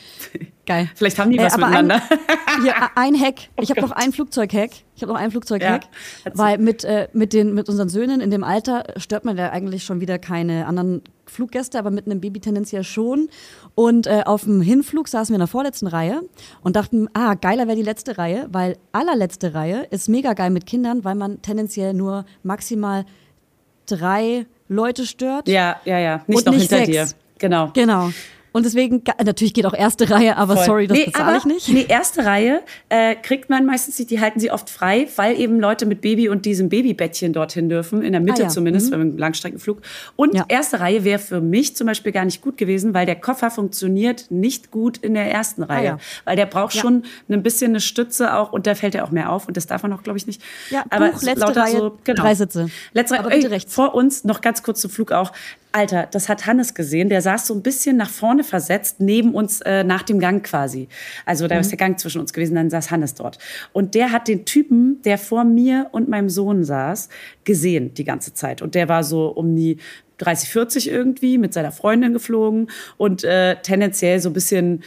Geil. 0.69 0.89
Vielleicht 0.95 1.19
haben 1.19 1.31
die 1.31 1.37
Äh, 1.37 1.43
was 1.43 1.55
aber 1.55 1.65
miteinander. 1.67 2.01
Ein, 2.45 2.61
hier, 2.63 2.73
ein 2.95 3.19
Hack. 3.19 3.35
Ich 3.61 3.69
habe 3.69 3.81
Gott. 3.81 3.89
noch 3.89 3.95
einen 3.95 4.13
Flugzeughack. 4.13 4.71
Ich 4.95 5.01
habe 5.01 5.11
noch 5.13 5.19
einen 5.19 5.31
Flugzeughack. 5.31 5.83
Ja, 6.25 6.31
weil 6.35 6.57
mit, 6.57 6.83
äh, 6.83 7.07
mit, 7.13 7.33
den, 7.33 7.53
mit 7.53 7.67
unseren 7.69 7.89
Söhnen 7.89 8.21
in 8.21 8.31
dem 8.31 8.43
Alter 8.43 8.85
stört 8.97 9.25
man 9.25 9.37
ja 9.37 9.49
eigentlich 9.51 9.83
schon 9.83 9.99
wieder 10.01 10.17
keine 10.19 10.65
anderen 10.65 11.01
Fluggäste, 11.25 11.77
aber 11.79 11.91
mit 11.91 12.05
einem 12.05 12.21
Baby 12.21 12.39
tendenziell 12.39 12.83
schon. 12.83 13.29
Und 13.75 14.07
äh, 14.07 14.23
auf 14.25 14.43
dem 14.43 14.61
Hinflug 14.61 15.07
saßen 15.07 15.31
wir 15.33 15.35
in 15.35 15.41
der 15.41 15.47
vorletzten 15.47 15.87
Reihe 15.87 16.21
und 16.61 16.75
dachten, 16.75 17.07
ah, 17.13 17.35
geiler 17.35 17.67
wäre 17.67 17.77
die 17.77 17.83
letzte 17.83 18.17
Reihe, 18.17 18.47
weil 18.51 18.77
allerletzte 18.91 19.53
Reihe 19.53 19.85
ist 19.91 20.09
mega 20.09 20.33
geil 20.33 20.49
mit 20.49 20.65
Kindern, 20.65 21.03
weil 21.03 21.15
man 21.15 21.41
tendenziell 21.41 21.93
nur 21.93 22.25
maximal 22.43 23.05
drei 23.85 24.45
Leute 24.67 25.05
stört. 25.05 25.47
ja, 25.47 25.79
ja, 25.85 25.99
ja. 25.99 26.21
Nicht 26.27 26.37
Und 26.39 26.45
noch 26.47 26.53
nicht 26.53 26.69
hinter 26.69 26.85
sechs. 26.85 27.11
dir. 27.11 27.17
Genau. 27.39 27.71
Genau. 27.73 28.09
Und 28.51 28.65
deswegen, 28.65 29.03
natürlich 29.23 29.53
geht 29.53 29.65
auch 29.65 29.73
erste 29.73 30.09
Reihe, 30.09 30.37
aber 30.37 30.55
Voll. 30.55 30.65
sorry, 30.65 30.87
das 30.87 30.97
nee, 30.97 31.05
bezahle 31.05 31.37
ich 31.37 31.45
nicht. 31.45 31.69
Nee, 31.69 31.85
erste 31.87 32.25
Reihe 32.25 32.61
äh, 32.89 33.15
kriegt 33.15 33.49
man 33.49 33.65
meistens 33.65 33.99
nicht, 33.99 34.09
die 34.11 34.19
halten 34.19 34.39
sie 34.39 34.49
oft 34.51 34.69
frei, 34.69 35.07
weil 35.17 35.39
eben 35.39 35.59
Leute 35.59 35.85
mit 35.85 36.01
Baby 36.01 36.29
und 36.29 36.45
diesem 36.45 36.69
Babybettchen 36.69 37.31
dorthin 37.33 37.69
dürfen, 37.69 38.01
in 38.01 38.11
der 38.11 38.21
Mitte 38.21 38.41
Ah, 38.41 38.45
ja. 38.45 38.49
zumindest, 38.49 38.89
beim 38.91 39.17
Langstreckenflug. 39.17 39.81
Und 40.15 40.33
Ja. 40.33 40.45
erste 40.47 40.79
Reihe 40.79 41.03
wäre 41.03 41.19
für 41.19 41.41
mich 41.41 41.75
zum 41.75 41.87
Beispiel 41.87 42.11
gar 42.11 42.25
nicht 42.25 42.41
gut 42.41 42.57
gewesen, 42.57 42.93
weil 42.93 43.05
der 43.05 43.15
Koffer 43.17 43.51
funktioniert 43.51 44.25
nicht 44.31 44.71
gut 44.71 44.97
in 44.97 45.13
der 45.13 45.31
ersten 45.31 45.63
Reihe. 45.63 45.85
ja. 45.85 45.97
Weil 46.25 46.35
der 46.35 46.45
braucht 46.47 46.73
schon 46.75 47.03
ein 47.29 47.43
bisschen 47.43 47.71
eine 47.71 47.79
Stütze 47.81 48.33
auch 48.35 48.51
und 48.51 48.65
da 48.67 48.73
fällt 48.75 48.95
er 48.95 49.03
auch 49.03 49.11
mehr 49.11 49.31
auf 49.31 49.47
und 49.47 49.57
das 49.57 49.67
darf 49.67 49.83
man 49.83 49.93
auch, 49.93 50.01
glaube 50.03 50.17
ich, 50.17 50.25
nicht. 50.27 50.41
Ja, 50.71 50.83
aber 50.89 51.09
Buch, 51.11 51.21
letzte 51.21 51.45
lauter 51.45 51.61
Reihe, 51.61 51.77
so, 51.77 51.97
genau. 52.03 52.21
drei 52.23 52.35
Sitze. 52.35 52.69
Letzte 52.93 53.13
Reihe, 53.15 53.25
Aber 53.25 53.29
bitte 53.35 53.51
rechts. 53.51 53.73
vor 53.73 53.93
uns, 53.93 54.23
noch 54.23 54.41
ganz 54.41 54.63
kurz 54.63 54.81
zum 54.81 54.89
Flug 54.89 55.11
auch. 55.11 55.31
Alter, 55.71 56.07
das 56.09 56.29
hat 56.29 56.47
Hannes 56.47 56.73
gesehen. 56.73 57.09
Der 57.09 57.21
saß 57.21 57.45
so 57.45 57.53
ein 57.53 57.61
bisschen 57.61 57.95
nach 57.95 58.09
vorne 58.09 58.43
versetzt, 58.49 58.99
neben 58.99 59.33
uns 59.33 59.61
äh, 59.61 59.83
nach 59.83 60.03
dem 60.03 60.19
Gang 60.19 60.45
quasi. 60.45 60.87
Also 61.25 61.47
da 61.47 61.55
Mhm. 61.55 61.61
ist 61.61 61.71
der 61.71 61.77
Gang 61.77 61.99
zwischen 61.99 62.19
uns 62.21 62.33
gewesen, 62.33 62.55
dann 62.55 62.69
saß 62.69 62.91
Hannes 62.91 63.13
dort. 63.15 63.37
Und 63.73 63.95
der 63.95 64.11
hat 64.11 64.27
den 64.27 64.45
Typen, 64.45 65.01
der 65.03 65.17
vor 65.17 65.43
mir 65.43 65.87
und 65.91 66.09
meinem 66.09 66.29
Sohn 66.29 66.63
saß, 66.63 67.09
gesehen 67.43 67.93
die 67.93 68.03
ganze 68.03 68.33
Zeit. 68.33 68.61
Und 68.61 68.75
der 68.75 68.89
war 68.89 69.03
so 69.03 69.27
um 69.27 69.55
die 69.55 69.77
30, 70.17 70.49
40 70.49 70.89
irgendwie 70.89 71.37
mit 71.37 71.53
seiner 71.53 71.71
Freundin 71.71 72.13
geflogen 72.13 72.69
und 72.97 73.23
äh, 73.23 73.55
tendenziell 73.61 74.19
so 74.19 74.29
ein 74.29 74.33
bisschen 74.33 74.83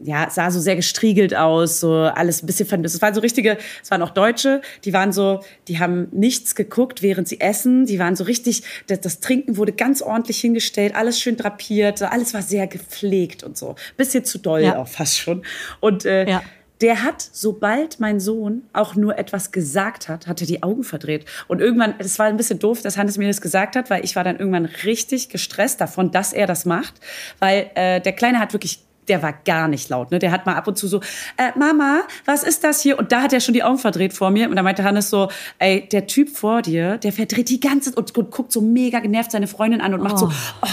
ja, 0.00 0.28
sah 0.28 0.50
so 0.50 0.60
sehr 0.60 0.76
gestriegelt 0.76 1.34
aus, 1.36 1.80
so 1.80 1.92
alles 1.94 2.42
ein 2.42 2.46
bisschen 2.46 2.66
vermisst. 2.66 2.94
Es 2.96 3.02
waren 3.02 3.14
so 3.14 3.20
richtige, 3.20 3.58
es 3.82 3.90
waren 3.90 4.02
auch 4.02 4.10
Deutsche, 4.10 4.60
die 4.84 4.92
waren 4.92 5.12
so, 5.12 5.40
die 5.68 5.78
haben 5.78 6.08
nichts 6.10 6.54
geguckt, 6.54 7.00
während 7.00 7.28
sie 7.28 7.40
essen. 7.40 7.86
Die 7.86 7.98
waren 7.98 8.16
so 8.16 8.24
richtig, 8.24 8.64
das, 8.88 9.00
das 9.00 9.20
Trinken 9.20 9.56
wurde 9.56 9.72
ganz 9.72 10.02
ordentlich 10.02 10.40
hingestellt, 10.40 10.94
alles 10.96 11.20
schön 11.20 11.36
drapiert, 11.36 12.02
alles 12.02 12.34
war 12.34 12.42
sehr 12.42 12.66
gepflegt 12.66 13.44
und 13.44 13.56
so. 13.56 13.76
Bisschen 13.96 14.24
zu 14.24 14.38
doll 14.38 14.62
Ja. 14.62 14.78
auch 14.78 14.88
fast 14.88 15.18
schon. 15.18 15.42
Und 15.80 16.04
äh, 16.04 16.28
Ja. 16.28 16.42
der 16.80 17.04
hat, 17.04 17.22
sobald 17.32 18.00
mein 18.00 18.18
Sohn 18.18 18.62
auch 18.72 18.96
nur 18.96 19.16
etwas 19.16 19.52
gesagt 19.52 20.08
hat, 20.08 20.26
hat 20.26 20.40
er 20.40 20.46
die 20.48 20.62
Augen 20.64 20.82
verdreht. 20.82 21.24
Und 21.46 21.60
irgendwann, 21.60 21.94
es 21.98 22.18
war 22.18 22.26
ein 22.26 22.36
bisschen 22.36 22.58
doof, 22.58 22.82
dass 22.82 22.96
Hannes 22.98 23.16
mir 23.16 23.28
das 23.28 23.40
gesagt 23.40 23.76
hat, 23.76 23.90
weil 23.90 24.04
ich 24.04 24.16
war 24.16 24.24
dann 24.24 24.38
irgendwann 24.38 24.64
richtig 24.66 25.28
gestresst 25.28 25.80
davon, 25.80 26.10
dass 26.10 26.32
er 26.32 26.46
das 26.48 26.64
macht. 26.64 26.94
Weil 27.38 27.70
äh, 27.76 28.00
der 28.00 28.12
Kleine 28.12 28.40
hat 28.40 28.52
wirklich 28.52 28.80
der 29.08 29.22
war 29.22 29.32
gar 29.32 29.68
nicht 29.68 29.88
laut. 29.88 30.10
Ne? 30.10 30.18
Der 30.18 30.30
hat 30.30 30.46
mal 30.46 30.54
ab 30.54 30.66
und 30.66 30.78
zu 30.78 30.88
so, 30.88 31.00
äh, 31.36 31.56
Mama, 31.56 32.02
was 32.24 32.42
ist 32.42 32.64
das 32.64 32.80
hier? 32.80 32.98
Und 32.98 33.12
da 33.12 33.22
hat 33.22 33.32
er 33.32 33.40
schon 33.40 33.54
die 33.54 33.62
Augen 33.62 33.78
verdreht 33.78 34.12
vor 34.12 34.30
mir. 34.30 34.48
Und 34.48 34.56
da 34.56 34.62
meinte 34.62 34.84
Hannes 34.84 35.10
so, 35.10 35.28
ey, 35.58 35.88
der 35.90 36.06
Typ 36.06 36.30
vor 36.30 36.62
dir, 36.62 36.98
der 36.98 37.12
verdreht 37.12 37.48
die 37.48 37.60
ganze 37.60 37.90
Zeit 37.90 37.98
und, 37.98 38.16
und 38.16 38.30
guckt 38.30 38.52
so 38.52 38.60
mega 38.60 39.00
genervt 39.00 39.32
seine 39.32 39.46
Freundin 39.46 39.80
an 39.80 39.94
und 39.94 40.02
macht 40.02 40.18
so, 40.18 40.26
oh, 40.62 40.66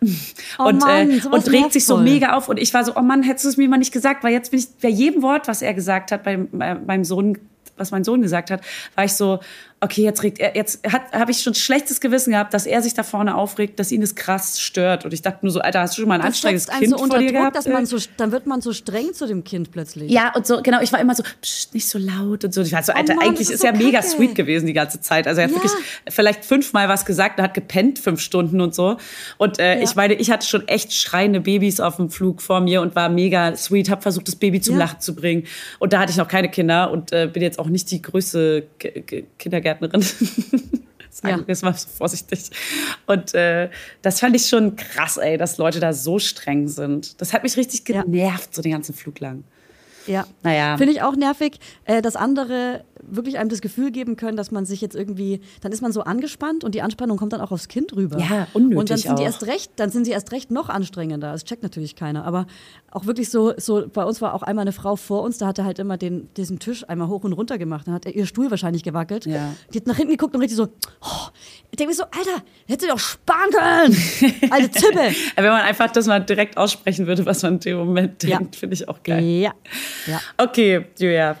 mm. 0.00 0.16
Oh 0.58 0.64
und, 0.64 0.80
Mann, 0.80 1.10
äh, 1.10 1.20
und 1.30 1.50
regt 1.50 1.72
sich 1.72 1.86
so 1.86 1.96
mega 1.96 2.36
auf. 2.36 2.48
Und 2.48 2.58
ich 2.58 2.72
war 2.74 2.84
so, 2.84 2.96
oh 2.96 3.02
Mann, 3.02 3.22
hättest 3.22 3.44
du 3.44 3.48
es 3.48 3.56
mir 3.56 3.68
mal 3.68 3.78
nicht 3.78 3.92
gesagt, 3.92 4.24
weil 4.24 4.32
jetzt 4.32 4.50
bin 4.50 4.60
ich, 4.60 4.68
bei 4.80 4.88
jedem 4.88 5.22
Wort, 5.22 5.48
was 5.48 5.62
er 5.62 5.74
gesagt 5.74 6.12
hat, 6.12 6.24
beim, 6.24 6.48
äh, 6.60 6.74
beim 6.74 7.04
Sohn, 7.04 7.38
was 7.76 7.90
mein 7.90 8.04
Sohn 8.04 8.22
gesagt 8.22 8.50
hat, 8.50 8.60
war 8.94 9.04
ich 9.04 9.14
so, 9.14 9.40
okay, 9.82 10.02
jetzt 10.02 10.22
regt 10.22 10.38
er, 10.38 10.54
jetzt 10.56 10.80
habe 11.12 11.30
ich 11.32 11.40
schon 11.42 11.54
schlechtes 11.54 12.00
Gewissen 12.00 12.30
gehabt, 12.30 12.54
dass 12.54 12.66
er 12.66 12.80
sich 12.82 12.94
da 12.94 13.02
vorne 13.02 13.34
aufregt, 13.36 13.78
dass 13.80 13.90
ihn 13.92 14.00
das 14.00 14.14
krass 14.14 14.60
stört. 14.60 15.04
Und 15.04 15.12
ich 15.12 15.22
dachte 15.22 15.40
nur 15.42 15.50
so, 15.52 15.60
Alter, 15.60 15.80
hast 15.80 15.98
du 15.98 16.02
schon 16.02 16.08
mal 16.08 16.14
ein 16.14 16.20
Das 16.20 16.28
anstrengendes 16.28 16.68
Kind 16.68 16.90
so 16.90 16.98
vor 16.98 17.18
dir 17.18 17.26
Druck, 17.26 17.32
gehabt? 17.32 17.56
dass 17.56 17.66
man 17.66 17.84
so, 17.84 17.96
dann 18.16 18.30
wird 18.32 18.46
man 18.46 18.60
so 18.60 18.72
streng 18.72 19.12
zu 19.12 19.26
dem 19.26 19.42
Kind 19.44 19.72
plötzlich. 19.72 20.10
Ja, 20.10 20.32
und 20.36 20.46
so, 20.46 20.62
genau, 20.62 20.80
ich 20.80 20.92
war 20.92 21.00
immer 21.00 21.14
so, 21.14 21.24
Psst, 21.42 21.74
nicht 21.74 21.86
so 21.88 21.98
laut 21.98 22.44
und 22.44 22.54
so. 22.54 22.62
Ich 22.62 22.72
war 22.72 22.82
so, 22.82 22.92
Alter, 22.92 23.14
Oh 23.14 23.16
Mann, 23.16 23.28
eigentlich 23.28 23.48
ist, 23.48 23.54
ist 23.56 23.64
er 23.64 23.74
so 23.76 23.82
mega 23.84 23.98
kacke. 24.00 24.10
sweet 24.10 24.34
gewesen 24.36 24.66
die 24.66 24.72
ganze 24.72 25.00
Zeit. 25.00 25.26
Also 25.26 25.40
er 25.40 25.48
hat 25.48 25.52
Ja. 25.52 25.56
wirklich 25.62 25.72
vielleicht 26.08 26.44
fünfmal 26.44 26.88
was 26.88 27.04
gesagt 27.04 27.38
und 27.38 27.44
hat 27.44 27.54
gepennt 27.54 27.98
fünf 27.98 28.20
Stunden 28.20 28.60
und 28.60 28.74
so. 28.74 28.96
Und 29.36 29.58
äh, 29.58 29.78
Ja. 29.78 29.82
ich 29.82 29.96
meine, 29.96 30.14
ich 30.14 30.30
hatte 30.30 30.46
schon 30.46 30.68
echt 30.68 30.92
schreiende 30.94 31.40
Babys 31.40 31.80
auf 31.80 31.96
dem 31.96 32.08
Flug 32.08 32.40
vor 32.40 32.60
mir 32.60 32.82
und 32.82 32.94
war 32.94 33.08
mega 33.08 33.56
sweet, 33.56 33.90
habe 33.90 34.00
versucht, 34.02 34.28
das 34.28 34.36
Baby 34.36 34.60
zum 34.60 34.74
Ja. 34.74 34.84
Lachen 34.84 35.00
zu 35.00 35.14
bringen. 35.14 35.44
Und 35.80 35.92
da 35.92 35.98
hatte 36.00 36.12
ich 36.12 36.18
noch 36.18 36.28
keine 36.28 36.48
Kinder 36.48 36.90
und 36.92 37.10
äh, 37.12 37.28
bin 37.32 37.42
jetzt 37.42 37.58
auch 37.58 37.66
nicht 37.66 37.90
die 37.90 38.00
größte 38.00 38.64
K 38.78 39.22
K 39.40 39.71
Kindergärtnerin. 39.74 40.02
Sagen 41.10 41.40
Ja. 41.40 41.46
wir 41.46 41.52
es 41.52 41.60
mal 41.62 41.74
so 41.74 41.88
vorsichtig. 41.88 42.50
Und 43.06 43.34
äh, 43.34 43.68
das 44.00 44.20
fand 44.20 44.34
ich 44.34 44.46
schon 44.48 44.76
krass, 44.76 45.18
ey, 45.18 45.36
dass 45.36 45.58
Leute 45.58 45.78
da 45.78 45.92
so 45.92 46.18
streng 46.18 46.68
sind. 46.68 47.20
Das 47.20 47.34
hat 47.34 47.42
mich 47.42 47.56
richtig 47.58 47.86
Ja. 47.88 48.02
genervt, 48.02 48.54
so 48.54 48.62
den 48.62 48.72
ganzen 48.72 48.94
Flug 48.94 49.20
lang. 49.20 49.44
Ja. 50.06 50.26
Naja. 50.42 50.78
Finde 50.78 50.92
ich 50.94 51.02
auch 51.02 51.14
nervig, 51.14 51.58
äh, 51.84 52.00
dass 52.00 52.16
andere 52.16 52.82
wirklich 53.02 53.38
einem 53.38 53.48
das 53.48 53.60
Gefühl 53.60 53.90
geben 53.90 54.16
können, 54.16 54.36
dass 54.36 54.50
man 54.50 54.64
sich 54.64 54.80
jetzt 54.80 54.94
irgendwie, 54.94 55.40
dann 55.60 55.72
ist 55.72 55.82
man 55.82 55.92
so 55.92 56.02
angespannt 56.02 56.64
und 56.64 56.74
die 56.74 56.82
Anspannung 56.82 57.16
kommt 57.18 57.32
dann 57.32 57.40
auch 57.40 57.50
aufs 57.50 57.68
Kind 57.68 57.94
rüber. 57.96 58.18
Ja, 58.18 58.46
unnötig 58.54 58.78
Und 58.78 58.90
dann 58.90 58.98
sind 58.98 59.18
die 59.18 59.22
auch. 59.22 59.26
erst 59.26 59.46
recht, 59.46 59.72
dann 59.76 59.90
sind 59.90 60.04
sie 60.04 60.12
erst 60.12 60.32
recht 60.32 60.50
noch 60.50 60.68
anstrengender. 60.68 61.32
Das 61.32 61.44
checkt 61.44 61.62
natürlich 61.62 61.96
keiner. 61.96 62.24
Aber 62.24 62.46
auch 62.90 63.06
wirklich 63.06 63.28
so, 63.30 63.52
so, 63.56 63.86
bei 63.92 64.04
uns 64.04 64.20
war 64.20 64.34
auch 64.34 64.42
einmal 64.42 64.62
eine 64.62 64.72
Frau 64.72 64.96
vor 64.96 65.22
uns, 65.22 65.38
da 65.38 65.46
hat 65.46 65.58
er 65.58 65.64
halt 65.64 65.78
immer 65.78 65.96
den, 65.96 66.28
diesen 66.36 66.58
Tisch 66.58 66.88
einmal 66.88 67.08
hoch 67.08 67.24
und 67.24 67.32
runter 67.32 67.58
gemacht. 67.58 67.86
Dann 67.86 67.94
hat 67.94 68.06
er 68.06 68.14
ihr 68.14 68.26
Stuhl 68.26 68.50
wahrscheinlich 68.50 68.82
gewackelt. 68.82 69.26
Ja. 69.26 69.52
Die 69.72 69.78
hat 69.78 69.86
nach 69.86 69.96
hinten 69.96 70.12
geguckt 70.12 70.34
und 70.34 70.40
richtig 70.40 70.56
so, 70.56 70.64
oh, 71.00 71.28
ich 71.70 71.76
denke 71.76 71.90
mir 71.92 71.96
so, 71.96 72.04
Alter, 72.04 72.44
hätte 72.66 72.86
doch 72.86 72.98
sparen 72.98 73.50
können. 73.50 73.96
Alte 74.50 74.70
Zippe. 74.70 75.00
Wenn 75.36 75.44
man 75.44 75.62
einfach 75.62 75.90
das 75.90 76.06
mal 76.06 76.20
direkt 76.20 76.56
aussprechen 76.56 77.06
würde, 77.06 77.26
was 77.26 77.42
man 77.42 77.54
in 77.54 77.60
dem 77.60 77.78
Moment 77.78 78.22
Ja. 78.22 78.38
denkt, 78.38 78.56
finde 78.56 78.74
ich 78.74 78.88
auch 78.88 79.02
geil. 79.02 79.24
Ja. 79.24 79.52
ja. 80.06 80.20
Okay, 80.38 80.86
Julia. 80.98 81.36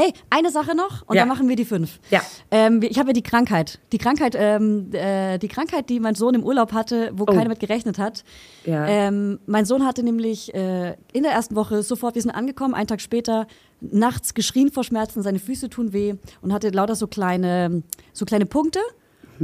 Ey, 0.00 0.12
eine 0.30 0.50
Sache 0.52 0.76
noch 0.76 1.02
und 1.08 1.16
Ja. 1.16 1.22
dann 1.22 1.28
machen 1.28 1.48
wir 1.48 1.56
die 1.56 1.64
fünf. 1.64 1.98
Ja. 2.10 2.22
Ähm, 2.52 2.80
ich 2.82 3.00
habe 3.00 3.08
ja 3.08 3.12
die 3.14 3.22
Krankheit. 3.22 3.80
Die 3.90 3.98
Krankheit, 3.98 4.36
ähm, 4.38 4.90
äh, 4.92 5.38
die 5.38 5.48
Krankheit, 5.48 5.88
die 5.90 5.98
mein 5.98 6.14
Sohn 6.14 6.34
im 6.36 6.44
Urlaub 6.44 6.72
hatte, 6.72 7.10
wo 7.14 7.24
keiner 7.24 7.48
mit 7.48 7.58
gerechnet 7.58 7.98
hat. 7.98 8.22
Oh. 8.64 8.70
Ja. 8.70 8.86
Ähm, 8.86 9.40
mein 9.46 9.64
Sohn 9.64 9.84
hatte 9.84 10.04
nämlich 10.04 10.54
äh, 10.54 10.94
in 11.12 11.24
der 11.24 11.32
ersten 11.32 11.56
Woche 11.56 11.82
sofort, 11.82 12.14
wir 12.14 12.22
sind 12.22 12.30
angekommen, 12.30 12.74
einen 12.74 12.86
Tag 12.86 13.00
später, 13.00 13.48
nachts 13.80 14.34
geschrien 14.34 14.70
vor 14.70 14.84
Schmerzen, 14.84 15.22
seine 15.22 15.40
Füße 15.40 15.68
tun 15.68 15.92
weh 15.92 16.14
und 16.42 16.52
hatte 16.52 16.68
lauter 16.70 16.94
so 16.94 17.08
kleine, 17.08 17.82
so 18.12 18.24
kleine 18.24 18.46
Punkte. 18.46 18.78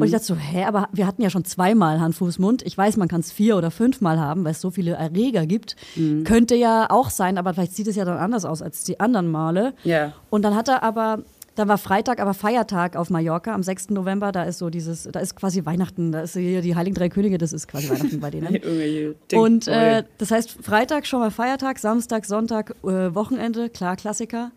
Und 0.01 0.07
ich 0.07 0.13
dachte 0.13 0.25
so, 0.25 0.37
hä, 0.37 0.65
aber 0.65 0.89
wir 0.93 1.07
hatten 1.07 1.23
ja 1.23 1.31
schon 1.31 1.45
zweimal 1.45 2.01
Hand, 2.01 2.15
Fuß, 2.15 2.39
Mund. 2.39 2.63
Ich 2.63 2.77
weiß, 2.77 2.97
man 2.97 3.09
kann 3.09 3.21
es 3.21 3.33
vier 3.33 3.57
oder 3.57 3.71
fünfmal 3.71 4.19
haben, 4.19 4.45
weil 4.45 4.53
es 4.53 4.61
so 4.61 4.71
viele 4.71 4.93
Erreger 4.93 5.47
gibt. 5.47 5.77
Mhm. 5.97 6.25
Könnte 6.25 6.55
ja 6.55 6.91
auch 6.91 7.11
sein, 7.11 7.39
aber 7.39 7.55
vielleicht 7.55 7.75
sieht 7.75 7.87
es 7.87 7.97
ja 7.97 8.05
dann 8.05 8.19
anders 8.19 8.45
aus 8.45 8.63
als 8.63 8.85
die 8.85 9.01
anderen 9.01 9.31
Male. 9.31 9.75
Ja. 9.85 10.13
Und 10.31 10.43
dann 10.43 10.55
hat 10.55 10.69
er 10.69 10.83
aber, 10.83 11.23
da 11.55 11.69
war 11.69 11.79
Freitag, 11.79 12.21
aber 12.21 12.35
Feiertag 12.35 12.97
auf 12.97 13.11
Mallorca 13.11 13.55
am 13.55 13.63
6. 13.63 13.91
November. 13.91 14.33
Da 14.33 14.45
ist 14.45 14.59
so 14.59 14.71
dieses, 14.71 15.05
da 15.11 15.21
ist 15.21 15.37
quasi 15.37 15.65
Weihnachten. 15.65 16.13
Da 16.13 16.23
ist 16.23 16.35
hier 16.35 16.63
die 16.63 16.75
Heiligen 16.75 16.95
Drei 16.95 17.09
Könige, 17.09 17.39
das 17.39 17.53
ist 17.53 17.69
quasi 17.69 17.89
Weihnachten 17.89 18.21
bei 18.21 18.31
denen. 18.31 19.15
Und 19.35 19.69
äh, 19.69 20.05
das 20.19 20.31
heißt, 20.31 20.59
Freitag 20.63 21.07
schon 21.07 21.21
mal 21.21 21.31
Feiertag, 21.31 21.79
Samstag, 21.79 22.25
Sonntag, 22.25 22.75
äh, 22.83 23.15
Wochenende, 23.15 23.71
klar, 23.71 23.97
Klassiker. 23.97 24.51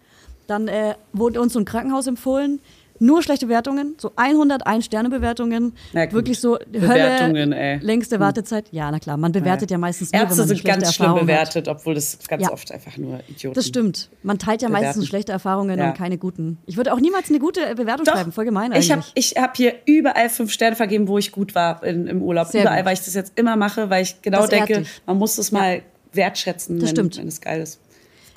Dann 0.47 0.67
äh, 0.67 0.95
wurde 1.13 1.41
uns 1.41 1.53
so 1.53 1.59
ein 1.59 1.65
Krankenhaus 1.65 2.07
empfohlen. 2.07 2.59
Nur 2.99 3.21
schlechte 3.23 3.49
Wertungen, 3.49 3.95
so 3.97 4.11
101 4.15 4.85
Sterne-Bewertungen. 4.85 5.73
Na 5.93 6.05
gut. 6.05 6.13
Wirklich 6.13 6.39
so 6.39 6.57
Bewertungen, 6.71 7.53
Hölle, 7.53 7.55
ey. 7.55 7.77
längste 7.79 8.19
Wartezeit. 8.19 8.65
Ja, 8.71 8.89
na 8.91 8.99
klar, 8.99 9.17
man 9.17 9.31
bewertet 9.31 9.71
ja, 9.71 9.77
meistens 9.77 10.11
nur, 10.11 10.21
wenn 10.21 10.27
Ärzte 10.27 10.41
man 10.41 10.49
eine 10.49 10.55
sind 10.57 10.65
ganz 10.65 10.93
schlimm 10.93 11.15
bewertet, 11.15 11.67
obwohl 11.67 11.93
das 11.95 12.19
ganz 12.27 12.43
Ja. 12.43 12.51
oft 12.51 12.71
einfach 12.71 12.97
nur 12.97 13.19
Idioten 13.27 13.55
Das 13.55 13.67
stimmt. 13.67 14.09
Man 14.23 14.39
teilt 14.39 14.61
ja 14.61 14.69
meistens 14.69 14.95
Bewerten. 14.95 15.07
schlechte 15.07 15.31
Erfahrungen 15.31 15.77
Ja. 15.79 15.89
und 15.89 15.97
keine 15.97 16.17
guten. 16.17 16.57
Ich 16.65 16.77
würde 16.77 16.93
auch 16.93 16.99
niemals 16.99 17.29
eine 17.29 17.39
gute 17.39 17.75
Bewertung 17.75 18.05
Doch, 18.05 18.13
schreiben. 18.13 18.31
Voll 18.31 18.45
gemein 18.45 18.71
eigentlich. 18.71 18.85
ich 18.87 18.91
habe 18.91 19.03
ich 19.13 19.33
hab 19.37 19.57
hier 19.57 19.73
überall 19.85 20.29
fünf 20.29 20.51
Sterne 20.51 20.75
vergeben, 20.75 21.07
wo 21.07 21.17
ich 21.17 21.31
gut 21.31 21.55
war 21.55 21.83
in, 21.83 22.07
im 22.07 22.21
Urlaub. 22.21 22.47
Sehr 22.47 22.61
überall, 22.61 22.77
gut. 22.79 22.85
weil 22.87 22.93
ich 22.93 23.01
das 23.01 23.13
jetzt 23.13 23.33
immer 23.35 23.55
mache, 23.55 23.89
weil 23.89 24.03
ich 24.03 24.21
genau 24.21 24.41
Das 24.41 24.49
denke, 24.49 24.83
man 25.05 25.17
muss 25.17 25.37
es 25.37 25.51
mal 25.51 25.81
wertschätzen, 26.13 26.79
Das 26.79 26.89
wenn, 26.89 26.95
stimmt. 26.95 27.17
wenn 27.17 27.27
es 27.27 27.41
geil 27.41 27.61
ist. 27.61 27.79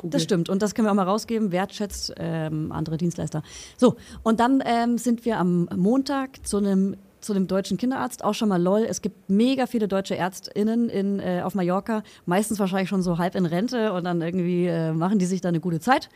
Google. 0.01 0.11
Das 0.11 0.23
stimmt. 0.23 0.49
Und 0.49 0.63
das 0.63 0.75
können 0.75 0.87
wir 0.87 0.91
auch 0.91 0.97
mal 0.97 1.09
rausgeben. 1.09 1.53
Wertschätzt 1.53 2.15
ähm, 2.19 2.73
andere 2.73 2.97
Dienstleister. 2.97 3.43
So, 3.77 3.97
und 4.23 4.41
dann 4.41 4.63
ähm, 4.65 4.99
sind 4.99 5.25
wir 5.25 5.39
am 5.39 5.69
Montag 5.77 6.47
zu 6.47 6.59
einem 6.59 6.97
zu 7.21 7.35
dem 7.35 7.47
deutschen 7.47 7.77
Kinderarzt, 7.77 8.25
auch 8.25 8.33
schon 8.33 8.49
mal 8.49 8.61
lol. 8.61 8.81
Es 8.89 9.03
gibt 9.03 9.29
mega 9.29 9.67
viele 9.67 9.89
deutsche 9.89 10.15
ÄrztInnen 10.15 10.89
in, 10.89 11.21
äh, 11.21 11.43
auf 11.45 11.55
Mallorca, 11.55 12.03
meistens 12.25 12.59
wahrscheinlich 12.59 12.89
schon 12.89 13.03
so 13.03 13.19
halb 13.19 13.35
in 13.35 13.45
Rente 13.45 13.93
und 13.93 14.05
dann 14.05 14.23
irgendwie 14.23 14.67
äh, 14.67 14.93
machen 14.93 15.19
die 15.19 15.27
sich 15.27 15.43
da 15.43 15.51
eine 15.51 15.61
gute 15.61 15.81
Zeit. 15.81 16.09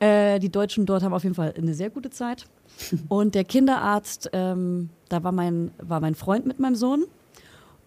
Äh, 0.00 0.38
die 0.38 0.50
Deutschen 0.50 0.86
dort 0.86 1.02
haben 1.02 1.12
auf 1.12 1.24
jeden 1.24 1.34
Fall 1.34 1.54
eine 1.56 1.74
sehr 1.74 1.90
gute 1.90 2.10
Zeit. 2.10 2.46
Und 3.08 3.34
der 3.34 3.42
Kinderarzt, 3.42 4.30
ähm, 4.32 4.90
da 5.08 5.24
war 5.24 5.32
mein, 5.32 5.72
war 5.78 5.98
mein 6.00 6.14
Freund 6.14 6.46
mit 6.46 6.60
meinem 6.60 6.76
Sohn. 6.76 7.04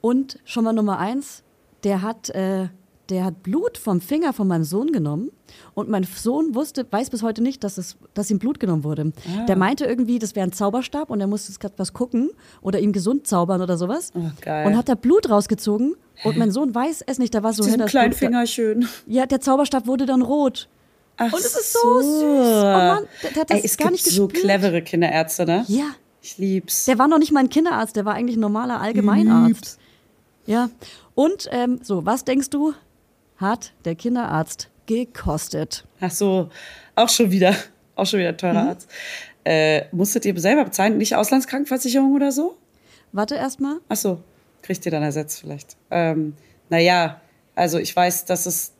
Und 0.01 0.37
schon 0.43 0.65
mal 0.65 0.73
Nummer 0.73 0.97
eins, 0.97 1.43
der 1.85 2.01
hat, 2.01 2.29
äh, 2.31 2.67
der 3.11 3.25
hat 3.25 3.43
Blut 3.43 3.77
vom 3.77 4.01
Finger 4.01 4.33
von 4.33 4.47
meinem 4.47 4.63
Sohn 4.63 4.91
genommen. 4.91 5.31
Und 5.73 5.89
mein 5.89 6.03
Sohn 6.03 6.55
wusste, 6.55 6.85
weiß 6.89 7.09
bis 7.09 7.21
heute 7.21 7.43
nicht, 7.43 7.63
dass, 7.63 7.77
es, 7.77 7.97
dass 8.13 8.31
ihm 8.31 8.39
Blut 8.39 8.59
genommen 8.59 8.83
wurde. 8.83 9.11
Ah. 9.37 9.45
Der 9.45 9.57
meinte 9.57 9.85
irgendwie, 9.85 10.17
das 10.17 10.35
wäre 10.35 10.47
ein 10.47 10.53
Zauberstab 10.53 11.09
und 11.09 11.19
er 11.21 11.27
musste 11.27 11.51
gerade 11.59 11.75
was 11.77 11.93
gucken 11.93 12.31
oder 12.61 12.79
ihm 12.79 12.93
gesund 12.93 13.27
zaubern 13.27 13.61
oder 13.61 13.77
sowas. 13.77 14.11
Oh, 14.15 14.31
geil. 14.41 14.65
Und 14.65 14.77
hat 14.77 14.89
da 14.89 14.95
Blut 14.95 15.29
rausgezogen. 15.29 15.95
Und 16.23 16.37
mein 16.37 16.51
Sohn 16.51 16.73
weiß 16.73 17.03
es 17.05 17.19
nicht. 17.19 17.33
Da 17.33 17.43
war 17.43 17.53
so 17.53 17.65
hin, 17.65 17.83
kleinen 17.85 18.13
Finger 18.13 18.45
schön. 18.47 18.87
Ja, 19.07 19.25
der 19.25 19.41
Zauberstab 19.41 19.87
wurde 19.87 20.05
dann 20.05 20.21
rot. 20.21 20.69
Ach 21.17 21.31
Und 21.33 21.39
es 21.39 21.55
ist 21.55 21.73
so 21.73 22.01
süß. 22.01 22.07
Oh 22.09 22.63
Mann, 22.63 23.03
der, 23.23 23.31
der 23.31 23.41
hat 23.41 23.49
das 23.49 23.57
Ey, 23.59 23.65
es 23.65 23.77
gar 23.77 23.89
gibt 23.89 24.03
nicht 24.05 24.15
so 24.15 24.27
gespürt. 24.27 24.43
clevere 24.43 24.81
Kinderärzte, 24.81 25.45
ne? 25.45 25.65
Ja. 25.67 25.85
Ich 26.21 26.37
lieb's. 26.37 26.85
Der 26.85 26.99
war 26.99 27.07
noch 27.07 27.17
nicht 27.17 27.31
mal 27.31 27.39
ein 27.39 27.49
Kinderarzt, 27.49 27.95
der 27.95 28.05
war 28.05 28.13
eigentlich 28.13 28.37
ein 28.37 28.41
normaler 28.41 28.79
Allgemeinarzt. 28.79 29.79
Ja. 30.45 30.69
Und 31.15 31.49
ähm, 31.51 31.79
so, 31.83 32.05
was 32.05 32.25
denkst 32.25 32.49
du, 32.51 32.73
hat 33.41 33.73
der 33.85 33.95
Kinderarzt 33.95 34.69
gekostet? 34.85 35.85
Ach 35.99 36.11
so, 36.11 36.49
auch 36.95 37.09
schon 37.09 37.31
wieder, 37.31 37.55
auch 37.95 38.05
schon 38.05 38.19
wieder 38.19 38.29
ein 38.29 38.35
Mhm. 38.35 38.39
teurer 38.39 38.67
Arzt. 38.69 38.89
Äh, 39.43 39.85
musstet 39.91 40.25
ihr 40.25 40.39
selber 40.39 40.63
bezahlen, 40.65 40.97
nicht 40.97 41.15
Auslandskrankenversicherung 41.15 42.13
oder 42.13 42.31
so? 42.31 42.55
Warte 43.11 43.35
erstmal. 43.35 43.77
Ach 43.89 43.95
so, 43.95 44.19
kriegt 44.61 44.85
ihr 44.85 44.91
dann 44.91 45.03
ersetzt 45.03 45.39
vielleicht. 45.41 45.75
Ähm, 45.89 46.33
naja, 46.69 47.19
also 47.55 47.79
ich 47.79 47.93
weiß, 47.95 48.25
dass 48.25 48.45
es 48.45 48.73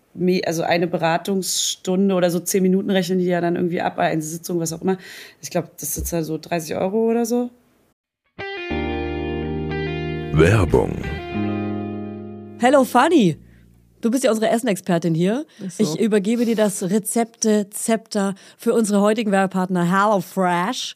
also 0.46 0.64
eine 0.64 0.88
Beratungsstunde 0.88 2.14
oder 2.14 2.30
so 2.30 2.40
zehn 2.40 2.62
Minuten 2.64 2.90
rechnen 2.92 3.20
die 3.20 3.26
ja 3.26 3.40
dann 3.42 3.56
irgendwie 3.56 3.82
ab, 3.82 3.98
eine 3.98 4.22
Sitzung, 4.22 4.60
was 4.60 4.74
auch 4.74 4.82
immer. 4.82 4.98
Ich 5.42 5.50
glaube, 5.50 5.70
das 5.80 5.96
sind 5.96 6.10
ja 6.12 6.22
so 6.22 6.38
30 6.38 6.76
Euro 6.76 7.10
oder 7.10 7.26
so. 7.26 7.50
Werbung, 10.34 10.92
Hello 12.60 12.84
Fanny. 12.84 13.38
Du 14.02 14.12
bist 14.12 14.24
ja 14.24 14.32
unsere 14.32 14.50
Essenexpertin 14.50 15.14
hier. 15.14 15.46
So. 15.70 15.84
Ich 15.84 16.00
übergebe 16.00 16.46
dir 16.46 16.56
das 16.56 16.84
Rezepte-Zepter 16.84 18.36
für 18.58 18.74
unsere 18.74 19.02
heutigen 19.02 19.32
Werbepartner 19.32 19.90
HelloFresh. 19.90 20.96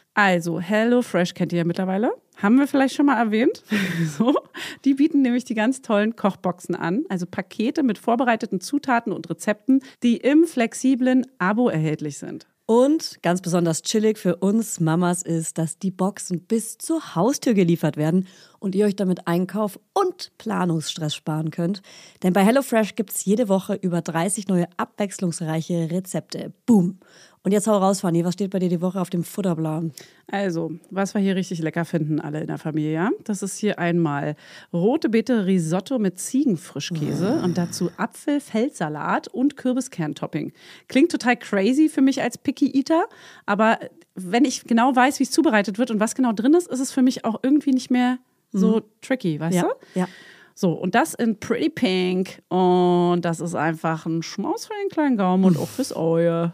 Also, 0.13 0.59
HelloFresh 0.59 1.33
kennt 1.33 1.53
ihr 1.53 1.59
ja 1.59 1.63
mittlerweile. 1.63 2.11
Haben 2.37 2.57
wir 2.57 2.67
vielleicht 2.67 2.95
schon 2.95 3.05
mal 3.05 3.17
erwähnt. 3.17 3.63
so. 4.17 4.35
Die 4.83 4.95
bieten 4.95 5.21
nämlich 5.21 5.45
die 5.45 5.53
ganz 5.53 5.81
tollen 5.81 6.15
Kochboxen 6.15 6.75
an, 6.75 7.05
also 7.07 7.25
Pakete 7.25 7.83
mit 7.83 7.97
vorbereiteten 7.97 8.61
Zutaten 8.61 9.13
und 9.13 9.29
Rezepten, 9.29 9.81
die 10.03 10.17
im 10.17 10.45
flexiblen 10.45 11.27
Abo 11.37 11.69
erhältlich 11.69 12.17
sind. 12.17 12.47
Und 12.65 13.19
ganz 13.21 13.41
besonders 13.41 13.81
chillig 13.81 14.17
für 14.17 14.37
uns 14.37 14.79
Mamas 14.79 15.23
ist, 15.23 15.57
dass 15.57 15.77
die 15.77 15.91
Boxen 15.91 16.41
bis 16.41 16.77
zur 16.77 17.15
Haustür 17.15 17.53
geliefert 17.53 17.97
werden 17.97 18.27
und 18.61 18.75
ihr 18.75 18.85
euch 18.85 18.95
damit 18.95 19.27
Einkauf 19.27 19.79
und 19.93 20.31
Planungsstress 20.37 21.15
sparen 21.15 21.51
könnt. 21.51 21.81
Denn 22.23 22.31
bei 22.31 22.45
HelloFresh 22.45 22.95
gibt 22.95 23.09
es 23.09 23.25
jede 23.25 23.49
Woche 23.49 23.73
über 23.73 24.01
30 24.01 24.47
neue 24.47 24.67
abwechslungsreiche 24.77 25.89
Rezepte. 25.91 26.53
Boom. 26.65 26.99
Und 27.43 27.53
jetzt 27.53 27.65
hau 27.65 27.75
raus, 27.75 28.01
Fanny, 28.01 28.23
was 28.23 28.35
steht 28.35 28.51
bei 28.51 28.59
dir 28.59 28.69
die 28.69 28.81
Woche 28.81 29.01
auf 29.01 29.09
dem 29.09 29.23
Futterplan? 29.23 29.93
Also, 30.27 30.73
was 30.91 31.15
wir 31.15 31.21
hier 31.21 31.35
richtig 31.35 31.59
lecker 31.59 31.85
finden, 31.85 32.19
alle 32.19 32.41
in 32.41 32.47
der 32.47 32.59
Familie, 32.59 32.93
ja? 32.93 33.09
Das 33.23 33.41
ist 33.41 33.57
hier 33.57 33.79
einmal 33.79 34.35
rote 34.71 35.09
Beete 35.09 35.47
Risotto 35.47 35.97
mit 35.97 36.19
Ziegenfrischkäse 36.19 37.41
und 37.43 37.57
dazu 37.57 37.89
Apfel-Feldsalat 37.97 39.27
und 39.27 39.57
Kürbiskerntopping. 39.57 40.53
Klingt 40.87 41.11
total 41.11 41.35
crazy 41.35 41.89
für 41.89 42.01
mich 42.01 42.21
als 42.21 42.37
Picky 42.37 42.77
Eater, 42.77 43.05
aber 43.47 43.79
wenn 44.13 44.45
ich 44.45 44.65
genau 44.65 44.95
weiß, 44.95 45.19
wie 45.19 45.23
es 45.23 45.31
zubereitet 45.31 45.79
wird 45.79 45.89
und 45.89 45.99
was 45.99 46.13
genau 46.13 46.33
drin 46.33 46.53
ist, 46.53 46.67
ist 46.67 46.79
es 46.79 46.91
für 46.91 47.01
mich 47.01 47.25
auch 47.25 47.39
irgendwie 47.41 47.71
nicht 47.71 47.89
mehr 47.89 48.19
so 48.51 48.81
tricky, 49.01 49.39
weißt 49.39 49.55
Ja, 49.55 49.63
du? 49.63 49.99
ja. 49.99 50.07
So, 50.53 50.73
und 50.73 50.93
das 50.93 51.13
in 51.15 51.39
Pretty 51.39 51.69
Pink. 51.69 52.41
Und 52.49 53.21
das 53.21 53.39
ist 53.39 53.55
einfach 53.55 54.05
ein 54.05 54.21
Schmaus 54.21 54.67
für 54.67 54.73
den 54.83 54.89
kleinen 54.89 55.17
Gaumen 55.17 55.45
und 55.45 55.57
auch 55.57 55.67
fürs 55.67 55.91
Auge. 55.93 56.53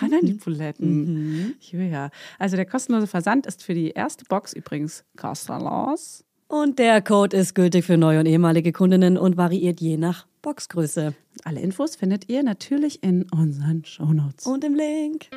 Ran 0.00 0.14
an 0.14 0.26
die 0.26 0.34
Buletten. 0.34 1.56
Ja. 1.60 2.10
Also 2.38 2.56
der 2.56 2.66
kostenlose 2.66 3.06
Versand 3.06 3.46
ist 3.46 3.62
für 3.62 3.74
die 3.74 3.90
erste 3.90 4.24
Box 4.24 4.52
übrigens 4.52 5.04
kostenlos. 5.16 6.24
Und 6.48 6.78
der 6.78 7.00
Code 7.00 7.36
ist 7.36 7.54
gültig 7.54 7.86
für 7.86 7.96
neue 7.96 8.20
und 8.20 8.26
ehemalige 8.26 8.72
Kundinnen 8.72 9.16
und 9.16 9.36
variiert 9.36 9.80
je 9.80 9.96
nach 9.96 10.26
Boxgröße. 10.42 11.14
Alle 11.44 11.60
Infos 11.60 11.96
findet 11.96 12.28
ihr 12.28 12.42
natürlich 12.42 13.02
in 13.02 13.26
unseren 13.32 13.84
Shownotes. 13.84 14.46
Und 14.46 14.62
im 14.64 14.74
Link. 14.74 15.28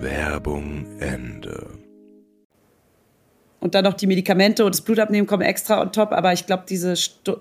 Werbung 0.00 0.86
Ende. 0.98 1.78
Und 3.60 3.74
dann 3.74 3.84
noch 3.84 3.94
die 3.94 4.06
Medikamente 4.06 4.64
und 4.64 4.74
das 4.74 4.80
Blutabnehmen 4.80 5.26
kommen 5.26 5.42
extra 5.42 5.80
on 5.80 5.92
top. 5.92 6.12
Aber 6.12 6.32
ich 6.32 6.46
glaube, 6.46 6.64
diese, 6.68 6.94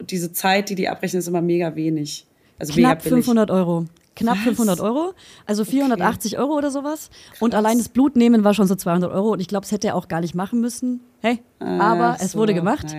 diese 0.10 0.34
Zeit, 0.34 0.70
die 0.70 0.76
die 0.76 0.88
abrechnen, 0.88 1.20
ist 1.20 1.28
immer 1.28 1.42
mega 1.42 1.76
wenig. 1.76 2.26
Also 2.58 2.74
Knapp 2.74 3.04
mega 3.04 3.10
billig. 3.10 3.26
500 3.26 3.52
Euro. 3.52 3.86
Knapp 4.16 4.38
500 4.38 4.80
Euro, 4.80 5.14
also 5.46 5.66
480 5.66 6.38
Euro 6.38 6.54
oder 6.54 6.72
sowas. 6.72 7.10
Und 7.40 7.54
allein 7.54 7.78
das 7.78 7.90
Blutnehmen 7.90 8.44
war 8.44 8.54
schon 8.54 8.68
so 8.68 8.76
200 8.76 9.12
Euro. 9.12 9.32
Und 9.34 9.42
ich 9.42 9.48
glaube, 9.48 9.66
es 9.66 9.72
hätte 9.72 9.88
er 9.88 9.96
auch 9.96 10.08
gar 10.08 10.22
nicht 10.22 10.36
machen 10.36 10.62
müssen. 10.62 11.02
Hey, 11.22 11.42
aber 11.60 12.16
Ach 12.16 12.22
es 12.22 12.32
so, 12.32 12.40
wurde 12.40 12.54
gemacht. 12.54 12.88
gut. 12.88 12.96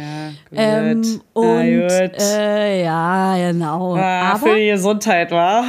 Ähm, 0.53 1.21
und 1.33 1.91
äh, 1.91 2.85
ja, 2.85 3.51
genau. 3.51 3.97
Ah, 3.97 4.33
aber 4.33 4.39
für 4.51 4.57
die 4.57 4.67
Gesundheit, 4.67 5.31
war. 5.31 5.65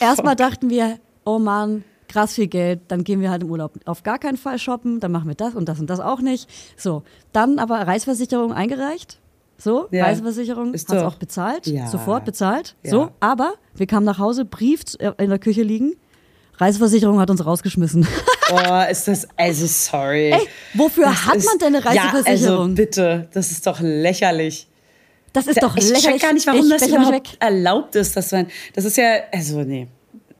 erstmal 0.00 0.36
dachten 0.36 0.70
wir, 0.70 0.98
oh 1.24 1.38
Mann, 1.38 1.84
krass 2.08 2.34
viel 2.34 2.46
Geld, 2.46 2.80
dann 2.88 3.04
gehen 3.04 3.20
wir 3.20 3.30
halt 3.30 3.42
im 3.42 3.50
Urlaub 3.50 3.72
auf 3.84 4.02
gar 4.02 4.18
keinen 4.18 4.36
Fall 4.36 4.58
shoppen, 4.58 5.00
dann 5.00 5.12
machen 5.12 5.28
wir 5.28 5.34
das 5.34 5.54
und 5.54 5.68
das 5.68 5.80
und 5.80 5.90
das 5.90 6.00
auch 6.00 6.20
nicht. 6.20 6.48
So, 6.76 7.02
dann 7.32 7.58
aber 7.58 7.86
Reiseversicherung 7.86 8.52
eingereicht. 8.52 9.18
So, 9.58 9.88
Ja. 9.90 10.04
Reiseversicherung 10.04 10.68
hat 10.68 10.74
es 10.74 10.84
doch- 10.84 11.02
auch 11.04 11.14
bezahlt, 11.14 11.66
Ja. 11.66 11.86
sofort 11.88 12.24
bezahlt. 12.24 12.76
Ja. 12.82 12.90
So, 12.90 13.10
aber 13.20 13.54
wir 13.74 13.86
kamen 13.86 14.04
nach 14.04 14.18
Hause, 14.18 14.44
Brief 14.44 14.82
in 15.18 15.30
der 15.30 15.38
Küche 15.38 15.62
liegen. 15.62 15.94
Reiseversicherung 16.58 17.20
hat 17.20 17.30
uns 17.30 17.44
rausgeschmissen. 17.44 18.06
Oh, 18.48 18.80
ist 18.88 19.08
das, 19.08 19.26
also 19.36 19.66
sorry. 19.66 20.30
Ey, 20.30 20.46
wofür 20.74 21.06
Das 21.06 21.26
hat 21.26 21.34
ist- 21.34 21.46
man 21.46 21.58
denn 21.58 21.74
eine 21.74 21.84
Ja, 21.96 22.02
also 22.04 22.16
Reiseversicherung? 22.18 22.74
bitte, 22.76 23.28
das 23.34 23.50
ist 23.50 23.66
doch 23.66 23.80
lächerlich. 23.80 24.68
das 25.32 25.48
ist 25.48 25.60
doch 25.60 25.76
ich 25.76 25.88
lächerlich. 25.88 26.04
check 26.12 26.22
gar 26.22 26.32
nicht, 26.32 26.46
warum 26.46 26.60
ich 26.64 26.70
das 26.70 26.86
überhaupt 26.88 27.36
erlaubt 27.40 27.96
ist, 27.96 28.16
dass 28.16 28.30
man, 28.30 28.46
das 28.74 28.84
ist 28.84 28.96
ja, 28.98 29.16
also 29.32 29.62
nee. 29.64 29.88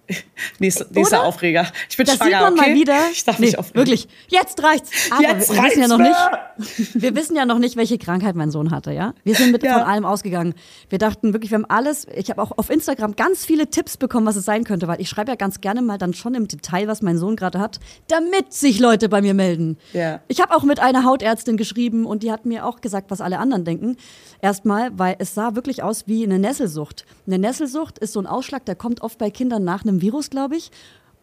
Nächster, 0.59 0.87
nächster 0.91 1.19
Oder? 1.21 1.27
Aufreger. 1.29 1.67
Ich 1.91 1.97
bin 1.97 2.07
Das 2.07 2.17
schwanger, 2.17 2.31
sieht 2.31 2.41
man 2.41 2.53
okay? 2.59 2.71
mal 2.71 2.75
wieder. 2.81 2.99
Ich 3.13 3.25
darf 3.25 3.39
nee, 3.39 3.47
mich 3.47 3.59
aufregen. 3.59 3.81
wirklich. 3.81 4.09
Jetzt 4.29 4.63
reicht's. 4.63 4.91
Aber 5.11 5.23
Jetzt 5.23 5.51
wir, 5.51 5.57
wir 5.57 5.63
wissen 5.65 5.81
ja 5.81 5.87
reicht's 5.87 5.89
noch 5.89 5.99
nicht. 5.99 6.17
Wir 6.95 7.15
wissen 7.15 7.37
ja 7.37 7.45
noch 7.45 7.59
nicht, 7.59 7.77
welche 7.77 7.99
Krankheit 7.99 8.35
mein 8.35 8.51
Sohn 8.51 8.71
hatte, 8.71 8.91
ja? 8.91 9.13
Wir 9.25 9.35
sind 9.35 9.53
mit 9.53 9.63
Ja. 9.63 9.75
von 9.75 9.83
allem 9.83 10.07
ausgegangen. 10.07 10.55
Wir 10.89 10.99
dachten 10.99 11.35
wirklich, 11.35 11.51
wir 11.51 11.57
haben 11.59 11.67
alles. 11.67 12.07
Ich 12.17 12.31
habe 12.31 12.41
auch 12.41 12.53
auf 12.57 12.71
Instagram 12.71 13.15
ganz 13.15 13.45
viele 13.45 13.69
Tipps 13.69 13.99
bekommen, 13.99 14.27
was 14.27 14.37
es 14.37 14.47
sein 14.47 14.65
könnte, 14.65 14.89
weil 14.89 14.99
ich 15.01 15.11
schreibe 15.11 15.31
ja 15.33 15.35
ganz 15.37 15.61
gerne 15.61 15.83
mal 15.83 15.99
dann 15.99 16.15
schon 16.15 16.35
im 16.35 16.49
Detail, 16.49 16.89
was 16.89 17.03
mein 17.03 17.19
Sohn 17.19 17.37
gerade 17.37 17.59
hat, 17.59 17.79
damit 18.09 18.55
sich 18.55 18.79
Leute 18.81 19.11
bei 19.11 19.21
mir 19.21 19.35
melden. 19.35 19.77
Ja. 19.93 20.21
Ich 20.29 20.41
habe 20.41 20.55
auch 20.57 20.63
mit 20.63 20.81
einer 20.81 21.05
Hautärztin 21.05 21.59
geschrieben 21.59 22.07
und 22.07 22.23
die 22.23 22.33
hat 22.33 22.47
mir 22.47 22.65
auch 22.65 22.81
gesagt, 22.81 23.11
was 23.11 23.21
alle 23.21 23.39
anderen 23.39 23.65
denken. 23.67 23.97
Erstmal, 24.41 24.99
weil 24.99 25.17
es 25.19 25.35
sah 25.35 25.55
wirklich 25.57 25.83
aus 25.83 26.07
wie 26.07 26.25
eine 26.25 26.39
Nesselsucht. 26.39 27.05
Eine 27.27 27.39
Nesselsucht 27.39 27.99
ist 27.99 28.15
so 28.15 28.21
ein 28.21 28.27
Ausschlag, 28.27 28.65
der 28.65 28.77
kommt 28.77 29.03
oft 29.03 29.19
bei 29.19 29.31
Kindern 29.31 29.65
nach 29.65 29.83
einem 29.83 29.96
Virus, 30.01 30.31
glaube 30.31 30.57
ich. 30.57 30.71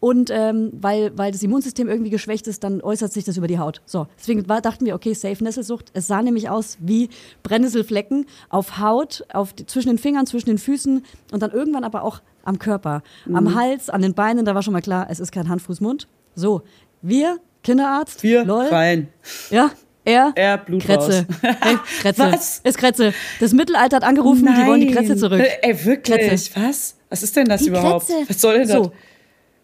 Und 0.00 0.28
ähm, 0.30 0.70
weil, 0.74 1.16
weil 1.16 1.32
das 1.32 1.42
Immunsystem 1.42 1.88
irgendwie 1.88 2.10
geschwächt 2.10 2.46
ist, 2.46 2.62
dann 2.62 2.82
äußert 2.82 3.10
sich 3.12 3.24
das 3.24 3.38
über 3.38 3.46
die 3.46 3.58
Haut. 3.58 3.80
So, 3.86 4.06
deswegen 4.18 4.46
war, 4.50 4.60
dachten 4.60 4.84
wir, 4.84 4.94
okay, 4.94 5.14
safe 5.14 5.42
Nesselsucht. 5.42 5.90
Es 5.94 6.06
sah 6.06 6.20
nämlich 6.20 6.50
aus 6.50 6.76
wie 6.80 7.08
Brennnesselflecken 7.42 8.26
auf 8.50 8.78
Haut, 8.80 9.24
auf 9.32 9.54
zwischen 9.66 9.88
den 9.88 9.98
Fingern, 9.98 10.26
zwischen 10.26 10.48
den 10.50 10.58
Füßen 10.58 11.02
und 11.32 11.42
dann 11.42 11.52
irgendwann 11.52 11.84
aber 11.84 12.02
auch 12.02 12.20
am 12.42 12.58
Körper, 12.58 13.02
Mhm. 13.24 13.36
am 13.36 13.54
Hals, 13.54 13.88
an 13.88 14.02
den 14.02 14.12
Beinen. 14.12 14.44
Da 14.44 14.54
war 14.54 14.62
schon 14.62 14.72
mal 14.74 14.82
klar, 14.82 15.06
es 15.08 15.20
ist 15.20 15.32
kein 15.32 15.48
Hand, 15.48 15.62
Fuß, 15.62 15.80
Mund. 15.80 16.06
So, 16.34 16.62
wir, 17.00 17.38
Kinderarzt, 17.62 18.22
Wir 18.22 18.44
lol, 18.44 18.66
rein. 18.66 19.08
ja, 19.50 19.70
er, 20.04 20.32
Er, 20.34 20.58
Blut 20.58 20.82
Kretze. 20.82 21.24
raus. 21.26 21.38
Hey, 21.62 21.76
Kretze. 22.02 22.22
Was? 22.30 22.58
Ist 22.62 22.76
Kretze. 22.76 23.14
Das 23.40 23.52
Mittelalter 23.54 23.96
hat 23.96 24.04
angerufen, 24.04 24.44
die 24.54 24.66
wollen 24.66 24.82
die 24.82 24.90
Kretze 24.90 25.16
zurück. 25.16 25.40
Äh, 25.40 25.48
Ey, 25.62 25.84
wirklich? 25.86 26.52
Kretze. 26.52 26.60
Was? 26.60 26.96
Was 27.14 27.22
ist 27.22 27.36
denn 27.36 27.46
das 27.46 27.62
Die 27.62 27.68
überhaupt? 27.68 28.06
Kretze. 28.08 28.28
Was 28.28 28.40
soll 28.40 28.58
denn 28.58 28.68
das? 28.68 28.76
So. 28.76 28.92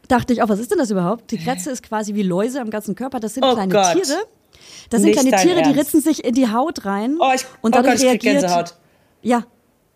Dachte 0.09 0.33
ich 0.33 0.43
auch, 0.43 0.49
was 0.49 0.59
ist 0.61 0.71
denn 0.71 0.79
das 0.79 0.91
überhaupt? 0.91 1.31
Die 1.33 1.39
Kretze 1.39 1.71
ist 1.71 1.83
quasi 1.83 2.15
wie 2.15 2.23
Läuse 2.23 2.61
am 2.61 2.71
ganzen 2.71 2.95
Körper. 2.95 3.19
Das 3.21 3.35
sind 3.35 3.45
Oh 3.45 3.55
kleine 3.55 3.73
Gott. 3.73 3.93
Tiere. 3.93 4.19
Das 4.91 5.03
sind 5.03 5.11
Nicht 5.15 5.21
kleine 5.21 5.43
Tiere, 5.43 5.57
die 5.63 5.71
Ernst. 5.71 5.79
ritzen 5.81 6.01
sich 6.01 6.25
in 6.25 6.35
die 6.35 6.49
Haut 6.49 6.85
rein. 6.85 7.17
Oh, 7.21 7.31
ich, 7.35 7.43
und 7.61 7.75
oh 7.75 7.79
dadurch 7.83 7.95
Gott, 7.95 8.03
ich 8.03 8.09
reagiert. 8.09 8.41
Gänsehaut. 8.41 8.75
Ja. 9.23 9.45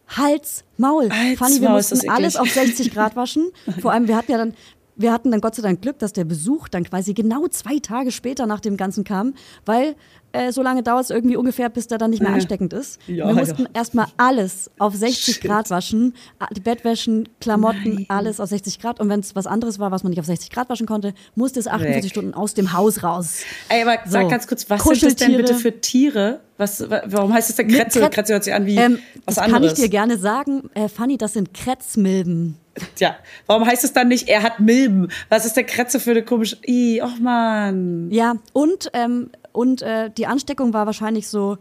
Hals, 0.08 0.64
Maul. 0.76 1.10
Hals, 1.10 1.38
Fanny, 1.38 1.60
wir 1.60 1.68
Maul, 1.68 1.76
mussten 1.78 2.10
alles 2.10 2.36
auf 2.36 2.50
60 2.50 2.92
Grad 2.92 3.16
waschen. 3.16 3.50
Vor 3.80 3.92
allem, 3.92 4.06
wir 4.08 4.16
hatten 4.16 4.30
ja 4.32 4.38
dann, 4.38 4.54
wir 4.96 5.12
hatten 5.12 5.30
dann 5.30 5.40
Gott 5.40 5.54
sei 5.54 5.62
Dank 5.62 5.80
Glück, 5.82 5.98
dass 5.98 6.12
der 6.12 6.24
Besuch 6.24 6.68
dann 6.68 6.84
quasi 6.84 7.14
genau 7.14 7.48
zwei 7.48 7.78
Tage 7.78 8.12
später 8.12 8.46
nach 8.46 8.60
dem 8.60 8.76
Ganzen 8.76 9.02
kam, 9.04 9.34
weil 9.64 9.96
äh, 10.34 10.52
so 10.52 10.62
lange 10.62 10.82
dauert 10.82 11.04
es 11.04 11.10
irgendwie 11.10 11.36
ungefähr, 11.36 11.68
bis 11.70 11.86
der 11.86 11.96
dann 11.98 12.10
nicht 12.10 12.22
mehr 12.22 12.32
ansteckend 12.32 12.72
ist. 12.72 13.00
Ja, 13.06 13.26
wir 13.28 13.34
mussten 13.34 13.62
ja. 13.62 13.68
erstmal 13.72 14.06
alles 14.16 14.70
auf 14.78 14.94
60 14.94 15.36
Shit. 15.36 15.42
Grad 15.44 15.70
waschen, 15.70 16.14
die 16.54 16.60
Bettwäschen, 16.60 17.28
Klamotten, 17.40 18.04
alles 18.08 18.40
auf 18.40 18.48
60 18.50 18.78
Grad. 18.80 19.00
Und 19.00 19.08
wenn 19.08 19.20
es 19.20 19.34
was 19.34 19.46
anderes 19.46 19.78
war, 19.78 19.90
was 19.90 20.02
man 20.02 20.10
nicht 20.10 20.20
auf 20.20 20.26
60 20.26 20.50
Grad 20.50 20.68
waschen 20.68 20.86
konnte, 20.86 21.14
musste 21.34 21.60
es 21.60 21.66
48 21.66 22.04
Weg. 22.04 22.10
Stunden 22.10 22.34
aus 22.34 22.54
dem 22.54 22.72
Haus 22.72 23.02
raus. 23.02 23.40
Ey, 23.68 23.82
aber 23.82 23.98
sag 24.06 24.22
So. 24.24 24.28
ganz 24.28 24.46
kurz, 24.46 24.68
was 24.68 24.82
sind 24.82 25.02
das 25.02 25.16
denn 25.16 25.36
bitte 25.36 25.54
für 25.54 25.80
Tiere? 25.80 26.40
Was, 26.56 26.88
wa- 26.88 27.02
warum 27.06 27.32
heißt 27.32 27.50
es 27.50 27.56
denn 27.56 27.66
Kretze? 27.68 28.00
Kret- 28.00 28.12
Kretze 28.12 28.32
hört 28.34 28.44
sich 28.44 28.54
an 28.54 28.64
wie 28.66 28.76
Ähm, 28.76 28.98
was 29.24 29.34
das 29.36 29.38
anderes. 29.44 29.62
kann 29.62 29.64
ich 29.64 29.74
dir 29.74 29.88
gerne 29.88 30.18
sagen. 30.18 30.70
Äh, 30.74 30.88
Fanny, 30.88 31.16
das 31.18 31.32
sind 31.32 31.52
Kretzmilben. 31.54 32.56
Ja, 32.98 33.16
warum 33.46 33.66
heißt 33.66 33.84
es 33.84 33.92
dann 33.92 34.08
nicht, 34.08 34.28
er 34.28 34.42
hat 34.42 34.58
Milben? 34.60 35.08
Was 35.28 35.46
ist 35.46 35.56
der 35.56 35.64
Kretze 35.64 36.00
für 36.00 36.10
eine 36.12 36.24
komische... 36.24 36.56
Ih, 36.66 37.02
och 37.02 37.18
man. 37.20 38.10
Ja, 38.10 38.34
und, 38.52 38.90
ähm, 38.94 39.30
und 39.54 39.80
äh, 39.80 40.10
die 40.10 40.26
Ansteckung 40.26 40.74
war 40.74 40.84
wahrscheinlich 40.84 41.28
so 41.28 41.56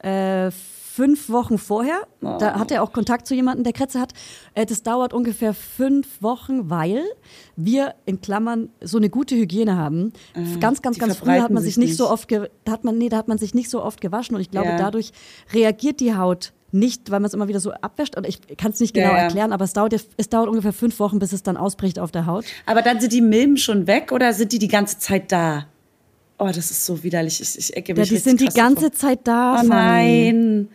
äh, 0.00 0.50
fünf 0.50 1.28
Wochen 1.28 1.58
vorher. 1.58 1.98
Da 2.22 2.58
hat 2.58 2.70
er 2.70 2.82
auch 2.82 2.90
Kontakt 2.92 3.26
zu 3.26 3.34
jemandem, 3.34 3.64
der 3.64 3.74
Kretze 3.74 4.00
hat. 4.00 4.14
Äh, 4.54 4.64
das 4.66 4.82
dauert 4.82 5.12
ungefähr 5.12 5.52
fünf 5.54 6.22
Wochen, 6.22 6.70
weil 6.70 7.02
wir 7.54 7.94
in 8.06 8.20
Klammern 8.22 8.70
so 8.82 8.96
eine 8.96 9.10
gute 9.10 9.36
Hygiene 9.36 9.76
haben. 9.76 10.12
ganz, 10.58 10.80
ganz, 10.82 10.96
die 10.96 11.00
ganz 11.00 11.16
früh 11.16 11.38
hat 11.38 11.50
man 11.50 11.62
sich 11.62 11.74
sich 11.74 11.84
nicht 11.84 11.96
so 11.96 12.04
nicht. 12.04 12.12
oft, 12.12 12.32
hat 12.68 12.84
man, 12.84 12.96
nee, 12.98 13.08
da 13.10 13.18
hat 13.18 13.28
man 13.28 13.36
sich 13.38 13.54
nicht 13.54 13.68
so 13.70 13.82
oft 13.82 14.00
gewaschen 14.00 14.34
und 14.36 14.40
ich 14.40 14.50
glaube, 14.50 14.68
Ja. 14.68 14.76
dadurch 14.78 15.12
reagiert 15.52 16.00
die 16.00 16.14
Haut 16.16 16.52
nicht, 16.72 17.10
weil 17.10 17.20
man 17.20 17.26
es 17.28 17.34
immer 17.34 17.46
wieder 17.48 17.60
so 17.60 17.72
abwäscht. 17.72 18.16
Oder 18.16 18.28
ich 18.28 18.40
kann 18.56 18.72
es 18.72 18.80
nicht 18.80 18.92
genau 18.94 19.08
Ja, 19.10 19.16
ja. 19.18 19.22
erklären, 19.24 19.52
aber 19.52 19.64
es 19.64 19.72
dauert, 19.74 19.92
es 20.16 20.28
dauert 20.30 20.48
ungefähr 20.48 20.72
fünf 20.72 20.98
Wochen, 20.98 21.18
bis 21.18 21.32
es 21.32 21.42
dann 21.42 21.56
ausbricht 21.58 21.98
auf 21.98 22.10
der 22.10 22.24
Haut. 22.26 22.44
Aber 22.66 22.80
dann 22.82 23.00
sind 23.00 23.12
die 23.12 23.20
Milben 23.20 23.56
schon 23.58 23.86
weg 23.86 24.12
oder 24.12 24.32
sind 24.32 24.50
die 24.52 24.58
die 24.58 24.68
ganze 24.68 24.98
Zeit 24.98 25.30
da? 25.30 25.66
Oh, 26.38 26.48
das 26.48 26.70
ist 26.70 26.84
so 26.84 27.02
widerlich. 27.02 27.40
Ich, 27.40 27.56
ich 27.58 27.74
ecke 27.76 27.92
Ja, 27.94 27.98
mich 27.98 28.08
die 28.10 28.14
richtig 28.16 28.30
sind 28.30 28.40
die 28.42 28.54
ganze 28.54 28.90
davor. 28.90 28.92
Zeit 28.92 29.20
da. 29.24 29.58
Oh 29.58 29.66
nein. 29.66 30.68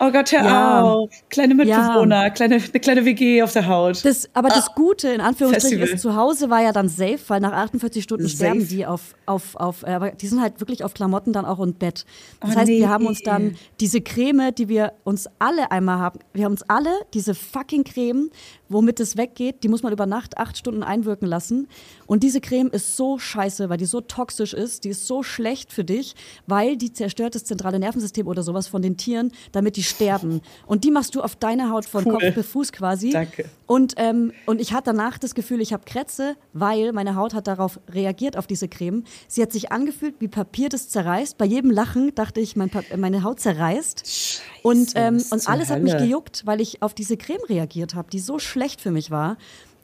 Oh 0.00 0.10
Gott, 0.10 0.32
hör 0.32 0.44
Ja. 0.44 0.82
auf. 0.82 1.10
Kleine 1.30 1.54
Mitbewohner, 1.54 2.30
kleine, 2.30 2.56
eine 2.56 2.80
kleine 2.80 3.04
WG 3.04 3.40
auf 3.42 3.52
der 3.52 3.68
Haut. 3.68 4.04
Das, 4.04 4.28
aber 4.34 4.48
das 4.48 4.74
Gute, 4.74 5.08
in 5.10 5.20
Anführungsstrichen, 5.20 5.78
Festival. 5.78 5.94
ist, 5.96 6.02
zu 6.02 6.16
Hause 6.16 6.50
war 6.50 6.62
ja 6.62 6.72
dann 6.72 6.88
safe, 6.88 7.20
weil 7.28 7.38
nach 7.40 7.52
48 7.52 8.02
Stunden 8.02 8.26
Safe. 8.26 8.36
sterben 8.36 8.66
die 8.66 8.86
auf, 8.86 9.14
auf, 9.26 9.54
auf, 9.54 9.84
äh, 9.84 9.90
aber 9.90 10.10
die 10.10 10.26
sind 10.26 10.40
halt 10.42 10.58
wirklich 10.58 10.82
auf 10.82 10.94
Klamotten 10.94 11.32
dann 11.32 11.44
auch 11.44 11.58
und 11.58 11.78
Bett. 11.78 12.04
Das 12.40 12.50
Oh, 12.50 12.56
heißt, 12.56 12.68
nee. 12.68 12.80
wir 12.80 12.88
haben 12.88 13.06
uns 13.06 13.22
dann 13.22 13.56
diese 13.78 14.00
Creme, 14.00 14.52
die 14.52 14.68
wir 14.68 14.94
uns 15.04 15.28
alle 15.38 15.70
einmal 15.70 15.98
haben, 16.00 16.18
wir 16.32 16.44
haben 16.44 16.52
uns 16.52 16.64
alle 16.68 16.90
diese 17.14 17.36
fucking 17.36 17.84
Creme, 17.84 18.30
womit 18.68 19.00
es 19.00 19.16
weggeht, 19.16 19.62
die 19.62 19.68
muss 19.68 19.82
man 19.82 19.92
über 19.92 20.06
Nacht 20.06 20.38
acht 20.38 20.56
Stunden 20.56 20.82
einwirken 20.82 21.28
lassen. 21.28 21.68
Und 22.06 22.22
diese 22.22 22.40
Creme 22.40 22.68
ist 22.70 22.96
so 22.96 23.18
scheiße, 23.18 23.68
weil 23.68 23.76
die 23.78 23.84
so 23.84 24.00
toxisch 24.00 24.54
ist, 24.54 24.84
die 24.84 24.90
ist 24.90 25.06
so 25.06 25.22
schlecht 25.22 25.72
für 25.72 25.84
dich, 25.84 26.14
weil 26.46 26.76
die 26.76 26.92
zerstört 26.92 27.34
das 27.34 27.44
zentrale 27.44 27.78
Nervensystem 27.78 28.26
oder 28.26 28.42
sowas 28.42 28.66
von 28.68 28.82
den 28.82 28.96
Tieren, 28.96 29.32
damit 29.52 29.76
die 29.76 29.82
sterben. 29.82 30.40
Und 30.66 30.84
die 30.84 30.90
machst 30.90 31.14
du 31.14 31.22
auf 31.22 31.36
deine 31.36 31.70
Haut 31.70 31.84
von 31.84 32.04
Cool. 32.04 32.12
Kopf 32.12 32.34
bis 32.34 32.46
Fuß 32.46 32.72
quasi. 32.72 33.10
Danke. 33.10 33.46
Und, 33.66 33.94
ähm, 33.96 34.32
und 34.46 34.60
ich 34.60 34.72
hatte 34.72 34.90
danach 34.90 35.18
das 35.18 35.34
Gefühl, 35.34 35.60
ich 35.60 35.72
habe 35.72 35.84
Krätze, 35.86 36.36
weil 36.52 36.92
meine 36.92 37.16
Haut 37.16 37.34
hat 37.34 37.46
darauf 37.46 37.80
reagiert, 37.88 38.36
auf 38.36 38.46
diese 38.46 38.68
Creme. 38.68 39.04
Sie 39.28 39.42
hat 39.42 39.52
sich 39.52 39.72
angefühlt 39.72 40.16
wie 40.20 40.28
Papier, 40.28 40.68
das 40.68 40.88
zerreißt. 40.88 41.38
Bei 41.38 41.44
jedem 41.46 41.70
Lachen 41.70 42.14
dachte 42.14 42.40
ich, 42.40 42.56
mein 42.56 42.70
meine 42.96 43.22
Haut 43.22 43.40
zerreißt. 43.40 44.40
und 44.62 44.92
ähm, 44.94 45.14
und 45.30 45.40
zur 45.40 45.50
alles 45.50 45.70
hat 45.70 45.82
mich 45.82 45.94
Hölle? 45.94 46.04
gejuckt, 46.04 46.42
weil 46.44 46.60
ich 46.60 46.82
auf 46.82 46.94
diese 46.94 47.16
Creme 47.16 47.42
reagiert 47.48 47.94
habe, 47.94 48.10
die 48.10 48.18
so 48.18 48.38
schlecht 48.54 48.80
für 48.80 48.90
mich 48.90 49.10
war. 49.10 49.36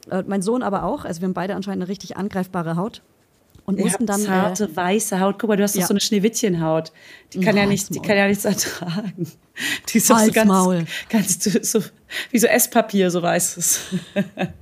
Äh, 0.09 0.23
mein 0.25 0.41
Sohn 0.41 0.63
aber 0.63 0.83
auch. 0.83 1.05
Also 1.05 1.21
wir 1.21 1.27
haben 1.27 1.33
beide 1.35 1.55
anscheinend 1.55 1.83
eine 1.83 1.89
richtig 1.89 2.17
angreifbare 2.17 2.75
Haut. 2.75 3.01
Und 3.65 3.77
Ihr 3.77 3.85
mussten 3.85 4.07
dann. 4.07 4.19
zarte, 4.21 4.63
Äh, 4.65 4.75
weiße 4.75 5.19
Haut. 5.19 5.37
Guck 5.37 5.49
mal, 5.49 5.55
du 5.55 5.61
hast 5.63 5.75
doch 5.75 5.81
Ja. 5.81 5.85
so 5.87 5.93
eine 5.93 5.99
Schneewittchenhaut. 6.01 6.91
Die 7.33 7.39
kann 7.41 7.55
ja, 7.55 7.63
Ja, 7.63 7.69
nicht, 7.69 7.93
die 7.93 7.99
kann 7.99 8.17
ja 8.17 8.27
nichts 8.27 8.43
ertragen. 8.53 9.27
Die 9.89 9.97
ist 9.99 10.09
doch 10.09 10.17
so 10.19 10.31
ganz, 10.31 10.47
Maul. 10.47 10.85
ganz 11.09 11.43
so, 11.71 11.79
wie 12.31 12.39
so 12.39 12.47
Esspapier, 12.47 13.11
so 13.11 13.21
weiß 13.21 13.57
es. 13.57 13.81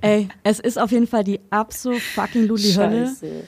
ey, 0.02 0.28
es 0.44 0.60
ist 0.60 0.78
auf 0.78 0.90
jeden 0.90 1.06
Fall 1.06 1.24
die 1.24 1.40
absolut 1.48 2.00
fucking 2.02 2.46
Luli 2.46 2.72
Hölle. 2.74 3.06
Scheiße. 3.06 3.44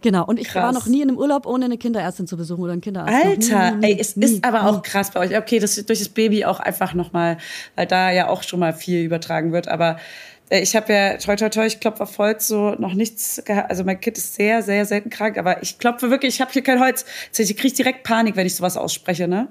Genau. 0.00 0.24
Und 0.24 0.38
ich 0.38 0.54
war 0.54 0.64
Krass. 0.64 0.74
noch 0.74 0.86
nie 0.86 1.02
in 1.02 1.08
einem 1.08 1.18
Urlaub, 1.18 1.46
ohne 1.46 1.64
eine 1.64 1.76
Kinderärztin 1.76 2.26
zu 2.26 2.36
besuchen 2.36 2.62
oder 2.62 2.72
einen 2.72 2.80
Kinderarzt. 2.80 3.12
Noch 3.12 3.24
nie, 3.24 3.54
Alter, 3.54 3.70
nie, 3.72 3.86
nie, 3.86 3.92
ey, 3.94 4.00
es 4.00 4.16
ist 4.16 4.44
aber 4.44 4.66
auch 4.66 4.82
krass 4.82 5.10
bei 5.10 5.20
euch. 5.20 5.36
Okay, 5.36 5.58
das 5.58 5.74
durch 5.74 5.98
das 5.98 6.08
Baby 6.08 6.44
auch 6.44 6.60
einfach 6.60 6.94
nochmal, 6.94 7.38
weil 7.74 7.86
da 7.86 8.10
ja 8.10 8.28
auch 8.28 8.42
schon 8.42 8.60
mal 8.60 8.72
viel 8.72 9.02
übertragen 9.02 9.52
wird. 9.52 9.68
Aber 9.68 9.98
äh, 10.50 10.60
ich 10.60 10.76
habe 10.76 10.92
ja, 10.92 11.16
toi, 11.16 11.36
toi, 11.36 11.48
toi, 11.48 11.66
ich 11.66 11.80
klopfe 11.80 12.04
auf 12.04 12.18
Holz, 12.18 12.46
so 12.46 12.74
noch 12.78 12.94
nichts 12.94 13.42
gehabt. 13.44 13.70
Also 13.70 13.84
mein 13.84 14.00
Kind 14.00 14.18
ist 14.18 14.34
sehr, 14.34 14.62
sehr 14.62 14.84
selten 14.84 15.10
krank, 15.10 15.36
aber 15.36 15.62
ich 15.62 15.78
klopfe 15.78 16.10
wirklich, 16.10 16.34
ich 16.34 16.40
habe 16.40 16.52
hier 16.52 16.62
kein 16.62 16.80
Holz. 16.80 17.04
Ich 17.36 17.56
kriege 17.56 17.74
direkt 17.74 18.04
Panik, 18.04 18.36
wenn 18.36 18.46
ich 18.46 18.54
sowas 18.54 18.76
ausspreche, 18.76 19.26
ne? 19.26 19.48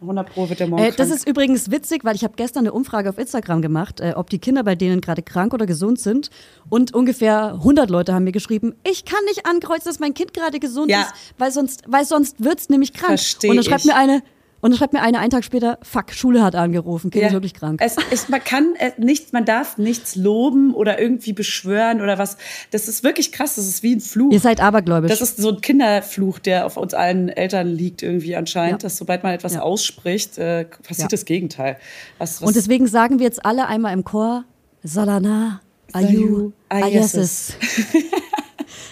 100 0.00 0.28
Pro 0.30 0.48
wird 0.48 0.60
der 0.60 0.68
morgen 0.68 0.82
Äh, 0.82 0.92
das 0.92 1.10
ist 1.10 1.26
übrigens 1.28 1.70
witzig, 1.70 2.04
weil 2.04 2.14
ich 2.14 2.24
habe 2.24 2.34
gestern 2.36 2.60
eine 2.60 2.72
Umfrage 2.72 3.08
auf 3.08 3.18
Instagram 3.18 3.62
gemacht, 3.62 4.00
äh, 4.00 4.12
ob 4.16 4.30
die 4.30 4.38
Kinder 4.38 4.62
bei 4.62 4.74
denen 4.74 5.00
gerade 5.00 5.22
krank 5.22 5.52
oder 5.54 5.66
gesund 5.66 5.98
sind. 5.98 6.30
Und 6.68 6.94
ungefähr 6.94 7.54
100 7.54 7.90
Leute 7.90 8.14
haben 8.14 8.24
mir 8.24 8.32
geschrieben, 8.32 8.74
ich 8.84 9.04
kann 9.04 9.24
nicht 9.26 9.46
ankreuzen, 9.46 9.86
dass 9.86 9.98
mein 9.98 10.14
Kind 10.14 10.32
gerade 10.34 10.60
gesund 10.60 10.90
Ja. 10.90 11.02
ist, 11.02 11.12
weil 11.38 11.50
sonst, 11.50 11.82
weil 11.86 12.04
sonst 12.04 12.42
wird's 12.42 12.68
nämlich 12.68 12.92
krank. 12.92 13.08
Versteh 13.18 13.50
und 13.50 13.56
dann 13.56 13.64
schreibt 13.64 13.80
ich. 13.80 13.86
mir 13.86 13.96
eine, 13.96 14.22
und 14.60 14.70
dann 14.70 14.78
schreibt 14.78 14.92
mir 14.92 15.02
eine 15.02 15.18
einen 15.20 15.30
Tag 15.30 15.44
später, 15.44 15.78
fuck, 15.82 16.12
Schule 16.12 16.42
hat 16.42 16.54
angerufen, 16.54 17.10
Kind 17.10 17.24
ist 17.24 17.32
wirklich 17.32 17.54
krank. 17.54 17.80
Es 17.82 17.96
ist, 18.10 18.28
man 18.28 18.42
kann 18.42 18.74
äh, 18.76 18.92
nichts, 18.98 19.32
man 19.32 19.44
darf 19.44 19.78
nichts 19.78 20.16
loben 20.16 20.74
oder 20.74 21.00
irgendwie 21.00 21.32
beschwören 21.32 22.00
oder 22.00 22.18
was. 22.18 22.36
Das 22.70 22.88
ist 22.88 23.04
wirklich 23.04 23.30
krass. 23.32 23.54
Das 23.54 23.66
ist 23.66 23.82
wie 23.82 23.94
ein 23.96 24.00
Fluch. 24.00 24.32
Ihr 24.32 24.40
seid 24.40 24.60
abergläubisch. 24.60 25.10
Das 25.10 25.20
ist 25.20 25.38
so 25.38 25.50
ein 25.50 25.60
Kinderfluch, 25.60 26.38
der 26.40 26.66
auf 26.66 26.76
uns 26.76 26.92
allen 26.94 27.28
Eltern 27.28 27.68
liegt 27.68 28.02
irgendwie 28.02 28.34
anscheinend, 28.36 28.82
Ja. 28.82 28.86
dass 28.88 28.96
sobald 28.96 29.22
man 29.22 29.32
etwas 29.32 29.54
Ja. 29.54 29.62
ausspricht, 29.62 30.38
äh, 30.38 30.64
passiert 30.64 30.98
Ja. 31.02 31.08
das 31.08 31.24
Gegenteil. 31.24 31.76
Was, 32.18 32.40
was 32.42 32.48
und 32.48 32.56
deswegen 32.56 32.86
sagen 32.86 33.18
wir 33.20 33.26
jetzt 33.26 33.44
alle 33.44 33.66
einmal 33.68 33.92
im 33.92 34.04
Chor, 34.04 34.44
Salana, 34.82 35.60
Ayu, 35.92 36.52
Ayeses. 36.68 37.54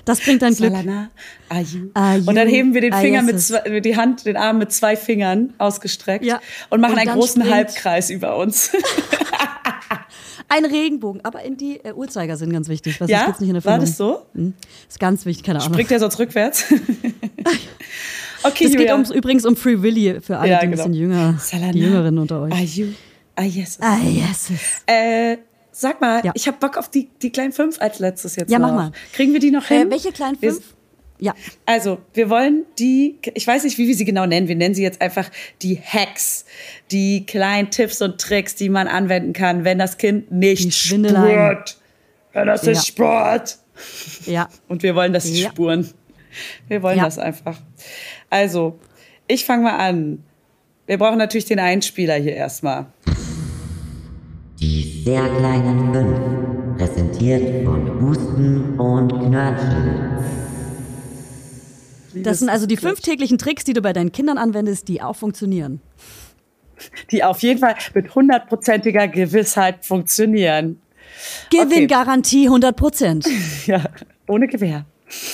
Das 0.04 0.20
bringt 0.20 0.42
dann 0.42 0.54
Glück. 0.54 0.70
Salana, 0.72 1.10
Ayu. 1.48 1.90
Ayu, 1.94 2.22
Und 2.26 2.34
dann 2.34 2.48
heben 2.48 2.74
wir 2.74 2.80
den 2.80 2.92
Finger 2.92 3.22
mit 3.22 3.40
zwei, 3.40 3.80
die 3.80 3.96
Hand, 3.96 4.24
den 4.26 4.36
Arm 4.36 4.58
mit 4.58 4.72
zwei 4.72 4.96
Fingern 4.96 5.52
ausgestreckt 5.58 6.24
Ja. 6.24 6.40
und 6.70 6.80
machen 6.80 6.94
Und 6.94 6.98
einen 7.00 7.10
großen 7.12 7.42
springt- 7.42 7.54
Halbkreis 7.54 8.10
über 8.10 8.36
uns. 8.36 8.70
Ein 10.48 10.64
Regenbogen, 10.64 11.24
aber 11.24 11.42
in 11.42 11.56
die 11.56 11.80
äh, 11.84 11.92
Uhrzeiger 11.92 12.36
sind 12.36 12.52
ganz 12.52 12.68
wichtig. 12.68 13.00
Was 13.00 13.10
ja? 13.10 13.24
gibt's 13.26 13.40
nicht 13.40 13.48
in 13.48 13.54
der 13.54 13.64
War 13.64 13.80
das 13.80 13.96
so? 13.96 14.26
Hm? 14.34 14.54
Ist 14.88 15.00
ganz 15.00 15.26
wichtig, 15.26 15.44
keine 15.44 15.58
Ahnung. 15.58 15.72
Springt 15.74 15.90
der 15.90 15.98
sonst 15.98 16.20
rückwärts? 16.20 16.66
okay, 18.44 18.64
Es 18.66 18.70
geht 18.70 18.74
Julia. 18.74 18.94
um, 18.94 19.02
übrigens 19.12 19.44
um 19.44 19.56
Free 19.56 19.82
Willy 19.82 20.20
für 20.20 20.38
alle, 20.38 20.50
Ja, 20.52 20.58
die 20.60 20.66
ein 20.66 20.70
genau. 20.70 20.84
bisschen 20.84 20.94
jünger, 21.00 21.34
Salana, 21.40 21.72
die 21.72 21.80
Jüngeren 21.80 22.16
unter 22.18 22.42
euch. 22.42 22.52
Ayu, 22.52 22.88
Ayeses. 23.34 23.78
Ah, 23.80 23.96
yes. 23.98 24.50
Äh, 24.86 25.38
sag 25.80 26.00
mal, 26.00 26.24
Ja. 26.24 26.32
ich 26.34 26.46
habe 26.46 26.56
Bock 26.58 26.76
auf 26.76 26.88
die, 26.90 27.08
die 27.22 27.30
kleinen 27.30 27.52
fünf 27.52 27.80
als 27.80 27.98
letztes 27.98 28.36
jetzt 28.36 28.50
Ja, 28.50 28.58
noch. 28.58 28.68
mach 28.68 28.74
mal. 28.76 28.92
Kriegen 29.12 29.32
wir 29.32 29.40
die 29.40 29.50
noch 29.50 29.66
hin? 29.66 29.88
Äh, 29.88 29.90
welche 29.90 30.12
kleinen 30.12 30.40
Wir- 30.40 30.52
fünf? 30.54 30.74
Ja. 31.18 31.34
Also, 31.64 31.98
wir 32.12 32.28
wollen 32.28 32.64
die, 32.78 33.16
ich 33.34 33.46
weiß 33.46 33.64
nicht, 33.64 33.78
wie 33.78 33.88
wir 33.88 33.94
sie 33.94 34.04
genau 34.04 34.26
nennen. 34.26 34.48
Wir 34.48 34.56
nennen 34.56 34.74
sie 34.74 34.82
jetzt 34.82 35.00
einfach 35.00 35.30
die 35.62 35.80
Hacks. 35.80 36.44
Die 36.90 37.24
kleinen 37.24 37.70
Tipps 37.70 38.02
und 38.02 38.20
Tricks, 38.20 38.54
die 38.54 38.68
man 38.68 38.86
anwenden 38.86 39.32
kann, 39.32 39.64
wenn 39.64 39.78
das 39.78 39.96
Kind 39.96 40.30
nicht 40.30 40.74
spurt. 40.74 41.78
Wenn 42.34 42.46
das 42.46 42.62
Ja. 42.66 42.70
nicht 42.72 42.86
spurt. 42.86 43.58
Ja. 44.26 44.48
Und 44.68 44.82
wir 44.82 44.94
wollen 44.94 45.14
das 45.14 45.24
nicht 45.24 45.42
Ja. 45.42 45.48
spuren. 45.50 45.90
Wir 46.68 46.82
wollen 46.82 46.98
Ja. 46.98 47.04
das 47.06 47.18
einfach. 47.18 47.58
Also, 48.28 48.78
ich 49.26 49.46
fange 49.46 49.62
mal 49.62 49.76
an. 49.78 50.22
Wir 50.86 50.98
brauchen 50.98 51.16
natürlich 51.18 51.46
den 51.46 51.58
Einspieler 51.60 52.14
hier 52.16 52.34
erstmal. 52.34 52.86
Die 54.60 55.02
sehr 55.04 55.28
kleinen 55.28 55.92
fünf, 55.92 56.78
präsentiert 56.78 57.64
von 57.64 58.00
Husten 58.00 58.78
und 58.80 59.10
Knörnchen. 59.10 60.16
Das 62.14 62.38
sind 62.38 62.48
also 62.48 62.66
die 62.66 62.78
fünf 62.78 63.00
täglichen 63.00 63.36
Tricks, 63.36 63.64
die 63.64 63.74
du 63.74 63.82
bei 63.82 63.92
deinen 63.92 64.12
Kindern 64.12 64.38
anwendest, 64.38 64.88
die 64.88 65.02
auch 65.02 65.16
funktionieren. 65.16 65.80
Die 67.10 67.22
auf 67.22 67.40
jeden 67.40 67.60
Fall 67.60 67.74
mit 67.94 68.14
hundertprozentiger 68.14 69.08
Gewissheit 69.08 69.84
funktionieren. 69.84 70.80
Gewinngarantie 71.50 72.46
100 72.46 72.76
Prozent. 72.76 73.26
Ja, 73.66 73.84
ohne 74.28 74.46
Gewehr. 74.46 74.86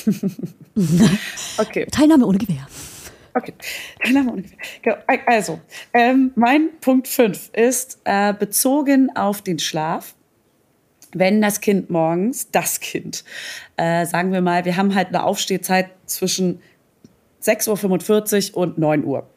okay. 1.58 1.86
Teilnahme 1.90 2.26
ohne 2.26 2.38
Gewehr. 2.38 2.66
Okay. 3.34 3.54
Genau, 4.00 4.36
Also, 5.26 5.60
ähm, 5.94 6.32
mein 6.34 6.68
Punkt 6.80 7.08
5 7.08 7.50
ist 7.54 8.00
äh, 8.04 8.34
bezogen 8.34 9.14
auf 9.16 9.42
den 9.42 9.58
Schlaf. 9.58 10.14
Wenn 11.14 11.42
das 11.42 11.60
Kind 11.60 11.90
morgens, 11.90 12.50
das 12.50 12.80
Kind, 12.80 13.24
äh, 13.76 14.06
sagen 14.06 14.32
wir 14.32 14.40
mal, 14.40 14.64
wir 14.64 14.76
haben 14.76 14.94
halt 14.94 15.08
eine 15.08 15.24
Aufstehzeit 15.24 15.90
zwischen 16.06 16.60
6.45 17.42 18.52
Uhr 18.52 18.56
und 18.58 18.78
9 18.78 19.04
Uhr. 19.04 19.28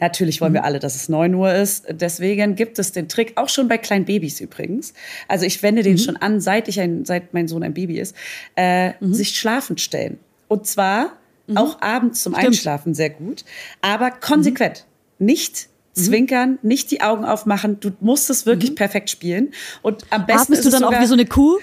Natürlich 0.00 0.40
wollen 0.40 0.52
wir 0.52 0.64
alle, 0.64 0.80
dass 0.80 0.96
es 0.96 1.08
9 1.08 1.34
Uhr 1.34 1.54
ist. 1.54 1.86
Deswegen 1.88 2.56
gibt 2.56 2.78
es 2.78 2.92
den 2.92 3.08
Trick, 3.08 3.32
auch 3.36 3.48
schon 3.48 3.68
bei 3.68 3.78
kleinen 3.78 4.04
Babys 4.04 4.40
übrigens. 4.40 4.92
Also 5.28 5.46
ich 5.46 5.62
wende 5.62 5.82
den 5.82 5.98
schon 5.98 6.16
an, 6.16 6.40
seit, 6.40 6.68
ich 6.68 6.80
ein, 6.80 7.04
seit 7.04 7.32
mein 7.32 7.48
Sohn 7.48 7.62
ein 7.62 7.74
Baby 7.74 7.98
ist, 8.00 8.14
äh, 8.56 8.92
sich 9.00 9.38
schlafend 9.38 9.80
stellen. 9.80 10.18
Und 10.48 10.66
zwar 10.66 11.12
auch 11.54 11.80
abends 11.80 12.22
zum 12.22 12.34
Einschlafen 12.34 12.94
sehr 12.94 13.10
gut, 13.10 13.44
aber 13.80 14.10
konsequent. 14.10 14.86
Nicht 15.18 15.68
zwinkern, 15.94 16.58
nicht 16.62 16.90
die 16.90 17.00
Augen 17.02 17.24
aufmachen. 17.24 17.78
Du 17.80 17.92
musst 18.00 18.28
es 18.28 18.46
wirklich 18.46 18.74
perfekt 18.74 19.10
spielen. 19.10 19.54
Und 19.82 20.04
am 20.10 20.26
besten 20.26 20.54
Atmest 20.54 20.64
du 20.64 20.70
dann 20.70 20.84
auch 20.84 21.00
wie 21.00 21.06
so 21.06 21.14
eine 21.14 21.24
Kuh? 21.24 21.58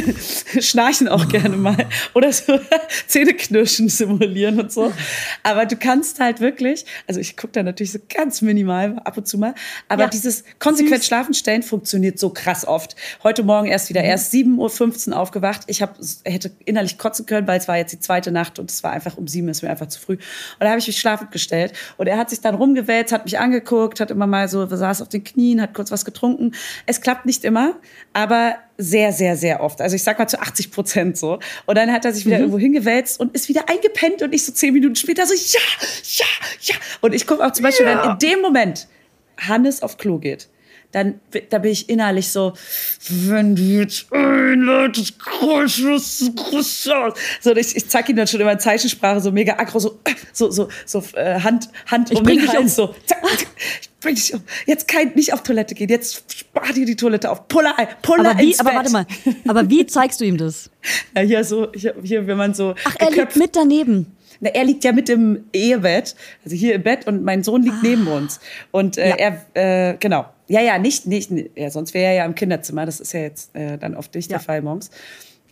schnarchen 0.60 1.08
auch 1.08 1.28
gerne 1.28 1.56
mal 1.56 1.86
oder 2.14 2.32
so 2.32 2.60
Zähneknirschen 3.06 3.88
simulieren 3.88 4.60
und 4.60 4.70
so. 4.70 4.92
Aber 5.42 5.64
du 5.66 5.76
kannst 5.76 6.20
halt 6.20 6.40
wirklich, 6.40 6.84
also 7.06 7.20
ich 7.20 7.36
gucke 7.36 7.54
da 7.54 7.62
natürlich 7.62 7.92
so 7.92 7.98
ganz 8.14 8.42
minimal 8.42 8.98
ab 9.04 9.16
und 9.16 9.26
zu 9.26 9.38
mal, 9.38 9.54
aber 9.88 10.04
Ja, 10.04 10.08
dieses 10.08 10.44
konsequent 10.58 11.02
schlafen 11.04 11.32
stellen 11.32 11.62
funktioniert 11.62 12.18
so 12.18 12.30
krass 12.30 12.66
oft. 12.66 12.96
Heute 13.22 13.42
Morgen 13.42 13.68
erst 13.68 13.88
wieder 13.88 14.02
erst 14.02 14.32
7.15 14.34 15.10
Uhr 15.10 15.18
aufgewacht. 15.18 15.62
Ich 15.68 15.80
hab, 15.80 15.96
hätte 16.24 16.50
innerlich 16.66 16.98
kotzen 16.98 17.24
können, 17.24 17.46
weil 17.46 17.58
es 17.58 17.66
war 17.66 17.78
jetzt 17.78 17.92
die 17.92 18.00
zweite 18.00 18.30
Nacht 18.30 18.58
und 18.58 18.70
es 18.70 18.84
war 18.84 18.92
einfach 18.92 19.16
um 19.16 19.26
sieben, 19.26 19.48
ist 19.48 19.62
mir 19.62 19.70
einfach 19.70 19.88
zu 19.88 19.98
früh. 19.98 20.14
Und 20.14 20.20
da 20.60 20.68
habe 20.68 20.78
ich 20.78 20.86
mich 20.86 20.98
schlafend 20.98 21.30
gestellt 21.30 21.72
und 21.96 22.06
er 22.06 22.18
hat 22.18 22.28
sich 22.28 22.40
dann 22.40 22.54
rumgewälzt, 22.54 23.12
hat 23.12 23.24
mich 23.24 23.38
angeguckt, 23.38 23.69
hat 23.70 24.10
immer 24.10 24.26
mal 24.26 24.48
so, 24.48 24.66
saß 24.66 25.02
auf 25.02 25.08
den 25.08 25.24
Knien, 25.24 25.60
hat 25.60 25.74
kurz 25.74 25.90
was 25.90 26.04
getrunken. 26.04 26.52
Es 26.86 27.00
klappt 27.00 27.26
nicht 27.26 27.44
immer, 27.44 27.76
aber 28.12 28.56
sehr, 28.78 29.12
sehr, 29.12 29.36
sehr 29.36 29.62
oft. 29.62 29.80
Also 29.80 29.96
ich 29.96 30.02
sag 30.02 30.18
mal 30.18 30.26
zu 30.26 30.40
80 30.40 30.70
Prozent 30.70 31.16
so. 31.16 31.38
Und 31.66 31.76
dann 31.76 31.92
hat 31.92 32.04
er 32.04 32.12
sich 32.12 32.26
wieder 32.26 32.38
irgendwo 32.38 32.58
hingewälzt 32.58 33.20
und 33.20 33.34
ist 33.34 33.48
wieder 33.48 33.68
eingepennt 33.68 34.22
und 34.22 34.34
ich 34.34 34.44
so 34.44 34.52
zehn 34.52 34.72
Minuten 34.72 34.96
später 34.96 35.26
so, 35.26 35.34
ja, 35.34 35.60
ja, 36.16 36.26
ja. 36.62 36.74
Und 37.00 37.14
ich 37.14 37.26
gucke 37.26 37.44
auch 37.44 37.52
zum 37.52 37.64
Beispiel, 37.64 37.86
wenn 37.86 37.98
in 37.98 38.18
dem 38.18 38.40
Moment 38.40 38.88
Hannes 39.38 39.82
auf 39.82 39.96
Klo 39.96 40.18
geht, 40.18 40.48
dann 40.92 41.20
da 41.50 41.58
bin 41.58 41.70
ich 41.72 41.88
innerlich 41.88 42.30
so, 42.30 42.52
wenn 43.08 43.54
die 43.54 43.76
jetzt 43.78 44.12
einleitet, 44.12 45.18
groß, 45.18 46.30
groß 46.36 46.88
aus. 46.88 47.14
So, 47.40 47.54
ich, 47.54 47.76
ich 47.76 47.88
zeig 47.88 48.08
ihm 48.08 48.16
dann 48.16 48.26
schon 48.26 48.40
immer 48.40 48.52
in 48.52 48.58
Zeichensprache 48.60 49.20
so 49.20 49.30
mega 49.32 49.52
aggro, 49.58 49.78
so, 49.78 50.00
so, 50.32 50.50
so, 50.50 50.68
so 50.86 51.02
äh, 51.16 51.40
Hand, 51.40 51.68
Hand 51.86 52.10
Ich 52.10 52.18
um 52.18 52.24
bring 52.24 52.38
den 52.38 52.46
dich 52.46 52.54
Hals, 52.54 52.62
um. 52.78 52.86
so, 52.88 52.94
zack, 53.06 53.22
zack, 53.24 53.46
ich 53.82 53.90
bring 54.00 54.14
dich 54.16 54.34
um. 54.34 54.42
Jetzt 54.66 54.88
kein, 54.88 55.12
nicht 55.14 55.32
auf 55.32 55.42
Toilette 55.42 55.74
gehen, 55.74 55.88
jetzt 55.88 56.24
spar 56.36 56.72
dir 56.72 56.84
die 56.86 56.96
Toilette 56.96 57.30
auf, 57.30 57.46
puller 57.48 57.78
ein, 57.78 57.86
puller 58.02 58.30
Aber 58.30 58.40
wie, 58.40 58.58
aber 58.58 58.70
Bett. 58.70 58.76
warte 58.78 58.90
mal. 58.90 59.06
Aber 59.46 59.70
wie 59.70 59.86
zeigst 59.86 60.20
du 60.20 60.24
ihm 60.24 60.36
das? 60.38 60.70
Ja, 61.14 61.22
hier 61.22 61.44
so, 61.44 61.68
hier, 61.74 61.94
hier, 62.02 62.26
wenn 62.26 62.36
man 62.38 62.54
so 62.54 62.74
Ach, 62.84 62.96
er 62.98 63.10
liegt 63.10 63.36
mit 63.36 63.54
daneben. 63.54 64.16
na, 64.40 64.48
er 64.50 64.64
liegt 64.64 64.82
ja 64.84 64.92
mit 64.92 65.08
im 65.10 65.44
Ehebett, 65.52 66.14
also 66.44 66.56
hier 66.56 66.74
im 66.74 66.82
Bett 66.82 67.06
und 67.06 67.22
mein 67.22 67.42
Sohn 67.44 67.62
liegt 67.62 67.82
neben 67.82 68.06
uns. 68.08 68.40
Und 68.70 68.96
äh, 68.96 69.02
Ah. 69.02 69.16
Ja. 69.18 69.36
er, 69.54 69.90
äh, 69.92 69.96
genau. 70.00 70.24
Ja, 70.50 70.60
ja, 70.60 70.78
nicht, 70.78 71.06
nicht, 71.06 71.30
ja, 71.54 71.70
sonst 71.70 71.94
wäre 71.94 72.06
er 72.06 72.12
ja 72.14 72.24
im 72.24 72.34
Kinderzimmer. 72.34 72.84
Das 72.84 72.98
ist 72.98 73.12
ja 73.12 73.20
jetzt 73.20 73.54
äh, 73.54 73.78
dann 73.78 73.94
oft 73.94 74.12
nicht 74.14 74.30
Ja. 74.30 74.38
der 74.38 74.44
Fall 74.44 74.62
morgens. 74.62 74.90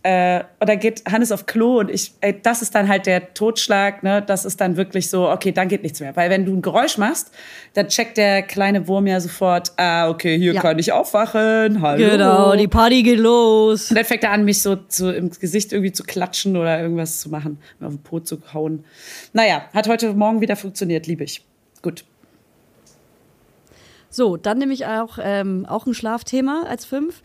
Äh, 0.04 0.44
und 0.60 0.68
dann 0.68 0.78
geht 0.78 1.02
Hannes 1.10 1.32
auf 1.32 1.46
Klo 1.46 1.80
und 1.80 1.90
ich, 1.90 2.12
ey, 2.20 2.40
das 2.40 2.62
ist 2.62 2.74
dann 2.74 2.88
halt 2.88 3.06
der 3.06 3.34
Totschlag, 3.34 4.02
ne? 4.04 4.22
Das 4.22 4.44
ist 4.44 4.60
dann 4.60 4.76
wirklich 4.76 5.10
so, 5.10 5.28
okay, 5.28 5.50
dann 5.52 5.66
geht 5.68 5.82
nichts 5.82 5.98
mehr. 6.00 6.14
Weil 6.16 6.30
wenn 6.30 6.44
du 6.46 6.54
ein 6.54 6.62
Geräusch 6.62 6.98
machst, 6.98 7.32
dann 7.74 7.88
checkt 7.88 8.16
der 8.16 8.42
kleine 8.42 8.86
Wurm 8.86 9.06
ja 9.08 9.20
sofort, 9.20 9.72
ah, 9.76 10.08
okay, 10.08 10.38
hier 10.38 10.54
Ja. 10.54 10.62
kann 10.62 10.78
ich 10.78 10.92
aufwachen, 10.92 11.82
hallo. 11.82 11.98
Genau, 12.10 12.54
die 12.56 12.68
Party 12.68 13.02
geht 13.02 13.18
los. 13.18 13.90
Und 13.90 13.96
dann 13.96 14.04
fängt 14.04 14.22
er 14.22 14.30
an, 14.30 14.44
mich 14.44 14.62
so, 14.62 14.76
so 14.88 15.10
im 15.10 15.30
Gesicht 15.30 15.72
irgendwie 15.72 15.92
zu 15.92 16.04
klatschen 16.04 16.56
oder 16.56 16.80
irgendwas 16.80 17.20
zu 17.20 17.28
machen, 17.28 17.58
mir 17.80 17.88
auf 17.88 17.94
den 17.94 18.02
Po 18.02 18.20
zu 18.20 18.38
hauen. 18.54 18.84
Naja, 19.32 19.62
hat 19.74 19.88
heute 19.88 20.12
Morgen 20.14 20.40
wieder 20.40 20.54
funktioniert, 20.56 21.06
liebe 21.08 21.24
ich. 21.24 21.44
Gut. 21.82 22.04
So, 24.10 24.36
dann 24.36 24.58
nehme 24.58 24.72
ich 24.72 24.86
auch, 24.86 25.18
ähm, 25.20 25.66
auch 25.68 25.86
ein 25.86 25.94
Schlafthema 25.94 26.62
als 26.68 26.84
fünf. 26.84 27.22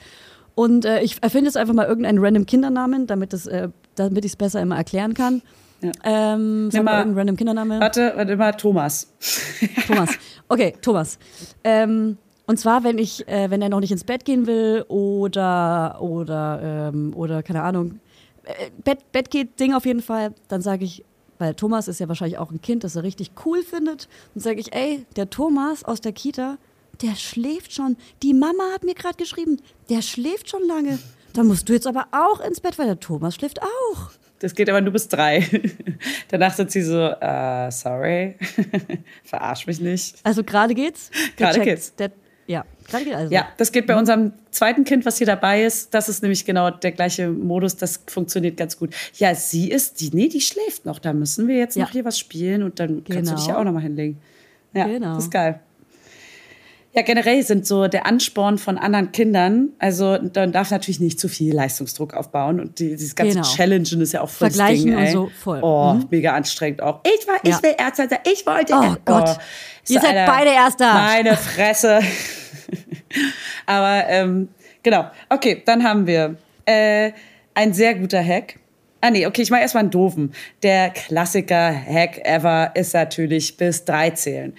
Und 0.55 0.85
äh, 0.85 1.01
ich 1.01 1.17
erfinde 1.21 1.45
jetzt 1.47 1.57
einfach 1.57 1.73
mal 1.73 1.87
irgendeinen 1.87 2.19
random 2.19 2.45
Kindernamen, 2.45 3.07
damit 3.07 3.33
äh, 3.47 3.69
damit 3.95 4.25
ich 4.25 4.31
es 4.33 4.35
besser 4.35 4.61
immer 4.61 4.75
erklären 4.75 5.13
kann. 5.13 5.41
Ja. 5.81 5.91
Ähm, 6.03 6.69
sag 6.71 6.83
mal- 6.83 6.91
irgendeinen 6.99 7.17
random 7.17 7.37
Kindername. 7.37 7.79
Warte, 7.79 8.13
warte 8.15 8.35
mal, 8.37 8.51
Thomas. 8.53 9.11
Thomas. 9.87 10.09
Okay, 10.47 10.73
Thomas. 10.81 11.17
Ähm, 11.63 12.17
und 12.45 12.59
zwar, 12.59 12.83
wenn 12.83 12.97
ich, 12.97 13.27
äh, 13.27 13.49
wenn 13.49 13.61
er 13.61 13.69
noch 13.69 13.79
nicht 13.79 13.91
ins 13.91 14.03
Bett 14.03 14.25
gehen 14.25 14.45
will 14.47 14.83
oder 14.89 15.97
oder 16.01 16.89
ähm, 16.93 17.13
oder 17.15 17.41
keine 17.43 17.63
Ahnung, 17.63 17.99
äh, 18.43 18.69
Bett, 18.83 19.11
Bett 19.11 19.31
geht 19.31 19.59
Ding 19.59 19.73
auf 19.73 19.85
jeden 19.85 20.01
Fall, 20.01 20.33
dann 20.49 20.61
sage 20.61 20.83
ich, 20.85 21.03
weil 21.39 21.53
Thomas 21.55 21.87
ist 21.87 21.99
ja 21.99 22.07
wahrscheinlich 22.07 22.37
auch 22.37 22.51
ein 22.51 22.61
Kind, 22.61 22.83
das 22.83 22.95
er 22.95 23.03
richtig 23.03 23.31
cool 23.45 23.63
findet, 23.63 24.07
dann 24.35 24.41
sage 24.43 24.59
ich, 24.59 24.73
ey, 24.73 25.05
der 25.15 25.29
Thomas 25.29 25.83
aus 25.83 26.01
der 26.01 26.11
Kita, 26.11 26.57
der 27.01 27.15
schläft 27.15 27.73
schon. 27.73 27.97
Die 28.21 28.33
Mama 28.33 28.63
hat 28.73 28.83
mir 28.83 28.93
gerade 28.95 29.17
geschrieben, 29.17 29.57
der 29.89 30.01
schläft 30.01 30.49
schon 30.49 30.65
lange. 30.67 30.99
Dann 31.33 31.47
musst 31.47 31.67
du 31.67 31.73
jetzt 31.73 31.87
aber 31.87 32.07
auch 32.11 32.39
ins 32.41 32.59
Bett, 32.61 32.77
weil 32.77 32.85
der 32.85 32.99
Thomas 32.99 33.35
schläft 33.35 33.61
auch. 33.61 34.11
Das 34.39 34.53
geht 34.53 34.69
aber 34.69 34.81
nur 34.81 34.91
bis 34.93 35.07
drei. 35.07 35.47
Danach 36.29 36.53
sind 36.53 36.69
sie 36.69 36.81
so, 36.81 36.99
äh, 36.99 37.71
sorry, 37.71 38.35
verarsch 39.23 39.65
mich 39.67 39.79
nicht. 39.79 40.15
Also 40.23 40.43
gerade 40.43 40.73
geht's? 40.73 41.09
Gerade 41.37 41.61
geht's. 41.61 41.95
Der, 41.95 42.11
ja, 42.45 42.65
gerade 42.89 43.05
geht 43.05 43.13
also. 43.15 43.33
Ja, 43.33 43.47
das 43.57 43.71
geht 43.71 43.87
bei 43.87 43.95
unserem 43.97 44.33
zweiten 44.51 44.83
Kind, 44.83 45.05
was 45.05 45.17
hier 45.17 45.27
dabei 45.27 45.63
ist. 45.63 45.93
Das 45.93 46.09
ist 46.09 46.21
nämlich 46.23 46.43
genau 46.45 46.69
der 46.71 46.91
gleiche 46.91 47.29
Modus. 47.29 47.77
Das 47.77 48.01
funktioniert 48.07 48.57
ganz 48.57 48.77
gut. 48.77 48.93
Ja, 49.15 49.33
sie 49.33 49.71
ist, 49.71 50.01
die, 50.01 50.09
nee, 50.13 50.27
die 50.27 50.41
schläft 50.41 50.85
noch. 50.85 50.99
Da 50.99 51.13
müssen 51.13 51.47
wir 51.47 51.55
jetzt 51.57 51.77
Ja. 51.77 51.85
noch 51.85 51.91
hier 51.91 52.03
was 52.03 52.19
spielen 52.19 52.63
und 52.63 52.79
dann 52.81 53.03
kannst 53.05 53.31
du 53.31 53.35
dich 53.35 53.45
ja 53.47 53.53
Genau. 53.53 53.59
auch 53.61 53.63
noch 53.63 53.71
mal 53.71 53.81
hinlegen. 53.81 54.19
Ja, 54.73 54.87
Genau. 54.87 55.15
das 55.15 55.25
ist 55.25 55.31
geil. 55.31 55.61
Ja, 56.95 57.01
generell 57.01 57.41
sind 57.43 57.65
so 57.65 57.87
der 57.87 58.05
Ansporn 58.05 58.59
von 58.59 58.77
anderen 58.77 59.11
Kindern, 59.11 59.69
also 59.79 60.17
dann 60.19 60.51
darf 60.51 60.69
natürlich 60.69 60.99
nicht 60.99 61.19
zu 61.19 61.27
viel 61.27 61.51
Leistungsdruck 61.53 62.13
aufbauen 62.13 62.59
und 62.59 62.77
die, 62.79 62.89
dieses 62.89 63.15
ganze 63.15 63.33
Genau. 63.37 63.47
Challengen 63.47 64.01
ist 64.01 64.13
ja 64.13 64.21
auch 64.21 64.29
voll 64.29 64.51
Vergleichen 64.51 64.91
Ding, 64.91 64.97
und 64.97 65.07
so, 65.11 65.31
voll. 65.41 65.59
Oh, 65.63 65.93
Mhm. 65.95 66.05
mega 66.11 66.33
anstrengend 66.33 66.83
auch. 66.83 66.99
Ich 67.03 67.27
war, 67.27 67.37
Ja. 67.43 67.57
ich 67.57 67.63
will 67.63 67.73
Ärzte 67.79 68.07
sein, 68.09 68.19
ich 68.31 68.45
wollte. 68.45 68.73
Oh 68.75 68.95
Gott. 69.05 69.37
Ihr 69.87 69.99
seid 69.99 70.27
beide 70.27 70.51
Erster. 70.51 70.93
Meine 70.93 71.35
Fresse. 71.35 71.99
Aber 73.65 74.03
ähm, 74.07 74.49
genau. 74.81 75.05
Okay, 75.29 75.61
dann 75.65 75.83
haben 75.83 76.05
wir 76.07 76.35
äh, 76.65 77.11
ein 77.53 77.73
sehr 77.73 77.95
guter 77.95 78.23
Hack. 78.23 78.59
Ah 79.01 79.09
nee, 79.09 79.27
okay, 79.27 79.41
ich 79.41 79.49
mache 79.51 79.61
erstmal 79.61 79.81
einen 79.83 79.91
doofen. 79.91 80.33
Der 80.61 80.89
Klassiker-Hack 80.91 82.19
ever 82.25 82.71
ist 82.75 82.93
natürlich 82.93 83.57
bis 83.57 83.83
drei 83.83 84.11
zählen. 84.11 84.53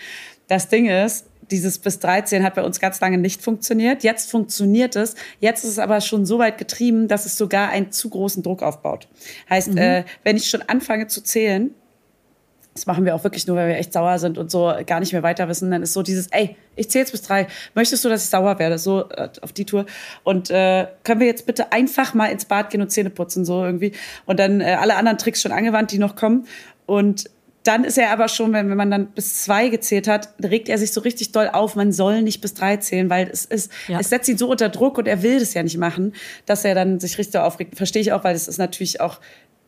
Das 0.48 0.68
Ding 0.68 0.86
ist, 0.90 1.26
dieses 1.54 1.78
bis 1.78 2.00
13 2.00 2.42
hat 2.42 2.54
bei 2.54 2.62
uns 2.62 2.80
ganz 2.80 3.00
lange 3.00 3.18
nicht 3.18 3.42
funktioniert. 3.42 4.02
Jetzt 4.02 4.30
funktioniert 4.30 4.96
es. 4.96 5.14
Jetzt 5.40 5.64
ist 5.64 5.70
es 5.70 5.78
aber 5.78 6.00
schon 6.00 6.26
so 6.26 6.38
weit 6.38 6.58
getrieben, 6.58 7.06
dass 7.08 7.26
es 7.26 7.38
sogar 7.38 7.68
einen 7.68 7.92
zu 7.92 8.10
großen 8.10 8.42
Druck 8.42 8.62
aufbaut. 8.62 9.08
Heißt, 9.48 9.76
äh, 9.76 10.04
wenn 10.24 10.36
ich 10.36 10.50
schon 10.50 10.62
anfange 10.62 11.06
zu 11.06 11.22
zählen, 11.22 11.70
das 12.74 12.86
machen 12.86 13.04
wir 13.04 13.14
auch 13.14 13.22
wirklich 13.22 13.46
nur, 13.46 13.56
weil 13.56 13.68
wir 13.68 13.76
echt 13.76 13.92
sauer 13.92 14.18
sind 14.18 14.36
und 14.36 14.50
so 14.50 14.74
gar 14.84 14.98
nicht 14.98 15.12
mehr 15.12 15.22
weiter 15.22 15.48
wissen. 15.48 15.70
Dann 15.70 15.82
ist 15.82 15.92
so 15.92 16.02
dieses, 16.02 16.26
ey, 16.32 16.56
ich 16.74 16.90
zähle 16.90 17.04
jetzt 17.04 17.12
bis 17.12 17.22
drei. 17.22 17.46
Möchtest 17.74 18.04
du, 18.04 18.08
dass 18.08 18.24
ich 18.24 18.30
sauer 18.30 18.58
werde? 18.58 18.78
So 18.78 19.08
äh, 19.10 19.28
auf 19.42 19.52
die 19.52 19.64
Tour. 19.64 19.86
Und 20.24 20.50
äh, 20.50 20.88
können 21.04 21.20
wir 21.20 21.28
jetzt 21.28 21.46
bitte 21.46 21.70
einfach 21.70 22.14
mal 22.14 22.26
ins 22.26 22.46
Bad 22.46 22.70
gehen 22.70 22.82
und 22.82 22.90
Zähne 22.90 23.10
putzen, 23.10 23.44
so 23.44 23.64
irgendwie. 23.64 23.92
Und 24.26 24.40
dann 24.40 24.60
äh, 24.60 24.76
alle 24.80 24.96
anderen 24.96 25.18
Tricks 25.18 25.40
schon 25.40 25.52
angewandt, 25.52 25.92
die 25.92 25.98
noch 25.98 26.16
kommen. 26.16 26.46
Und 26.86 27.30
dann 27.64 27.84
ist 27.84 27.98
er 27.98 28.10
aber 28.10 28.28
schon, 28.28 28.52
wenn, 28.52 28.70
wenn 28.70 28.76
man 28.76 28.90
dann 28.90 29.06
bis 29.08 29.42
zwei 29.42 29.68
gezählt 29.68 30.06
hat, 30.06 30.28
regt 30.42 30.68
er 30.68 30.78
sich 30.78 30.92
so 30.92 31.00
richtig 31.00 31.32
doll 31.32 31.48
auf. 31.48 31.74
Man 31.76 31.92
soll 31.92 32.22
nicht 32.22 32.40
bis 32.40 32.54
drei 32.54 32.76
zählen, 32.76 33.10
weil 33.10 33.28
es 33.28 33.44
ist, 33.44 33.72
Ja. 33.88 33.98
es 34.00 34.10
setzt 34.10 34.28
ihn 34.28 34.38
so 34.38 34.48
unter 34.50 34.68
Druck 34.68 34.98
und 34.98 35.08
er 35.08 35.22
will 35.22 35.40
das 35.40 35.54
ja 35.54 35.62
nicht 35.62 35.78
machen, 35.78 36.12
dass 36.46 36.64
er 36.64 36.74
dann 36.74 37.00
sich 37.00 37.18
richtig 37.18 37.40
aufregt. 37.40 37.76
Verstehe 37.76 38.02
ich 38.02 38.12
auch, 38.12 38.22
weil 38.22 38.36
es 38.36 38.48
ist 38.48 38.58
natürlich 38.58 39.00
auch 39.00 39.18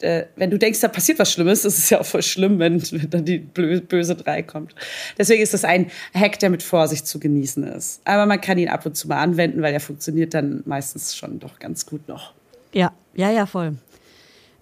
äh, 0.02 0.26
wenn 0.36 0.50
du 0.50 0.58
denkst, 0.58 0.80
da 0.80 0.88
passiert 0.88 1.18
was 1.18 1.32
Schlimmes, 1.32 1.64
ist 1.64 1.78
es 1.78 1.88
ja 1.88 2.00
auch 2.00 2.04
voll 2.04 2.22
schlimm, 2.22 2.58
wenn, 2.58 2.82
wenn 2.92 3.08
dann 3.08 3.24
die 3.24 3.38
böse 3.38 4.14
drei 4.14 4.42
kommt. 4.42 4.74
Deswegen 5.16 5.42
ist 5.42 5.54
das 5.54 5.64
ein 5.64 5.90
Hack, 6.14 6.38
der 6.38 6.50
mit 6.50 6.62
Vorsicht 6.62 7.06
zu 7.06 7.18
genießen 7.18 7.64
ist. 7.64 8.02
Aber 8.04 8.26
man 8.26 8.38
kann 8.42 8.58
ihn 8.58 8.68
ab 8.68 8.84
und 8.84 8.94
zu 8.94 9.08
mal 9.08 9.16
anwenden, 9.22 9.62
weil 9.62 9.72
er 9.72 9.80
funktioniert 9.80 10.34
dann 10.34 10.62
meistens 10.66 11.16
schon 11.16 11.38
doch 11.38 11.58
ganz 11.58 11.86
gut 11.86 12.08
noch. 12.08 12.34
Ja, 12.74 12.92
ja, 13.14 13.30
ja, 13.30 13.46
voll. 13.46 13.76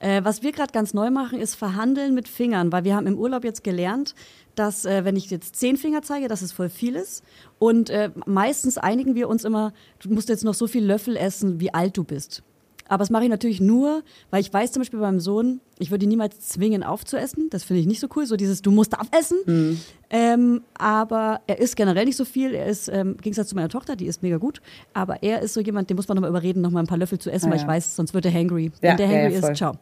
Äh, 0.05 0.23
was 0.23 0.43
wir 0.43 0.53
gerade 0.53 0.71
ganz 0.71 0.93
neu 0.93 1.11
machen, 1.11 1.41
ist 1.41 1.55
Verhandeln 1.55 2.15
mit 2.15 2.29
Fingern, 2.29 2.71
weil 2.73 2.85
wir 2.85 2.95
haben 2.95 3.07
im 3.07 3.17
Urlaub 3.17 3.43
jetzt 3.43 3.65
gelernt, 3.65 4.15
dass 4.55 4.85
äh, 4.85 5.03
wenn 5.07 5.17
ich 5.17 5.31
jetzt 5.31 5.57
zehn 5.57 5.79
Finger 5.79 6.03
zeige, 6.03 6.29
dass 6.29 6.43
es 6.43 6.53
voll 6.53 6.69
viel 6.69 6.95
ist. 6.95 7.25
Und 7.59 7.89
äh, 7.89 8.11
meistens 8.27 8.77
einigen 8.77 9.15
wir 9.15 9.31
uns 9.31 9.45
immer, 9.45 9.73
du 10.01 10.11
musst 10.11 10.29
jetzt 10.29 10.45
noch 10.45 10.53
so 10.53 10.67
viel 10.67 10.85
Löffel 10.85 11.17
essen, 11.17 11.59
wie 11.59 11.73
alt 11.73 11.97
du 11.97 12.05
bist. 12.05 12.43
Aber 12.89 12.99
das 12.99 13.11
mache 13.11 13.25
ich 13.25 13.31
natürlich 13.31 13.61
nur, 13.61 14.03
weil 14.31 14.41
ich 14.43 14.53
weiß 14.53 14.73
zum 14.73 14.81
Beispiel 14.83 14.99
bei 15.01 15.07
meinem 15.07 15.21
Sohn, 15.21 15.61
ich 15.79 15.91
würde 15.91 16.05
ihn 16.05 16.11
niemals 16.11 16.39
zwingen 16.41 16.83
aufzuessen. 16.83 17.49
Das 17.51 17.65
finde 17.65 17.81
ich 17.81 17.87
nicht 17.87 18.01
so 18.01 18.09
cool. 18.15 18.27
So 18.27 18.37
dieses, 18.37 18.61
du 18.63 18.71
musst 18.71 18.99
aufessen. 18.99 19.81
Ähm, 20.11 20.63
aber 20.75 21.41
er 21.47 21.59
isst 21.61 21.77
generell 21.77 22.05
nicht 22.05 22.17
so 22.17 22.25
viel. 22.25 22.55
Er 22.55 22.67
ist, 22.67 22.89
ähm, 22.89 23.13
im 23.13 23.17
Gegensatz 23.19 23.49
zu 23.49 23.55
meiner 23.55 23.69
Tochter, 23.71 23.97
die 23.97 24.07
isst 24.07 24.23
mega 24.23 24.37
gut. 24.37 24.61
Aber 24.93 25.23
er 25.23 25.41
ist 25.41 25.55
so 25.55 25.61
jemand, 25.61 25.89
den 25.91 25.97
muss 25.97 26.09
man 26.09 26.17
nochmal 26.17 26.31
überreden, 26.31 26.61
nochmal 26.61 26.83
ein 26.83 26.87
paar 26.87 26.99
Löffel 26.99 27.19
zu 27.19 27.31
essen, 27.31 27.47
Ah, 27.47 27.51
weil 27.53 27.59
ja. 27.59 27.63
ich 27.65 27.69
weiß, 27.69 27.97
sonst 27.97 28.13
wird 28.15 28.27
er 28.27 28.33
hangry. 28.35 28.71
Ja, 28.83 28.91
Wenn 28.91 28.97
der 28.99 29.07
ja, 29.07 29.13
ja, 29.13 29.23
hangry 29.25 29.41
voll. 29.41 29.51
ist, 29.53 29.57
ciao. 29.57 29.73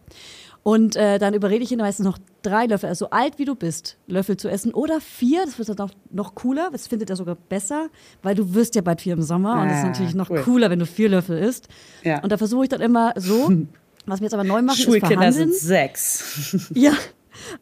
Und 0.64 0.94
äh, 0.94 1.18
dann 1.18 1.34
überrede 1.34 1.64
ich 1.64 1.72
ihn 1.72 1.78
meistens 1.78 2.06
noch 2.06 2.18
drei 2.43 2.66
Löffel, 2.66 2.89
also 2.89 3.06
so 3.06 3.10
alt 3.10 3.39
wie 3.39 3.44
du 3.44 3.56
bist, 3.56 3.97
Löffel 4.06 4.36
zu 4.36 4.48
essen. 4.48 4.72
Oder 4.72 5.01
vier, 5.01 5.44
das 5.44 5.59
wird 5.59 5.68
dann 5.68 5.80
auch 5.80 5.90
noch 6.12 6.36
cooler, 6.36 6.68
das 6.70 6.86
findet 6.86 7.10
er 7.10 7.16
sogar 7.16 7.34
besser, 7.34 7.89
weil 8.22 8.36
du 8.36 8.55
wirst 8.55 8.76
ja 8.76 8.82
bald 8.82 9.01
vier 9.01 9.14
im 9.14 9.22
Sommer 9.22 9.60
und 9.60 9.68
das 9.68 9.78
ist 9.78 9.84
Ah, 9.84 9.89
natürlich 9.89 10.14
noch 10.14 10.30
cool. 10.30 10.43
cooler, 10.43 10.70
wenn 10.70 10.78
du 10.78 10.86
vier 10.86 11.09
Löffel 11.09 11.36
isst. 11.39 11.66
Ja. 12.05 12.22
Und 12.22 12.30
da 12.30 12.36
versuche 12.39 12.62
ich 12.64 12.68
dann 12.68 12.80
immer 12.80 13.12
so, 13.16 13.51
was 14.06 14.20
wir 14.20 14.26
jetzt 14.26 14.34
aber 14.34 14.44
neu 14.44 14.62
machen, 14.62 14.78
ist 14.78 14.84
Schulkinder 14.84 15.09
verhandeln. 15.16 15.51
sind 15.51 15.55
sechs. 15.59 16.56
Ja. 16.74 16.93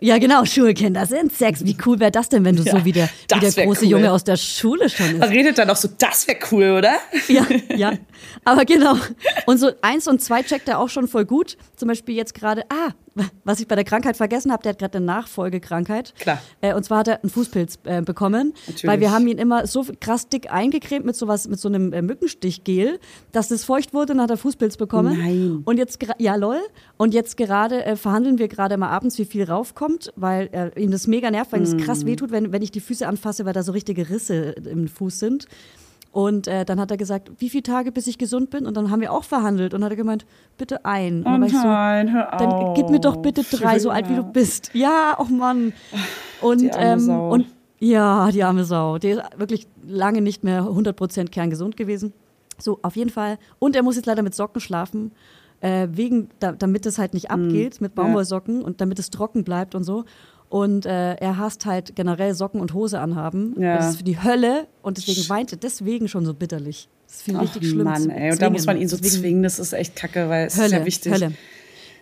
Ja, 0.01 0.18
genau, 0.18 0.44
Schulkinder 0.44 1.06
sind 1.06 1.32
sechs. 1.32 1.64
Wie 1.64 1.77
cool 1.86 2.01
wäre 2.01 2.10
das 2.10 2.28
denn, 2.28 2.44
wenn 2.44 2.56
du 2.56 2.62
Ja, 2.64 2.72
so 2.78 2.85
wie 2.85 2.93
der, 2.93 3.09
wie 3.32 3.39
der 3.40 3.64
große 3.64 3.85
cool. 3.85 3.90
Junge 3.93 4.12
aus 4.12 4.24
der 4.24 4.36
Schule 4.36 4.90
schon 4.90 5.18
Man 5.18 5.28
ist? 5.31 5.31
redet 5.35 5.56
dann 5.59 5.70
auch 5.70 5.77
so, 5.77 5.89
das 5.97 6.27
wäre 6.28 6.39
cool, 6.51 6.72
oder? 6.77 6.97
Ja, 7.28 7.47
ja. 7.77 7.93
Aber 8.44 8.64
genau. 8.64 8.97
Und 9.47 9.59
so 9.59 9.70
eins 9.82 10.09
und 10.09 10.20
zwei 10.22 10.42
checkt 10.42 10.68
er 10.68 10.78
auch 10.78 10.88
schon 10.88 11.09
voll 11.09 11.24
gut. 11.24 11.56
Zum 11.76 11.88
Beispiel 11.88 12.14
jetzt 12.14 12.34
gerade, 12.34 12.62
ah, 12.70 12.90
was 13.44 13.60
ich 13.60 13.66
bei 13.68 13.74
der 13.74 13.84
Krankheit 13.84 14.16
vergessen 14.16 14.52
habe, 14.52 14.62
der 14.62 14.70
hat 14.72 14.78
gerade 14.78 14.98
eine 14.98 15.06
Nachfolgekrankheit. 15.06 16.14
Klar. 16.18 16.40
Äh, 16.60 16.74
und 16.74 16.84
zwar 16.84 16.98
hat 16.98 17.09
er 17.09 17.22
einen 17.22 17.30
Fußpilz 17.30 17.78
äh, 17.84 18.02
bekommen, 18.02 18.55
Natürlich. 18.66 18.84
weil 18.84 19.01
wir 19.01 19.10
haben 19.10 19.26
ihn 19.26 19.38
immer 19.38 19.66
so 19.66 19.84
krass 20.01 20.28
dick 20.28 20.52
eingecremt 20.52 21.05
mit 21.05 21.16
sowas, 21.16 21.48
mit 21.48 21.59
so 21.59 21.68
einem 21.68 21.92
äh, 21.92 22.02
Mückenstichgel, 22.02 22.98
dass 23.32 23.51
es 23.51 23.64
feucht 23.64 23.92
wurde 23.92 24.12
und 24.12 24.18
dann 24.18 24.24
hat 24.24 24.30
er 24.30 24.36
Fußpilz 24.36 24.76
bekommen. 24.76 25.18
Nein. 25.18 25.62
Und 25.64 25.76
jetzt, 25.78 25.98
ja 26.18 26.36
lol. 26.36 26.60
Und 26.97 27.12
jetzt 27.14 27.36
gerade 27.36 27.84
äh, 27.84 27.97
verhandeln 27.97 28.38
wir 28.38 28.48
gerade 28.48 28.76
mal 28.76 28.88
abends, 28.90 29.18
wie 29.18 29.24
viel 29.24 29.44
raufkommt, 29.44 30.12
weil 30.16 30.48
äh, 30.52 30.80
ihm 30.80 30.90
das 30.90 31.06
mega 31.06 31.30
nervt, 31.30 31.52
weil 31.52 31.60
ihm 31.60 31.64
das 31.64 31.74
Mm. 31.74 31.78
krass 31.78 32.06
wehtut, 32.06 32.30
wenn, 32.30 32.52
wenn 32.52 32.62
ich 32.62 32.70
die 32.70 32.80
Füße 32.80 33.06
anfasse, 33.06 33.44
weil 33.44 33.52
da 33.52 33.62
so 33.62 33.72
richtige 33.72 34.09
Risse 34.10 34.55
im 34.70 34.88
Fuß 34.88 35.18
sind. 35.18 35.47
Und 36.12 36.48
äh, 36.48 36.64
dann 36.64 36.80
hat 36.80 36.90
er 36.90 36.96
gesagt, 36.96 37.30
wie 37.38 37.48
viele 37.48 37.62
Tage, 37.62 37.92
bis 37.92 38.08
ich 38.08 38.18
gesund 38.18 38.50
bin? 38.50 38.66
Und 38.66 38.76
dann 38.76 38.90
haben 38.90 39.00
wir 39.00 39.12
auch 39.12 39.22
verhandelt. 39.22 39.74
Und 39.74 39.84
hat 39.84 39.90
er 39.90 39.96
gemeint, 39.96 40.26
bitte 40.58 40.84
ein. 40.84 41.18
Und 41.18 41.24
dann 41.24 41.48
so, 41.48 41.56
Oh 41.58 41.62
nein, 41.62 42.12
hör 42.12 42.28
dann 42.36 42.50
auf. 42.50 42.76
gib 42.76 42.90
mir 42.90 42.98
doch 42.98 43.16
bitte 43.16 43.44
drei, 43.44 43.78
so 43.78 43.90
alt 43.90 44.08
wie 44.08 44.16
du 44.16 44.24
bist. 44.24 44.70
Ja, 44.72 45.16
oh 45.18 45.24
Mann. 45.24 45.72
Und, 46.40 46.62
die 46.62 46.72
arme 46.72 46.84
ähm, 46.84 47.00
Sau. 47.00 47.30
und 47.30 47.46
ja, 47.78 48.30
die 48.32 48.42
arme 48.42 48.64
Sau. 48.64 48.98
Die 48.98 49.10
ist 49.10 49.22
wirklich 49.36 49.68
lange 49.86 50.20
nicht 50.20 50.42
mehr 50.42 50.64
100% 50.64 51.28
kerngesund 51.30 51.76
gewesen. 51.76 52.12
So, 52.58 52.78
auf 52.82 52.96
jeden 52.96 53.10
Fall. 53.10 53.38
Und 53.58 53.76
er 53.76 53.82
muss 53.82 53.96
jetzt 53.96 54.06
leider 54.06 54.22
mit 54.22 54.34
Socken 54.34 54.60
schlafen, 54.60 55.12
äh, 55.60 55.88
wegen, 55.92 56.28
da, 56.40 56.52
damit 56.52 56.86
es 56.86 56.98
halt 56.98 57.14
nicht 57.14 57.30
abgeht, 57.30 57.80
mit 57.80 57.94
Baumwollsocken 57.94 58.62
und 58.62 58.80
damit 58.80 58.98
es 58.98 59.10
trocken 59.10 59.44
bleibt 59.44 59.74
und 59.74 59.84
so. 59.84 60.04
Und 60.51 60.85
äh, 60.85 61.14
er 61.14 61.39
hasst 61.39 61.64
halt 61.64 61.94
generell 61.97 62.35
Socken 62.35 62.60
und 62.60 62.74
Hose 62.74 63.01
anhaben. 63.01 63.55
Ja. 63.59 63.77
Das 63.77 63.90
ist 63.90 63.97
für 63.98 64.02
die 64.05 64.22
Hölle 64.22 64.66
und 64.82 64.98
deswegen 64.98 65.27
weint 65.28 65.52
er 65.52 65.59
deswegen 65.59 66.09
schon 66.09 66.27
so 66.27 66.35
bitterlich. 66.35 66.89
Das 67.06 67.18
ist 67.20 67.28
ihn 67.28 67.36
Ach, 67.36 67.43
richtig 67.43 67.68
schlimm. 67.70 67.85
Mann, 67.85 68.10
ey. 68.10 68.32
Und 68.32 68.43
da 68.43 68.51
muss 68.51 68.66
man 68.66 68.77
ihn 68.77 68.89
so 68.89 68.97
Deswegen- 68.97 69.22
zwingen, 69.22 69.43
das 69.44 69.59
ist 69.60 69.72
echt 69.72 69.94
kacke, 69.97 70.28
weil 70.28 70.47
es 70.48 70.55
ist 70.56 70.60
Hölle, 70.62 70.78
ja 70.81 70.85
wichtig. 70.85 71.12
Hölle. 71.12 71.32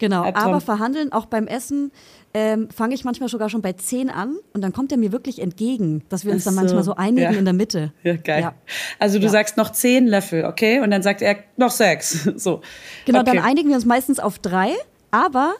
Genau, 0.01 0.25
Ja, 0.25 0.35
aber 0.37 0.61
verhandeln, 0.61 1.12
auch 1.12 1.27
beim 1.27 1.47
Essen, 1.47 1.91
ähm, 2.33 2.69
fange 2.70 2.95
ich 2.95 3.05
manchmal 3.05 3.29
sogar 3.29 3.49
schon 3.51 3.62
bei 3.62 3.73
10 3.73 4.11
an 4.11 4.37
und 4.55 4.62
dann 4.62 4.73
kommt 4.73 4.93
er 4.93 4.99
mir 4.99 5.12
wirklich 5.12 5.41
entgegen, 5.41 6.05
dass 6.09 6.25
wir 6.25 6.33
uns 6.33 6.43
Ach 6.43 6.47
dann 6.47 6.55
so, 6.55 6.61
manchmal 6.61 6.85
so 6.85 6.95
einigen 6.95 7.33
ja. 7.33 7.39
in 7.39 7.45
der 7.45 7.55
Mitte. 7.55 7.93
Ja, 8.05 8.16
geil. 8.16 8.43
Ja. 8.43 8.55
Also 8.99 9.19
du 9.19 9.29
sagst 9.29 9.57
noch 9.57 9.73
zehn 9.73 10.07
Löffel, 10.07 10.45
okay? 10.45 10.81
Und 10.81 10.91
dann 10.91 11.03
sagt 11.03 11.20
er 11.20 11.37
noch 11.57 11.70
sechs. 11.73 12.29
So. 12.37 12.61
Genau, 13.07 13.20
okay. 13.20 13.33
dann 13.35 13.45
einigen 13.45 13.69
wir 13.70 13.77
uns 13.77 13.85
meistens 13.87 14.20
auf 14.20 14.39
drei, 14.39 14.70
aber 15.11 15.55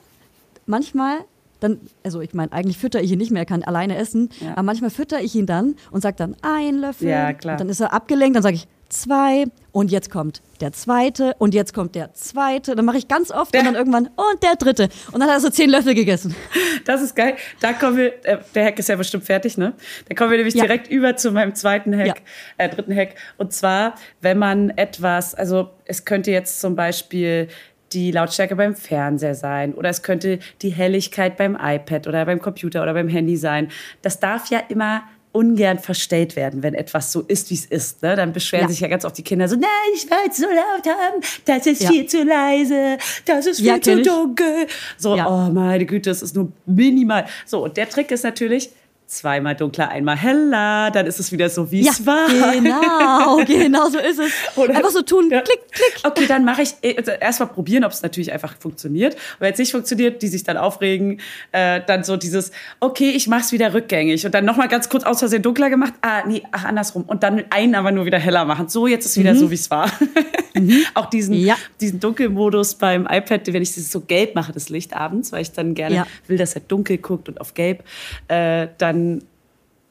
manchmal, 0.67 1.19
dann, 1.61 1.81
also 2.05 2.21
ich 2.21 2.35
meine, 2.35 2.53
eigentlich 2.53 2.79
fütter 2.79 3.01
ich 3.01 3.11
ihn 3.13 3.19
nicht 3.19 3.31
mehr, 3.31 3.43
er 3.43 3.47
kann 3.47 3.63
alleine 3.63 3.97
essen, 3.97 4.29
Ja. 4.41 4.53
aber 4.53 4.63
manchmal 4.63 4.91
fütter 4.91 5.21
ich 5.21 5.35
ihn 5.35 5.47
dann 5.47 5.75
und 5.91 6.01
sage 6.03 6.17
dann 6.17 6.37
ein 6.43 6.77
Löffel. 6.79 7.09
Ja, 7.09 7.33
klar. 7.33 7.55
Und 7.55 7.61
dann 7.61 7.69
ist 7.69 7.81
er 7.81 7.93
abgelenkt, 7.93 8.37
dann 8.37 8.43
sage 8.43 8.57
ich 8.57 8.69
zwei 8.89 9.45
und 9.71 9.91
jetzt 9.91 10.11
kommt 10.11 10.41
der 10.63 10.73
zweite 10.73 11.35
und 11.39 11.53
jetzt 11.53 11.75
kommt 11.75 11.95
der 11.95 12.15
zweite. 12.15 12.75
Dann 12.75 12.87
mache 12.87 12.97
ich 12.97 13.07
ganz 13.07 13.31
oft 13.31 13.53
Der- 13.53 13.61
und 13.61 13.67
dann 13.67 13.75
irgendwann 13.75 14.07
und 14.07 14.43
der 14.43 14.57
dritte. 14.57 14.89
Und 15.13 15.21
dann 15.21 15.29
hat 15.29 15.37
er 15.37 15.41
so 15.41 15.51
zehn 15.51 15.69
Löffel 15.69 15.95
gegessen. 15.95 16.35
Das 16.87 17.03
ist 17.03 17.15
geil. 17.15 17.35
Da 17.61 17.75
kommen 17.75 17.99
wir, 17.99 18.25
äh, 18.25 18.39
der 18.55 18.65
Hack 18.65 18.79
ist 18.79 18.89
ja 18.89 18.97
bestimmt 18.97 19.25
fertig, 19.25 19.59
ne? 19.59 19.75
Da 20.09 20.15
kommen 20.15 20.31
wir 20.31 20.39
nämlich 20.39 20.55
Ja. 20.55 20.63
direkt 20.63 20.89
über 20.91 21.17
zu 21.17 21.33
meinem 21.33 21.55
zweiten 21.55 21.95
Hack, 21.95 22.07
Ja. 22.07 22.15
äh, 22.57 22.69
dritten 22.71 22.95
Hack. 22.97 23.17
Und 23.37 23.53
zwar, 23.53 23.95
wenn 24.23 24.39
man 24.39 24.71
etwas, 24.71 25.35
also 25.35 25.69
es 25.85 26.07
könnte 26.07 26.31
jetzt 26.31 26.61
zum 26.63 26.77
Beispiel 26.77 27.49
die 27.93 28.11
Lautstärke 28.11 28.57
beim 28.57 28.75
Fernseher 28.75 29.35
sein 29.35 29.75
oder 29.75 29.89
es 29.89 30.03
könnte 30.03 30.39
die 30.63 30.71
Helligkeit 30.71 31.37
beim 31.37 31.57
iPad 31.61 32.07
oder 32.07 32.25
beim 32.27 32.41
Computer 32.41 32.83
oder 32.83 32.95
beim 32.95 33.09
Handy 33.09 33.37
sein. 33.37 33.69
Das 34.03 34.21
darf 34.21 34.51
ja 34.51 34.61
immer 34.69 35.03
ungern 35.33 35.79
verstellt 35.79 36.37
werden, 36.37 36.63
wenn 36.63 36.75
etwas 36.75 37.13
so 37.13 37.21
ist, 37.21 37.51
wie 37.51 37.55
es 37.55 37.67
ist. 37.67 38.03
Ne? 38.03 38.17
Dann 38.17 38.33
beschweren 38.33 38.65
Ja. 38.65 38.69
sich 38.71 38.81
ja 38.81 38.89
ganz 38.89 39.05
oft 39.05 39.17
die 39.17 39.23
Kinder 39.23 39.47
so, 39.47 39.57
nein, 39.57 39.69
ich 39.95 40.11
will 40.11 40.17
es 40.29 40.37
so 40.39 40.47
laut 40.47 40.87
haben, 40.87 41.23
das 41.45 41.67
ist 41.67 41.83
Ja. 41.83 41.91
viel 41.91 42.07
zu 42.07 42.25
leise, 42.25 42.97
das 43.27 43.47
ist 43.47 43.59
viel 43.59 43.67
Ja, 43.67 43.75
zu 43.75 43.91
kenn 43.91 43.99
ich. 44.01 44.07
dunkel. 44.09 44.67
So, 44.97 45.13
oh 45.15 45.51
meine 45.53 45.85
Güte, 45.87 46.11
das 46.11 46.23
ist 46.23 46.35
nur 46.35 46.51
minimal. 46.67 47.27
So, 47.45 47.65
und 47.65 47.77
der 47.77 47.89
Trick 47.89 48.11
ist 48.11 48.25
natürlich, 48.25 48.71
zweimal 49.09 49.57
dunkler, 49.57 49.89
einmal 49.89 50.17
heller, 50.17 50.91
dann 50.91 51.07
ist 51.07 51.19
es 51.19 51.33
wieder 51.33 51.49
so, 51.49 51.71
wie 51.71 51.81
Ja, 51.81 51.93
es 51.93 52.05
war. 52.05 52.29
genau, 52.29 53.37
genau 53.47 53.89
so 53.89 53.99
ist 53.99 54.19
es. 54.19 54.31
Oder- 54.57 54.77
Einfach 54.77 54.91
so 54.91 55.01
tun, 55.03 55.31
Ja. 55.31 55.41
klick, 55.41 55.61
klick. 55.73 55.95
Okay, 56.05 56.27
dann 56.29 56.45
mache 56.45 56.63
ich 56.63 56.75
also 56.97 57.13
erstmal 57.13 57.49
probieren, 57.49 57.85
ob 57.85 57.93
es 57.93 58.03
natürlich 58.03 58.31
einfach 58.33 58.55
funktioniert. 58.59 59.15
Und 59.15 59.21
wenn 59.41 59.53
es 59.55 59.59
nicht 59.59 59.73
funktioniert, 59.73 60.21
die 60.21 60.29
sich 60.29 60.45
dann 60.45 60.59
aufregen, 60.59 61.21
äh, 61.53 61.81
dann 61.87 62.05
so 62.05 62.19
dieses, 62.19 62.53
okay, 62.81 63.11
ich 63.11 63.29
mache 63.29 63.41
es 63.41 63.53
wieder 63.53 63.73
rückgängig 63.73 64.27
und 64.27 64.35
dann 64.35 64.45
nochmal 64.45 64.69
ganz 64.69 64.91
kurz 64.91 65.05
aus 65.05 65.21
Versehen 65.21 65.43
dunkler 65.43 65.71
gemacht. 65.71 65.95
Ah, 66.03 66.23
nee, 66.27 66.43
ach 66.53 66.65
andersrum 66.67 67.05
und 67.05 67.23
dann 67.23 67.45
einen 67.51 67.75
aber 67.75 67.93
nur 67.93 68.05
wieder 68.05 68.19
heller 68.19 68.45
machen. 68.45 68.69
So 68.69 68.87
jetzt 68.87 69.07
ist 69.07 69.17
wieder 69.19 69.35
so, 69.35 69.51
wie 69.51 69.55
es 69.55 69.71
war. 69.71 69.91
Auch 70.95 71.07
diesen, 71.07 71.35
Ja. 71.35 71.57
diesen 71.81 72.01
Dunkelmodus 72.01 72.75
beim 72.75 73.07
iPad, 73.09 73.53
wenn 73.53 73.63
ich 73.63 73.75
das 73.75 73.91
so 73.91 74.01
gelb 74.01 74.35
mache, 74.35 74.53
das 74.53 74.69
Licht 74.69 74.93
abends, 74.95 75.31
weil 75.33 75.43
ich 75.43 75.53
dann 75.53 75.75
gerne 75.75 76.05
will, 76.27 76.37
dass 76.37 76.55
er 76.55 76.61
dunkel 76.63 76.99
guckt 76.99 77.29
und 77.29 77.41
auf 77.41 77.55
gelb, 77.55 77.85
äh, 78.27 78.67
dann, 78.79 78.98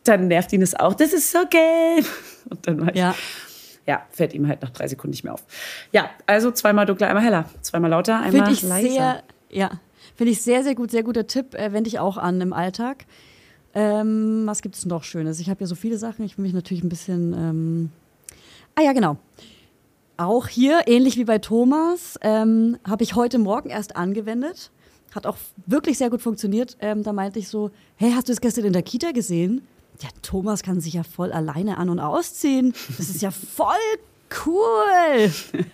dann 0.03 0.27
nervt 0.27 0.53
ihn 0.53 0.61
es 0.61 0.73
auch. 0.75 0.93
Das 0.93 1.13
ist 1.13 1.31
so 1.31 1.39
gelb. 1.49 2.05
Und 2.49 2.65
dann 2.67 2.79
war 2.81 2.89
ich, 2.89 2.95
Ja. 2.99 3.13
ja, 3.85 4.05
fällt 4.09 4.33
ihm 4.33 4.47
halt 4.47 4.61
nach 4.61 4.69
drei 4.69 4.87
Sekunden 4.87 5.11
nicht 5.11 5.23
mehr 5.23 5.33
auf. 5.33 5.43
Ja, 5.91 6.09
also 6.25 6.51
zweimal 6.51 6.85
dunkler, 6.85 7.07
einmal 7.07 7.23
heller. 7.23 7.45
Zweimal 7.61 7.89
lauter, 7.91 8.15
einmal 8.17 8.31
Finde 8.31 8.51
ich 8.51 8.61
leiser. 8.63 8.89
sehr, 8.89 9.23
ja, 9.49 9.71
finde 10.15 10.31
ich 10.31 10.41
sehr, 10.41 10.63
sehr 10.63 10.75
gut, 10.75 10.91
sehr 10.91 11.03
guter 11.03 11.27
Tipp, 11.27 11.53
äh, 11.55 11.73
wende 11.73 11.87
ich 11.89 11.99
auch 11.99 12.17
an 12.17 12.39
im 12.41 12.53
Alltag. 12.53 13.05
Ähm, 13.73 14.43
was 14.45 14.61
gibt 14.61 14.75
es 14.75 14.85
noch 14.85 15.03
Schönes? 15.03 15.39
Ich 15.39 15.49
habe 15.49 15.59
ja 15.61 15.67
so 15.67 15.75
viele 15.75 15.97
Sachen, 15.97 16.25
ich 16.25 16.37
will 16.37 16.43
mich 16.43 16.53
natürlich 16.53 16.83
ein 16.83 16.89
bisschen. 16.89 17.33
Ähm 17.33 17.89
ah 18.75 18.81
ja, 18.81 18.93
genau. 18.93 19.17
Auch 20.15 20.47
hier, 20.47 20.81
ähnlich 20.87 21.15
wie 21.17 21.25
bei 21.25 21.37
Thomas, 21.37 22.17
ähm, 22.21 22.77
habe 22.87 23.03
ich 23.03 23.13
heute 23.15 23.37
Morgen 23.37 23.69
erst 23.69 23.95
angewendet. 23.95 24.71
Hat 25.13 25.25
auch 25.25 25.37
wirklich 25.65 25.97
sehr 25.97 26.09
gut 26.09 26.21
funktioniert. 26.21 26.77
Ähm, 26.79 27.03
da 27.03 27.13
meinte 27.13 27.39
ich 27.39 27.47
so, 27.47 27.71
hey, 27.95 28.11
hast 28.13 28.27
du 28.27 28.33
es 28.33 28.41
gestern 28.41 28.65
in 28.65 28.73
der 28.73 28.83
Kita 28.83 29.11
gesehen? 29.11 29.67
Ja, 30.01 30.09
Thomas 30.21 30.61
kann 30.61 30.79
sich 30.79 30.93
ja 30.93 31.03
voll 31.03 31.31
alleine 31.31 31.77
an- 31.77 31.89
und 31.89 31.99
ausziehen. 31.99 32.73
Das 32.97 33.09
ist 33.09 33.21
ja 33.21 33.31
voll 33.31 33.73
cool. 34.45 35.31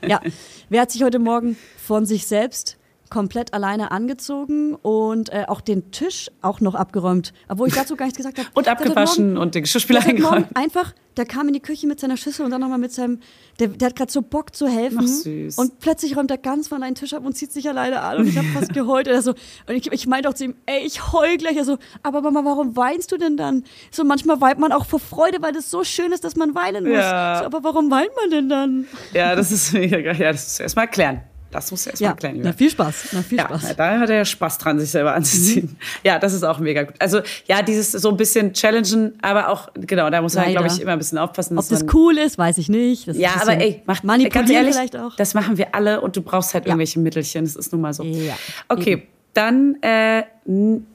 Ja, 0.08 0.22
wer 0.70 0.82
hat 0.82 0.92
sich 0.92 1.04
heute 1.04 1.20
Morgen 1.20 1.58
von 1.78 2.06
sich 2.06 2.26
selbst 2.28 2.78
komplett 3.14 3.54
alleine 3.54 3.92
angezogen 3.92 4.74
und 4.74 5.32
äh, 5.32 5.46
auch 5.48 5.62
den 5.62 5.92
Tisch 5.92 6.32
auch 6.42 6.62
noch 6.62 6.74
abgeräumt, 6.74 7.32
obwohl 7.48 7.68
ich 7.68 7.76
dazu 7.76 7.96
gar 7.96 8.06
nichts 8.06 8.18
gesagt 8.18 8.40
habe. 8.40 8.48
Und 8.56 8.68
abgewaschen 8.68 9.34
Morgen- 9.34 9.38
und 9.38 9.56
den 9.56 9.62
Geschirrspüler 9.64 10.04
eingeräumt. 10.04 10.48
Einfach, 10.56 10.94
der 11.16 11.26
kam 11.26 11.48
in 11.48 11.54
die 11.54 11.60
Küche 11.60 11.86
mit 11.86 12.00
seiner 12.00 12.18
Schüssel 12.18 12.44
und 12.44 12.52
dann 12.52 12.62
nochmal 12.62 12.80
mit 12.80 12.92
seinem, 12.92 13.20
der, 13.60 13.68
der 13.68 13.90
hat 13.90 13.96
gerade 13.96 14.12
so 14.12 14.24
Bock 14.24 14.56
zu 14.56 14.68
helfen. 14.68 15.00
Ach, 15.02 15.08
süß. 15.08 15.60
Und 15.60 15.80
plötzlich 15.80 16.18
räumt 16.18 16.32
er 16.32 16.40
ganz 16.40 16.68
von 16.68 16.82
einen 16.82 16.96
Tisch 16.96 17.14
ab 17.14 17.24
und 17.24 17.38
zieht 17.38 17.52
sich 17.52 17.70
alleine 17.70 18.02
an 18.02 18.18
und 18.18 18.28
ich 18.28 18.38
habe 18.38 18.48
fast 18.48 18.74
geheult. 18.74 19.08
Er 19.08 19.22
so, 19.22 19.32
und 19.32 19.76
ich, 19.76 19.92
ich 19.92 20.08
meinte 20.08 20.28
auch 20.28 20.34
zu 20.34 20.46
ihm, 20.46 20.56
ey, 20.66 20.84
ich 20.84 21.14
heul 21.14 21.38
gleich. 21.38 21.56
Er 21.56 21.66
so, 21.66 21.78
aber 22.02 22.22
Mama, 22.22 22.44
warum 22.44 22.76
weinst 22.76 23.12
du 23.12 23.18
denn 23.18 23.38
dann? 23.38 23.64
So, 23.92 24.04
manchmal 24.04 24.42
weint 24.42 24.58
man 24.58 24.72
auch 24.72 24.88
vor 24.88 25.00
Freude, 25.00 25.38
weil 25.42 25.54
das 25.54 25.70
so 25.70 25.84
schön 25.84 26.12
ist, 26.14 26.24
dass 26.24 26.36
man 26.36 26.56
weinen 26.56 26.84
muss. 26.84 26.98
Ja. 26.98 27.38
So, 27.40 27.46
aber 27.46 27.64
warum 27.64 27.92
weint 27.92 28.12
man 28.20 28.32
denn 28.32 28.50
dann? 28.50 28.88
Ja, 29.14 29.36
das 29.36 29.52
ist 29.52 29.74
mega 29.74 30.02
geil. 30.02 30.16
Ja, 30.20 30.32
das 30.32 30.58
du 30.58 30.64
erstmal 30.64 30.86
erklären. 30.86 31.22
Das 31.54 31.72
musst 31.72 31.86
du 31.86 31.90
erstmal 31.92 32.08
Ja, 32.08 32.12
erklären. 32.12 32.40
na, 32.44 32.52
viel 32.54 32.70
Spaß. 32.70 33.10
Na, 33.14 33.22
viel 33.22 33.38
Ja, 33.38 33.46
Spaß. 33.46 33.76
da 33.78 34.00
hat 34.00 34.10
er 34.10 34.18
ja 34.18 34.26
Spaß 34.26 34.58
dran, 34.58 34.80
sich 34.80 34.90
selber 34.92 35.14
anzuziehen. 35.14 35.70
Mhm. 35.72 35.76
Ja, 36.04 36.20
das 36.20 36.34
ist 36.34 36.44
auch 36.44 36.60
mega 36.60 36.84
gut. 36.84 36.96
Also 37.00 37.22
ja, 37.48 37.62
dieses 37.62 37.92
so 37.92 38.10
ein 38.10 38.18
bisschen 38.18 38.54
challengen, 38.54 39.14
aber 39.22 39.50
auch, 39.50 39.70
genau, 39.76 40.10
da 40.10 40.22
muss 40.22 40.36
man, 40.36 40.50
glaube 40.52 40.68
ich, 40.68 40.82
immer 40.82 40.92
ein 40.94 40.98
bisschen 40.98 41.18
aufpassen. 41.18 41.58
Ob 41.58 41.68
das 41.68 41.86
cool 41.94 42.18
ist, 42.18 42.38
weiß 42.38 42.58
ich 42.58 42.70
nicht. 42.70 43.08
Das 43.08 43.18
Ja, 43.18 43.32
aber 43.42 43.58
ey, 43.58 43.82
macht 43.86 44.04
ganz 44.32 44.50
ehrlich, 44.50 44.74
vielleicht 44.76 44.98
auch. 44.98 45.16
das 45.16 45.34
machen 45.34 45.58
wir 45.58 45.74
alle 45.76 46.02
und 46.02 46.16
du 46.16 46.22
brauchst 46.22 46.54
halt 46.54 46.66
Ja. 46.66 46.72
irgendwelche 46.72 47.00
Mittelchen. 47.00 47.46
Das 47.46 47.56
ist 47.56 47.72
nun 47.72 47.82
mal 47.82 47.94
so. 47.94 48.04
Ja, 48.04 48.36
Okay, 48.70 48.92
eben. 48.94 49.02
dann 49.34 49.78
äh, 49.82 50.24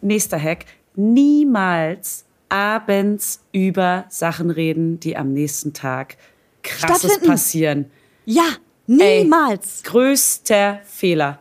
nächster 0.01 0.41
Hack. 0.43 0.65
Niemals 0.97 2.25
abends 2.49 3.41
über 3.53 4.05
Sachen 4.09 4.51
reden, 4.51 4.99
die 5.01 5.17
am 5.17 5.33
nächsten 5.33 5.73
Tag 5.73 6.17
krasses 6.63 7.21
passieren. 7.21 7.87
Ja, 8.25 8.45
Ey. 8.89 9.23
niemals. 9.24 9.82
Größter 9.85 10.81
Fehler. 10.85 11.39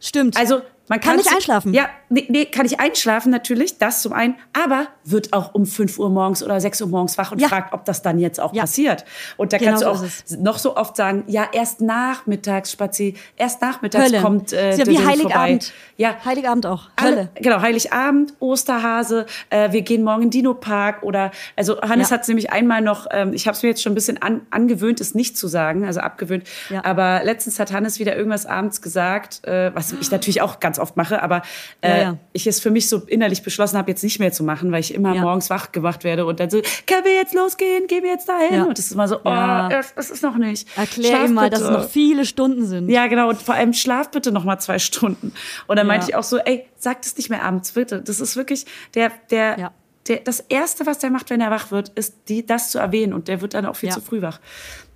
Stimmt. 0.00 0.36
Also 0.36 0.62
man 0.88 1.00
Kann 1.00 1.10
kann 1.10 1.16
nicht 1.18 1.32
einschlafen. 1.32 1.72
Ja, 1.74 1.88
nee, 2.08 2.26
nee, 2.28 2.44
kann 2.46 2.66
ich 2.66 2.80
einschlafen 2.80 3.30
natürlich, 3.30 3.78
das 3.78 4.02
zum 4.02 4.12
einen, 4.12 4.34
aber 4.52 4.86
wird 5.04 5.32
auch 5.32 5.54
um 5.54 5.66
5 5.66 5.98
Uhr 5.98 6.10
morgens 6.10 6.42
oder 6.42 6.60
6 6.60 6.80
Uhr 6.82 6.88
morgens 6.88 7.16
wach 7.18 7.32
und 7.32 7.40
Ja. 7.40 7.48
fragt, 7.48 7.72
ob 7.72 7.84
das 7.84 8.02
dann 8.02 8.18
jetzt 8.18 8.40
auch 8.40 8.52
Ja. 8.54 8.62
passiert. 8.62 9.04
Und 9.36 9.52
da 9.52 9.58
Genau 9.58 9.70
kannst 9.72 9.82
du 9.84 9.86
so 9.86 9.92
auch 9.92 10.02
ist 10.04 10.40
noch 10.40 10.58
so 10.58 10.76
oft 10.76 10.96
sagen, 10.96 11.24
ja, 11.26 11.48
erst 11.52 11.80
nachmittags 11.80 12.72
spazi, 12.72 13.14
erst 13.36 13.60
nachmittags 13.62 14.06
Hölle. 14.12 14.20
kommt 14.22 14.52
äh, 14.52 14.70
ist 14.70 14.78
ja 14.78 14.86
wie 14.86 14.98
Heiligabend. 14.98 15.64
vorbei. 15.64 15.78
Ja, 15.96 16.16
Heiligabend 16.24 16.66
auch. 16.66 16.88
alle, 16.96 17.10
Hölle. 17.16 17.28
genau, 17.36 17.60
Heiligabend, 17.60 18.34
Osterhase, 18.40 19.26
äh, 19.50 19.72
wir 19.72 19.82
gehen 19.82 20.02
morgen 20.04 20.22
in 20.22 20.30
den 20.30 20.42
Dino-Park 20.42 21.02
oder, 21.02 21.30
also 21.56 21.80
Hannes 21.80 22.10
Ja. 22.10 22.14
hat 22.16 22.22
es 22.22 22.28
nämlich 22.28 22.50
einmal 22.52 22.80
noch, 22.82 23.06
ähm, 23.10 23.32
ich 23.32 23.46
habe 23.46 23.56
es 23.56 23.62
mir 23.62 23.70
jetzt 23.70 23.82
schon 23.82 23.92
ein 23.92 23.94
bisschen 23.94 24.20
an, 24.22 24.42
angewöhnt, 24.50 25.00
es 25.00 25.14
nicht 25.14 25.36
zu 25.36 25.48
sagen, 25.48 25.84
also 25.84 26.00
abgewöhnt, 26.00 26.44
aber 26.82 27.22
letztens 27.24 27.58
hat 27.58 27.72
Hannes 27.72 27.98
wieder 27.98 28.16
irgendwas 28.16 28.46
abends 28.46 28.82
gesagt, 28.82 29.44
äh, 29.46 29.74
was 29.74 29.92
ich 29.92 30.10
natürlich 30.10 30.40
auch 30.42 30.60
ganz 30.60 30.78
oft 30.78 30.96
mache, 30.96 31.22
aber 31.22 31.42
äh, 31.80 31.97
Ja, 31.98 32.02
ja. 32.12 32.18
ich 32.32 32.46
es 32.46 32.60
für 32.60 32.70
mich 32.70 32.88
so 32.88 32.98
innerlich 33.06 33.42
beschlossen 33.42 33.76
habe, 33.78 33.90
jetzt 33.90 34.02
nicht 34.02 34.18
mehr 34.18 34.32
zu 34.32 34.44
machen, 34.44 34.72
weil 34.72 34.80
ich 34.80 34.94
immer 34.94 35.14
Ja. 35.14 35.22
morgens 35.22 35.50
wach 35.50 35.72
gemacht 35.72 36.04
werde 36.04 36.26
und 36.26 36.40
dann 36.40 36.50
so, 36.50 36.60
können 36.86 37.04
wir 37.04 37.14
jetzt 37.14 37.34
losgehen, 37.34 37.86
gehen 37.86 38.02
wir 38.02 38.10
jetzt 38.10 38.28
dahin? 38.28 38.54
Ja. 38.54 38.64
Und 38.64 38.78
das 38.78 38.86
ist 38.86 38.92
immer 38.92 39.08
so, 39.08 39.16
oh, 39.24 39.68
es 39.70 39.92
es 39.96 40.10
ist 40.10 40.22
noch 40.22 40.36
nicht. 40.36 40.66
Erklär 40.76 41.10
Schlaf 41.16 41.28
ihm 41.28 41.34
mal, 41.34 41.50
dass 41.50 41.60
es 41.60 41.70
noch 41.70 41.88
viele 41.88 42.24
Stunden 42.24 42.66
sind. 42.66 42.88
Ja, 42.88 43.06
genau. 43.06 43.28
Und 43.28 43.40
vor 43.42 43.54
allem 43.54 43.72
schlaf 43.72 44.10
bitte 44.10 44.32
noch 44.32 44.44
mal 44.44 44.58
zwei 44.58 44.78
Stunden. 44.78 45.32
Und 45.66 45.76
dann 45.78 45.86
meinte 45.86 46.06
ich 46.08 46.14
auch 46.14 46.22
so, 46.22 46.38
ey, 46.38 46.66
sag 46.76 47.02
das 47.02 47.16
nicht 47.16 47.30
mehr 47.30 47.42
abends, 47.44 47.72
bitte. 47.72 48.00
Das 48.02 48.20
ist 48.20 48.36
wirklich 48.36 48.66
der, 48.94 49.10
der, 49.30 49.58
Ja. 49.58 49.70
der, 50.06 50.18
das 50.20 50.40
Erste, 50.40 50.86
was 50.86 50.98
der 50.98 51.10
macht, 51.10 51.30
wenn 51.30 51.40
er 51.40 51.50
wach 51.50 51.70
wird, 51.70 51.90
ist 51.90 52.14
die, 52.28 52.46
das 52.46 52.70
zu 52.70 52.78
erwähnen. 52.78 53.12
Und 53.12 53.28
der 53.28 53.40
wird 53.40 53.54
dann 53.54 53.66
auch 53.66 53.76
viel 53.76 53.90
zu 53.90 54.00
früh 54.00 54.22
wach. 54.22 54.40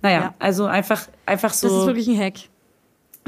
Naja, 0.01 0.19
Ja. 0.19 0.33
also 0.39 0.65
einfach, 0.65 1.07
einfach 1.25 1.53
so. 1.53 1.67
Das 1.67 1.77
ist 1.79 1.85
wirklich 1.87 2.07
ein 2.07 2.19
Hack. 2.19 2.33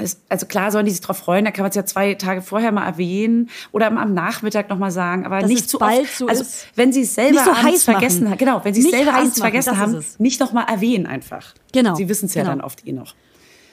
Ist, 0.01 0.21
also 0.29 0.45
klar 0.45 0.71
sollen 0.71 0.85
die 0.85 0.91
sich 0.91 1.01
drauf 1.01 1.17
freuen, 1.17 1.45
da 1.45 1.51
kann 1.51 1.63
man 1.63 1.69
es 1.69 1.75
ja 1.75 1.85
zwei 1.85 2.13
Tage 2.15 2.41
vorher 2.41 2.71
mal 2.71 2.85
erwähnen 2.85 3.49
oder 3.71 3.87
am 3.87 4.13
Nachmittag 4.13 4.69
noch 4.69 4.77
mal 4.77 4.91
sagen, 4.91 5.25
aber 5.25 5.39
Dass 5.39 5.49
nicht 5.49 5.69
zu 5.69 5.79
bald 5.79 6.01
oft. 6.01 6.17
so 6.17 6.27
also 6.27 6.45
wenn 6.75 6.91
sie 6.91 7.01
es 7.01 7.15
selber 7.15 7.43
so 7.43 7.51
abends 7.51 7.83
vergessen 7.83 8.29
haben, 8.29 8.37
genau, 8.37 8.63
wenn 8.63 8.73
sie 8.73 8.81
es 8.81 8.91
selber 8.91 9.13
abends 9.13 9.37
machen, 9.37 9.51
vergessen 9.51 9.69
das 9.69 9.79
haben, 9.79 10.05
nicht 10.19 10.39
noch 10.39 10.53
mal 10.53 10.63
erwähnen 10.63 11.05
einfach. 11.05 11.53
Genau, 11.71 11.95
Sie 11.95 12.07
wissen 12.07 12.25
es 12.27 12.33
ja 12.33 12.43
genau. 12.43 12.55
dann 12.55 12.61
oft 12.61 12.85
eh 12.87 12.91
noch. 12.91 13.15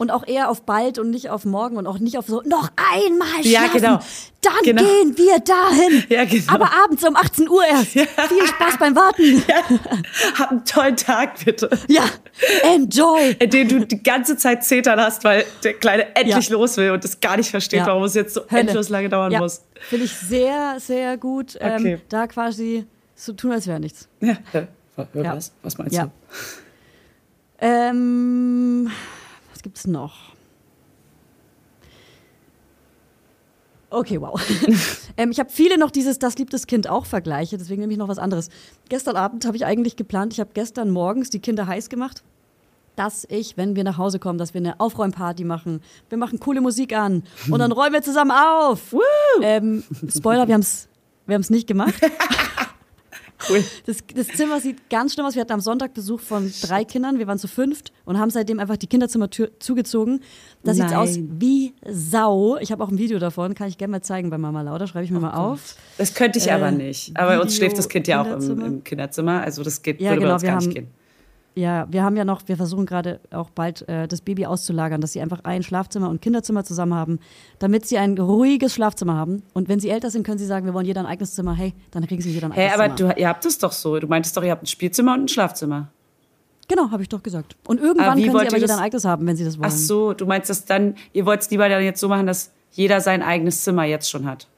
Und 0.03 0.11
auch 0.11 0.27
eher 0.27 0.51
auf 0.51 0.63
bald 0.63 0.99
und 0.99 1.11
nicht 1.11 1.31
auf 1.31 1.45
morgen 1.45 1.77
und 1.77 1.87
auch 1.87 2.01
nicht 2.01 2.19
auf 2.19 2.27
so, 2.27 2.43
noch 2.45 2.71
einmal 2.77 3.29
schlafen, 3.29 3.49
Ja, 3.51 3.67
genau. 3.69 4.01
dann 4.41 4.53
Genau. 4.65 4.83
gehen 4.83 5.17
wir 5.17 5.39
dahin. 5.39 6.05
Ja, 6.09 6.25
genau. 6.25 6.53
Aber 6.53 6.71
abends 6.85 7.05
um 7.07 7.15
18 7.15 7.49
Uhr 7.49 7.65
erst. 7.65 7.93
Viel 7.93 8.07
Spaß 8.49 8.79
beim 8.81 8.97
Warten. 8.97 9.23
Ja. 9.49 9.63
Hab 10.39 10.51
einen 10.51 10.65
tollen 10.65 10.97
Tag 10.97 11.45
bitte. 11.45 11.71
Ja, 11.87 12.03
enjoy. 12.65 13.37
in 13.39 13.51
dem 13.51 13.69
du 13.69 13.87
die 13.87 14.03
ganze 14.03 14.37
Zeit 14.37 14.65
zetern 14.65 14.99
hast, 15.01 15.23
weil 15.23 15.45
der 15.63 15.75
Kleine 15.75 16.17
endlich 16.17 16.49
Ja. 16.49 16.53
los 16.53 16.77
will 16.79 16.91
und 16.91 17.05
das 17.05 17.21
gar 17.21 17.37
nicht 17.37 17.51
versteht, 17.51 17.79
Ja. 17.81 17.87
warum 17.87 18.03
es 18.03 18.15
jetzt 18.15 18.35
so 18.35 18.41
Hölle. 18.51 18.63
endlos 18.63 18.89
lange 18.89 19.09
dauern 19.09 19.31
ja, 19.31 19.39
muss. 19.39 19.63
Finde 19.89 20.07
ich 20.07 20.13
sehr, 20.17 20.81
sehr 20.81 21.17
gut, 21.17 21.57
ähm, 21.61 21.75
Okay. 21.77 22.01
da 22.09 22.27
quasi 22.27 22.87
so 23.15 23.33
tun, 23.35 23.53
als 23.53 23.69
wäre 23.69 23.79
nichts. 23.79 24.09
Ja. 24.21 24.37
Ja. 24.53 24.67
was? 25.37 25.53
Was 25.63 25.79
meinst 25.79 25.95
Ja. 25.95 26.05
du? 26.07 26.11
Ähm, 27.65 28.91
was 29.63 29.65
gibt's 29.65 29.87
noch? 29.87 30.15
Okay, 33.91 34.21
wow. 34.21 34.41
ähm, 35.17 35.31
ich 35.31 35.39
habe 35.39 35.51
viele 35.51 35.79
noch 35.79 35.91
dieses 35.91 36.19
Das 36.19 36.37
liebt 36.37 36.53
das 36.53 36.67
Kind 36.67 36.89
auch 36.89 37.07
Vergleiche, 37.07 37.59
deswegen 37.59 37.81
nehme 37.83 37.93
ich 37.93 37.99
noch 37.99 38.09
was 38.09 38.19
anderes. 38.19 38.49
Gestern 38.89 39.17
Abend 39.17 39.45
habe 39.45 39.57
ich 39.57 39.65
eigentlich 39.65 39.97
geplant, 39.97 40.33
ich 40.33 40.41
habe 40.41 40.51
gestern 40.55 40.91
morgens 40.91 41.31
die 41.31 41.39
Kinder 41.39 41.67
heiß 41.67 41.91
gemacht, 41.91 42.25
dass 42.97 43.25
ich, 43.31 43.57
wenn 43.57 43.77
wir 43.77 43.85
nach 43.85 43.99
Hause 43.99 44.19
kommen, 44.19 44.39
dass 44.39 44.55
wir 44.55 44.61
eine 44.61 44.81
Aufräumparty 44.81 45.45
machen. 45.45 45.81
Wir 46.09 46.19
machen 46.19 46.41
coole 46.41 46.61
Musik 46.61 46.97
an 46.97 47.23
und 47.49 47.59
dann 47.59 47.71
räumen 47.73 47.93
wir 47.93 48.03
zusammen 48.03 48.33
auf. 48.33 48.97
Ähm, 49.43 49.85
Spoiler, 50.09 50.49
wir 50.49 50.55
haben 50.55 50.63
es 50.63 50.89
wir 51.27 51.35
haben's 51.35 51.51
nicht 51.51 51.69
gemacht. 51.69 51.95
Cool. 53.49 53.65
Das, 53.87 53.99
das 54.15 54.29
Zimmer 54.29 54.61
sieht 54.61 54.89
ganz 54.91 55.15
schlimm 55.15 55.27
aus. 55.27 55.35
Wir 55.35 55.41
hatten 55.43 55.53
am 55.53 55.61
Sonntag 55.61 55.95
Besuch 55.95 56.21
von 56.21 56.53
drei 56.63 56.85
Kindern. 56.85 57.19
Wir 57.19 57.27
waren 57.27 57.39
zu 57.39 57.49
fünft 57.49 57.93
und 58.05 58.19
haben 58.19 58.31
seitdem 58.31 58.61
einfach 58.61 58.77
die 58.77 58.87
Kinderzimmertür 58.87 59.51
zugezogen. 59.59 60.21
Das 60.63 60.77
sieht 60.77 60.87
Nein. 60.87 60.95
aus 60.97 61.19
wie 61.19 61.75
Sau. 61.89 62.57
Ich 62.59 62.71
habe 62.73 62.83
auch 62.85 62.89
ein 62.91 62.99
Video 62.99 63.19
davon, 63.19 63.55
kann 63.55 63.69
ich 63.69 63.79
gerne 63.79 63.93
mal 63.93 64.03
zeigen 64.03 64.31
bei 64.31 64.39
Mama 64.39 64.63
Lauda. 64.63 64.87
Schreibe 64.87 65.05
ich 65.05 65.11
mir 65.11 65.21
mal 65.21 65.35
auf. 65.35 65.75
Das 65.99 66.15
könnte 66.15 66.39
ich 66.39 66.49
Äh, 66.49 66.53
aber 66.53 66.71
nicht. 66.71 67.17
Aber 67.17 67.29
bei 67.31 67.41
uns 67.41 67.53
Video, 67.55 67.59
schläft 67.67 67.79
das 67.79 67.89
Kind 67.89 68.07
ja 68.09 68.21
auch 68.23 68.27
im, 68.27 68.31
Kinderzimmer. 68.33 68.67
im 68.67 68.85
Kinderzimmer. 68.85 69.43
Also 69.43 69.63
das 69.63 69.83
geht, 69.83 70.01
Ja, 70.01 70.11
würde 70.11 70.21
bei 70.21 70.23
genau, 70.25 70.35
uns 70.35 70.43
wir 70.43 70.51
gar 70.51 70.59
nicht 70.59 70.75
gehen. 70.75 70.89
Ja, 71.55 71.87
wir 71.91 72.03
haben 72.03 72.17
ja 72.17 72.25
noch, 72.25 72.43
wir 72.47 72.57
versuchen 72.57 72.87
gerade 72.87 73.21
auch 73.31 73.51
bald 73.51 73.87
äh, 73.87 74.09
das 74.09 74.23
Baby 74.23 74.47
auszulagern, 74.47 75.03
dass 75.03 75.13
sie 75.13 75.21
einfach 75.21 75.41
ein 75.45 75.63
Schlafzimmer 75.63 76.09
und 76.09 76.23
Kinderzimmer 76.23 76.65
zusammen 76.65 76.95
haben, 76.95 77.19
damit 77.59 77.85
sie 77.87 77.99
ein 77.99 78.17
ruhiges 78.17 78.75
Schlafzimmer 78.75 79.15
haben. 79.17 79.43
Und 79.53 79.69
wenn 79.69 79.79
sie 79.79 79.91
älter 79.91 80.11
sind, 80.11 80.25
können 80.25 80.39
sie 80.39 80.47
sagen, 80.47 80.65
wir 80.65 80.73
wollen 80.73 80.87
jeder 80.87 81.01
ein 81.01 81.07
eigenes 81.07 81.35
Zimmer. 81.35 81.55
Hey, 81.55 81.75
dann 81.91 82.07
kriegen 82.07 82.23
sie 82.23 82.31
jeder 82.31 82.47
ein 82.47 82.53
Hä, 82.53 82.69
eigenes 82.69 82.81
aber 82.81 82.97
Zimmer. 82.97 83.13
du, 83.15 83.21
ihr 83.21 83.29
habt 83.29 83.45
es 83.45 83.59
doch 83.59 83.73
so. 83.73 83.99
Du 84.01 84.07
meintest 84.07 84.35
doch, 84.37 84.43
ihr 84.43 84.51
habt 84.51 84.63
ein 84.63 84.67
Spielzimmer 84.67 85.13
und 85.13 85.25
ein 85.25 85.29
Schlafzimmer. 85.29 85.89
genau, 86.69 86.91
habe 86.91 87.03
ich 87.03 87.11
doch 87.11 87.23
gesagt. 87.23 87.55
Und 87.67 87.81
irgendwann 87.81 88.07
Aber 88.07 88.13
können 88.21 88.41
sie 88.41 88.47
aber 88.47 88.59
jeder 88.59 88.75
ein 88.79 88.81
eigenes 88.81 89.05
haben, 89.05 89.27
wenn 89.27 89.37
sie 89.37 89.45
das 89.45 89.59
wollen. 89.59 89.69
Ach 89.71 89.77
so, 89.77 90.15
du 90.15 90.25
meinst 90.25 90.49
das 90.49 90.65
dann, 90.65 90.95
ihr 91.13 91.27
wollt 91.27 91.43
es 91.43 91.51
lieber 91.51 91.69
dann 91.69 91.83
jetzt 91.83 92.01
so 92.01 92.09
machen, 92.09 92.27
dass 92.27 92.51
jeder 92.71 93.03
sein 93.03 93.23
eigenes 93.23 93.61
Zimmer 93.63 93.85
jetzt 93.85 94.09
schon 94.11 94.25
hat. 94.27 94.49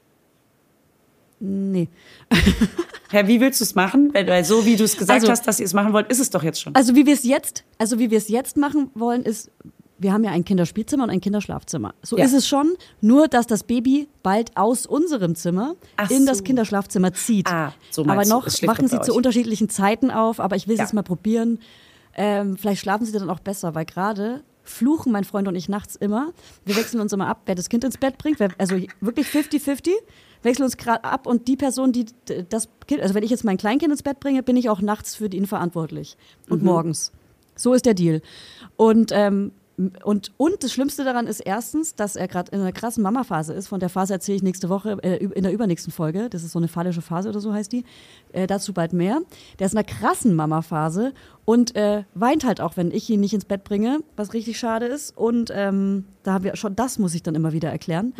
Nee. 1.45 1.89
Hä, 3.11 3.23
wie 3.27 3.39
willst 3.39 3.59
du 3.61 3.63
es 3.65 3.75
machen? 3.75 4.13
Weil, 4.13 4.43
so 4.43 4.65
wie 4.65 4.75
du 4.75 4.83
es 4.83 4.97
gesagt 4.97 5.21
Also- 5.21 5.31
hast, 5.31 5.47
dass 5.47 5.59
ihr 5.59 5.65
es 5.65 5.73
machen 5.73 5.93
wollt, 5.93 6.09
ist 6.11 6.19
es 6.19 6.29
doch 6.29 6.43
jetzt 6.43 6.59
schon. 6.61 6.73
Also 6.75 6.95
wie 6.95 7.05
wir 7.05 7.13
es 7.13 7.23
jetzt, 7.23 7.63
also 7.77 7.99
wie 7.99 8.09
wir 8.11 8.17
es 8.17 8.27
jetzt 8.29 8.57
machen 8.57 8.89
wollen, 8.95 9.21
ist, 9.23 9.51
wir 9.99 10.11
haben 10.11 10.23
ja 10.23 10.31
ein 10.31 10.43
Kinderspielzimmer 10.43 11.03
und 11.05 11.09
ein 11.09 11.21
Kinderschlafzimmer. 11.21 11.93
So 12.01 12.17
Ja. 12.17 12.25
ist 12.25 12.33
es 12.33 12.47
schon, 12.47 12.73
nur 12.99 13.27
dass 13.27 13.47
das 13.47 13.63
Baby 13.63 14.07
bald 14.23 14.57
aus 14.57 14.85
unserem 14.85 15.35
Zimmer 15.35 15.75
Ach 15.97 16.09
in 16.09 16.25
das 16.25 16.39
so. 16.39 16.43
Kinderschlafzimmer 16.43 17.13
zieht. 17.13 17.47
Ah, 17.47 17.73
so 17.91 18.01
aber 18.03 18.25
noch 18.25 18.45
noch 18.45 18.47
sie 18.87 19.01
zu 19.01 19.13
unterschiedlichen 19.13 19.69
Zeiten 19.69 20.11
auf, 20.11 20.39
aber 20.39 20.55
ich 20.55 20.67
will 20.67 20.73
es 20.73 20.79
Ja. 20.79 20.85
jetzt 20.85 20.93
mal 20.93 21.03
probieren. 21.03 21.59
Ähm, 22.17 22.57
vielleicht 22.57 22.81
schlafen 22.81 23.05
sie 23.05 23.11
dann 23.11 23.29
auch 23.29 23.39
besser, 23.39 23.75
weil 23.75 23.85
gerade 23.85 24.43
fluchen 24.63 25.11
mein 25.11 25.23
Freund 25.25 25.47
und 25.47 25.55
ich 25.55 25.69
nachts 25.69 25.95
immer. 25.95 26.33
Wir 26.65 26.75
wechseln 26.75 26.99
uns 26.99 27.13
immer 27.13 27.27
ab, 27.27 27.41
wer 27.45 27.53
das 27.55 27.69
Kind 27.69 27.83
ins 27.83 27.97
Bett 27.97 28.17
bringt. 28.17 28.39
Wer, 28.39 28.49
also 28.57 28.75
wirklich 28.99 29.27
50-50. 29.27 29.91
Wechseln 30.45 30.63
uns 30.63 30.77
gerade 30.77 31.03
ab 31.03 31.27
und 31.27 31.47
die 31.47 31.57
Person, 31.57 31.91
die 31.91 32.05
das 32.49 32.69
Kind, 32.87 33.01
also 33.01 33.13
wenn 33.15 33.23
ich 33.23 33.31
jetzt 33.31 33.43
mein 33.43 33.57
Kleinkind 33.57 33.91
ins 33.91 34.03
Bett 34.03 34.19
bringe, 34.19 34.43
bin 34.43 34.55
ich 34.55 34.69
auch 34.69 34.79
nachts 34.81 35.15
für 35.15 35.25
ihn 35.27 35.45
verantwortlich. 35.47 36.15
Und 36.49 36.61
Mhm. 36.61 36.67
morgens. 36.67 37.11
So 37.55 37.73
ist 37.73 37.85
der 37.85 37.93
Deal. 37.93 38.21
Und, 38.77 39.11
ähm, 39.13 39.51
und, 40.05 40.31
und 40.37 40.63
das 40.63 40.71
Schlimmste 40.71 41.03
daran 41.03 41.27
ist 41.27 41.41
erstens, 41.41 41.95
dass 41.95 42.15
er 42.15 42.29
gerade 42.29 42.49
in 42.53 42.61
einer 42.61 42.71
krassen 42.71 43.03
Mama-Phase 43.03 43.53
ist. 43.53 43.67
Von 43.67 43.81
der 43.81 43.89
Phase 43.89 44.13
erzähle 44.13 44.37
ich 44.37 44.43
nächste 44.43 44.69
Woche, 44.69 44.97
äh, 45.03 45.17
in 45.17 45.43
der 45.43 45.51
übernächsten 45.51 45.91
Folge. 45.91 46.29
Das 46.29 46.43
ist 46.43 46.53
so 46.53 46.59
eine 46.59 46.69
phallische 46.69 47.01
Phase 47.01 47.27
oder 47.27 47.41
so 47.41 47.51
heißt 47.53 47.73
die. 47.73 47.83
Äh, 48.31 48.47
dazu 48.47 48.73
bald 48.73 48.93
mehr. 48.93 49.19
Der 49.59 49.65
ist 49.67 49.73
in 49.73 49.77
einer 49.79 49.85
krassen 49.87 50.33
Mama-Phase 50.35 51.13
und 51.43 51.75
äh, 51.75 52.03
weint 52.13 52.45
halt 52.45 52.61
auch, 52.61 52.77
wenn 52.77 52.91
ich 52.91 53.09
ihn 53.09 53.19
nicht 53.19 53.33
ins 53.33 53.43
Bett 53.45 53.63
bringe, 53.65 53.99
was 54.15 54.33
richtig 54.33 54.57
schade 54.57 54.85
ist. 54.85 55.17
Und 55.17 55.51
ähm, 55.53 56.05
da 56.23 56.33
haben 56.33 56.43
wir 56.45 56.55
schon, 56.55 56.75
das 56.75 56.97
muss 56.99 57.13
ich 57.13 57.23
dann 57.23 57.35
immer 57.35 57.51
wieder 57.51 57.69
erklären. 57.69 58.13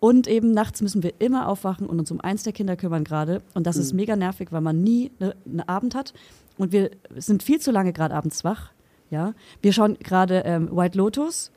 Und 0.00 0.26
eben 0.26 0.52
nachts 0.52 0.80
müssen 0.80 1.02
wir 1.02 1.12
immer 1.18 1.46
aufwachen 1.46 1.86
und 1.86 1.98
uns 2.00 2.10
um 2.10 2.20
eins 2.20 2.42
der 2.42 2.52
Kinder 2.54 2.74
kümmern 2.76 3.04
gerade. 3.04 3.42
Und 3.54 3.66
das 3.66 3.76
ist 3.76 3.92
mega 3.92 4.16
nervig, 4.16 4.48
weil 4.50 4.62
man 4.62 4.82
nie 4.82 5.10
ne- 5.18 5.36
einen 5.44 5.60
Abend 5.60 5.94
hat. 5.94 6.14
Und 6.56 6.72
wir 6.72 6.90
sind 7.16 7.42
viel 7.42 7.60
zu 7.60 7.70
lange 7.70 7.92
gerade 7.92 8.14
abends 8.14 8.42
wach. 8.42 8.70
Ja, 9.10 9.34
wir 9.60 9.72
schauen 9.72 9.98
gerade 10.02 10.42
ähm, 10.46 10.68
White 10.74 10.96
Lotus. 10.96 11.50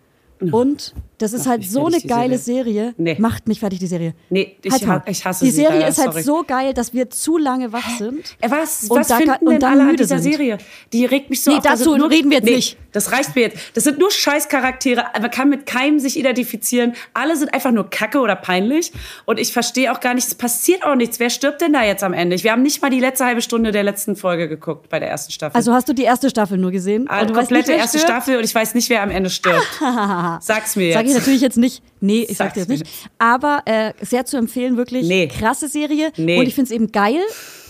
Und 0.52 0.94
das 1.20 1.32
ist 1.32 1.42
Macht 1.42 1.50
halt 1.50 1.66
so 1.70 1.86
eine 1.86 2.02
geile 2.02 2.38
Serie. 2.38 2.64
Serie. 2.64 2.94
Nee. 2.98 3.16
Macht 3.20 3.48
mich 3.48 3.60
fertig, 3.60 3.80
die 3.80 3.88
Serie. 3.88 4.14
Nee, 4.30 4.58
ich 4.62 4.72
Halt's 4.72 4.86
mal. 4.86 4.96
ha- 5.00 5.04
ich 5.08 5.24
hasse 5.24 5.46
Die 5.46 5.52
Serie 5.52 5.78
leider, 5.80 5.88
ist 5.88 5.98
halt 6.00 6.12
sorry. 6.12 6.24
so 6.24 6.44
geil, 6.46 6.74
dass 6.74 6.94
wir 6.94 7.10
zu 7.10 7.38
lange 7.38 7.72
wach 7.72 7.98
sind. 7.98 8.36
Äh, 8.42 8.50
Was, 8.52 8.84
Und 8.90 9.00
was 9.00 9.08
da 9.08 9.18
finden 9.18 9.48
und 9.48 9.54
denn 9.54 9.64
alle 9.64 9.84
an 9.84 9.96
dieser 9.96 10.20
sind. 10.20 10.32
Serie? 10.34 10.58
Die 10.92 11.06
regt 11.06 11.30
mich 11.30 11.42
so 11.42 11.52
Nee, 11.52 11.58
auf. 11.58 11.64
Da 11.64 11.70
dazu 11.72 11.96
nur, 11.96 12.10
reden 12.10 12.30
wir 12.30 12.38
jetzt 12.38 12.46
nee, 12.46 12.56
nicht. 12.58 12.78
Das 12.92 13.12
reicht 13.12 13.36
mir 13.36 13.44
jetzt. 13.44 13.58
Das 13.76 13.86
sind 13.86 14.00
nur 14.00 14.12
Scheißcharaktere. 14.12 15.04
Man 15.22 15.32
kann 15.32 15.50
mit 15.50 15.66
keinem 15.66 16.00
sich 16.00 16.18
identifizieren. 16.20 16.94
Alle 17.14 17.36
sind 17.38 17.54
einfach 17.54 17.72
nur 17.72 17.90
kacke 17.90 18.20
oder 18.20 18.36
peinlich. 18.36 18.92
Und 19.26 19.40
ich 19.40 19.54
verstehe 19.54 19.92
auch 19.92 20.00
gar 20.00 20.14
nicht, 20.16 20.28
es 20.28 20.36
passiert 20.36 20.84
auch 20.84 20.96
nichts. 20.96 21.20
Wer 21.20 21.30
stirbt 21.30 21.62
denn 21.62 21.74
da 21.74 21.84
jetzt 21.84 22.04
am 22.04 22.14
Ende? 22.14 22.42
Wir 22.44 22.52
haben 22.52 22.62
nicht 22.64 22.82
mal 22.82 22.90
die 22.90 23.00
letzte 23.00 23.26
halbe 23.26 23.42
Stunde 23.42 23.72
der 23.72 23.84
letzten 23.84 24.16
Folge 24.16 24.48
geguckt 24.50 24.90
bei 24.90 25.00
der 25.00 25.10
ersten 25.10 25.32
Staffel. 25.32 25.56
Also 25.56 25.74
hast 25.74 25.88
du 25.90 25.94
die 25.94 26.04
erste 26.04 26.30
Staffel 26.30 26.58
nur 26.58 26.72
gesehen? 26.72 27.06
Ah, 27.08 27.26
komplette 27.26 27.72
nicht, 27.72 27.80
erste 27.80 27.98
stirbt? 28.00 28.12
Staffel 28.12 28.38
und 28.38 28.44
ich 28.44 28.54
weiß 28.54 28.76
nicht, 28.76 28.90
wer 28.90 29.02
am 29.04 29.10
Ende 29.10 29.30
stirbt. 29.30 29.66
Sag's 30.42 30.76
mir 30.76 30.88
jetzt. 30.88 30.96
Sag 30.96 31.06
ich 31.06 31.14
natürlich 31.14 31.42
jetzt 31.42 31.58
nicht. 31.58 31.84
Nee, 32.00 32.22
ich 32.22 32.38
sag's 32.38 32.38
Sag's 32.38 32.54
dir 32.54 32.60
jetzt 32.62 32.70
nicht. 32.70 33.10
Aber 33.18 33.62
äh, 33.66 33.94
sehr 34.02 34.26
zu 34.26 34.38
empfehlen, 34.38 34.78
wirklich 34.78 35.08
Nee. 35.08 35.28
krasse 35.28 35.68
Serie. 35.68 36.12
Nee. 36.18 36.40
Und 36.40 36.46
ich 36.48 36.56
finde 36.56 36.70
es 36.70 36.72
eben 36.72 36.92
geil, 36.92 37.20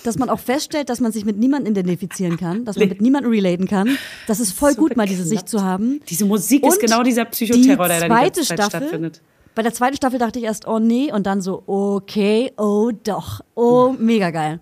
dass 0.03 0.17
man 0.17 0.29
auch 0.29 0.39
feststellt, 0.39 0.89
dass 0.89 0.99
man 0.99 1.11
sich 1.11 1.25
mit 1.25 1.37
niemandem 1.37 1.71
identifizieren 1.73 2.37
kann, 2.37 2.65
dass 2.65 2.77
man 2.77 2.89
mit 2.89 3.01
niemandem 3.01 3.31
relaten 3.31 3.67
kann. 3.67 3.97
Das 4.27 4.39
ist 4.39 4.51
voll 4.51 4.73
So 4.73 4.81
gut, 4.81 4.97
mal 4.97 5.07
diese. 5.07 5.23
Sicht 5.23 5.47
zu 5.47 5.63
haben. 5.63 6.01
Diese 6.09 6.25
Musik 6.25 6.65
ist 6.65 6.73
Und 6.73 6.79
genau 6.81 7.03
dieser 7.03 7.25
Psychoterror, 7.25 7.87
der 7.87 7.99
da 8.01 8.05
die 8.07 8.09
ganze 8.09 8.41
Zeit 8.41 8.59
Staffel, 8.59 8.79
stattfindet. 8.81 9.21
Bei 9.55 9.61
der 9.61 9.73
zweiten 9.73 9.95
Staffel 9.95 10.17
dachte 10.19 10.39
ich 10.39 10.45
erst, 10.45 10.67
oh 10.67 10.79
nee, 10.79 11.11
und 11.13 11.27
dann 11.27 11.39
so, 11.39 11.61
okay, 11.67 12.51
oh 12.57 12.91
doch, 13.03 13.41
oh, 13.55 13.93
mega 13.97 14.31
geil. 14.31 14.59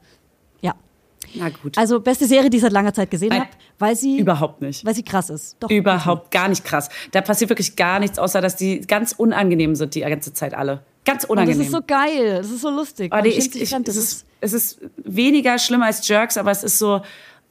Na 1.35 1.49
gut. 1.49 1.77
Also 1.77 1.99
beste 1.99 2.25
Serie, 2.25 2.49
die 2.49 2.57
ich 2.57 2.63
seit 2.63 2.71
langer 2.71 2.93
Zeit 2.93 3.09
gesehen 3.11 3.33
habe, 3.33 3.47
weil 3.79 3.95
sie 3.95 4.17
Überhaupt 4.17 4.61
nicht. 4.61 4.85
weil 4.85 4.95
sie 4.95 5.03
krass 5.03 5.29
ist. 5.29 5.57
Doch. 5.59 5.69
Überhaupt 5.69 6.31
gar 6.31 6.47
nicht 6.47 6.63
krass. 6.65 6.89
Da 7.11 7.21
passiert 7.21 7.49
wirklich 7.49 7.75
gar 7.75 7.99
nichts, 7.99 8.19
außer 8.19 8.41
dass 8.41 8.55
die 8.55 8.81
ganz 8.81 9.13
unangenehm 9.13 9.75
sind 9.75 9.95
die 9.95 10.01
ganze 10.01 10.33
Zeit 10.33 10.53
alle. 10.53 10.81
Ganz 11.05 11.23
Und 11.23 11.37
das 11.37 11.43
unangenehm. 11.47 11.61
ist 11.61 11.71
so 11.71 11.79
geil, 11.85 12.35
das 12.37 12.51
ist 12.51 12.61
so 12.61 12.69
lustig. 12.69 13.11
Die, 13.23 13.31
schämt 13.31 13.55
ich, 13.55 13.61
ich, 13.63 13.69
fremd. 13.69 13.87
es, 13.87 13.95
Das 13.95 14.03
ist, 14.03 14.25
es 14.41 14.53
ist 14.53 14.79
weniger 14.97 15.57
schlimm 15.57 15.81
als 15.81 16.07
Jerks, 16.07 16.37
aber 16.37 16.51
es 16.51 16.63
ist 16.63 16.77
so, 16.77 17.01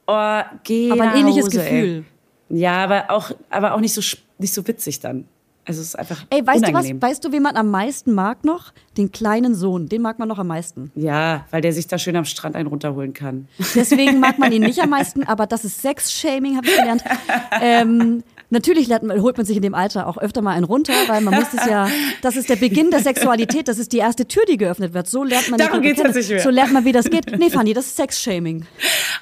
oh, 0.07 0.41
geh 0.63 0.91
aber 0.93 1.03
ein 1.11 1.17
ähnliches 1.19 1.47
Hause, 1.47 1.59
Gefühl. 1.59 2.05
Ey. 2.51 2.59
Ja, 2.59 2.85
aber 2.85 3.11
auch, 3.11 3.31
aber 3.49 3.75
auch 3.75 3.81
nicht 3.81 3.95
so, 3.95 4.01
nicht 4.39 4.55
so 4.55 4.67
witzig 4.67 5.01
dann. 5.01 5.27
Also 5.67 5.83
es 5.83 5.89
ist 5.89 5.95
einfach 5.99 6.25
Ey, 6.31 6.45
weißt 6.45 6.59
du 6.59 6.63
was? 6.63 6.69
unangenehm. 6.71 7.03
Weißt 7.03 7.25
du, 7.25 7.33
wen 7.33 7.43
man 7.43 7.57
am 7.57 7.69
meisten 7.71 8.13
mag 8.13 8.45
noch? 8.45 8.73
Den 8.97 9.13
kleinen 9.13 9.55
Sohn. 9.55 9.89
Den 9.89 10.03
mag 10.03 10.19
man 10.19 10.27
noch 10.29 10.39
am 10.39 10.47
meisten. 10.49 10.91
Ja, 10.95 11.47
weil 11.51 11.61
der 11.61 11.73
sich 11.73 11.87
da 11.87 11.99
schön 11.99 12.17
am 12.17 12.25
Strand 12.25 12.57
einen 12.57 12.67
runterholen 12.67 13.13
kann. 13.13 13.47
Deswegen 13.75 14.21
mag 14.21 14.39
man 14.39 14.51
ihn 14.53 14.63
nicht 14.63 14.81
am 14.81 14.91
meisten, 14.91 15.23
aber 15.25 15.47
das 15.47 15.65
ist 15.65 15.81
Sex-Shaming, 15.83 16.57
habe 16.57 16.67
ich 16.67 16.77
gelernt. 16.77 17.05
Ähm, 17.61 18.23
natürlich 18.49 18.89
man, 18.89 19.21
holt 19.23 19.37
man 19.37 19.47
sich 19.47 19.57
in 19.57 19.63
dem 19.63 19.75
Alter 19.75 20.07
auch 20.07 20.17
öfter 20.19 20.43
mal 20.43 20.55
einen 20.55 20.65
runter, 20.65 20.93
weil 21.07 21.21
man 21.21 21.35
muss 21.35 21.53
es 21.55 21.67
ja, 21.67 21.89
das 22.23 22.37
ist 22.37 22.49
der 22.49 22.57
Beginn 22.57 22.91
der 22.91 23.01
Sexualität, 23.01 23.69
das 23.69 23.79
ist 23.79 23.93
die 23.93 23.99
erste 23.99 24.27
Tür, 24.27 24.43
die 24.49 24.57
geöffnet 24.57 24.93
wird. 24.95 25.09
So 25.09 25.23
lernt 25.25 25.51
man 25.51 25.59
Darum 25.59 25.83
Kontakte 25.83 26.03
jetzt 26.03 26.17
nicht 26.17 26.31
mehr. 26.31 26.41
So 26.41 26.51
lernt 26.51 26.73
man, 26.73 26.85
wie 26.85 26.93
das 26.93 27.05
geht. 27.11 27.39
Nee, 27.39 27.51
Fanny, 27.51 27.75
das 27.75 27.87
ist 27.87 27.97
Sex-Shaming. 27.97 28.67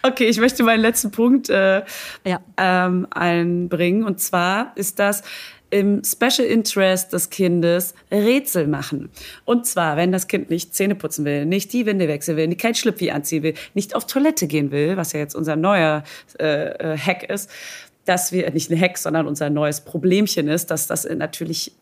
Okay, 0.02 0.26
ich 0.28 0.38
möchte 0.38 0.62
meinen 0.62 0.80
letzten 0.80 1.10
Punkt 1.10 1.50
äh, 1.50 1.82
Ja. 2.24 2.40
ähm, 2.56 3.06
einbringen. 3.10 4.04
Und 4.04 4.20
zwar 4.20 4.72
ist 4.76 4.98
das 4.98 5.22
im 5.70 6.02
Special 6.04 6.46
Interest 6.46 7.12
des 7.12 7.30
Kindes 7.30 7.94
Rätsel 8.10 8.66
machen. 8.66 9.10
Und 9.44 9.66
zwar, 9.66 9.96
wenn 9.96 10.12
das 10.12 10.26
Kind 10.26 10.50
nicht 10.50 10.74
Zähne 10.74 10.94
putzen 10.94 11.24
will, 11.24 11.46
nicht 11.46 11.72
die 11.72 11.86
Winde 11.86 12.08
wechseln 12.08 12.36
will, 12.36 12.48
nicht 12.48 12.60
kein 12.60 12.74
Schlüpfi 12.74 13.10
anziehen 13.10 13.42
will, 13.42 13.54
nicht 13.74 13.94
auf 13.94 14.06
Toilette 14.06 14.46
gehen 14.46 14.70
will, 14.70 14.96
was 14.96 15.12
ja 15.12 15.20
jetzt 15.20 15.34
unser 15.34 15.56
neuer 15.56 16.04
äh, 16.38 16.94
äh, 16.94 16.98
Hack 16.98 17.28
ist, 17.28 17.50
dass 18.04 18.32
wir, 18.32 18.50
nicht 18.50 18.70
ein 18.70 18.80
Hack, 18.80 18.96
sondern 18.96 19.26
unser 19.26 19.50
neues 19.50 19.82
Problemchen 19.82 20.48
ist, 20.48 20.70
dass 20.70 20.86
das 20.86 21.04
natürlich 21.04 21.72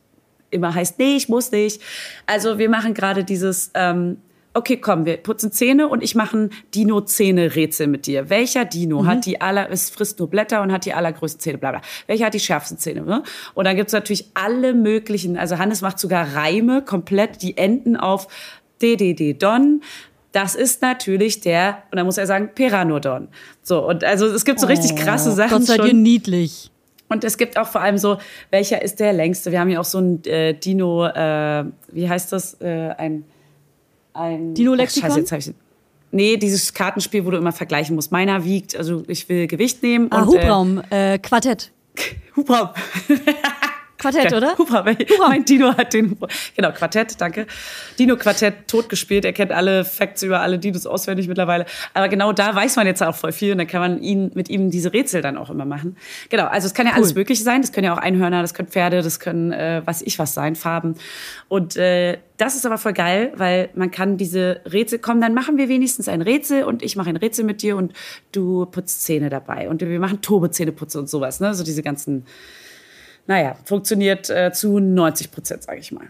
immer 0.50 0.74
heißt, 0.74 0.98
nee, 0.98 1.16
ich 1.16 1.28
muss 1.28 1.52
nicht. 1.52 1.80
Also 2.26 2.58
wir 2.58 2.68
machen 2.68 2.94
gerade 2.94 3.24
dieses, 3.24 3.70
ähm, 3.74 4.18
okay, 4.56 4.78
komm, 4.78 5.04
wir 5.04 5.18
putzen 5.18 5.52
Zähne 5.52 5.88
und 5.88 6.02
ich 6.02 6.14
mache 6.14 6.36
ein 6.36 6.50
Dino-Zähne-Rätsel 6.74 7.86
mit 7.86 8.06
dir. 8.06 8.30
Welcher 8.30 8.64
Dino 8.64 9.02
Mhm. 9.02 9.06
hat 9.06 9.26
die 9.26 9.40
aller, 9.40 9.70
es 9.70 9.90
frisst 9.90 10.18
nur 10.18 10.28
Blätter 10.30 10.62
und 10.62 10.72
hat 10.72 10.84
die 10.84 10.94
allergrößten 10.94 11.40
Zähne, 11.40 11.58
bla 11.58 11.72
bla. 11.72 11.80
Welcher 12.06 12.26
hat 12.26 12.34
die 12.34 12.40
schärfsten 12.40 12.78
Zähne? 12.78 13.02
Ne? 13.02 13.22
Und 13.54 13.66
dann 13.66 13.76
gibt's 13.76 13.92
natürlich 13.92 14.30
alle 14.34 14.74
möglichen, 14.74 15.36
also 15.36 15.58
Hannes 15.58 15.82
macht 15.82 15.98
sogar 15.98 16.34
Reime, 16.34 16.82
komplett, 16.82 17.42
die 17.42 17.56
enden 17.56 17.96
auf 17.96 18.28
DDD 18.82 19.34
Don. 19.34 19.82
Das 20.32 20.54
ist 20.54 20.82
natürlich 20.82 21.40
der, 21.40 21.82
und 21.90 21.96
dann 21.96 22.06
muss 22.06 22.18
er 22.18 22.26
sagen, 22.26 22.50
Pteranodon. 22.54 23.28
So, 23.62 23.86
und 23.86 24.04
also 24.04 24.26
es 24.26 24.44
gibt 24.44 24.60
so 24.60 24.66
richtig 24.66 24.96
krasse 24.96 25.32
Sachen 25.32 25.54
Oh, 25.54 25.58
Gott 25.58 25.66
sei 25.66 25.78
dir 25.78 25.94
niedlich. 25.94 26.70
Und 27.08 27.24
es 27.24 27.38
gibt 27.38 27.56
auch 27.56 27.68
vor 27.68 27.80
allem 27.82 27.98
so, 27.98 28.18
welcher 28.50 28.82
ist 28.82 28.98
der 29.00 29.12
längste? 29.12 29.52
Wir 29.52 29.60
haben 29.60 29.70
ja 29.70 29.78
auch 29.80 29.84
so 29.84 29.98
ein 29.98 30.24
äh, 30.24 30.54
Dino, 30.54 31.06
äh, 31.06 31.64
wie 31.92 32.08
heißt 32.08 32.32
das? 32.32 32.60
Äh, 32.60 32.94
ein, 32.98 33.24
ein 34.16 34.54
Dino-Lexikon? 34.54 35.10
Scheiße, 35.10 35.20
jetzt 35.20 35.32
hab 35.32 35.38
ich 35.38 35.52
Nee, 36.12 36.36
dieses 36.36 36.72
Kartenspiel, 36.72 37.26
wo 37.26 37.30
du 37.30 37.36
immer 37.36 37.52
vergleichen 37.52 37.94
musst. 37.94 38.12
Meiner 38.12 38.44
wiegt, 38.44 38.76
also 38.76 39.02
ich 39.08 39.28
will 39.28 39.46
Gewicht 39.46 39.82
nehmen. 39.82 40.08
Ah, 40.10 40.22
und, 40.22 40.28
Hubraum, 40.28 40.82
äh, 40.90 41.18
Quartett. 41.18 41.72
Äh, 41.96 42.00
Hubraum. 42.36 42.68
Quartett, 43.98 44.32
oder? 44.32 44.56
Hubraum. 44.58 44.84
Mein 45.18 45.44
Dino 45.44 45.76
hat 45.76 45.92
den. 45.94 46.16
Genau, 46.54 46.72
Quartett, 46.72 47.20
danke. 47.20 47.46
Dino-Quartett 47.98 48.68
totgespielt. 48.68 49.24
Er 49.24 49.32
kennt 49.32 49.52
alle 49.52 49.84
Facts 49.84 50.22
über 50.22 50.40
alle 50.40 50.58
Dinos 50.58 50.86
auswendig 50.86 51.28
mittlerweile. 51.28 51.66
Aber 51.94 52.08
genau 52.08 52.32
da 52.32 52.54
weiß 52.54 52.76
man 52.76 52.86
jetzt 52.86 53.02
auch 53.02 53.14
voll 53.14 53.32
viel 53.32 53.52
und 53.52 53.58
dann 53.58 53.66
kann 53.66 53.80
man 53.80 54.02
ihn, 54.02 54.30
mit 54.34 54.48
ihm 54.48 54.70
diese 54.70 54.92
Rätsel 54.92 55.22
dann 55.22 55.36
auch 55.36 55.50
immer 55.50 55.64
machen. 55.64 55.96
Genau, 56.28 56.46
also 56.46 56.66
es 56.66 56.74
kann 56.74 56.86
ja 56.86 56.92
alles 56.92 57.14
Mögliche 57.14 57.42
sein. 57.42 57.62
Das 57.62 57.72
können 57.72 57.84
ja 57.84 57.94
auch 57.94 57.98
Einhörner, 57.98 58.42
das 58.42 58.54
können 58.54 58.68
Pferde, 58.68 59.02
das 59.02 59.20
können, 59.20 59.52
äh, 59.52 59.82
was 59.84 60.02
ich 60.02 60.18
was 60.18 60.34
sein, 60.34 60.56
Farben. 60.56 60.94
Und 61.48 61.76
äh, 61.76 62.18
das 62.36 62.54
ist 62.54 62.66
aber 62.66 62.76
voll 62.76 62.92
geil, 62.92 63.32
weil 63.36 63.70
man 63.74 63.90
kann 63.90 64.18
diese 64.18 64.60
Rätsel, 64.70 64.98
komm, 64.98 65.20
dann 65.20 65.32
machen 65.32 65.56
wir 65.56 65.68
wenigstens 65.68 66.08
ein 66.08 66.20
Rätsel 66.20 66.64
und 66.64 66.82
ich 66.82 66.96
mache 66.96 67.08
ein 67.08 67.16
Rätsel 67.16 67.44
mit 67.44 67.62
dir 67.62 67.76
und 67.76 67.92
du 68.32 68.66
putzt 68.66 69.04
Zähne 69.04 69.30
dabei. 69.30 69.68
Und 69.70 69.80
wir 69.80 70.00
machen 70.00 70.20
Turbozähneputze 70.20 70.98
und 70.98 71.08
sowas, 71.08 71.40
ne? 71.40 71.54
So 71.54 71.64
diese 71.64 71.82
ganzen 71.82 72.26
naja, 73.26 73.56
funktioniert 73.64 74.30
äh, 74.30 74.52
zu 74.52 74.78
90 74.78 75.30
Prozent, 75.32 75.62
sage 75.64 75.78
ich 75.80 75.92
mal. 75.92 76.06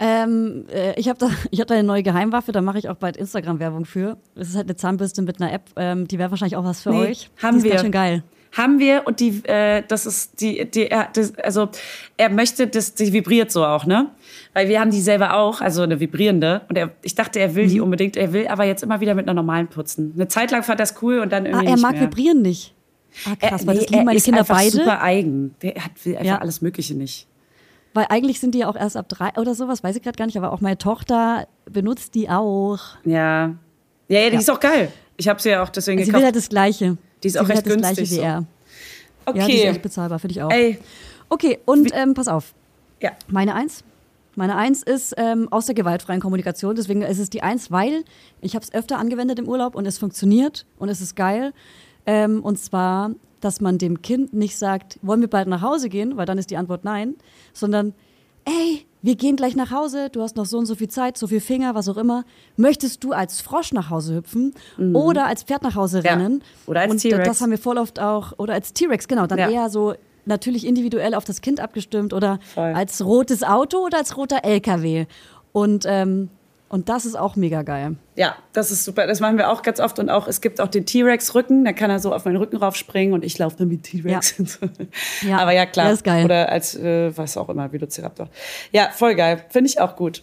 Ähm, 0.00 0.66
äh, 0.72 0.98
ich 0.98 1.08
habe 1.08 1.18
da, 1.18 1.28
ich 1.50 1.60
hab 1.60 1.66
da 1.66 1.74
eine 1.74 1.82
neue 1.84 2.02
Geheimwaffe, 2.02 2.52
da 2.52 2.60
mache 2.60 2.78
ich 2.78 2.88
auch 2.88 2.96
bald 2.96 3.16
Instagram-Werbung 3.16 3.84
für. 3.84 4.16
Es 4.36 4.48
ist 4.50 4.56
halt 4.56 4.66
eine 4.66 4.76
Zahnbürste 4.76 5.22
mit 5.22 5.40
einer 5.40 5.52
App, 5.52 5.62
ähm, 5.76 6.06
die 6.06 6.18
wäre 6.18 6.30
wahrscheinlich 6.30 6.56
auch 6.56 6.64
was 6.64 6.82
für 6.82 6.90
Nee, 6.90 7.08
euch. 7.10 7.30
haben 7.42 7.54
die 7.54 7.58
ist 7.58 7.64
wir. 7.64 7.70
ganz 7.72 7.82
schön 7.82 7.92
geil. 7.92 8.22
Haben 8.56 8.78
wir 8.78 9.02
und 9.06 9.20
die, 9.20 9.42
äh, 9.44 9.82
das 9.86 10.06
ist 10.06 10.40
die, 10.40 10.70
die 10.70 10.86
er, 10.90 11.08
das, 11.12 11.34
also 11.38 11.68
er 12.16 12.30
möchte, 12.30 12.66
dass 12.66 12.94
die 12.94 13.12
vibriert 13.12 13.52
so 13.52 13.62
auch, 13.64 13.84
ne? 13.84 14.08
Weil 14.54 14.68
wir 14.70 14.80
haben 14.80 14.90
die 14.90 15.02
selber 15.02 15.34
auch, 15.36 15.60
also 15.60 15.82
eine 15.82 16.00
vibrierende. 16.00 16.62
Und 16.70 16.78
er, 16.78 16.90
ich 17.02 17.14
dachte, 17.14 17.40
er 17.40 17.54
will 17.56 17.66
Mhm. 17.66 17.68
die 17.68 17.80
unbedingt, 17.82 18.16
er 18.16 18.32
will 18.32 18.46
aber 18.48 18.64
jetzt 18.64 18.82
immer 18.82 19.00
wieder 19.00 19.14
mit 19.14 19.26
einer 19.26 19.34
normalen 19.34 19.66
putzen. 19.68 20.12
Eine 20.14 20.28
Zeit 20.28 20.50
lang 20.50 20.62
fand 20.62 20.80
das 20.80 20.94
cool 21.02 21.18
und 21.18 21.30
dann 21.30 21.44
Ah, 21.44 21.48
irgendwie 21.50 21.66
er 21.66 21.72
nicht 21.74 21.82
mag 21.82 21.92
mehr. 21.92 22.02
vibrieren 22.02 22.40
nicht. 22.40 22.72
Ah, 23.26 23.34
krass, 23.36 23.66
weil 23.66 23.74
nee, 23.76 23.80
das 23.82 23.90
lieben 23.90 24.04
meine 24.04 24.16
ist 24.18 24.24
Kinder 24.24 24.44
beide. 24.44 24.70
super 24.70 25.02
eigen. 25.02 25.54
Der 25.62 25.74
hat, 25.76 25.90
will 26.04 26.14
einfach 26.14 26.24
Ja. 26.26 26.38
alles 26.38 26.60
Mögliche 26.60 26.94
nicht. 26.94 27.26
Weil 27.94 28.06
eigentlich 28.10 28.38
sind 28.38 28.54
die 28.54 28.58
ja 28.60 28.68
auch 28.68 28.76
erst 28.76 28.96
ab 28.96 29.08
drei 29.08 29.30
oder 29.36 29.54
sowas, 29.54 29.82
weiß 29.82 29.96
ich 29.96 30.02
gerade 30.02 30.16
gar 30.16 30.26
nicht, 30.26 30.36
aber 30.36 30.52
auch 30.52 30.60
meine 30.60 30.78
Tochter 30.78 31.48
benutzt 31.70 32.14
die 32.14 32.28
auch. 32.30 32.78
Ja. 33.04 33.54
Ja, 34.08 34.20
ja, 34.20 34.26
die 34.28 34.34
Ja. 34.34 34.40
ist 34.40 34.50
auch 34.50 34.60
geil. 34.60 34.92
Ich 35.16 35.26
habe 35.28 35.40
sie 35.42 35.48
ja 35.50 35.62
auch 35.62 35.68
deswegen 35.70 35.98
Sie 35.98 36.06
will 36.06 36.12
gekauft. 36.12 36.24
halt 36.26 36.36
das 36.36 36.48
Gleiche. 36.48 36.96
Die 37.22 37.26
ist 37.28 37.32
Sie 37.34 37.38
auch 37.40 37.48
recht 37.48 37.56
halt 37.56 37.66
das 37.66 37.72
günstig 37.74 37.96
Gleiche 37.96 38.10
wie 38.10 38.14
so. 38.16 38.20
er. 38.22 38.44
Ja, 39.26 39.32
die 39.32 39.38
ist 39.40 39.44
okay. 39.60 39.68
echt 39.70 39.82
bezahlbar, 39.82 40.18
finde 40.18 40.32
ich 40.32 40.42
auch. 40.42 40.50
Ey, 40.50 40.78
Okay, 41.30 41.58
und 41.66 41.90
ähm, 41.94 42.14
pass 42.14 42.28
auf. 42.28 42.54
ja. 43.02 43.10
Meine 43.28 43.54
Eins. 43.54 43.84
Meine 44.34 44.54
Eins 44.56 44.82
ist 44.82 45.14
ähm, 45.18 45.48
aus 45.50 45.66
der 45.66 45.74
gewaltfreien 45.74 46.20
Kommunikation. 46.20 46.74
Deswegen 46.76 47.02
ist 47.02 47.18
es 47.18 47.28
die 47.28 47.42
Eins, 47.42 47.70
weil 47.72 48.04
ich 48.40 48.54
habe 48.54 48.64
es 48.64 48.72
öfter 48.72 48.98
angewendet 48.98 49.38
im 49.38 49.48
Urlaub 49.48 49.74
und 49.74 49.84
es 49.84 49.98
funktioniert 49.98 50.64
und 50.78 50.88
es 50.88 51.00
ist 51.00 51.16
geil. 51.16 51.52
Ähm, 52.08 52.42
und 52.42 52.58
zwar, 52.58 53.10
dass 53.40 53.60
man 53.60 53.76
dem 53.76 54.00
Kind 54.00 54.32
nicht 54.32 54.56
sagt, 54.56 54.98
wollen 55.02 55.20
wir 55.20 55.28
bald 55.28 55.46
nach 55.46 55.60
Hause 55.62 55.88
gehen, 55.90 56.16
weil 56.16 56.24
dann 56.26 56.38
ist 56.38 56.50
die 56.50 56.56
Antwort 56.56 56.82
nein, 56.84 57.14
sondern, 57.52 57.92
ey, 58.46 58.86
wir 59.02 59.14
gehen 59.14 59.36
gleich 59.36 59.54
nach 59.54 59.70
Hause, 59.70 60.08
du 60.10 60.22
hast 60.22 60.34
noch 60.36 60.46
so 60.46 60.56
und 60.58 60.64
so 60.66 60.74
viel 60.74 60.88
Zeit, 60.88 61.18
so 61.18 61.26
viel 61.26 61.40
Finger, 61.40 61.74
was 61.74 61.86
auch 61.88 61.98
immer. 61.98 62.24
Möchtest 62.56 63.04
du 63.04 63.12
als 63.12 63.40
Frosch 63.42 63.72
nach 63.72 63.90
Hause 63.90 64.16
hüpfen 64.16 64.54
oder 64.94 65.26
als 65.26 65.42
Pferd 65.44 65.62
nach 65.62 65.74
Hause 65.76 65.98
Mhm. 65.98 66.04
Ja. 66.04 66.12
rennen? 66.14 66.42
Oder 66.66 66.80
als 66.80 67.02
T-Rex. 67.02 67.28
das 67.28 67.40
haben 67.42 67.50
wir 67.50 67.58
voll 67.58 67.76
oft 67.78 68.00
auch, 68.00 68.32
oder 68.38 68.54
als 68.54 68.72
T-Rex, 68.72 69.06
genau, 69.06 69.26
dann 69.26 69.38
Ja. 69.38 69.50
eher 69.50 69.70
so 69.70 69.94
natürlich 70.24 70.66
individuell 70.66 71.14
auf 71.14 71.24
das 71.24 71.42
Kind 71.42 71.60
abgestimmt 71.60 72.12
oder 72.14 72.38
Voll. 72.54 72.72
als 72.74 73.04
rotes 73.04 73.42
Auto 73.44 73.84
oder 73.84 73.98
als 73.98 74.16
roter 74.16 74.44
LKW. 74.44 75.06
Und, 75.52 75.84
ähm, 75.86 76.28
und 76.68 76.88
das 76.88 77.06
ist 77.06 77.16
auch 77.16 77.34
mega 77.36 77.62
geil. 77.62 77.96
Ja, 78.14 78.36
das 78.52 78.70
ist 78.70 78.84
super. 78.84 79.06
Das 79.06 79.20
machen 79.20 79.38
wir 79.38 79.50
auch 79.50 79.62
ganz 79.62 79.80
oft. 79.80 79.98
Und 79.98 80.10
auch, 80.10 80.28
es 80.28 80.40
gibt 80.40 80.60
auch 80.60 80.68
den 80.68 80.84
T-Rex-Rücken. 80.84 81.64
Da 81.64 81.72
kann 81.72 81.90
er 81.90 81.98
so 81.98 82.14
auf 82.14 82.26
meinen 82.26 82.36
Rücken 82.36 82.56
raufspringen 82.58 83.14
und 83.14 83.24
ich 83.24 83.38
laufe 83.38 83.56
dann 83.56 83.68
mit 83.68 83.84
T-Rex. 83.84 84.34
so. 84.44 84.68
Ja. 85.26 85.38
Aber 85.38 85.52
ja, 85.52 85.64
klar. 85.64 85.86
Ja, 85.86 85.92
ist 85.92 86.04
geil. 86.04 86.24
Oder 86.26 86.50
als, 86.50 86.76
äh, 86.76 87.16
was 87.16 87.36
auch 87.38 87.48
immer, 87.48 87.72
Velociraptor. 87.72 88.28
Ja, 88.72 88.90
voll 88.90 89.14
geil. 89.14 89.44
Finde 89.48 89.70
ich 89.70 89.80
auch 89.80 89.96
gut. 89.96 90.22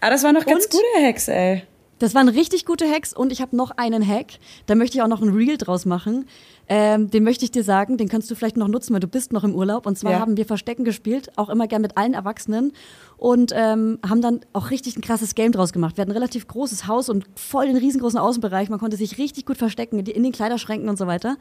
Aber 0.00 0.10
das 0.10 0.22
war 0.22 0.32
noch 0.32 0.44
ganz 0.44 0.66
Und? 0.66 0.72
gute 0.72 1.06
Hex, 1.06 1.28
ey. 1.28 1.62
Das 1.98 2.14
waren 2.14 2.28
richtig 2.28 2.66
gute 2.66 2.86
Hacks 2.90 3.14
und 3.14 3.32
ich 3.32 3.40
habe 3.40 3.56
noch 3.56 3.70
einen 3.78 4.06
Hack. 4.06 4.32
Da 4.66 4.74
möchte 4.74 4.98
ich 4.98 5.02
auch 5.02 5.08
noch 5.08 5.22
ein 5.22 5.30
Reel 5.30 5.56
draus 5.56 5.86
machen. 5.86 6.28
Ähm, 6.68 7.10
den 7.10 7.22
möchte 7.22 7.44
ich 7.44 7.52
dir 7.52 7.62
sagen, 7.62 7.96
den 7.96 8.08
kannst 8.08 8.30
du 8.30 8.34
vielleicht 8.34 8.56
noch 8.56 8.66
nutzen, 8.68 8.92
weil 8.92 9.00
du 9.00 9.06
bist 9.06 9.32
noch 9.32 9.44
im 9.44 9.54
Urlaub. 9.54 9.86
Und 9.86 9.96
zwar 9.96 10.12
Ja. 10.12 10.18
haben 10.20 10.36
wir 10.36 10.44
Verstecken 10.44 10.84
gespielt, 10.84 11.30
auch 11.36 11.48
immer 11.48 11.68
gern 11.68 11.82
mit 11.82 11.96
allen 11.96 12.14
Erwachsenen 12.14 12.72
und 13.16 13.52
ähm, 13.54 13.98
haben 14.08 14.20
dann 14.20 14.40
auch 14.52 14.70
richtig 14.70 14.96
ein 14.96 15.00
krasses 15.00 15.34
Game 15.34 15.52
draus 15.52 15.72
gemacht. 15.72 15.96
Wir 15.96 16.02
hatten 16.02 16.10
ein 16.10 16.16
relativ 16.16 16.48
großes 16.48 16.86
Haus 16.88 17.08
und 17.08 17.24
voll 17.36 17.66
den 17.66 17.76
riesengroßen 17.76 18.18
Außenbereich. 18.18 18.68
Man 18.68 18.80
konnte 18.80 18.96
sich 18.96 19.16
richtig 19.18 19.46
gut 19.46 19.58
verstecken 19.58 19.98
in 20.00 20.22
den 20.22 20.32
Kleiderschränken 20.32 20.88
und 20.88 20.98
so 20.98 21.06
weiter. 21.06 21.36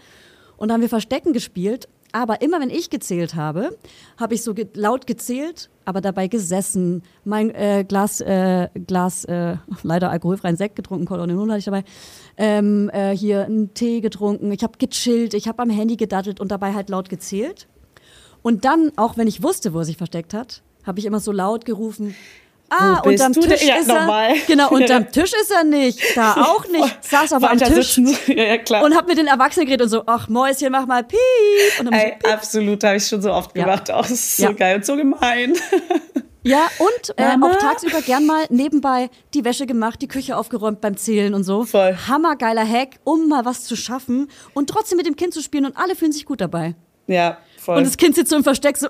Und 0.57 0.69
da 0.69 0.76
haben 0.76 0.81
wir 0.81 0.89
Verstecken 0.89 1.34
gespielt. 1.34 1.88
Aber 2.16 2.42
immer 2.42 2.62
wenn 2.62 2.70
ich 2.70 2.90
gezählt 2.90 3.36
habe, 3.36 3.78
habe 4.16 4.36
ich 4.36 4.42
so 4.42 4.54
ge 4.54 4.68
laut 4.74 5.06
gezählt, 5.06 5.70
aber 5.84 6.00
dabei 6.00 6.30
gesessen, 6.30 7.04
mein 7.26 7.50
äh, 7.54 7.84
Glas, 7.86 8.22
äh, 8.22 8.70
Glas 8.88 9.26
äh, 9.26 9.58
leider 9.84 10.12
alkoholfreien 10.12 10.56
Sekt 10.56 10.78
getrunken, 10.78 11.08
Cola 11.08 11.28
Null 11.28 11.50
hatte 11.50 11.60
ich 11.60 11.66
dabei, 11.66 11.84
ähm, 12.38 12.90
äh, 12.94 13.14
hier 13.18 13.44
einen 13.44 13.74
Tee 13.74 14.00
getrunken, 14.00 14.50
ich 14.54 14.64
habe 14.64 14.78
gechillt, 14.78 15.34
ich 15.34 15.50
habe 15.50 15.62
am 15.62 15.70
Handy 15.70 15.98
gedattelt 15.98 16.40
und 16.40 16.54
dabei 16.54 16.74
halt 16.74 16.90
laut 16.90 17.10
gezählt. 17.10 17.68
Und 18.42 18.64
dann, 18.64 18.94
auch 18.96 19.18
wenn 19.18 19.28
ich 19.28 19.44
wusste, 19.44 19.74
wo 19.74 19.80
er 19.80 19.86
sich 19.86 19.98
versteckt 19.98 20.34
hat, 20.34 20.64
habe 20.86 21.00
ich 21.00 21.06
immer 21.06 21.20
so 21.20 21.34
laut 21.34 21.66
gerufen, 21.66 22.16
Ah, 22.70 23.00
Wo 23.04 23.10
unterm? 23.10 23.32
Tisch 23.34 23.62
Ja, 23.64 23.76
ist 23.76 23.88
normal. 23.88 24.32
er. 24.32 24.36
Genau, 24.48 24.70
unterm 24.72 25.12
Tisch 25.12 25.32
ist 25.34 25.52
er 25.52 25.64
nicht. 25.64 26.00
Da 26.16 26.34
auch 26.48 26.68
nicht. 26.68 27.04
Saß 27.04 27.34
auf 27.34 27.44
einem 27.44 27.60
Tisch 27.60 27.94
sitzen. 27.94 28.18
Ja, 28.36 28.44
ja, 28.44 28.58
klar. 28.58 28.84
und 28.84 28.96
hab 28.96 29.08
mit 29.08 29.18
den 29.18 29.28
Erwachsenen 29.28 29.68
geredet 29.68 29.84
und 29.86 29.90
so, 29.90 30.04
ach 30.08 30.28
Mäuschen, 30.30 30.72
mach 30.72 30.86
mal 30.88 31.04
piep. 31.04 31.20
Und 31.80 31.86
dann 31.86 31.94
Ey, 31.94 32.14
so, 32.22 32.28
piep. 32.28 32.34
absolut, 32.34 32.84
habe 32.84 32.98
ich 32.98 33.08
schon 33.08 33.22
so 33.22 33.32
oft 33.32 33.56
Ja. 33.56 33.64
gemacht. 33.66 33.92
Auch 33.92 34.02
das 34.02 34.12
ist 34.12 34.38
so 34.38 34.44
Ja. 34.44 34.52
geil 34.54 34.78
und 34.78 34.86
so 34.86 34.96
gemein. 34.96 35.54
Ja, 36.44 36.68
und 36.78 37.18
äh, 37.18 37.36
auch 37.42 37.56
tagsüber 37.58 38.02
gern 38.02 38.26
mal 38.28 38.46
nebenbei 38.50 39.10
die 39.34 39.44
Wäsche 39.46 39.66
gemacht, 39.66 40.00
die 40.02 40.08
Küche 40.08 40.38
aufgeräumt 40.38 40.80
beim 40.80 40.96
Zählen 40.96 41.34
und 41.34 41.44
so. 41.44 41.64
Voll. 41.66 41.98
Hammergeiler 42.08 42.68
Hack, 42.68 42.98
um 43.04 43.28
mal 43.28 43.46
was 43.46 43.64
zu 43.64 43.76
schaffen 43.76 44.28
und 44.54 44.70
trotzdem 44.70 44.98
mit 44.98 45.08
dem 45.08 45.16
Kind 45.16 45.34
zu 45.34 45.42
spielen 45.42 45.66
und 45.66 45.76
alle 45.78 45.96
fühlen 45.96 46.12
sich 46.12 46.26
gut 46.26 46.42
dabei. 46.42 46.76
Ja, 47.08 47.38
voll. 47.58 47.78
Und 47.78 47.88
das 47.88 47.98
Kind 47.98 48.16
sitzt 48.16 48.30
so 48.30 48.36
im 48.36 48.44
Versteck 48.44 48.78
so. 48.78 48.88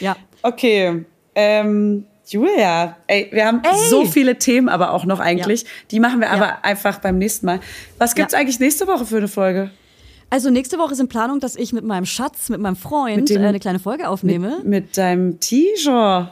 Ja. 0.00 0.16
Okay, 0.42 1.04
ähm, 1.34 2.04
Julia, 2.26 2.96
ey, 3.06 3.28
wir 3.32 3.46
haben 3.46 3.60
Ey. 3.64 3.88
so 3.90 4.04
viele 4.06 4.38
Themen 4.38 4.68
aber 4.68 4.92
auch 4.92 5.04
noch 5.04 5.20
eigentlich. 5.20 5.64
Die 5.90 6.00
machen 6.00 6.20
wir 6.20 6.30
aber 6.30 6.46
Ja. 6.46 6.58
einfach 6.62 6.98
beim 7.00 7.18
nächsten 7.18 7.46
Mal. 7.46 7.60
Was 7.98 8.14
gibt's 8.14 8.32
Ja. 8.32 8.38
eigentlich 8.40 8.60
nächste 8.60 8.86
Woche 8.86 9.04
für 9.04 9.18
eine 9.18 9.28
Folge? 9.28 9.70
Also 10.30 10.48
nächste 10.50 10.78
Woche 10.78 10.92
ist 10.94 11.00
in 11.00 11.08
Planung, 11.08 11.38
dass 11.40 11.54
ich 11.54 11.72
mit 11.74 11.84
meinem 11.84 12.06
Schatz, 12.06 12.48
mit 12.48 12.60
meinem 12.60 12.76
Freund 12.76 13.16
Mit 13.16 13.30
dem- 13.30 13.42
äh, 13.42 13.46
eine 13.46 13.60
kleine 13.60 13.78
Folge 13.78 14.08
aufnehme. 14.08 14.60
Mit 14.64 14.96
deinem 14.96 15.38
T-Shirt. 15.38 16.28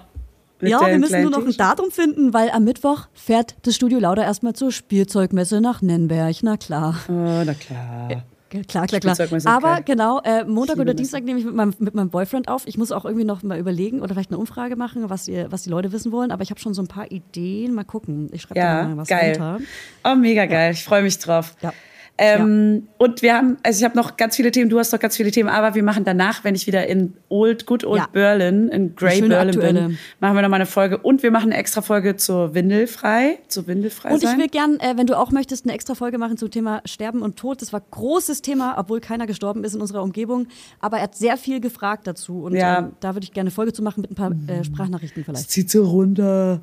Mit 0.60 0.70
ja, 0.70 0.80
wir 0.86 0.98
müssen 0.98 1.22
nur 1.22 1.30
noch 1.30 1.44
ein. 1.44 1.52
Datum 1.56 1.90
finden, 1.90 2.32
weil 2.32 2.50
am 2.50 2.64
Mittwoch 2.64 3.08
fährt 3.12 3.56
das 3.62 3.74
Studio 3.74 3.98
Lauder 3.98 4.24
erstmal 4.24 4.54
zur 4.54 4.72
Spielzeugmesse 4.72 5.60
nach 5.60 5.82
Nennberg. 5.82 6.36
Na 6.42 6.56
klar. 6.56 6.96
Oh, 7.08 7.42
na 7.44 7.52
klar. 7.54 8.22
Klar, 8.68 8.86
klar, 8.86 9.00
klar. 9.00 9.16
Aber 9.46 9.74
geil. 9.76 9.82
genau, 9.86 10.20
äh, 10.24 10.44
Montag 10.44 10.78
oder. 10.78 10.94
Dienstag 10.94 11.24
nehme 11.24 11.38
ich 11.38 11.44
mit 11.44 11.54
meinem, 11.54 11.72
mit 11.78 11.94
meinem 11.94 12.10
Boyfriend 12.10 12.48
auf. 12.48 12.66
Ich 12.66 12.76
muss 12.76 12.92
auch 12.92 13.04
irgendwie 13.04 13.24
noch 13.24 13.42
mal 13.42 13.58
überlegen 13.58 14.00
oder 14.00 14.14
vielleicht 14.14 14.30
eine 14.30 14.38
Umfrage 14.38 14.76
machen, 14.76 15.08
was, 15.08 15.26
ihr, 15.26 15.50
was 15.50 15.62
die 15.62 15.70
Leute 15.70 15.90
wissen 15.92 16.12
wollen. 16.12 16.30
Aber 16.30 16.42
ich 16.42 16.50
habe 16.50 16.60
schon 16.60 16.74
so 16.74 16.82
ein 16.82 16.88
paar 16.88 17.10
Ideen. 17.10 17.74
Mal 17.74 17.84
gucken. 17.84 18.28
Ich 18.32 18.42
schreibe 18.42 18.60
da 18.60 18.82
Ja, 18.82 18.88
mal 18.88 18.96
was 18.98 19.08
geil. 19.08 19.32
runter. 19.32 19.58
Oh, 20.04 20.14
mega 20.14 20.46
geil. 20.46 20.72
Ich 20.72 20.84
freue 20.84 21.02
mich 21.02 21.18
drauf. 21.18 21.54
Ja. 21.62 21.72
Ähm, 22.18 22.88
Und 22.98 23.22
wir 23.22 23.34
haben, 23.34 23.56
also 23.62 23.78
ich 23.78 23.84
habe 23.84 23.96
noch 23.96 24.16
ganz 24.16 24.36
viele 24.36 24.50
Themen, 24.52 24.68
du 24.70 24.78
hast 24.78 24.92
noch 24.92 25.00
ganz 25.00 25.16
viele 25.16 25.30
Themen, 25.30 25.48
aber 25.48 25.74
wir 25.74 25.82
machen 25.82 26.04
danach, 26.04 26.44
wenn 26.44 26.54
ich 26.54 26.66
wieder 26.66 26.86
in 26.86 27.14
Old, 27.30 27.66
Good 27.66 27.84
Old 27.84 28.00
Ja. 28.00 28.08
Berlin, 28.12 28.68
in 28.68 28.94
Grey 28.94 29.20
Berlin 29.22 29.48
aktuelle. 29.48 29.80
bin, 29.88 29.98
machen 30.20 30.34
wir 30.36 30.42
noch 30.42 30.48
mal 30.50 30.56
eine 30.56 30.66
Folge 30.66 30.98
und 30.98 31.22
wir 31.22 31.30
machen 31.30 31.50
eine 31.50 31.56
extra 31.56 31.80
Folge 31.80 32.16
zur 32.16 32.54
Windelfrei, 32.54 33.38
zur 33.48 33.66
Windelfrei 33.66 34.10
Und 34.12 34.22
ich 34.22 34.28
sein. 34.28 34.38
will 34.38 34.48
gern, 34.48 34.78
äh, 34.80 34.94
wenn 34.96 35.06
du 35.06 35.18
auch 35.18 35.30
möchtest, 35.32 35.64
eine 35.64 35.74
extra 35.74 35.94
Folge 35.94 36.18
machen 36.18 36.36
zum 36.36 36.50
Thema 36.50 36.82
Sterben 36.84 37.22
und 37.22 37.36
Tod. 37.38 37.62
Das 37.62 37.72
war 37.72 37.80
großes 37.90 38.42
Thema, 38.42 38.74
obwohl 38.78 39.00
keiner 39.00 39.26
gestorben 39.26 39.64
ist 39.64 39.74
in 39.74 39.80
unserer 39.80 40.02
Umgebung. 40.02 40.46
Aber 40.80 40.98
er 40.98 41.04
hat 41.04 41.16
sehr 41.16 41.36
viel 41.38 41.60
gefragt 41.60 42.06
dazu. 42.06 42.42
Und 42.42 42.54
Ja. 42.54 42.80
ähm, 42.80 42.92
da 43.00 43.14
würde 43.14 43.24
ich 43.24 43.32
gerne 43.32 43.48
eine 43.48 43.54
Folge 43.54 43.72
zu 43.72 43.82
machen 43.82 44.02
mit 44.02 44.10
ein 44.10 44.14
paar 44.14 44.30
äh, 44.48 44.62
Sprachnachrichten 44.62 45.24
vielleicht. 45.24 45.50
Zieht 45.50 45.70
sie 45.70 45.78
runter. 45.78 46.60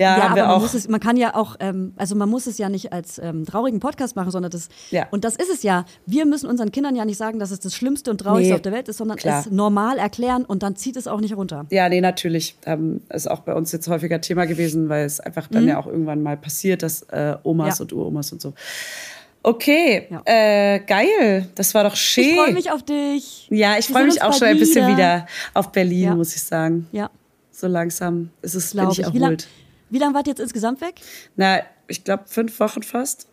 Ja, 0.00 0.16
Ja, 0.18 0.26
aber 0.30 0.46
man, 0.58 0.64
es, 0.64 0.88
man 0.88 0.98
kann 0.98 1.16
ja 1.16 1.34
auch, 1.36 1.56
ähm, 1.60 1.92
also 1.96 2.14
man 2.16 2.28
muss 2.28 2.46
es 2.46 2.56
ja 2.58 2.68
nicht 2.70 2.92
als 2.92 3.18
ähm, 3.18 3.44
traurigen 3.44 3.80
Podcast 3.80 4.16
machen, 4.16 4.30
sondern 4.30 4.50
das, 4.50 4.68
Ja. 4.90 5.06
und 5.10 5.24
das 5.24 5.36
ist 5.36 5.50
es 5.52 5.62
ja. 5.62 5.84
Wir 6.06 6.24
müssen 6.24 6.48
unseren 6.48 6.72
Kindern 6.72 6.96
ja 6.96 7.04
nicht 7.04 7.18
sagen, 7.18 7.38
dass 7.38 7.50
es 7.50 7.60
das 7.60 7.74
Schlimmste 7.74 8.10
und 8.10 8.18
Traurigste 8.18 8.48
Nee, 8.48 8.54
auf 8.54 8.62
der 8.62 8.72
Welt 8.72 8.88
ist, 8.88 8.96
sondern 8.96 9.18
klar. 9.18 9.40
es 9.40 9.50
normal 9.50 9.98
erklären 9.98 10.44
und 10.46 10.62
dann 10.62 10.74
zieht 10.74 10.96
es 10.96 11.06
auch 11.06 11.20
nicht 11.20 11.36
runter. 11.36 11.66
Ja, 11.70 11.88
nee, 11.88 12.00
natürlich. 12.00 12.56
Ähm, 12.64 13.02
ist 13.10 13.30
auch 13.30 13.40
bei 13.40 13.54
uns 13.54 13.72
jetzt 13.72 13.86
häufiger 13.88 14.20
Thema 14.20 14.46
gewesen, 14.46 14.88
weil 14.88 15.04
es 15.04 15.20
einfach 15.20 15.46
dann 15.48 15.68
ja 15.68 15.78
auch 15.78 15.86
irgendwann 15.86 16.22
mal 16.22 16.36
passiert, 16.38 16.82
dass 16.82 17.02
äh, 17.10 17.36
Omas 17.42 17.66
Mhm. 17.66 17.70
Ja. 17.78 17.82
und 17.82 17.92
Uromas 17.92 18.32
und 18.32 18.40
so. 18.40 18.54
Okay, 19.42 20.06
Ja. 20.10 20.22
äh, 20.26 20.80
geil. 20.80 21.48
Das 21.54 21.74
war 21.74 21.84
doch 21.84 21.96
schön. 21.96 22.24
Ich 22.24 22.34
freue 22.36 22.52
mich 22.52 22.70
auf 22.72 22.82
dich. 22.82 23.48
Ja, 23.50 23.76
ich 23.78 23.86
freue 23.86 24.04
mich 24.04 24.22
auch 24.22 24.32
schon 24.34 24.48
ein 24.48 24.58
bisschen 24.58 24.86
wieder. 24.88 25.26
auf 25.54 25.72
Berlin, 25.72 26.02
Ja. 26.04 26.14
muss 26.14 26.34
ich 26.34 26.42
sagen. 26.42 26.86
Ja, 26.92 27.10
So 27.50 27.66
langsam 27.66 28.30
ist 28.42 28.54
es, 28.54 28.72
bin 28.72 28.80
glaube 28.80 28.92
ich 28.92 28.98
ich. 29.00 29.06
Wie 29.14 29.18
lange 29.18 29.34
erholt. 29.36 29.48
Wie 29.90 29.98
lang 29.98 30.14
wart 30.14 30.26
ihr 30.26 30.32
jetzt 30.32 30.40
insgesamt 30.40 30.80
weg? 30.80 30.94
Na, 31.36 31.60
ich 31.88 32.04
glaube 32.04 32.24
fünf 32.26 32.58
Wochen 32.60 32.82
fast. 32.82 33.26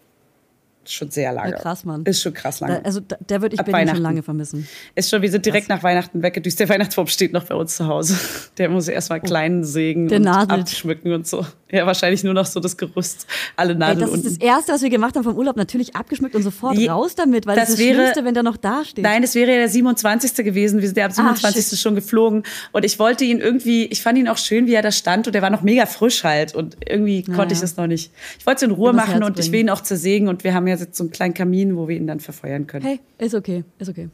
Ist 0.85 0.93
schon 0.93 1.11
sehr 1.11 1.33
lange. 1.33 1.51
Ja, 1.51 1.57
krass, 1.57 1.83
Mann. 1.83 2.05
Ist 2.05 2.21
schon 2.21 2.33
krass 2.33 2.59
Da, 2.59 2.67
lange. 2.67 2.85
also 2.85 3.01
da, 3.01 3.17
der 3.19 3.41
würde 3.41 3.55
ich 3.55 3.61
Berlin 3.61 3.89
schon 3.89 3.97
lange 3.97 4.23
vermissen. 4.23 4.65
Ist 4.95 5.09
schon, 5.09 5.21
wir 5.21 5.29
sind 5.29 5.45
direkt 5.45 5.67
nach 5.67 5.83
Weihnachten 5.83 6.23
weggedüst. 6.23 6.59
Der 6.61 6.69
Weihnachtsbaum 6.69 7.07
steht 7.07 7.33
noch 7.33 7.43
bei 7.43 7.55
uns 7.55 7.75
zu 7.75 7.87
Hause. 7.87 8.17
Der 8.57 8.69
muss 8.69 8.87
erstmal 8.87 9.19
klein 9.19 9.65
sägen 9.65 10.05
Oh. 10.05 10.09
Der 10.09 10.17
und 10.19 10.23
nadelt. 10.23 10.61
abschmücken 10.61 11.11
und 11.11 11.27
so. 11.27 11.45
Ja, 11.69 11.85
wahrscheinlich 11.85 12.23
nur 12.23 12.33
noch 12.33 12.45
so 12.45 12.59
das 12.61 12.77
Gerüst. 12.77 13.27
Alle 13.57 13.73
Ey, 13.73 13.77
Nadeln 13.79 13.99
das 13.99 14.09
unten. 14.11 14.27
ist 14.27 14.41
das 14.41 14.47
Erste, 14.47 14.71
was 14.71 14.81
wir 14.81 14.89
gemacht 14.89 15.15
haben 15.15 15.23
vom 15.25 15.35
Urlaub, 15.35 15.57
natürlich 15.57 15.95
abgeschmückt 15.97 16.33
und 16.35 16.43
sofort 16.43 16.77
Je- 16.77 16.87
raus 16.89 17.15
damit, 17.15 17.45
weil 17.45 17.55
das, 17.57 17.65
das 17.65 17.69
ist 17.71 17.79
das 17.79 17.85
wäre- 17.87 17.95
Schlimmste, 18.01 18.23
wenn 18.25 18.33
der 18.33 18.43
noch 18.43 18.55
da 18.55 18.85
steht. 18.85 19.03
Nein, 19.03 19.21
es 19.23 19.35
wäre 19.35 19.51
ja 19.51 19.57
der 19.57 19.67
27. 19.69 20.45
gewesen. 20.45 20.79
Wir 20.79 20.87
sind 20.87 20.97
ja 20.97 21.05
am 21.05 21.11
27. 21.11 21.65
Ah, 21.65 21.69
shit. 21.69 21.79
schon 21.79 21.95
geflogen. 21.95 22.43
Und 22.71 22.85
ich 22.85 22.99
wollte 22.99 23.25
ihn 23.25 23.39
irgendwie, 23.39 23.85
ich 23.85 24.01
fand 24.01 24.17
ihn 24.17 24.29
auch 24.29 24.37
schön, 24.37 24.65
wie 24.67 24.73
er 24.75 24.81
da 24.81 24.91
stand. 24.93 25.27
Und 25.27 25.33
der 25.33 25.41
war 25.41 25.49
noch 25.49 25.61
mega 25.61 25.85
frisch 25.85 26.23
halt. 26.23 26.55
Und 26.55 26.77
irgendwie 26.87 27.23
konnte 27.23 27.53
ich 27.53 27.59
das 27.59 27.75
noch 27.75 27.87
nicht. 27.87 28.11
Ich 28.39 28.45
wollte 28.45 28.57
es 28.65 28.69
in 28.69 28.71
Ruhe 28.71 28.93
machen 28.93 29.23
und 29.23 29.37
ich 29.37 29.51
will 29.51 29.59
ihn 29.59 29.69
auch 29.69 29.81
zersägen. 29.81 30.29
Und 30.29 30.45
wir 30.45 30.53
haben 30.53 30.67
ja 30.67 30.75
jetzt 30.75 30.95
so 30.95 31.03
einen 31.03 31.11
kleinen 31.11 31.33
Kamin, 31.33 31.75
wo 31.75 31.89
wir 31.89 31.97
ihn 31.97 32.07
dann 32.07 32.21
verfeuern 32.21 32.65
können. 32.67 32.85
Hey, 32.85 32.99
ist 33.17 33.35
okay, 33.35 33.65
ist 33.79 33.89
okay. 33.89 34.07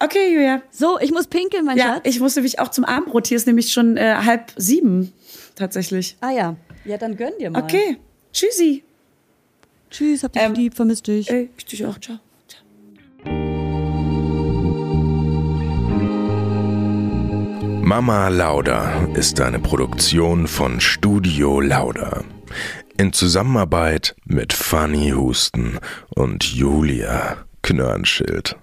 Okay, 0.00 0.32
Julia. 0.34 0.62
So, 0.70 0.98
ich 1.00 1.10
muss 1.12 1.26
pinkeln, 1.26 1.66
mein 1.66 1.76
Ja, 1.76 1.84
Schatz. 1.96 2.00
ich 2.04 2.18
muss 2.20 2.34
nämlich 2.34 2.60
auch 2.60 2.68
zum 2.68 2.84
Abendbrot. 2.84 3.26
Hier 3.26 3.36
ist 3.36 3.46
nämlich 3.46 3.72
schon 3.74 3.98
äh, 3.98 4.14
halb 4.24 4.52
sieben. 4.56 5.12
Tatsächlich. 5.56 6.16
ah 6.20 6.30
ja, 6.30 6.56
ja, 6.84 6.98
dann 6.98 7.16
gönn 7.16 7.32
dir 7.38 7.50
mal. 7.50 7.62
Okay. 7.62 7.98
Tschüssi. 8.32 8.84
Tschüss, 9.90 10.24
hab 10.24 10.32
dich 10.32 10.42
Ähm, 10.42 10.54
lieb, 10.54 10.74
vermisst 10.74 11.06
dich. 11.06 11.30
Ey, 11.30 11.50
ich 11.56 11.64
dich 11.66 11.86
auch. 11.86 11.98
Ciao. 12.00 12.18
Ciao. 12.48 12.62
Mama 17.82 18.28
Lauda 18.28 19.06
ist 19.14 19.40
eine 19.40 19.60
Produktion 19.60 20.48
von 20.48 20.80
Studio 20.80 21.60
Lauda. 21.60 22.24
In 22.98 23.12
Zusammenarbeit 23.12 24.16
mit 24.24 24.52
Fanny 24.52 25.10
Husten 25.10 25.78
und 26.14 26.44
Julia 26.44 27.36
Knörnschild. 27.62 28.56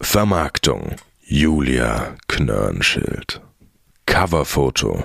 Vermarktung 0.00 0.96
Julia 1.20 2.14
Knörnschild. 2.28 3.40
Coverfoto 4.06 5.04